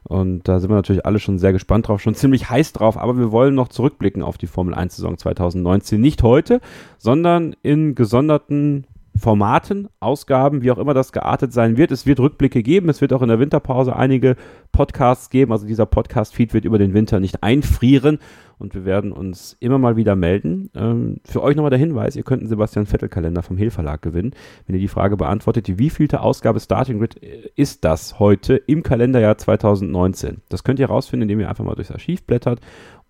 Und 0.03 0.47
da 0.47 0.59
sind 0.59 0.69
wir 0.69 0.75
natürlich 0.75 1.05
alle 1.05 1.19
schon 1.19 1.39
sehr 1.39 1.53
gespannt 1.53 1.87
drauf, 1.87 2.01
schon 2.01 2.15
ziemlich 2.15 2.49
heiß 2.49 2.73
drauf, 2.73 2.97
aber 2.97 3.17
wir 3.17 3.31
wollen 3.31 3.55
noch 3.55 3.69
zurückblicken 3.69 4.23
auf 4.23 4.37
die 4.37 4.47
Formel 4.47 4.73
1 4.73 4.97
Saison 4.97 5.17
2019. 5.17 5.99
Nicht 5.99 6.21
heute, 6.21 6.59
sondern 6.97 7.55
in 7.63 7.95
gesonderten 7.95 8.85
Formaten, 9.15 9.89
Ausgaben, 9.99 10.63
wie 10.63 10.71
auch 10.71 10.79
immer 10.79 10.93
das 10.93 11.11
geartet 11.11 11.53
sein 11.53 11.77
wird. 11.77 11.91
Es 11.91 12.05
wird 12.05 12.19
Rückblicke 12.19 12.63
geben. 12.63 12.89
Es 12.89 12.99
wird 12.99 13.13
auch 13.13 13.21
in 13.21 13.29
der 13.29 13.39
Winterpause 13.39 13.95
einige 13.95 14.35
Podcasts 14.71 15.29
geben. 15.29 15.51
Also 15.51 15.67
dieser 15.67 15.85
Podcast-Feed 15.85 16.53
wird 16.53 16.65
über 16.65 16.79
den 16.79 16.93
Winter 16.93 17.19
nicht 17.19 17.43
einfrieren 17.43 18.19
und 18.63 18.73
wir 18.73 18.85
werden 18.85 19.11
uns 19.11 19.55
immer 19.59 19.77
mal 19.77 19.95
wieder 19.95 20.15
melden. 20.15 20.69
Ähm, 20.73 21.17
für 21.25 21.43
euch 21.43 21.55
nochmal 21.55 21.69
der 21.69 21.79
Hinweis, 21.79 22.15
ihr 22.15 22.23
könnt 22.23 22.41
einen 22.41 22.49
Sebastian 22.49 22.85
Vettel-Kalender 22.85 23.43
vom 23.43 23.57
Hill 23.57 23.69
Verlag 23.69 24.01
gewinnen, 24.01 24.31
wenn 24.65 24.75
ihr 24.75 24.81
die 24.81 24.87
Frage 24.87 25.17
beantwortet, 25.17 25.67
wie 25.67 25.77
wievielte 25.77 26.21
Ausgabe 26.21 26.59
Starting 26.59 26.99
Grid 26.99 27.21
äh, 27.21 27.49
ist 27.55 27.83
das 27.85 28.19
heute 28.19 28.55
im 28.55 28.81
Kalenderjahr 28.81 29.37
2019? 29.37 30.41
Das 30.49 30.63
könnt 30.63 30.79
ihr 30.79 30.87
herausfinden, 30.87 31.23
indem 31.23 31.41
ihr 31.41 31.49
einfach 31.49 31.65
mal 31.65 31.75
durchs 31.75 31.91
Archiv 31.91 32.23
blättert 32.23 32.61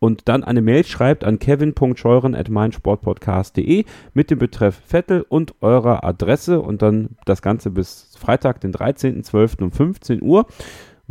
und 0.03 0.27
dann 0.27 0.43
eine 0.43 0.61
Mail 0.61 0.83
schreibt 0.83 1.23
an 1.23 1.39
kevin.scheuren 1.39 2.35
at 2.35 2.49
meinsportpodcast.de 2.49 3.85
mit 4.13 4.31
dem 4.31 4.37
Betreff 4.37 4.81
Vettel 4.85 5.25
und 5.29 5.55
eurer 5.61 6.03
Adresse 6.03 6.59
und 6.59 6.81
dann 6.81 7.11
das 7.25 7.41
Ganze 7.41 7.71
bis 7.71 8.11
Freitag, 8.19 8.59
den 8.59 8.73
13.12. 8.73 9.63
um 9.63 9.71
15 9.71 10.21
Uhr. 10.21 10.45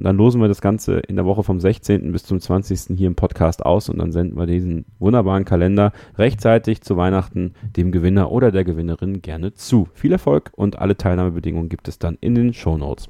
Und 0.02 0.06
dann 0.06 0.16
losen 0.16 0.40
wir 0.40 0.48
das 0.48 0.60
Ganze 0.60 0.98
in 0.98 1.14
der 1.14 1.24
Woche 1.26 1.44
vom 1.44 1.60
16. 1.60 2.10
bis 2.10 2.24
zum 2.24 2.40
20. 2.40 2.98
hier 2.98 3.06
im 3.06 3.14
Podcast 3.14 3.64
aus 3.64 3.88
und 3.88 3.98
dann 3.98 4.10
senden 4.10 4.36
wir 4.36 4.46
diesen 4.46 4.84
wunderbaren 4.98 5.44
Kalender 5.44 5.92
rechtzeitig 6.18 6.80
zu 6.80 6.96
Weihnachten 6.96 7.54
dem 7.76 7.92
Gewinner 7.92 8.32
oder 8.32 8.50
der 8.50 8.64
Gewinnerin 8.64 9.22
gerne 9.22 9.54
zu. 9.54 9.86
Viel 9.94 10.10
Erfolg 10.10 10.50
und 10.56 10.80
alle 10.80 10.96
Teilnahmebedingungen 10.96 11.68
gibt 11.68 11.86
es 11.86 12.00
dann 12.00 12.18
in 12.20 12.34
den 12.34 12.52
Show 12.52 12.76
Notes. 12.76 13.06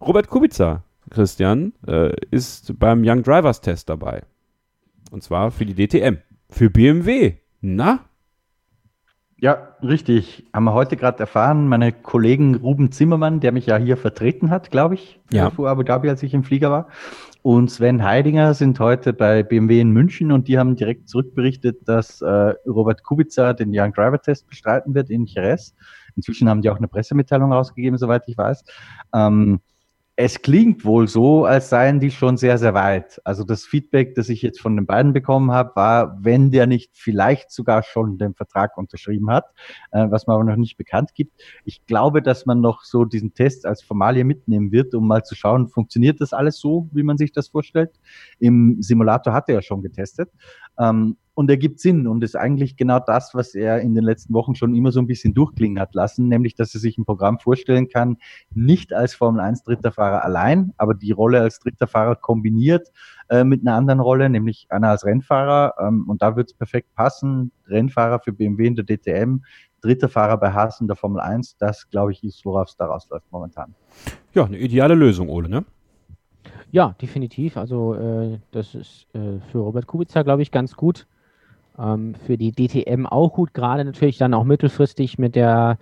Robert 0.00 0.28
Kubica, 0.28 0.84
Christian, 1.10 1.72
äh, 1.88 2.14
ist 2.30 2.78
beim 2.78 3.02
Young 3.04 3.24
Drivers 3.24 3.60
Test 3.60 3.88
dabei. 3.88 4.22
Und 5.10 5.24
zwar 5.24 5.50
für 5.50 5.66
die 5.66 5.74
DTM. 5.74 6.18
Für 6.48 6.70
BMW. 6.70 7.34
Na? 7.60 8.04
Ja, 9.38 9.76
richtig. 9.82 10.46
Haben 10.54 10.64
wir 10.64 10.72
heute 10.72 10.96
gerade 10.96 11.20
erfahren. 11.20 11.68
Meine 11.68 11.92
Kollegen 11.92 12.54
Ruben 12.54 12.90
Zimmermann, 12.90 13.40
der 13.40 13.52
mich 13.52 13.66
ja 13.66 13.76
hier 13.76 13.98
vertreten 13.98 14.48
hat, 14.48 14.70
glaube 14.70 14.94
ich, 14.94 15.20
ja. 15.30 15.50
vor 15.50 15.68
Abu 15.68 15.82
Dhabi, 15.82 16.08
als 16.08 16.22
ich 16.22 16.32
im 16.32 16.42
Flieger 16.42 16.70
war. 16.70 16.88
Und 17.42 17.70
Sven 17.70 18.02
Heidinger 18.02 18.54
sind 18.54 18.80
heute 18.80 19.12
bei 19.12 19.42
BMW 19.42 19.80
in 19.80 19.90
München 19.90 20.32
und 20.32 20.48
die 20.48 20.58
haben 20.58 20.74
direkt 20.74 21.08
zurückberichtet, 21.08 21.86
dass 21.86 22.22
äh, 22.22 22.54
Robert 22.66 23.02
Kubica 23.04 23.52
den 23.52 23.70
Young 23.72 23.92
Driver 23.92 24.20
Test 24.20 24.48
bestreiten 24.48 24.94
wird 24.94 25.10
in 25.10 25.26
Jerez. 25.26 25.74
Inzwischen 26.16 26.48
haben 26.48 26.62
die 26.62 26.70
auch 26.70 26.78
eine 26.78 26.88
Pressemitteilung 26.88 27.52
rausgegeben, 27.52 27.98
soweit 27.98 28.22
ich 28.26 28.38
weiß. 28.38 28.64
Ähm, 29.14 29.60
es 30.18 30.40
klingt 30.40 30.86
wohl 30.86 31.08
so, 31.08 31.44
als 31.44 31.68
seien 31.68 32.00
die 32.00 32.10
schon 32.10 32.38
sehr, 32.38 32.56
sehr 32.56 32.72
weit. 32.72 33.20
Also 33.24 33.44
das 33.44 33.66
Feedback, 33.66 34.14
das 34.14 34.30
ich 34.30 34.40
jetzt 34.40 34.62
von 34.62 34.74
den 34.74 34.86
beiden 34.86 35.12
bekommen 35.12 35.52
habe, 35.52 35.76
war, 35.76 36.16
wenn 36.24 36.50
der 36.50 36.66
nicht 36.66 36.92
vielleicht 36.94 37.50
sogar 37.50 37.82
schon 37.82 38.16
den 38.16 38.32
Vertrag 38.34 38.78
unterschrieben 38.78 39.30
hat, 39.30 39.44
äh, 39.90 40.06
was 40.08 40.26
man 40.26 40.36
aber 40.36 40.44
noch 40.44 40.56
nicht 40.56 40.78
bekannt 40.78 41.14
gibt. 41.14 41.38
Ich 41.66 41.84
glaube, 41.84 42.22
dass 42.22 42.46
man 42.46 42.62
noch 42.62 42.82
so 42.82 43.04
diesen 43.04 43.34
Test 43.34 43.66
als 43.66 43.82
Formalie 43.82 44.24
mitnehmen 44.24 44.72
wird, 44.72 44.94
um 44.94 45.06
mal 45.06 45.22
zu 45.22 45.34
schauen, 45.34 45.68
funktioniert 45.68 46.18
das 46.22 46.32
alles 46.32 46.58
so, 46.58 46.88
wie 46.92 47.02
man 47.02 47.18
sich 47.18 47.32
das 47.32 47.48
vorstellt. 47.48 47.90
Im 48.38 48.78
Simulator 48.80 49.34
hat 49.34 49.50
er 49.50 49.56
ja 49.56 49.62
schon 49.62 49.82
getestet. 49.82 50.30
Ähm, 50.78 51.18
und 51.36 51.50
er 51.50 51.58
gibt 51.58 51.80
Sinn 51.80 52.06
und 52.06 52.24
ist 52.24 52.34
eigentlich 52.34 52.78
genau 52.78 52.98
das, 52.98 53.34
was 53.34 53.54
er 53.54 53.82
in 53.82 53.94
den 53.94 54.04
letzten 54.04 54.32
Wochen 54.32 54.54
schon 54.54 54.74
immer 54.74 54.90
so 54.90 55.00
ein 55.00 55.06
bisschen 55.06 55.34
durchklingen 55.34 55.78
hat 55.78 55.94
lassen, 55.94 56.28
nämlich, 56.28 56.54
dass 56.54 56.72
er 56.72 56.80
sich 56.80 56.96
ein 56.96 57.04
Programm 57.04 57.38
vorstellen 57.38 57.90
kann, 57.90 58.16
nicht 58.54 58.94
als 58.94 59.14
Formel 59.14 59.42
1 59.42 59.62
dritter 59.62 59.92
Fahrer 59.92 60.24
allein, 60.24 60.72
aber 60.78 60.94
die 60.94 61.12
Rolle 61.12 61.42
als 61.42 61.58
dritter 61.58 61.86
Fahrer 61.86 62.16
kombiniert 62.16 62.90
äh, 63.28 63.44
mit 63.44 63.60
einer 63.60 63.76
anderen 63.76 64.00
Rolle, 64.00 64.30
nämlich 64.30 64.66
einer 64.70 64.88
als 64.88 65.04
Rennfahrer. 65.04 65.74
Ähm, 65.78 66.08
und 66.08 66.22
da 66.22 66.36
wird 66.36 66.48
es 66.48 66.54
perfekt 66.54 66.94
passen. 66.94 67.52
Rennfahrer 67.66 68.18
für 68.20 68.32
BMW 68.32 68.68
in 68.68 68.74
der 68.74 68.86
DTM, 68.86 69.42
dritter 69.82 70.08
Fahrer 70.08 70.38
bei 70.38 70.54
Haas 70.54 70.80
in 70.80 70.86
der 70.86 70.96
Formel 70.96 71.20
1, 71.20 71.58
das 71.58 71.90
glaube 71.90 72.12
ich 72.12 72.24
ist, 72.24 72.46
worauf 72.46 72.68
es 72.68 72.76
daraus 72.76 73.10
läuft 73.10 73.30
momentan. 73.30 73.74
Ja, 74.32 74.46
eine 74.46 74.56
ideale 74.56 74.94
Lösung, 74.94 75.28
Ole, 75.28 75.50
ne? 75.50 75.66
Ja, 76.70 76.96
definitiv. 76.98 77.58
Also 77.58 77.94
äh, 77.94 78.38
das 78.52 78.74
ist 78.74 79.06
äh, 79.12 79.38
für 79.52 79.58
Robert 79.58 79.86
Kubica, 79.86 80.22
glaube 80.22 80.40
ich, 80.40 80.50
ganz 80.50 80.74
gut. 80.74 81.06
Ähm, 81.78 82.14
für 82.14 82.38
die 82.38 82.52
DTM 82.52 83.06
auch 83.06 83.34
gut, 83.34 83.54
gerade 83.54 83.84
natürlich 83.84 84.18
dann 84.18 84.34
auch 84.34 84.44
mittelfristig 84.44 85.18
mit 85.18 85.34
der, 85.34 85.78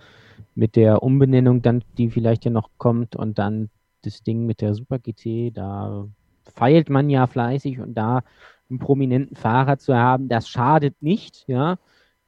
mit 0.55 0.75
der 0.75 1.03
Umbenennung, 1.03 1.61
dann, 1.61 1.83
die 1.97 2.09
vielleicht 2.09 2.45
ja 2.45 2.51
noch 2.51 2.69
kommt 2.77 3.15
und 3.15 3.39
dann 3.39 3.69
das 4.01 4.23
Ding 4.23 4.45
mit 4.45 4.61
der 4.61 4.73
Super 4.73 4.99
GT, 4.99 5.51
da 5.55 6.07
feilt 6.55 6.89
man 6.89 7.09
ja 7.09 7.27
fleißig 7.27 7.79
und 7.79 7.95
da 7.95 8.21
einen 8.69 8.79
prominenten 8.79 9.35
Fahrer 9.35 9.77
zu 9.77 9.95
haben, 9.95 10.27
das 10.27 10.49
schadet 10.49 11.01
nicht, 11.01 11.45
ja. 11.47 11.77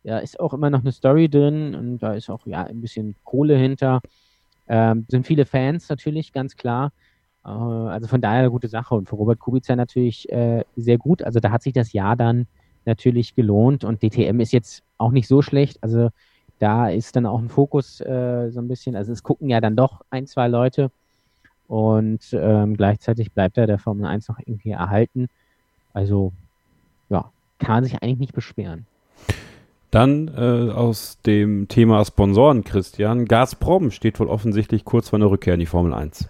Da 0.03 0.19
ist 0.19 0.39
auch 0.39 0.53
immer 0.53 0.69
noch 0.69 0.81
eine 0.81 0.93
Story 0.93 1.27
drin 1.27 1.75
und 1.75 1.99
da 1.99 2.13
ist 2.13 2.29
auch 2.29 2.45
ja 2.47 2.63
ein 2.63 2.79
bisschen 2.79 3.15
Kohle 3.25 3.57
hinter. 3.57 3.99
Ähm, 4.67 5.05
sind 5.09 5.27
viele 5.27 5.45
Fans 5.45 5.89
natürlich, 5.89 6.31
ganz 6.31 6.55
klar. 6.55 6.93
Äh, 7.43 7.49
also 7.49 8.07
von 8.07 8.21
daher 8.21 8.39
eine 8.39 8.51
gute 8.51 8.69
Sache 8.69 8.95
und 8.95 9.09
für 9.09 9.15
Robert 9.15 9.39
Kubica 9.39 9.75
natürlich 9.75 10.29
äh, 10.31 10.63
sehr 10.77 10.97
gut. 10.97 11.23
Also 11.23 11.41
da 11.41 11.51
hat 11.51 11.63
sich 11.63 11.73
das 11.73 11.91
Jahr 11.91 12.15
dann 12.15 12.47
natürlich 12.87 13.35
gelohnt 13.35 13.83
und 13.83 14.01
DTM 14.01 14.39
ist 14.39 14.51
jetzt 14.51 14.83
auch 14.97 15.11
nicht 15.11 15.27
so 15.27 15.41
schlecht. 15.41 15.77
Also 15.83 16.09
da 16.59 16.89
ist 16.89 17.15
dann 17.15 17.25
auch 17.25 17.39
ein 17.39 17.49
Fokus 17.49 18.01
äh, 18.01 18.49
so 18.49 18.59
ein 18.59 18.67
bisschen, 18.67 18.95
also 18.95 19.11
es 19.11 19.21
gucken 19.21 19.49
ja 19.49 19.61
dann 19.61 19.75
doch 19.75 20.01
ein, 20.09 20.25
zwei 20.25 20.47
Leute 20.47 20.89
und 21.67 22.21
ähm, 22.33 22.75
gleichzeitig 22.75 23.31
bleibt 23.31 23.57
er 23.57 23.67
der 23.67 23.77
Formel 23.77 24.05
1 24.05 24.27
noch 24.29 24.39
irgendwie 24.39 24.71
erhalten. 24.71 25.27
Also 25.93 26.31
ja, 27.09 27.31
kann 27.59 27.75
man 27.75 27.83
sich 27.83 28.01
eigentlich 28.01 28.19
nicht 28.19 28.33
beschweren. 28.33 28.85
Dann 29.91 30.27
äh, 30.27 30.71
aus 30.71 31.19
dem 31.25 31.67
Thema 31.67 32.03
Sponsoren, 32.03 32.63
Christian. 32.63 33.25
Gazprom 33.25 33.91
steht 33.91 34.19
wohl 34.19 34.27
offensichtlich 34.27 34.83
kurz 34.83 35.09
vor 35.09 35.19
einer 35.19 35.29
Rückkehr 35.29 35.53
in 35.53 35.59
die 35.59 35.65
Formel 35.65 35.93
1. 35.93 36.29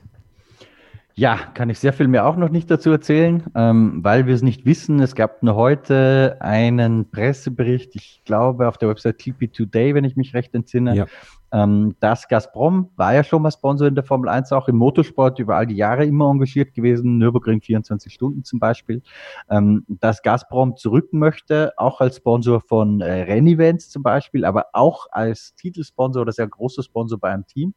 Ja, 1.20 1.40
kann 1.56 1.72
ich 1.72 1.80
sehr 1.80 1.94
viel 1.94 2.08
mehr 2.08 2.28
auch 2.28 2.38
noch 2.38 2.50
nicht 2.50 2.70
dazu 2.70 2.92
erzählen, 2.92 3.44
ähm, 3.56 4.04
weil 4.04 4.28
wir 4.28 4.36
es 4.36 4.44
nicht 4.44 4.68
wissen. 4.68 5.00
Es 5.00 5.16
gab 5.16 5.42
nur 5.42 5.56
heute 5.56 6.38
einen 6.42 7.10
Pressebericht, 7.10 7.96
ich 7.96 8.22
glaube 8.24 8.68
auf 8.68 8.78
der 8.78 8.88
Website 8.88 9.18
TP 9.18 9.48
Today, 9.48 9.96
wenn 9.96 10.04
ich 10.04 10.16
mich 10.16 10.36
recht 10.36 10.54
entsinne, 10.54 10.96
ja. 10.96 11.06
ähm, 11.52 11.96
dass 12.02 12.28
Gazprom 12.28 12.92
war 12.98 13.16
ja 13.16 13.24
schon 13.24 13.42
mal 13.42 13.50
Sponsor 13.50 13.88
in 13.88 13.96
der 13.96 14.04
Formel 14.04 14.30
1, 14.30 14.52
auch 14.52 14.68
im 14.68 14.76
Motorsport 14.76 15.40
über 15.40 15.56
all 15.56 15.66
die 15.66 15.76
Jahre 15.76 16.06
immer 16.06 16.30
engagiert 16.30 16.76
gewesen, 16.76 17.18
Nürburgring 17.18 17.62
24 17.62 18.14
Stunden 18.14 18.44
zum 18.44 18.60
Beispiel, 18.60 19.02
ähm, 19.50 19.86
dass 19.88 20.22
Gazprom 20.22 20.78
zurück 20.78 21.14
möchte, 21.14 21.74
auch 21.78 22.00
als 22.00 22.18
Sponsor 22.18 22.62
von 22.62 23.02
äh, 23.02 23.24
Rennevents 23.24 23.90
zum 23.90 24.04
Beispiel, 24.04 24.46
aber 24.46 24.68
auch 24.74 25.08
als 25.10 25.56
Titelsponsor 25.56 26.22
oder 26.22 26.32
sehr 26.32 26.48
großer 26.48 26.84
Sponsor 26.84 27.20
bei 27.20 27.32
einem 27.32 27.48
Team. 27.48 27.74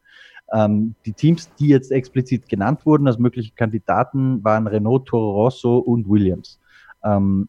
Ähm, 0.52 0.94
die 1.06 1.12
Teams, 1.12 1.50
die 1.58 1.68
jetzt 1.68 1.92
explizit 1.92 2.48
genannt 2.48 2.84
wurden 2.84 3.06
als 3.06 3.18
mögliche 3.18 3.52
Kandidaten, 3.54 4.42
waren 4.44 4.66
Renault, 4.66 5.06
Toro 5.06 5.42
Rosso 5.44 5.78
und 5.78 6.08
Williams. 6.08 6.58
Ähm, 7.04 7.48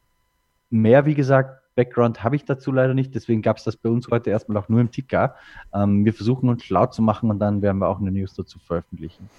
mehr, 0.69 1.05
wie 1.05 1.15
gesagt, 1.15 1.61
Background 1.75 2.23
habe 2.23 2.35
ich 2.35 2.45
dazu 2.45 2.71
leider 2.71 2.93
nicht, 2.93 3.15
deswegen 3.15 3.41
gab 3.41 3.57
es 3.57 3.63
das 3.63 3.77
bei 3.77 3.89
uns 3.89 4.09
heute 4.09 4.29
erstmal 4.29 4.57
auch 4.57 4.67
nur 4.67 4.81
im 4.81 4.91
Ticker. 4.91 5.35
Ähm, 5.73 6.03
wir 6.03 6.13
versuchen 6.13 6.49
uns 6.49 6.63
schlau 6.63 6.85
zu 6.87 7.01
machen 7.01 7.29
und 7.29 7.39
dann 7.39 7.61
werden 7.61 7.79
wir 7.79 7.87
auch 7.87 7.99
eine 7.99 8.11
News 8.11 8.33
dazu 8.35 8.59
veröffentlichen. 8.59 9.29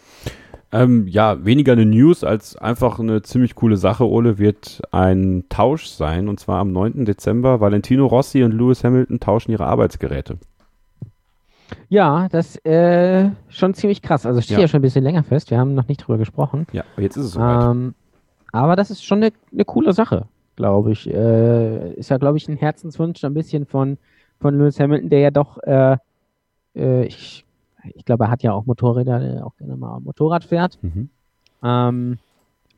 Ähm, 0.72 1.06
ja, 1.06 1.44
weniger 1.44 1.72
eine 1.72 1.84
News 1.84 2.24
als 2.24 2.56
einfach 2.56 2.98
eine 2.98 3.22
ziemlich 3.22 3.54
coole 3.54 3.76
Sache, 3.76 4.08
Ole, 4.08 4.38
wird 4.38 4.80
ein 4.90 5.44
Tausch 5.50 5.86
sein 5.86 6.28
und 6.28 6.40
zwar 6.40 6.60
am 6.60 6.72
9. 6.72 7.04
Dezember. 7.04 7.60
Valentino 7.60 8.06
Rossi 8.06 8.42
und 8.42 8.52
Lewis 8.52 8.82
Hamilton 8.82 9.20
tauschen 9.20 9.52
ihre 9.52 9.66
Arbeitsgeräte. 9.66 10.38
Ja, 11.88 12.28
das 12.28 12.56
ist 12.56 12.66
äh, 12.66 13.30
schon 13.48 13.74
ziemlich 13.74 14.02
krass. 14.02 14.26
Also 14.26 14.40
steht 14.40 14.56
ja. 14.56 14.62
ja. 14.62 14.68
schon 14.68 14.78
ein 14.78 14.82
bisschen 14.82 15.04
länger 15.04 15.22
fest. 15.22 15.50
Wir 15.50 15.58
haben 15.58 15.74
noch 15.74 15.88
nicht 15.88 15.98
drüber 15.98 16.18
gesprochen. 16.18 16.66
Ja, 16.72 16.84
jetzt 16.96 17.16
ist 17.16 17.26
es 17.26 17.32
soweit. 17.32 17.70
Ähm, 17.70 17.94
aber 18.52 18.76
das 18.76 18.90
ist 18.90 19.04
schon 19.04 19.22
eine, 19.22 19.32
eine 19.52 19.64
coole 19.64 19.92
Sache, 19.92 20.26
glaube 20.56 20.92
ich. 20.92 21.08
Äh, 21.08 21.94
ist 21.94 22.10
ja, 22.10 22.18
glaube 22.18 22.38
ich, 22.38 22.48
ein 22.48 22.56
Herzenswunsch 22.56 23.24
ein 23.24 23.34
bisschen 23.34 23.66
von, 23.66 23.98
von 24.40 24.58
Lewis 24.58 24.78
Hamilton, 24.78 25.10
der 25.10 25.20
ja 25.20 25.30
doch, 25.30 25.58
äh, 25.62 25.96
äh 26.76 27.04
ich, 27.04 27.44
ich 27.94 28.04
glaube, 28.04 28.24
er 28.24 28.30
hat 28.30 28.42
ja 28.42 28.52
auch 28.52 28.66
Motorräder, 28.66 29.18
der 29.18 29.46
auch 29.46 29.56
gerne 29.56 29.76
mal 29.76 30.00
Motorrad 30.00 30.44
fährt. 30.44 30.78
Mhm. 30.82 31.08
Ähm, 31.64 32.18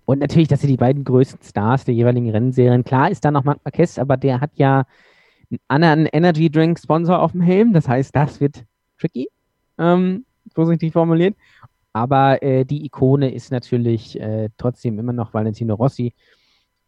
Und 0.06 0.20
natürlich, 0.20 0.48
dass 0.48 0.60
sie 0.60 0.66
die 0.66 0.76
beiden 0.76 1.04
größten 1.04 1.42
Stars 1.42 1.84
der 1.84 1.94
jeweiligen 1.94 2.30
Rennserien. 2.30 2.84
Klar 2.84 3.10
ist 3.10 3.24
da 3.24 3.30
noch 3.30 3.44
Marc 3.44 3.60
Marquez, 3.64 3.98
aber 3.98 4.16
der 4.16 4.40
hat 4.40 4.50
ja 4.56 4.84
einen 5.50 5.60
anderen 5.68 6.06
Energy 6.06 6.50
Drink 6.50 6.78
Sponsor 6.78 7.20
auf 7.20 7.32
dem 7.32 7.40
Helm. 7.40 7.72
Das 7.72 7.88
heißt, 7.88 8.14
das 8.14 8.40
wird 8.40 8.64
tricky, 8.98 9.28
ähm, 9.78 10.24
vorsichtig 10.54 10.92
formuliert. 10.92 11.36
Aber 11.92 12.42
äh, 12.42 12.64
die 12.64 12.84
Ikone 12.84 13.32
ist 13.32 13.52
natürlich 13.52 14.18
äh, 14.20 14.50
trotzdem 14.56 14.98
immer 14.98 15.12
noch 15.12 15.32
Valentino 15.32 15.74
Rossi. 15.74 16.12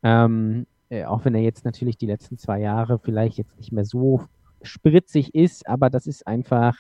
Ähm, 0.03 0.67
äh, 0.89 1.05
auch 1.05 1.25
wenn 1.25 1.35
er 1.35 1.43
jetzt 1.43 1.65
natürlich 1.65 1.97
die 1.97 2.07
letzten 2.07 2.39
zwei 2.39 2.61
Jahre 2.61 2.99
vielleicht 2.99 3.39
jetzt 3.39 3.57
nicht 3.57 3.73
mehr 3.73 3.85
so 3.85 4.25
spritzig 4.63 5.35
ist, 5.35 5.69
aber 5.69 5.91
das 5.91 6.07
ist 6.07 6.27
einfach 6.27 6.77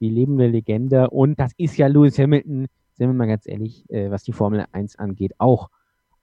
die 0.00 0.10
lebende 0.10 0.46
Legende. 0.46 1.10
Und 1.10 1.38
das 1.38 1.52
ist 1.56 1.76
ja 1.76 1.86
Lewis 1.86 2.18
Hamilton, 2.18 2.66
sind 2.94 3.08
wir 3.08 3.14
mal 3.14 3.26
ganz 3.26 3.46
ehrlich, 3.46 3.88
äh, 3.90 4.10
was 4.10 4.24
die 4.24 4.32
Formel 4.32 4.64
1 4.72 4.98
angeht, 4.98 5.32
auch. 5.38 5.70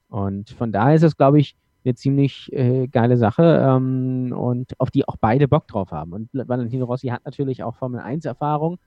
Und 0.09 0.51
von 0.51 0.71
daher 0.71 0.95
ist 0.95 1.03
es, 1.03 1.17
glaube 1.17 1.39
ich, 1.39 1.55
eine 1.83 1.95
ziemlich 1.95 2.51
äh, 2.53 2.87
geile 2.87 3.17
Sache 3.17 3.63
ähm, 3.67 4.33
und 4.35 4.79
auf 4.79 4.91
die 4.91 5.07
auch 5.07 5.17
beide 5.17 5.47
Bock 5.47 5.67
drauf 5.67 5.91
haben. 5.91 6.13
Und 6.13 6.29
Valentino 6.33 6.85
Rossi 6.85 7.07
hat 7.07 7.25
natürlich 7.25 7.63
auch 7.63 7.75
Formel 7.75 7.99
1 7.99 8.25
Erfahrung, 8.25 8.77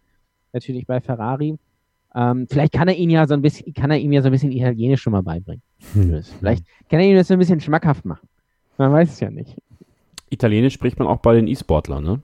natürlich 0.53 0.86
bei 0.86 1.01
Ferrari. 1.01 1.59
Ähm, 2.14 2.47
vielleicht 2.49 2.72
kann 2.72 2.88
er 2.88 2.95
ihn 2.95 3.11
ja 3.11 3.26
so 3.26 3.34
ein 3.34 3.42
bisschen, 3.42 3.74
kann 3.74 3.90
er 3.90 3.99
ihm 3.99 4.12
ja 4.12 4.22
so 4.22 4.28
ein 4.28 4.32
bisschen 4.32 4.53
Italienisch 4.53 5.03
schon 5.03 5.12
mal 5.12 5.22
beibringen. 5.22 5.62
Hm. 5.95 6.22
Vielleicht 6.38 6.64
kann 6.88 7.01
er 7.01 7.07
ihm 7.07 7.16
das 7.16 7.28
so 7.28 7.34
ein 7.34 7.40
bisschen 7.40 7.61
schmackhaft 7.61 8.05
machen. 8.05 8.28
Man 8.78 8.92
weiß 8.92 9.12
es 9.12 9.20
ja 9.20 9.30
nicht. 9.30 9.57
Italienisch 10.30 10.74
spricht 10.74 10.99
man 10.99 11.09
auch 11.09 11.18
bei 11.18 11.34
den 11.34 11.49
E-Sportlern, 11.49 12.03
ne? 12.03 12.20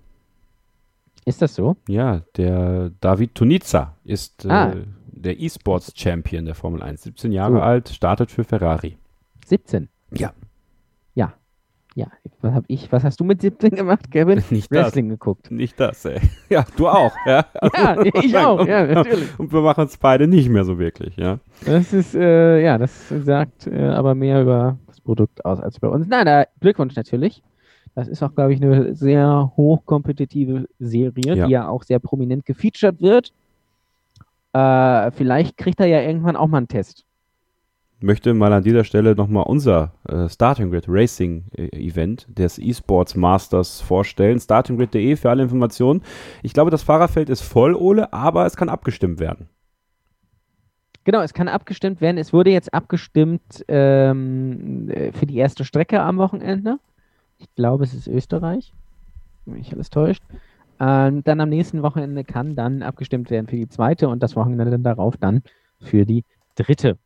Ist 1.24 1.42
das 1.42 1.54
so? 1.54 1.76
Ja, 1.86 2.22
der 2.36 2.90
David 3.00 3.34
Tunizza 3.34 3.96
ist 4.04 4.44
äh, 4.46 4.50
ah. 4.50 4.74
der 5.06 5.38
E-Sports-Champion 5.38 6.44
der 6.44 6.54
Formel 6.54 6.82
1. 6.82 7.02
17 7.02 7.32
Jahre 7.32 7.58
oh. 7.58 7.60
alt, 7.60 7.88
startet 7.90 8.30
für 8.30 8.42
Ferrari. 8.42 8.96
17? 9.46 9.88
Ja. 10.12 10.18
Ja. 10.18 10.32
Ja, 11.97 12.07
was 12.41 12.55
hab 12.55 12.64
ich, 12.68 12.91
was 12.93 13.03
hast 13.03 13.18
du 13.18 13.24
mit 13.24 13.41
17 13.41 13.70
gemacht, 13.70 14.11
Kevin? 14.11 14.43
Nicht 14.51 14.70
Wrestling 14.70 15.09
das. 15.09 15.18
geguckt. 15.18 15.51
Nicht 15.51 15.78
das, 15.80 16.05
ey. 16.05 16.20
Ja, 16.49 16.64
du 16.76 16.88
auch, 16.88 17.12
ja. 17.26 17.45
ja, 17.76 18.05
ich 18.05 18.36
auch, 18.36 18.64
ja, 18.66 18.86
natürlich. 18.86 19.38
Und 19.38 19.53
wir 19.53 19.61
machen 19.61 19.84
es 19.84 19.97
beide 19.97 20.28
nicht 20.28 20.49
mehr 20.49 20.64
so 20.64 20.78
wirklich, 20.78 21.16
ja. 21.16 21.38
Das 21.66 21.93
ist, 21.93 22.14
äh, 22.14 22.62
ja, 22.62 22.78
das 22.78 23.09
sagt 23.09 23.66
äh, 23.66 23.88
aber 23.88 24.14
mehr 24.14 24.43
über 24.43 24.78
das 24.86 25.01
Produkt 25.01 25.45
aus 25.45 25.61
als 25.61 25.80
bei 25.80 25.88
uns. 25.88 26.07
Nein, 26.07 26.26
da, 26.26 26.45
Glückwunsch 26.61 26.95
natürlich. 26.95 27.43
Das 27.97 28.07
ist 28.07 28.22
auch, 28.22 28.34
glaube 28.34 28.55
ich, 28.55 28.62
eine 28.62 28.95
sehr 28.95 29.53
hochkompetitive 29.57 30.68
Serie, 30.78 31.34
ja. 31.34 31.47
die 31.47 31.53
ja 31.53 31.68
auch 31.68 31.82
sehr 31.82 31.99
prominent 31.99 32.47
gefeatured 32.47 33.01
wird. 33.01 33.32
Äh, 34.53 35.11
vielleicht 35.12 35.57
kriegt 35.57 35.80
er 35.80 35.86
ja 35.86 36.01
irgendwann 36.01 36.36
auch 36.36 36.47
mal 36.47 36.59
einen 36.59 36.68
Test. 36.68 37.05
Möchte 38.03 38.32
mal 38.32 38.51
an 38.53 38.62
dieser 38.62 38.84
Stelle 38.84 39.14
nochmal 39.14 39.44
unser 39.46 39.92
äh, 40.09 40.26
Starting 40.28 40.70
Grid 40.70 40.86
Racing 40.88 41.44
äh, 41.55 41.66
Event 41.76 42.26
des 42.28 42.59
eSports 42.59 43.14
Masters 43.14 43.82
vorstellen. 43.82 44.40
Startinggrid.de 44.40 45.16
für 45.16 45.28
alle 45.28 45.42
Informationen. 45.42 46.03
Ich 46.42 46.55
glaube, 46.55 46.70
das 46.70 46.82
Fahrerfeld 46.82 47.28
ist 47.28 47.42
voll, 47.42 47.74
Ole, 47.74 48.11
aber 48.12 48.46
es 48.46 48.57
kann 48.57 48.70
abgestimmt 48.70 49.20
werden. 49.20 49.51
Genau, 51.05 51.20
es 51.20 51.34
kann 51.34 51.48
abgestimmt 51.48 52.01
werden. 52.01 52.16
Es 52.16 52.32
wurde 52.32 52.51
jetzt 52.51 52.72
abgestimmt 52.72 53.64
ähm, 53.68 54.88
äh, 54.88 55.12
für 55.12 55.26
die 55.26 55.36
erste 55.36 55.66
Strecke 55.66 56.01
am 56.01 56.16
Wochenende. 56.16 56.78
Ich 57.36 57.55
glaube, 57.55 57.84
es 57.84 57.92
ist 57.92 58.07
Österreich, 58.07 58.72
wenn 59.44 59.59
mich 59.59 59.74
alles 59.74 59.90
täuscht. 59.90 60.22
Ähm, 60.78 61.22
dann 61.24 61.40
am 61.40 61.51
nächsten 61.51 61.82
Wochenende 61.82 62.24
kann 62.24 62.55
dann 62.57 62.82
abgestimmt 62.82 63.30
werden 63.30 63.46
für 63.46 63.57
die 63.57 63.68
zweite 63.68 64.09
und 64.09 64.22
das 64.22 64.36
Wochenende 64.36 64.70
dann 64.70 64.82
darauf 64.82 65.18
dann 65.18 65.42
für 65.82 66.07
die 66.07 66.24
dritte. 66.55 66.96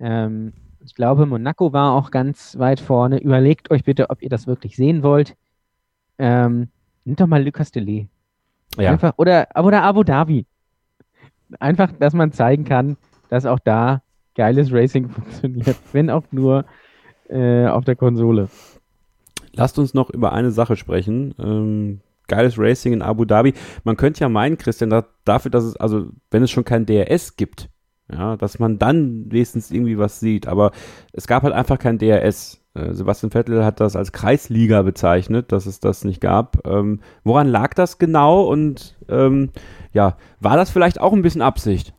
Ähm, 0.00 0.52
ich 0.84 0.94
glaube, 0.94 1.26
Monaco 1.26 1.72
war 1.72 1.92
auch 1.92 2.10
ganz 2.10 2.58
weit 2.58 2.80
vorne. 2.80 3.20
Überlegt 3.20 3.70
euch 3.70 3.84
bitte, 3.84 4.10
ob 4.10 4.22
ihr 4.22 4.30
das 4.30 4.46
wirklich 4.46 4.76
sehen 4.76 5.02
wollt. 5.02 5.36
Ähm, 6.18 6.68
nimmt 7.04 7.20
doch 7.20 7.26
mal 7.26 7.42
Lucas 7.42 7.70
Delet. 7.70 8.08
Ja. 8.78 8.90
Einfach, 8.90 9.14
oder, 9.16 9.48
oder 9.56 9.82
Abu 9.82 10.02
Dhabi. 10.02 10.46
Einfach, 11.58 11.92
dass 11.92 12.14
man 12.14 12.32
zeigen 12.32 12.64
kann, 12.64 12.96
dass 13.28 13.46
auch 13.46 13.58
da 13.58 14.02
geiles 14.34 14.72
Racing 14.72 15.08
funktioniert, 15.10 15.76
wenn 15.92 16.08
auch 16.08 16.24
nur 16.30 16.64
äh, 17.28 17.66
auf 17.66 17.84
der 17.84 17.96
Konsole. 17.96 18.48
Lasst 19.52 19.78
uns 19.78 19.94
noch 19.94 20.10
über 20.10 20.32
eine 20.32 20.50
Sache 20.50 20.76
sprechen. 20.76 21.34
Ähm, 21.38 22.00
geiles 22.28 22.56
Racing 22.56 22.92
in 22.92 23.02
Abu 23.02 23.24
Dhabi. 23.24 23.54
Man 23.84 23.96
könnte 23.96 24.20
ja 24.20 24.28
meinen, 24.28 24.56
Christian, 24.56 24.90
da, 24.90 25.06
dafür, 25.24 25.50
dass 25.50 25.64
es, 25.64 25.76
also, 25.76 26.08
wenn 26.30 26.42
es 26.42 26.50
schon 26.50 26.64
kein 26.64 26.86
DRS 26.86 27.36
gibt, 27.36 27.68
ja, 28.12 28.36
dass 28.36 28.58
man 28.58 28.78
dann 28.78 29.30
wenigstens 29.30 29.70
irgendwie 29.70 29.98
was 29.98 30.20
sieht. 30.20 30.48
Aber 30.48 30.72
es 31.12 31.26
gab 31.26 31.42
halt 31.42 31.54
einfach 31.54 31.78
kein 31.78 31.98
DRS. 31.98 32.60
Äh, 32.74 32.92
Sebastian 32.92 33.30
Vettel 33.30 33.64
hat 33.64 33.80
das 33.80 33.96
als 33.96 34.12
Kreisliga 34.12 34.82
bezeichnet, 34.82 35.52
dass 35.52 35.66
es 35.66 35.80
das 35.80 36.04
nicht 36.04 36.20
gab. 36.20 36.66
Ähm, 36.66 37.00
woran 37.24 37.48
lag 37.48 37.74
das 37.74 37.98
genau? 37.98 38.42
Und 38.42 38.96
ähm, 39.08 39.50
ja, 39.92 40.16
war 40.40 40.56
das 40.56 40.70
vielleicht 40.70 41.00
auch 41.00 41.12
ein 41.12 41.22
bisschen 41.22 41.42
Absicht? 41.42 41.94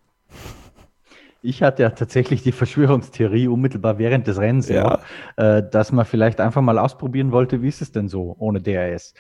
Ich 1.44 1.64
hatte 1.64 1.84
ja 1.84 1.90
tatsächlich 1.90 2.44
die 2.44 2.52
Verschwörungstheorie 2.52 3.48
unmittelbar 3.48 3.98
während 3.98 4.28
des 4.28 4.38
Rennens, 4.38 4.70
ja. 4.70 5.02
ja 5.38 5.58
äh, 5.58 5.68
dass 5.68 5.92
man 5.92 6.06
vielleicht 6.06 6.40
einfach 6.40 6.62
mal 6.62 6.78
ausprobieren 6.78 7.32
wollte, 7.32 7.64
wie 7.64 7.68
ist 7.68 7.82
es 7.82 7.92
denn 7.92 8.08
so 8.08 8.36
ohne 8.38 8.62
DRS. 8.62 9.16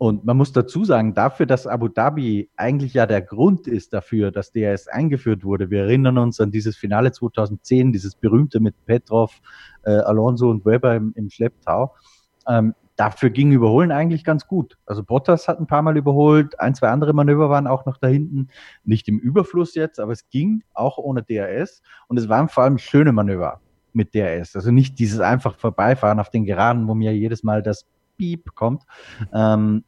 Und 0.00 0.24
man 0.24 0.38
muss 0.38 0.50
dazu 0.52 0.82
sagen, 0.86 1.12
dafür, 1.12 1.44
dass 1.44 1.66
Abu 1.66 1.88
Dhabi 1.88 2.48
eigentlich 2.56 2.94
ja 2.94 3.04
der 3.04 3.20
Grund 3.20 3.66
ist 3.66 3.92
dafür, 3.92 4.30
dass 4.30 4.50
DRS 4.50 4.88
eingeführt 4.88 5.44
wurde. 5.44 5.68
Wir 5.68 5.82
erinnern 5.82 6.16
uns 6.16 6.40
an 6.40 6.50
dieses 6.50 6.74
Finale 6.74 7.12
2010, 7.12 7.92
dieses 7.92 8.14
berühmte 8.14 8.60
mit 8.60 8.74
Petrov, 8.86 9.38
äh, 9.84 9.90
Alonso 9.90 10.48
und 10.48 10.64
Weber 10.64 10.96
im, 10.96 11.12
im 11.16 11.28
Schlepptau. 11.28 11.94
Ähm, 12.48 12.74
dafür 12.96 13.28
ging 13.28 13.52
Überholen 13.52 13.92
eigentlich 13.92 14.24
ganz 14.24 14.46
gut. 14.46 14.78
Also 14.86 15.04
Bottas 15.04 15.48
hat 15.48 15.60
ein 15.60 15.66
paar 15.66 15.82
Mal 15.82 15.98
überholt, 15.98 16.58
ein, 16.58 16.74
zwei 16.74 16.88
andere 16.88 17.12
Manöver 17.12 17.50
waren 17.50 17.66
auch 17.66 17.84
noch 17.84 17.98
da 17.98 18.06
hinten. 18.06 18.48
Nicht 18.84 19.06
im 19.06 19.18
Überfluss 19.18 19.74
jetzt, 19.74 20.00
aber 20.00 20.12
es 20.12 20.30
ging 20.30 20.62
auch 20.72 20.96
ohne 20.96 21.22
DRS. 21.22 21.82
Und 22.08 22.18
es 22.18 22.26
waren 22.30 22.48
vor 22.48 22.64
allem 22.64 22.78
schöne 22.78 23.12
Manöver 23.12 23.60
mit 23.92 24.14
DRS. 24.14 24.56
Also 24.56 24.70
nicht 24.70 24.98
dieses 24.98 25.20
einfach 25.20 25.56
Vorbeifahren 25.56 26.20
auf 26.20 26.30
den 26.30 26.46
Geraden, 26.46 26.88
wo 26.88 26.94
mir 26.94 27.14
jedes 27.14 27.42
Mal 27.42 27.62
das 27.62 27.84
Piep 28.16 28.54
kommt. 28.54 28.84
Ähm, 29.34 29.84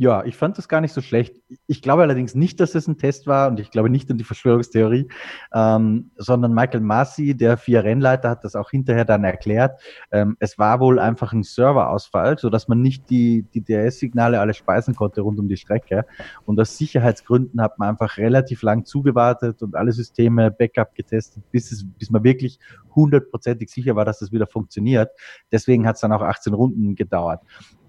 ja, 0.00 0.24
ich 0.24 0.36
fand 0.36 0.56
das 0.56 0.68
gar 0.68 0.80
nicht 0.80 0.92
so 0.92 1.00
schlecht. 1.00 1.42
Ich 1.66 1.82
glaube 1.82 2.02
allerdings 2.02 2.36
nicht, 2.36 2.60
dass 2.60 2.76
es 2.76 2.86
ein 2.86 2.98
Test 2.98 3.26
war 3.26 3.48
und 3.48 3.58
ich 3.58 3.72
glaube 3.72 3.90
nicht 3.90 4.08
an 4.12 4.16
die 4.16 4.22
Verschwörungstheorie, 4.22 5.08
ähm, 5.52 6.12
sondern 6.16 6.54
Michael 6.54 6.82
Massey, 6.82 7.36
der 7.36 7.56
vier 7.56 7.82
Rennleiter, 7.82 8.30
hat 8.30 8.44
das 8.44 8.54
auch 8.54 8.70
hinterher 8.70 9.04
dann 9.04 9.24
erklärt. 9.24 9.80
Ähm, 10.12 10.36
es 10.38 10.56
war 10.56 10.78
wohl 10.78 11.00
einfach 11.00 11.32
ein 11.32 11.42
Serverausfall, 11.42 12.38
so 12.38 12.48
dass 12.48 12.68
man 12.68 12.80
nicht 12.80 13.10
die, 13.10 13.44
die 13.52 13.64
DRS-Signale 13.64 14.38
alle 14.38 14.54
speisen 14.54 14.94
konnte 14.94 15.22
rund 15.22 15.40
um 15.40 15.48
die 15.48 15.56
Strecke. 15.56 16.06
Und 16.44 16.60
aus 16.60 16.78
Sicherheitsgründen 16.78 17.60
hat 17.60 17.80
man 17.80 17.88
einfach 17.88 18.18
relativ 18.18 18.62
lang 18.62 18.84
zugewartet 18.84 19.64
und 19.64 19.74
alle 19.74 19.90
Systeme 19.90 20.52
Backup 20.52 20.94
getestet, 20.94 21.42
bis, 21.50 21.72
es, 21.72 21.84
bis 21.98 22.08
man 22.10 22.22
wirklich 22.22 22.60
hundertprozentig 22.94 23.68
sicher 23.68 23.96
war, 23.96 24.04
dass 24.04 24.20
das 24.20 24.30
wieder 24.30 24.46
funktioniert. 24.46 25.10
Deswegen 25.50 25.88
hat 25.88 25.96
es 25.96 26.02
dann 26.02 26.12
auch 26.12 26.22
18 26.22 26.54
Runden 26.54 26.94
gedauert. 26.94 27.42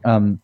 Ähm, 0.03 0.39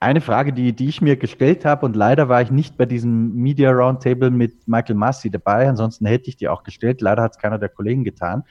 eine 0.00 0.20
Frage, 0.20 0.52
die, 0.52 0.74
die 0.74 0.88
ich 0.88 1.00
mir 1.00 1.16
gestellt 1.16 1.64
habe, 1.64 1.86
und 1.86 1.96
leider 1.96 2.28
war 2.28 2.42
ich 2.42 2.50
nicht 2.50 2.76
bei 2.76 2.86
diesem 2.86 3.34
Media 3.34 3.70
Roundtable 3.70 4.30
mit 4.30 4.68
Michael 4.68 4.96
Massey 4.96 5.30
dabei, 5.30 5.68
ansonsten 5.68 6.06
hätte 6.06 6.28
ich 6.28 6.36
die 6.36 6.48
auch 6.48 6.62
gestellt. 6.62 7.00
Leider 7.00 7.22
hat 7.22 7.32
es 7.32 7.38
keiner 7.38 7.58
der 7.58 7.70
Kollegen 7.70 8.04
getan. 8.04 8.44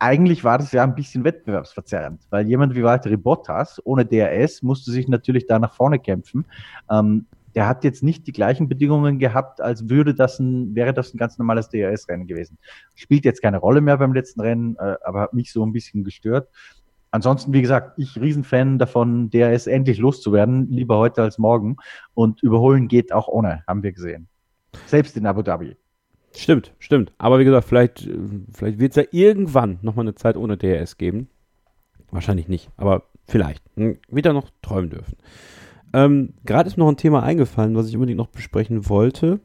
Eigentlich 0.00 0.44
war 0.44 0.58
das 0.58 0.72
ja 0.72 0.84
ein 0.84 0.94
bisschen 0.94 1.24
wettbewerbsverzerrend, 1.24 2.26
weil 2.30 2.46
jemand 2.46 2.74
wie 2.74 2.84
Walter 2.84 3.16
Bottas 3.16 3.80
ohne 3.84 4.04
DRS 4.04 4.62
musste 4.62 4.90
sich 4.90 5.08
natürlich 5.08 5.46
da 5.46 5.58
nach 5.58 5.74
vorne 5.74 5.98
kämpfen. 5.98 6.46
Ähm, 6.90 7.26
der 7.54 7.66
hat 7.66 7.82
jetzt 7.82 8.02
nicht 8.02 8.26
die 8.26 8.32
gleichen 8.32 8.68
Bedingungen 8.68 9.18
gehabt, 9.18 9.60
als 9.60 9.88
würde 9.88 10.14
das 10.14 10.38
ein, 10.38 10.74
wäre 10.74 10.94
das 10.94 11.14
ein 11.14 11.18
ganz 11.18 11.38
normales 11.38 11.68
DRS-Rennen 11.68 12.26
gewesen. 12.26 12.58
Spielt 12.94 13.24
jetzt 13.24 13.42
keine 13.42 13.58
Rolle 13.58 13.80
mehr 13.80 13.96
beim 13.96 14.12
letzten 14.12 14.40
Rennen, 14.40 14.76
äh, 14.78 14.96
aber 15.02 15.22
hat 15.22 15.32
mich 15.32 15.52
so 15.52 15.64
ein 15.64 15.72
bisschen 15.72 16.04
gestört 16.04 16.48
ansonsten, 17.10 17.52
wie 17.52 17.62
gesagt, 17.62 17.98
ich 17.98 18.20
Riesenfan 18.20 18.78
davon, 18.78 19.30
der 19.30 19.52
ist 19.52 19.66
endlich 19.66 19.98
loszuwerden, 19.98 20.70
lieber 20.70 20.98
heute 20.98 21.22
als 21.22 21.38
morgen. 21.38 21.76
Und 22.14 22.42
überholen 22.42 22.88
geht 22.88 23.12
auch 23.12 23.28
ohne, 23.28 23.62
haben 23.66 23.82
wir 23.82 23.92
gesehen. 23.92 24.28
Selbst 24.86 25.16
in 25.16 25.26
Abu 25.26 25.42
Dhabi. 25.42 25.76
Stimmt, 26.34 26.74
stimmt. 26.78 27.12
Aber 27.18 27.38
wie 27.38 27.44
gesagt, 27.44 27.66
vielleicht, 27.66 28.08
vielleicht 28.52 28.78
wird 28.78 28.92
es 28.92 28.96
ja 28.96 29.04
irgendwann 29.10 29.78
nochmal 29.82 30.04
eine 30.04 30.14
Zeit 30.14 30.36
ohne 30.36 30.56
DRS 30.56 30.98
geben. 30.98 31.28
Wahrscheinlich 32.10 32.48
nicht, 32.48 32.70
aber 32.76 33.04
vielleicht. 33.26 33.64
Hm, 33.76 33.98
wieder 34.08 34.32
noch 34.32 34.50
träumen 34.62 34.90
dürfen. 34.90 35.16
Ähm, 35.92 36.34
Gerade 36.44 36.68
ist 36.68 36.76
mir 36.76 36.84
noch 36.84 36.92
ein 36.92 36.96
Thema 36.96 37.22
eingefallen, 37.22 37.74
was 37.74 37.88
ich 37.88 37.94
unbedingt 37.94 38.18
noch 38.18 38.28
besprechen 38.28 38.88
wollte. 38.88 39.40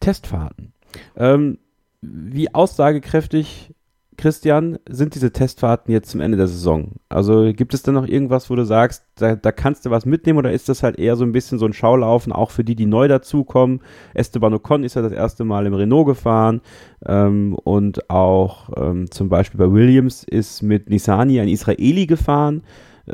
Testfahrten. 0.00 0.72
Ähm, 1.16 1.58
wie 2.00 2.52
aussagekräftig 2.54 3.74
Christian, 4.20 4.78
sind 4.88 5.14
diese 5.14 5.32
Testfahrten 5.32 5.90
jetzt 5.92 6.10
zum 6.10 6.20
Ende 6.20 6.36
der 6.36 6.46
Saison? 6.46 6.92
Also 7.08 7.52
gibt 7.54 7.72
es 7.72 7.82
da 7.82 7.90
noch 7.90 8.06
irgendwas, 8.06 8.50
wo 8.50 8.54
du 8.54 8.64
sagst, 8.64 9.02
da, 9.16 9.34
da, 9.34 9.50
kannst 9.50 9.86
du 9.86 9.90
was 9.90 10.04
mitnehmen 10.04 10.38
oder 10.38 10.52
ist 10.52 10.68
das 10.68 10.82
halt 10.82 10.98
eher 10.98 11.16
so 11.16 11.24
ein 11.24 11.32
bisschen 11.32 11.58
so 11.58 11.64
ein 11.64 11.72
Schaulaufen, 11.72 12.32
auch 12.32 12.50
für 12.50 12.62
die, 12.62 12.74
die 12.74 12.86
neu 12.86 13.08
dazukommen? 13.08 13.80
Esteban 14.12 14.52
Ocon 14.52 14.84
ist 14.84 14.94
ja 14.94 15.02
das 15.02 15.12
erste 15.12 15.44
Mal 15.44 15.66
im 15.66 15.74
Renault 15.74 16.06
gefahren 16.06 16.60
ähm, 17.06 17.54
und 17.64 18.10
auch 18.10 18.68
ähm, 18.76 19.10
zum 19.10 19.30
Beispiel 19.30 19.58
bei 19.58 19.72
Williams 19.72 20.22
ist 20.22 20.62
mit 20.62 20.90
Nissani 20.90 21.40
ein 21.40 21.48
Israeli 21.48 22.06
gefahren. 22.06 22.62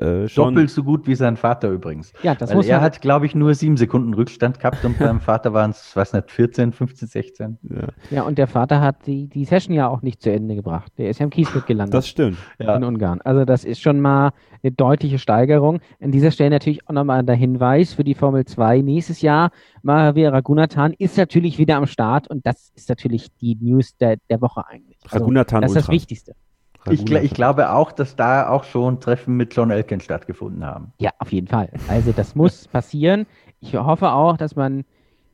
Äh, 0.01 0.27
Doppelt 0.35 0.71
so 0.71 0.83
gut 0.83 1.07
wie 1.07 1.15
sein 1.15 1.37
Vater 1.37 1.71
übrigens. 1.71 2.13
Ja, 2.23 2.35
das 2.35 2.51
Weil 2.51 2.57
muss 2.57 2.67
er 2.67 2.81
hat, 2.81 3.01
glaube 3.01 3.27
ich, 3.27 3.35
nur 3.35 3.55
sieben 3.55 3.77
Sekunden 3.77 4.15
Rückstand 4.15 4.59
gehabt 4.59 4.85
und 4.85 4.99
beim 4.99 5.21
Vater 5.21 5.53
waren 5.53 5.71
es, 5.71 5.95
weiß 5.95 6.13
nicht, 6.13 6.31
14, 6.31 6.73
15, 6.73 7.09
16. 7.09 7.59
Ja. 7.63 7.89
ja, 8.11 8.23
und 8.23 8.39
der 8.39 8.47
Vater 8.47 8.81
hat 8.81 9.07
die, 9.07 9.29
die 9.29 9.45
Session 9.45 9.75
ja 9.75 9.89
auch 9.89 10.03
nicht 10.03 10.23
zu 10.23 10.31
Ende 10.31 10.55
gebracht. 10.55 10.93
Der 10.99 11.11
ist 11.11 11.21
ja 11.21 11.25
im 11.25 11.31
Kiesfeld 11.31 11.67
gelandet. 11.67 11.95
Das 11.95 12.09
stimmt. 12.09 12.39
Ja. 12.59 12.77
In 12.77 12.85
Ungarn. 12.85 13.21
Also 13.23 13.45
das 13.45 13.65
ist 13.65 13.81
schon 13.81 14.01
mal 14.01 14.33
eine 14.63 14.73
deutliche 14.73 15.19
Steigerung. 15.19 15.81
An 16.01 16.11
dieser 16.11 16.31
Stelle 16.31 16.51
natürlich 16.51 16.87
auch 16.89 16.93
nochmal 16.93 17.25
der 17.25 17.37
Hinweis 17.37 17.95
für 17.95 18.05
die 18.05 18.15
Formel 18.15 18.45
2 18.45 18.83
nächstes 18.83 19.23
Jahr. 19.23 19.51
Mahavir 19.83 20.33
Ragunathan 20.33 20.93
ist 20.99 21.17
natürlich 21.17 21.59
wieder 21.59 21.77
am 21.77 21.87
Start 21.87 22.29
und 22.29 22.47
das 22.47 22.73
ist 22.75 22.89
natürlich 22.89 23.29
die 23.41 23.57
News 23.61 23.97
der, 23.97 24.17
der 24.29 24.41
Woche 24.41 24.67
eigentlich. 24.67 24.99
Also, 25.05 25.19
Ragunathan 25.19 25.63
Das 25.63 25.71
ist 25.71 25.77
das 25.77 25.89
Wichtigste. 25.89 26.35
Ich, 26.91 27.11
ich, 27.11 27.35
glaube 27.35 27.71
auch, 27.71 27.93
dass 27.93 28.17
da 28.17 28.49
auch 28.49 28.65
schon 28.65 29.01
Treffen 29.01 29.37
mit 29.37 29.55
John 29.55 29.71
Elkin 29.71 30.01
stattgefunden 30.01 30.65
haben. 30.65 30.93
Ja, 30.99 31.11
auf 31.19 31.33
jeden 31.33 31.49
Fall. 31.49 31.69
Also 31.89 32.13
das 32.13 32.35
muss 32.35 32.69
passieren. 32.73 33.27
Ich 33.61 33.75
hoffe 33.75 34.11
auch, 34.11 34.37
dass 34.37 34.57
man 34.57 34.85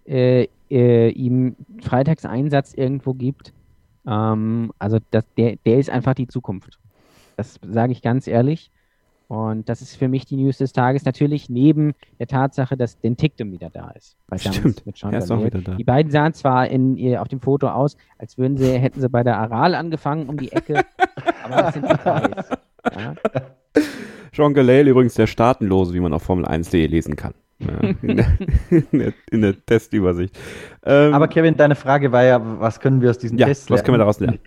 äh, 0.04 0.48
äh, 0.70 1.10
ihm 1.10 1.56
Freitagseinsatz 1.80 2.74
irgendwo 2.74 3.14
gibt. 3.14 3.52
Ähm, 4.06 4.72
also 4.78 4.98
das, 5.10 5.24
der, 5.36 5.56
der 5.64 5.78
ist 5.78 5.90
einfach 5.90 6.14
die 6.14 6.26
Zukunft. 6.26 6.78
Das 7.36 7.58
sage 7.62 7.92
ich 7.92 8.02
ganz 8.02 8.26
ehrlich. 8.26 8.70
Und 9.32 9.70
das 9.70 9.80
ist 9.80 9.96
für 9.96 10.08
mich 10.08 10.26
die 10.26 10.36
News 10.36 10.58
des 10.58 10.74
Tages. 10.74 11.06
Natürlich 11.06 11.48
neben 11.48 11.94
der 12.18 12.26
Tatsache, 12.26 12.76
dass 12.76 12.98
den 12.98 13.16
Tictum 13.16 13.50
wieder 13.50 13.70
da 13.70 13.90
ist. 13.92 14.18
Stimmt, 14.36 14.84
mit 14.84 14.98
Sean 14.98 15.14
er 15.14 15.20
ist 15.20 15.30
auch 15.30 15.42
wieder 15.42 15.62
da. 15.62 15.74
Die 15.74 15.84
beiden 15.84 16.12
sahen 16.12 16.34
zwar 16.34 16.68
in, 16.68 17.16
auf 17.16 17.28
dem 17.28 17.40
Foto 17.40 17.68
aus, 17.68 17.96
als 18.18 18.36
würden 18.36 18.58
sie, 18.58 18.78
hätten 18.78 19.00
sie 19.00 19.08
bei 19.08 19.22
der 19.22 19.38
Aral 19.38 19.74
angefangen 19.74 20.28
um 20.28 20.36
die 20.36 20.52
Ecke, 20.52 20.84
aber 21.44 21.62
das 21.62 21.72
sind 21.72 21.88
Details. 21.88 22.50
Ja. 22.94 23.14
Jean 24.32 24.52
Galel 24.52 24.88
übrigens 24.88 25.14
der 25.14 25.26
Staatenlose, 25.26 25.94
wie 25.94 26.00
man 26.00 26.12
auf 26.12 26.28
Formel1.de 26.28 26.86
lesen 26.86 27.16
kann. 27.16 27.32
Ja, 27.58 27.88
in, 28.02 28.16
der, 28.18 28.26
in, 28.68 28.98
der, 28.98 29.12
in, 29.30 29.40
der, 29.40 29.64
Testübersicht. 29.64 30.38
Ähm, 30.84 31.14
aber 31.14 31.28
Kevin, 31.28 31.56
deine 31.56 31.74
Frage 31.74 32.12
war 32.12 32.24
ja, 32.24 32.60
was 32.60 32.80
können 32.80 33.00
wir 33.00 33.08
aus 33.08 33.18
diesem 33.18 33.38
ja, 33.38 33.46
Test 33.46 33.70
lernen? 33.70 33.78
Was 33.78 33.84
können 33.84 33.94
wir 33.94 33.98
daraus 34.00 34.20
lernen? 34.20 34.40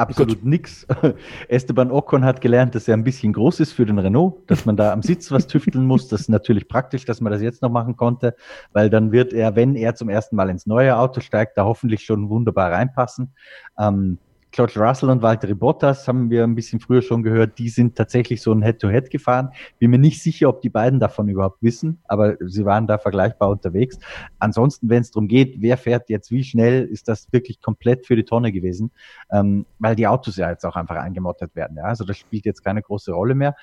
Absolut 0.00 0.42
nichts. 0.44 0.86
Esteban 1.48 1.90
Ocon 1.90 2.24
hat 2.24 2.40
gelernt, 2.40 2.74
dass 2.74 2.88
er 2.88 2.94
ein 2.94 3.04
bisschen 3.04 3.34
groß 3.34 3.60
ist 3.60 3.72
für 3.72 3.84
den 3.84 3.98
Renault, 3.98 4.38
dass 4.46 4.64
man 4.64 4.74
da 4.74 4.92
am 4.92 5.02
Sitz 5.02 5.30
was 5.30 5.46
tüfteln 5.46 5.84
muss. 5.86 6.08
Das 6.08 6.22
ist 6.22 6.28
natürlich 6.28 6.68
praktisch, 6.68 7.04
dass 7.04 7.20
man 7.20 7.30
das 7.30 7.42
jetzt 7.42 7.60
noch 7.60 7.70
machen 7.70 7.96
konnte, 7.96 8.34
weil 8.72 8.88
dann 8.88 9.12
wird 9.12 9.34
er, 9.34 9.56
wenn 9.56 9.74
er 9.74 9.94
zum 9.94 10.08
ersten 10.08 10.36
Mal 10.36 10.48
ins 10.48 10.64
neue 10.64 10.96
Auto 10.96 11.20
steigt, 11.20 11.58
da 11.58 11.64
hoffentlich 11.64 12.02
schon 12.02 12.30
wunderbar 12.30 12.72
reinpassen. 12.72 13.34
Ähm, 13.78 14.18
George 14.52 14.80
Russell 14.80 15.10
und 15.10 15.22
Valtteri 15.22 15.54
Bottas 15.54 16.08
haben 16.08 16.28
wir 16.28 16.42
ein 16.42 16.56
bisschen 16.56 16.80
früher 16.80 17.02
schon 17.02 17.22
gehört, 17.22 17.58
die 17.58 17.68
sind 17.68 17.96
tatsächlich 17.96 18.42
so 18.42 18.52
ein 18.52 18.62
Head-to-Head 18.62 19.06
-Head 19.06 19.10
gefahren. 19.10 19.50
Bin 19.78 19.90
mir 19.90 19.98
nicht 19.98 20.20
sicher, 20.22 20.48
ob 20.48 20.60
die 20.60 20.70
beiden 20.70 20.98
davon 20.98 21.28
überhaupt 21.28 21.62
wissen, 21.62 22.00
aber 22.08 22.36
sie 22.40 22.64
waren 22.64 22.86
da 22.88 22.98
vergleichbar 22.98 23.50
unterwegs. 23.50 23.98
Ansonsten, 24.40 24.88
wenn 24.88 25.02
es 25.02 25.12
darum 25.12 25.28
geht, 25.28 25.60
wer 25.60 25.76
fährt 25.76 26.10
jetzt 26.10 26.32
wie 26.32 26.42
schnell, 26.42 26.84
ist 26.84 27.06
das 27.06 27.32
wirklich 27.32 27.60
komplett 27.60 28.06
für 28.06 28.16
die 28.16 28.24
Tonne 28.24 28.50
gewesen, 28.50 28.90
ähm, 29.30 29.66
weil 29.78 29.94
die 29.94 30.08
Autos 30.08 30.36
ja 30.36 30.50
jetzt 30.50 30.64
auch 30.66 30.76
einfach 30.76 30.96
eingemottet 30.96 31.54
werden. 31.54 31.76
Ja? 31.76 31.84
Also 31.84 32.04
das 32.04 32.18
spielt 32.18 32.44
jetzt 32.44 32.64
keine 32.64 32.82
große 32.82 33.12
Rolle 33.12 33.36
mehr. 33.36 33.54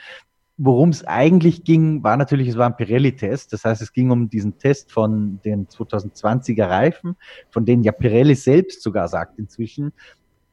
Worum 0.60 0.90
es 0.90 1.06
eigentlich 1.06 1.66
ging, 1.66 2.04
war 2.04 2.18
natürlich, 2.18 2.48
es 2.48 2.58
war 2.58 2.66
ein 2.66 2.78
Pirelli-Test. 2.78 3.54
Das 3.54 3.64
heißt, 3.64 3.80
es 3.82 3.94
ging 3.94 4.10
um 4.10 4.28
diesen 4.28 4.58
Test 4.58 4.92
von 4.92 5.40
den 5.46 5.68
2020er 5.68 6.68
Reifen, 6.68 7.16
von 7.52 7.64
denen 7.64 7.84
ja 7.84 7.92
Pirelli 7.92 8.34
selbst 8.34 8.82
sogar 8.82 9.08
sagt 9.08 9.38
inzwischen, 9.38 9.94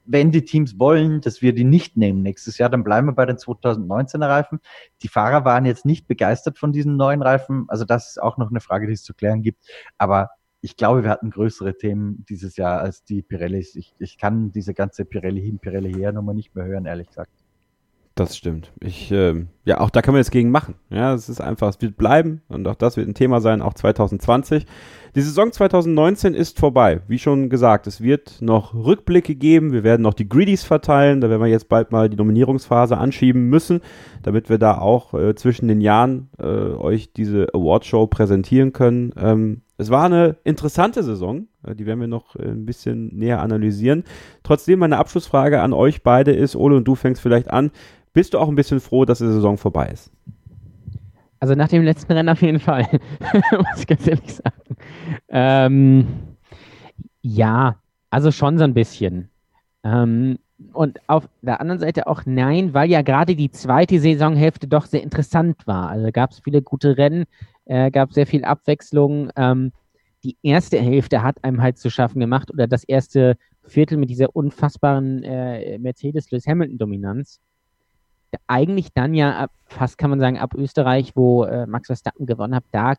wenn 0.05 0.31
die 0.31 0.45
Teams 0.45 0.79
wollen, 0.79 1.21
dass 1.21 1.43
wir 1.43 1.55
die 1.55 1.65
nicht 1.65 1.97
nehmen 1.97 2.23
nächstes 2.23 2.59
Jahr, 2.59 2.69
dann 2.69 2.85
bleiben 2.85 3.09
wir 3.09 3.13
bei 3.13 3.27
den 3.27 3.37
2019er 3.37 4.29
Reifen. 4.29 4.61
Die 5.03 5.09
Fahrer 5.09 5.45
waren 5.45 5.65
jetzt 5.65 5.85
nicht 5.85 6.07
begeistert 6.07 6.59
von 6.59 6.73
diesen 6.73 6.97
neuen 6.97 7.23
Reifen. 7.23 7.65
Also 7.69 7.85
das 7.85 8.11
ist 8.11 8.23
auch 8.23 8.37
noch 8.37 8.51
eine 8.51 8.61
Frage, 8.61 8.87
die 8.87 8.93
es 8.93 9.03
zu 9.03 9.15
klären 9.15 9.43
gibt. 9.43 9.65
Aber 9.99 10.31
ich 10.61 10.77
glaube, 10.77 11.03
wir 11.05 11.11
hatten 11.11 11.31
größere 11.31 11.77
Themen 11.77 12.25
dieses 12.29 12.57
Jahr 12.57 12.81
als 12.81 13.05
die 13.05 13.23
Pirellis. 13.23 13.77
Ich, 13.77 13.95
ich 13.99 14.17
kann 14.19 14.51
diese 14.53 14.75
ganze 14.75 15.05
Pirelli 15.05 15.43
hin, 15.43 15.59
Pirelli 15.59 15.93
her 15.93 16.13
Nummer 16.13 16.33
nicht 16.33 16.55
mehr 16.55 16.65
hören, 16.65 16.87
ehrlich 16.87 17.09
gesagt. 17.09 17.44
Das 18.15 18.37
stimmt. 18.37 18.71
Ich, 18.79 19.11
äh, 19.11 19.45
ja, 19.65 19.81
auch 19.81 19.91
da 19.91 20.01
kann 20.01 20.15
man 20.15 20.21
jetzt 20.21 20.31
gegen 20.31 20.53
machen. 20.53 20.77
Ja, 20.89 21.15
es 21.15 21.29
ist 21.29 21.41
einfach, 21.41 21.69
es 21.69 21.83
wird 21.83 21.97
bleiben 21.97 22.43
und 22.49 22.67
auch 22.69 22.77
das 22.77 22.97
wird 22.97 23.09
ein 23.09 23.15
Thema 23.15 23.41
sein, 23.41 23.61
auch 23.61 23.75
2020. 23.75 24.67
Die 25.17 25.21
Saison 25.21 25.51
2019 25.51 26.35
ist 26.35 26.61
vorbei. 26.61 27.01
Wie 27.09 27.19
schon 27.19 27.51
gesagt, 27.51 27.89
es 27.89 28.01
wird 28.01 28.41
noch 28.41 28.73
Rückblicke 28.73 29.35
geben. 29.35 29.73
Wir 29.73 29.83
werden 29.83 30.03
noch 30.03 30.15
die 30.15 30.29
Greedies 30.29 30.63
verteilen. 30.63 31.21
Da 31.21 31.29
werden 31.29 31.43
wir 31.43 31.49
jetzt 31.49 31.69
bald 31.69 31.91
mal 31.91 32.09
die 32.09 32.17
Nominierungsphase 32.17 32.97
anschieben 32.97 33.49
müssen, 33.49 33.81
damit 34.23 34.49
wir 34.49 34.59
da 34.59 34.79
auch 34.79 35.15
äh, 35.15 35.35
zwischen 35.35 35.67
den 35.67 35.81
Jahren 35.81 36.31
äh, 36.39 36.45
euch 36.45 37.13
diese 37.13 37.49
Awardshow 37.53 38.07
präsentieren 38.07 38.73
können. 38.73 39.13
Ähm, 39.17 39.63
es 39.77 39.91
war 39.91 40.05
eine 40.05 40.37
interessante 40.45 41.03
Saison, 41.03 41.49
äh, 41.67 41.75
die 41.75 41.87
werden 41.87 42.01
wir 42.01 42.07
noch 42.07 42.37
äh, 42.37 42.43
ein 42.45 42.65
bisschen 42.65 43.15
näher 43.17 43.41
analysieren. 43.41 44.05
Trotzdem 44.43 44.79
meine 44.79 44.99
Abschlussfrage 44.99 45.61
an 45.61 45.73
euch 45.73 46.03
beide 46.03 46.33
ist, 46.33 46.57
Ole 46.57 46.77
und 46.77 46.85
du 46.85 46.95
fängst 46.95 47.21
vielleicht 47.21 47.51
an, 47.51 47.71
bist 48.13 48.35
du 48.35 48.39
auch 48.39 48.49
ein 48.49 48.55
bisschen 48.55 48.81
froh, 48.81 49.05
dass 49.05 49.19
die 49.19 49.27
Saison 49.27 49.59
vorbei 49.59 49.89
ist? 49.93 50.13
Also 51.41 51.55
nach 51.55 51.69
dem 51.69 51.83
letzten 51.83 52.13
Rennen 52.13 52.29
auf 52.29 52.41
jeden 52.41 52.61
Fall, 52.61 52.87
muss 53.53 53.81
ich 53.81 53.87
ganz 53.87 54.07
ehrlich 54.07 54.35
sagen. 54.35 54.77
Ähm, 55.29 56.07
ja, 57.21 57.77
also 58.11 58.31
schon 58.31 58.57
so 58.57 58.65
ein 58.65 58.75
bisschen. 58.75 59.29
Ähm, 59.83 60.39
und 60.73 61.01
auf 61.09 61.29
der 61.43 61.61
anderen 61.61 61.81
Seite 61.81 62.07
auch 62.07 62.23
nein, 62.25 62.73
weil 62.73 62.89
ja 62.89 63.03
gerade 63.03 63.35
die 63.35 63.51
zweite 63.51 63.99
Saisonhälfte 63.99 64.69
doch 64.69 64.87
sehr 64.87 65.03
interessant 65.03 65.67
war. 65.67 65.91
Also 65.91 66.11
gab 66.13 66.31
es 66.31 66.39
viele 66.39 66.63
gute 66.63 66.97
Rennen, 66.97 67.25
äh, 67.67 67.91
gab 67.91 68.13
sehr 68.13 68.27
viel 68.27 68.45
Abwechslung. 68.45 69.31
Ähm, 69.37 69.73
die 70.23 70.37
erste 70.43 70.81
Hälfte 70.81 71.23
hat 71.23 71.43
einem 71.45 71.63
halt 71.63 71.79
zu 71.79 71.91
schaffen 71.91 72.21
gemacht 72.21 72.51
oder 72.51 72.67
das 72.67 72.85
erste 72.85 73.37
Viertel 73.65 73.99
mit 73.99 74.11
dieser 74.11 74.35
unfassbaren 74.35 75.23
äh, 75.23 75.79
Mercedes-Lewis 75.79 76.47
Hamilton-Dominanz 76.47 77.41
eigentlich 78.47 78.93
dann 78.93 79.15
ja 79.15 79.37
ab, 79.37 79.51
fast 79.67 79.99
kann 79.99 80.11
man 80.11 80.21
sagen, 80.21 80.39
ab 80.39 80.55
Österreich, 80.55 81.13
wo 81.15 81.45
äh, 81.45 81.67
Max 81.67 81.87
Verstappen 81.87 82.27
gewonnen 82.27 82.55
hat, 82.55 82.65
da 82.73 82.95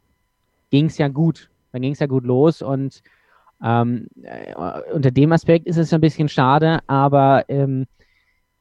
ging 0.71 0.85
es 0.85 0.97
ja 0.97 1.07
gut. 1.07 1.49
Dann 1.71 1.81
ging 1.81 1.93
es 1.93 1.99
ja 1.99 2.07
gut 2.07 2.23
los 2.25 2.61
und 2.61 3.01
ähm, 3.63 4.07
äh, 4.23 4.53
unter 4.93 5.11
dem 5.11 5.31
Aspekt 5.31 5.67
ist 5.67 5.77
es 5.77 5.93
ein 5.93 6.01
bisschen 6.01 6.29
schade, 6.29 6.79
aber 6.87 7.45
ähm, 7.49 7.85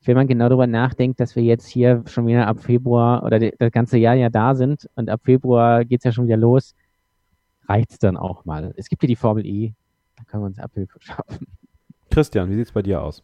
wenn 0.06 0.16
man 0.16 0.26
genau 0.26 0.48
darüber 0.48 0.66
nachdenkt, 0.66 1.20
dass 1.20 1.36
wir 1.36 1.42
jetzt 1.42 1.66
hier 1.66 2.02
schon 2.06 2.26
wieder 2.26 2.46
ab 2.46 2.60
Februar 2.60 3.22
oder 3.24 3.38
das 3.38 3.72
ganze 3.72 3.98
Jahr 3.98 4.14
ja 4.14 4.30
da 4.30 4.54
sind 4.54 4.88
und 4.94 5.08
ab 5.08 5.20
Februar 5.24 5.84
geht 5.84 6.00
es 6.00 6.04
ja 6.04 6.12
schon 6.12 6.26
wieder 6.26 6.36
los, 6.36 6.74
reicht 7.66 7.92
es 7.92 7.98
dann 7.98 8.16
auch 8.16 8.44
mal. 8.44 8.74
Es 8.76 8.88
gibt 8.88 9.02
hier 9.02 9.08
die 9.08 9.16
Formel 9.16 9.46
E, 9.46 9.74
da 10.16 10.24
können 10.24 10.42
wir 10.42 10.46
uns 10.46 10.58
Abhilfe 10.58 10.98
schaffen. 11.00 11.46
Christian, 12.10 12.50
wie 12.50 12.54
sieht 12.54 12.66
es 12.66 12.72
bei 12.72 12.82
dir 12.82 13.02
aus? 13.02 13.22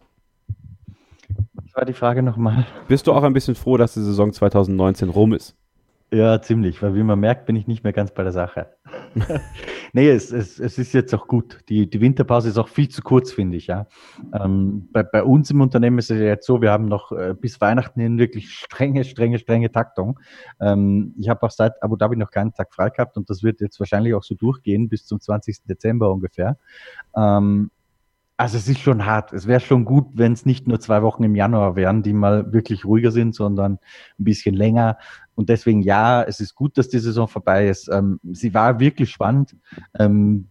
Was 1.54 1.74
war 1.74 1.84
die 1.84 1.92
Frage 1.92 2.22
nochmal? 2.22 2.66
Bist 2.88 3.06
du 3.06 3.12
auch 3.12 3.22
ein 3.22 3.32
bisschen 3.32 3.54
froh, 3.54 3.76
dass 3.76 3.94
die 3.94 4.00
Saison 4.00 4.32
2019 4.32 5.08
rum 5.08 5.32
ist? 5.32 5.56
Ja, 6.12 6.42
ziemlich, 6.42 6.82
weil 6.82 6.96
wie 6.96 7.04
man 7.04 7.20
merkt, 7.20 7.46
bin 7.46 7.54
ich 7.54 7.68
nicht 7.68 7.84
mehr 7.84 7.92
ganz 7.92 8.12
bei 8.12 8.24
der 8.24 8.32
Sache. 8.32 8.74
nee, 9.92 10.10
es, 10.10 10.32
es, 10.32 10.58
es 10.58 10.76
ist 10.76 10.92
jetzt 10.92 11.14
auch 11.14 11.28
gut. 11.28 11.60
Die, 11.68 11.88
die 11.88 12.00
Winterpause 12.00 12.48
ist 12.48 12.58
auch 12.58 12.66
viel 12.66 12.88
zu 12.88 13.02
kurz, 13.02 13.30
finde 13.30 13.56
ich. 13.56 13.68
Ja. 13.68 13.86
Ähm, 14.32 14.88
bei, 14.92 15.04
bei 15.04 15.22
uns 15.22 15.52
im 15.52 15.60
Unternehmen 15.60 15.98
ist 15.98 16.10
es 16.10 16.18
ja 16.18 16.26
jetzt 16.26 16.46
so, 16.46 16.60
wir 16.60 16.72
haben 16.72 16.86
noch 16.86 17.12
äh, 17.12 17.34
bis 17.40 17.60
Weihnachten 17.60 18.00
hin 18.00 18.18
wirklich 18.18 18.50
strenge, 18.50 19.04
strenge, 19.04 19.38
strenge 19.38 19.70
Taktung. 19.70 20.18
Ähm, 20.60 21.14
ich 21.16 21.28
habe 21.28 21.44
auch 21.44 21.52
seit 21.52 21.80
Abu 21.80 21.94
Dhabi 21.94 22.16
noch 22.16 22.32
keinen 22.32 22.54
Tag 22.54 22.74
frei 22.74 22.90
gehabt 22.90 23.16
und 23.16 23.30
das 23.30 23.44
wird 23.44 23.60
jetzt 23.60 23.78
wahrscheinlich 23.78 24.14
auch 24.14 24.24
so 24.24 24.34
durchgehen 24.34 24.88
bis 24.88 25.06
zum 25.06 25.20
20. 25.20 25.64
Dezember 25.64 26.10
ungefähr. 26.12 26.58
Ähm, 27.16 27.70
also 28.40 28.56
es 28.56 28.66
ist 28.68 28.80
schon 28.80 29.04
hart. 29.04 29.34
Es 29.34 29.46
wäre 29.46 29.60
schon 29.60 29.84
gut, 29.84 30.06
wenn 30.14 30.32
es 30.32 30.46
nicht 30.46 30.66
nur 30.66 30.80
zwei 30.80 31.02
Wochen 31.02 31.22
im 31.24 31.34
Januar 31.34 31.76
wären, 31.76 32.02
die 32.02 32.14
mal 32.14 32.54
wirklich 32.54 32.86
ruhiger 32.86 33.10
sind, 33.10 33.34
sondern 33.34 33.74
ein 34.18 34.24
bisschen 34.24 34.54
länger. 34.54 34.96
Und 35.34 35.50
deswegen 35.50 35.82
ja, 35.82 36.22
es 36.22 36.40
ist 36.40 36.54
gut, 36.54 36.78
dass 36.78 36.88
die 36.88 37.00
Saison 37.00 37.28
vorbei 37.28 37.68
ist. 37.68 37.90
Ähm, 37.92 38.18
sie 38.32 38.54
war 38.54 38.80
wirklich 38.80 39.10
spannend. 39.10 39.56
Ähm, 39.98 40.48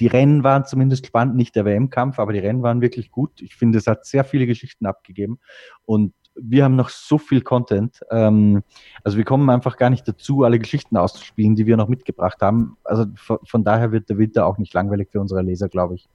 die 0.00 0.08
Rennen 0.08 0.42
waren 0.42 0.64
zumindest 0.64 1.06
spannend, 1.06 1.36
nicht 1.36 1.54
der 1.54 1.64
WM-Kampf, 1.64 2.18
aber 2.18 2.32
die 2.32 2.40
Rennen 2.40 2.64
waren 2.64 2.80
wirklich 2.80 3.12
gut. 3.12 3.40
Ich 3.42 3.54
finde, 3.54 3.78
es 3.78 3.86
hat 3.86 4.04
sehr 4.04 4.24
viele 4.24 4.48
Geschichten 4.48 4.84
abgegeben 4.84 5.38
und 5.84 6.14
wir 6.34 6.64
haben 6.64 6.74
noch 6.74 6.88
so 6.88 7.18
viel 7.18 7.42
Content. 7.42 8.00
Ähm, 8.10 8.64
also 9.04 9.16
wir 9.18 9.24
kommen 9.24 9.48
einfach 9.50 9.76
gar 9.76 9.90
nicht 9.90 10.08
dazu, 10.08 10.42
alle 10.42 10.58
Geschichten 10.58 10.96
auszuspielen, 10.96 11.54
die 11.54 11.66
wir 11.66 11.76
noch 11.76 11.86
mitgebracht 11.86 12.42
haben. 12.42 12.76
Also 12.82 13.04
von, 13.14 13.38
von 13.44 13.62
daher 13.62 13.92
wird 13.92 14.10
der 14.10 14.18
Winter 14.18 14.46
auch 14.46 14.58
nicht 14.58 14.74
langweilig 14.74 15.10
für 15.12 15.20
unsere 15.20 15.42
Leser, 15.42 15.68
glaube 15.68 15.94
ich. 15.94 16.08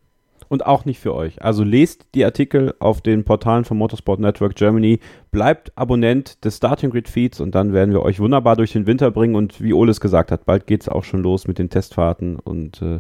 Und 0.49 0.65
auch 0.65 0.83
nicht 0.83 0.99
für 0.99 1.13
euch. 1.15 1.41
Also 1.41 1.63
lest 1.63 2.07
die 2.15 2.25
Artikel 2.25 2.73
auf 2.79 3.01
den 3.01 3.23
Portalen 3.23 3.63
von 3.63 3.77
Motorsport 3.77 4.19
Network 4.19 4.55
Germany, 4.55 4.99
bleibt 5.31 5.77
Abonnent 5.77 6.43
des 6.43 6.57
Starting 6.57 6.89
Grid 6.89 7.07
Feeds 7.07 7.39
und 7.39 7.55
dann 7.55 7.73
werden 7.73 7.93
wir 7.93 8.01
euch 8.01 8.19
wunderbar 8.19 8.55
durch 8.55 8.73
den 8.73 8.87
Winter 8.87 9.11
bringen 9.11 9.35
und 9.35 9.61
wie 9.61 9.73
Ole 9.73 9.91
es 9.91 10.01
gesagt 10.01 10.31
hat, 10.31 10.45
bald 10.45 10.67
geht 10.67 10.81
es 10.81 10.89
auch 10.89 11.03
schon 11.03 11.21
los 11.21 11.47
mit 11.47 11.59
den 11.59 11.69
Testfahrten 11.69 12.37
und 12.37 12.81
äh, 12.81 12.99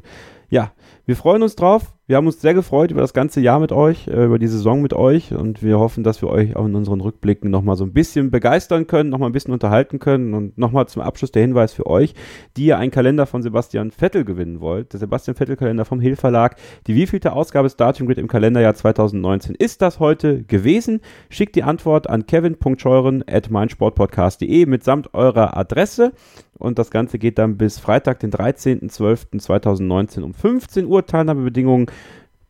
ja, 0.49 0.71
wir 1.05 1.15
freuen 1.15 1.43
uns 1.43 1.55
drauf. 1.55 1.93
Wir 2.07 2.15
haben 2.15 2.25
uns 2.25 2.41
sehr 2.41 2.55
gefreut 2.55 2.89
über 2.89 3.01
das 3.01 3.13
ganze 3.13 3.39
Jahr 3.39 3.59
mit 3.59 3.71
euch, 3.71 4.07
äh, 4.07 4.25
über 4.25 4.39
die 4.39 4.47
Saison 4.47 4.81
mit 4.81 4.93
euch 4.93 5.31
und 5.31 5.61
wir 5.61 5.77
hoffen, 5.77 6.03
dass 6.03 6.23
wir 6.23 6.29
euch 6.29 6.55
auch 6.55 6.65
in 6.65 6.73
unseren 6.73 7.01
Rückblicken 7.01 7.51
nochmal 7.51 7.75
so 7.75 7.83
ein 7.83 7.93
bisschen 7.93 8.31
begeistern 8.31 8.87
können, 8.87 9.11
nochmal 9.11 9.29
ein 9.29 9.31
bisschen 9.31 9.53
unterhalten 9.53 9.99
können 9.99 10.33
und 10.33 10.57
nochmal 10.57 10.87
zum 10.87 11.03
Abschluss 11.03 11.31
der 11.31 11.43
Hinweis 11.43 11.71
für 11.73 11.85
euch, 11.85 12.15
die 12.57 12.65
ihr 12.65 12.79
einen 12.79 12.89
Kalender 12.89 13.27
von 13.27 13.43
Sebastian 13.43 13.91
Vettel 13.91 14.25
gewinnen 14.25 14.59
wollt. 14.59 14.91
Der 14.93 14.99
Sebastian 14.99 15.35
Vettel 15.35 15.55
Kalender 15.55 15.85
vom 15.85 15.99
Hill 15.99 16.15
Verlag. 16.15 16.55
Die 16.87 16.95
wievielte 16.95 17.33
Ausgabe 17.33 17.69
Starting 17.69 18.07
Grid 18.07 18.17
im 18.17 18.27
Kalenderjahr 18.27 18.73
2019 18.73 19.53
ist 19.53 19.83
das 19.83 19.99
heute 19.99 20.41
gewesen? 20.41 21.01
Schickt 21.29 21.55
die 21.55 21.63
Antwort 21.63 22.09
an 22.09 22.18
kevin.scheuren 22.25 23.23
at 23.27 23.49
meinsportpodcast.de 23.49 24.65
mitsamt 24.65 25.13
eurer 25.13 25.55
Adresse 25.57 26.13
und 26.57 26.79
das 26.79 26.91
Ganze 26.91 27.19
geht 27.19 27.37
dann 27.37 27.57
bis 27.57 27.79
Freitag, 27.79 28.19
den 28.19 28.31
13.12.2019 28.31 30.21
um 30.21 30.33
15 30.33 30.85
Uhr. 30.85 31.05
Teilnahmebedingungen 31.05 31.87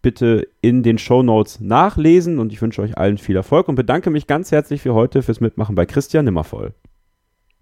bitte 0.02 0.48
in 0.62 0.84
den 0.84 0.98
Show 0.98 1.24
Notes 1.24 1.60
nachlesen 1.60 2.40
und 2.40 2.54
ich 2.54 2.62
wünsche 2.62 2.82
euch 2.82 2.98
allen 2.98 3.18
viel 3.18 3.36
Erfolg 3.36 3.68
und 3.68 3.76
bedanke 3.76 4.10
mich 4.10 4.28
ganz 4.28 4.52
herzlich 4.52 4.82
für 4.82 4.94
heute 4.94 5.22
fürs 5.22 5.42
Mitmachen 5.42 5.76
bei 5.76 5.86
Christian 5.86 6.26
Nimmervoll. 6.26 6.74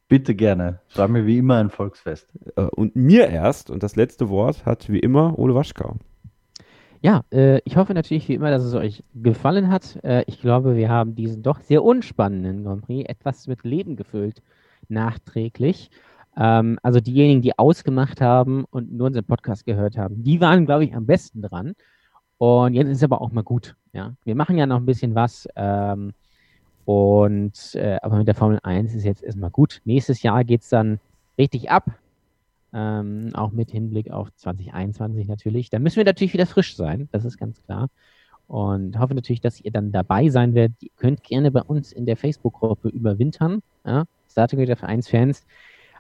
Bitte 0.09 0.35
gerne. 0.35 0.79
Es 0.89 0.97
war 0.97 1.09
mir 1.09 1.25
wie 1.25 1.38
immer 1.38 1.57
ein 1.57 1.69
Volksfest. 1.69 2.29
Äh, 2.55 2.61
und 2.61 2.95
mir 2.95 3.27
erst, 3.27 3.69
und 3.69 3.84
das 3.84 3.95
letzte 3.97 4.29
Wort 4.29 4.65
hat 4.65 4.89
wie 4.89 4.99
immer 4.99 5.38
Ole 5.38 5.53
Waschkau. 5.53 5.97
Ja, 7.02 7.24
äh, 7.32 7.60
ich 7.65 7.78
hoffe 7.78 7.94
natürlich 7.94 8.28
wie 8.28 8.34
immer, 8.34 8.49
dass 8.49 8.64
es 8.64 8.74
euch 8.74 9.03
gefallen 9.14 9.69
hat. 9.69 10.03
Äh, 10.03 10.24
ich 10.28 10.41
glaube, 10.41 10.76
wir 10.76 10.90
haben 10.90 11.15
diesen 11.15 11.44
doch 11.44 11.60
sehr 11.61 11.84
unspannenden 11.84 12.64
Grand 12.64 12.84
Prix 12.84 13.07
etwas 13.07 13.48
mit 13.48 13.64
Leben 13.64 13.95
gefüllt, 13.95 14.41
nachträglich. 14.90 15.91
Ähm, 16.36 16.80
also 16.82 16.99
diejenigen, 16.99 17.41
die 17.41 17.57
ausgemacht 17.57 18.22
haben 18.22 18.65
und 18.69 18.91
nur 18.94 19.07
unseren 19.07 19.26
Podcast 19.26 19.65
gehört 19.65 19.98
haben, 19.98 20.24
die 20.24 20.41
waren, 20.41 20.65
glaube 20.65 20.86
ich, 20.86 20.95
am 20.95 21.06
besten 21.06 21.41
dran. 21.41 21.74
Und 22.38 22.74
jetzt 22.74 22.90
ist 22.90 23.03
aber 23.03 23.22
auch 23.22 23.32
mal 23.32 23.44
gut. 23.44 23.76
Ja? 23.94 24.14
Wir 24.24 24.36
machen 24.36 24.57
ja 24.57 24.65
noch 24.65 24.78
ein 24.78 24.86
bisschen 24.86 25.15
was. 25.15 25.48
Ähm, 25.56 26.14
und 26.86 27.76
äh, 27.76 27.98
aber 28.02 28.18
mit 28.18 28.28
der 28.28 28.36
Formel 28.36 28.60
1 28.64 28.95
ist 28.95 29.03
jetzt 29.03 29.24
erstmal 29.24 29.49
gut. 29.49 29.82
Nächstes 29.86 30.22
Jahr 30.24 30.44
geht 30.44 30.61
es 30.61 30.69
dann 30.69 30.99
richtig 31.38 31.69
ab. 31.69 31.86
Ähm, 32.73 33.31
auch 33.34 33.52
mit 33.52 33.72
Hinblick 33.72 34.11
auf 34.11 34.34
2021 34.35 35.27
natürlich. 35.27 35.69
Da 35.69 35.80
müssen 35.80 35.98
wir 35.98 36.03
natürlich 36.03 36.34
wieder 36.34 36.45
frisch 36.45 36.76
sein, 36.76 37.07
das 37.11 37.26
ist 37.26 37.38
ganz 37.38 37.61
klar. 37.64 37.89
Und 38.48 38.98
hoffe 38.98 39.14
natürlich, 39.14 39.41
dass 39.41 39.60
ihr 39.60 39.72
dann 39.72 39.91
dabei 39.91 40.30
sein 40.30 40.53
werdet. 40.53 40.81
Ihr 40.81 40.89
könnt 40.95 41.23
gerne 41.23 41.52
bei 41.52 41.61
uns 41.61 41.91
in 41.91 42.06
der 42.06 42.15
Facebook-Gruppe 42.15 42.89
überwintern. 42.89 43.61
Ja? 43.85 44.06
Starting 44.30 44.60
with 44.60 44.69
F1 44.69 45.10
Fans. 45.10 45.45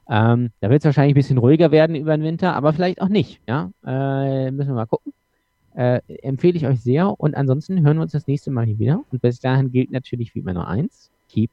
Ähm, 0.09 0.51
da 0.61 0.69
wird 0.69 0.81
es 0.81 0.85
wahrscheinlich 0.85 1.13
ein 1.13 1.19
bisschen 1.19 1.37
ruhiger 1.37 1.71
werden 1.71 1.95
über 1.95 2.15
den 2.15 2.23
Winter, 2.23 2.55
aber 2.55 2.71
vielleicht 2.71 3.01
auch 3.01 3.09
nicht. 3.09 3.41
Ja? 3.47 3.71
Äh, 3.85 4.51
müssen 4.51 4.69
wir 4.69 4.75
mal 4.75 4.85
gucken. 4.85 5.13
Äh, 5.75 5.99
empfehle 6.23 6.57
ich 6.57 6.65
euch 6.65 6.81
sehr. 6.81 7.19
Und 7.19 7.35
ansonsten 7.35 7.85
hören 7.85 7.97
wir 7.97 8.03
uns 8.03 8.13
das 8.13 8.27
nächste 8.27 8.49
Mal 8.49 8.65
hier 8.65 8.79
wieder. 8.79 9.03
Und 9.11 9.21
bis 9.21 9.39
dahin 9.39 9.71
gilt 9.71 9.91
natürlich 9.91 10.33
wie 10.33 10.39
immer 10.39 10.53
nur 10.53 10.67
eins: 10.67 11.11
Keep 11.29 11.51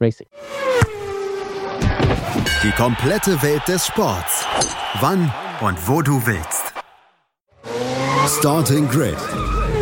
Racing. 0.00 0.26
Die 2.62 2.70
komplette 2.72 3.42
Welt 3.42 3.66
des 3.66 3.86
Sports. 3.86 4.44
Wann 5.00 5.32
und 5.60 5.88
wo 5.88 6.00
du 6.00 6.24
willst. 6.26 6.72
Starting 8.38 8.88
Grid. 8.88 9.16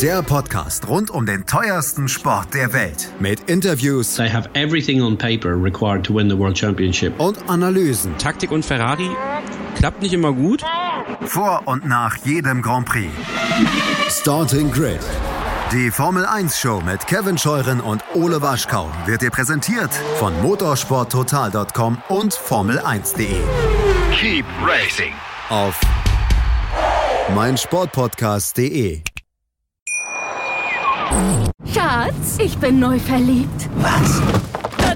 Der 0.00 0.22
Podcast 0.22 0.88
rund 0.88 1.10
um 1.10 1.26
den 1.26 1.44
teuersten 1.44 2.08
Sport 2.08 2.54
der 2.54 2.72
Welt. 2.72 3.10
Mit 3.20 3.50
Interviews. 3.50 4.14
They 4.14 4.30
have 4.30 4.48
everything 4.54 5.02
on 5.02 5.18
paper 5.18 5.60
required 5.60 6.04
to 6.06 6.14
win 6.14 6.30
the 6.30 6.38
World 6.38 6.56
Championship. 6.56 7.18
Und 7.20 7.36
Analysen. 7.48 8.16
Taktik 8.16 8.50
und 8.50 8.64
Ferrari 8.64 9.10
klappt 9.76 10.00
nicht 10.00 10.14
immer 10.14 10.32
gut. 10.32 10.62
Vor 11.26 11.62
und 11.66 11.86
nach 11.86 12.16
jedem 12.24 12.62
Grand 12.62 12.86
Prix. 12.86 13.10
Starting 14.08 14.70
Grid. 14.70 15.00
Die 15.72 15.90
Formel 15.90 16.24
1 16.24 16.58
Show 16.58 16.80
mit 16.80 17.06
Kevin 17.06 17.36
Scheuren 17.36 17.82
und 17.82 18.02
Ole 18.14 18.40
Waschkau 18.40 18.90
wird 19.04 19.20
dir 19.20 19.30
präsentiert 19.30 19.92
von 20.18 20.32
motorsporttotal.com 20.40 21.98
und 22.08 22.32
Formel1.de. 22.32 23.36
Keep 24.18 24.46
racing. 24.64 25.12
Auf 25.50 25.78
meinsportpodcast.de. 27.34 29.02
Schatz, 31.74 32.38
ich 32.38 32.56
bin 32.56 32.78
neu 32.80 32.98
verliebt. 32.98 33.68
Was? 33.76 34.47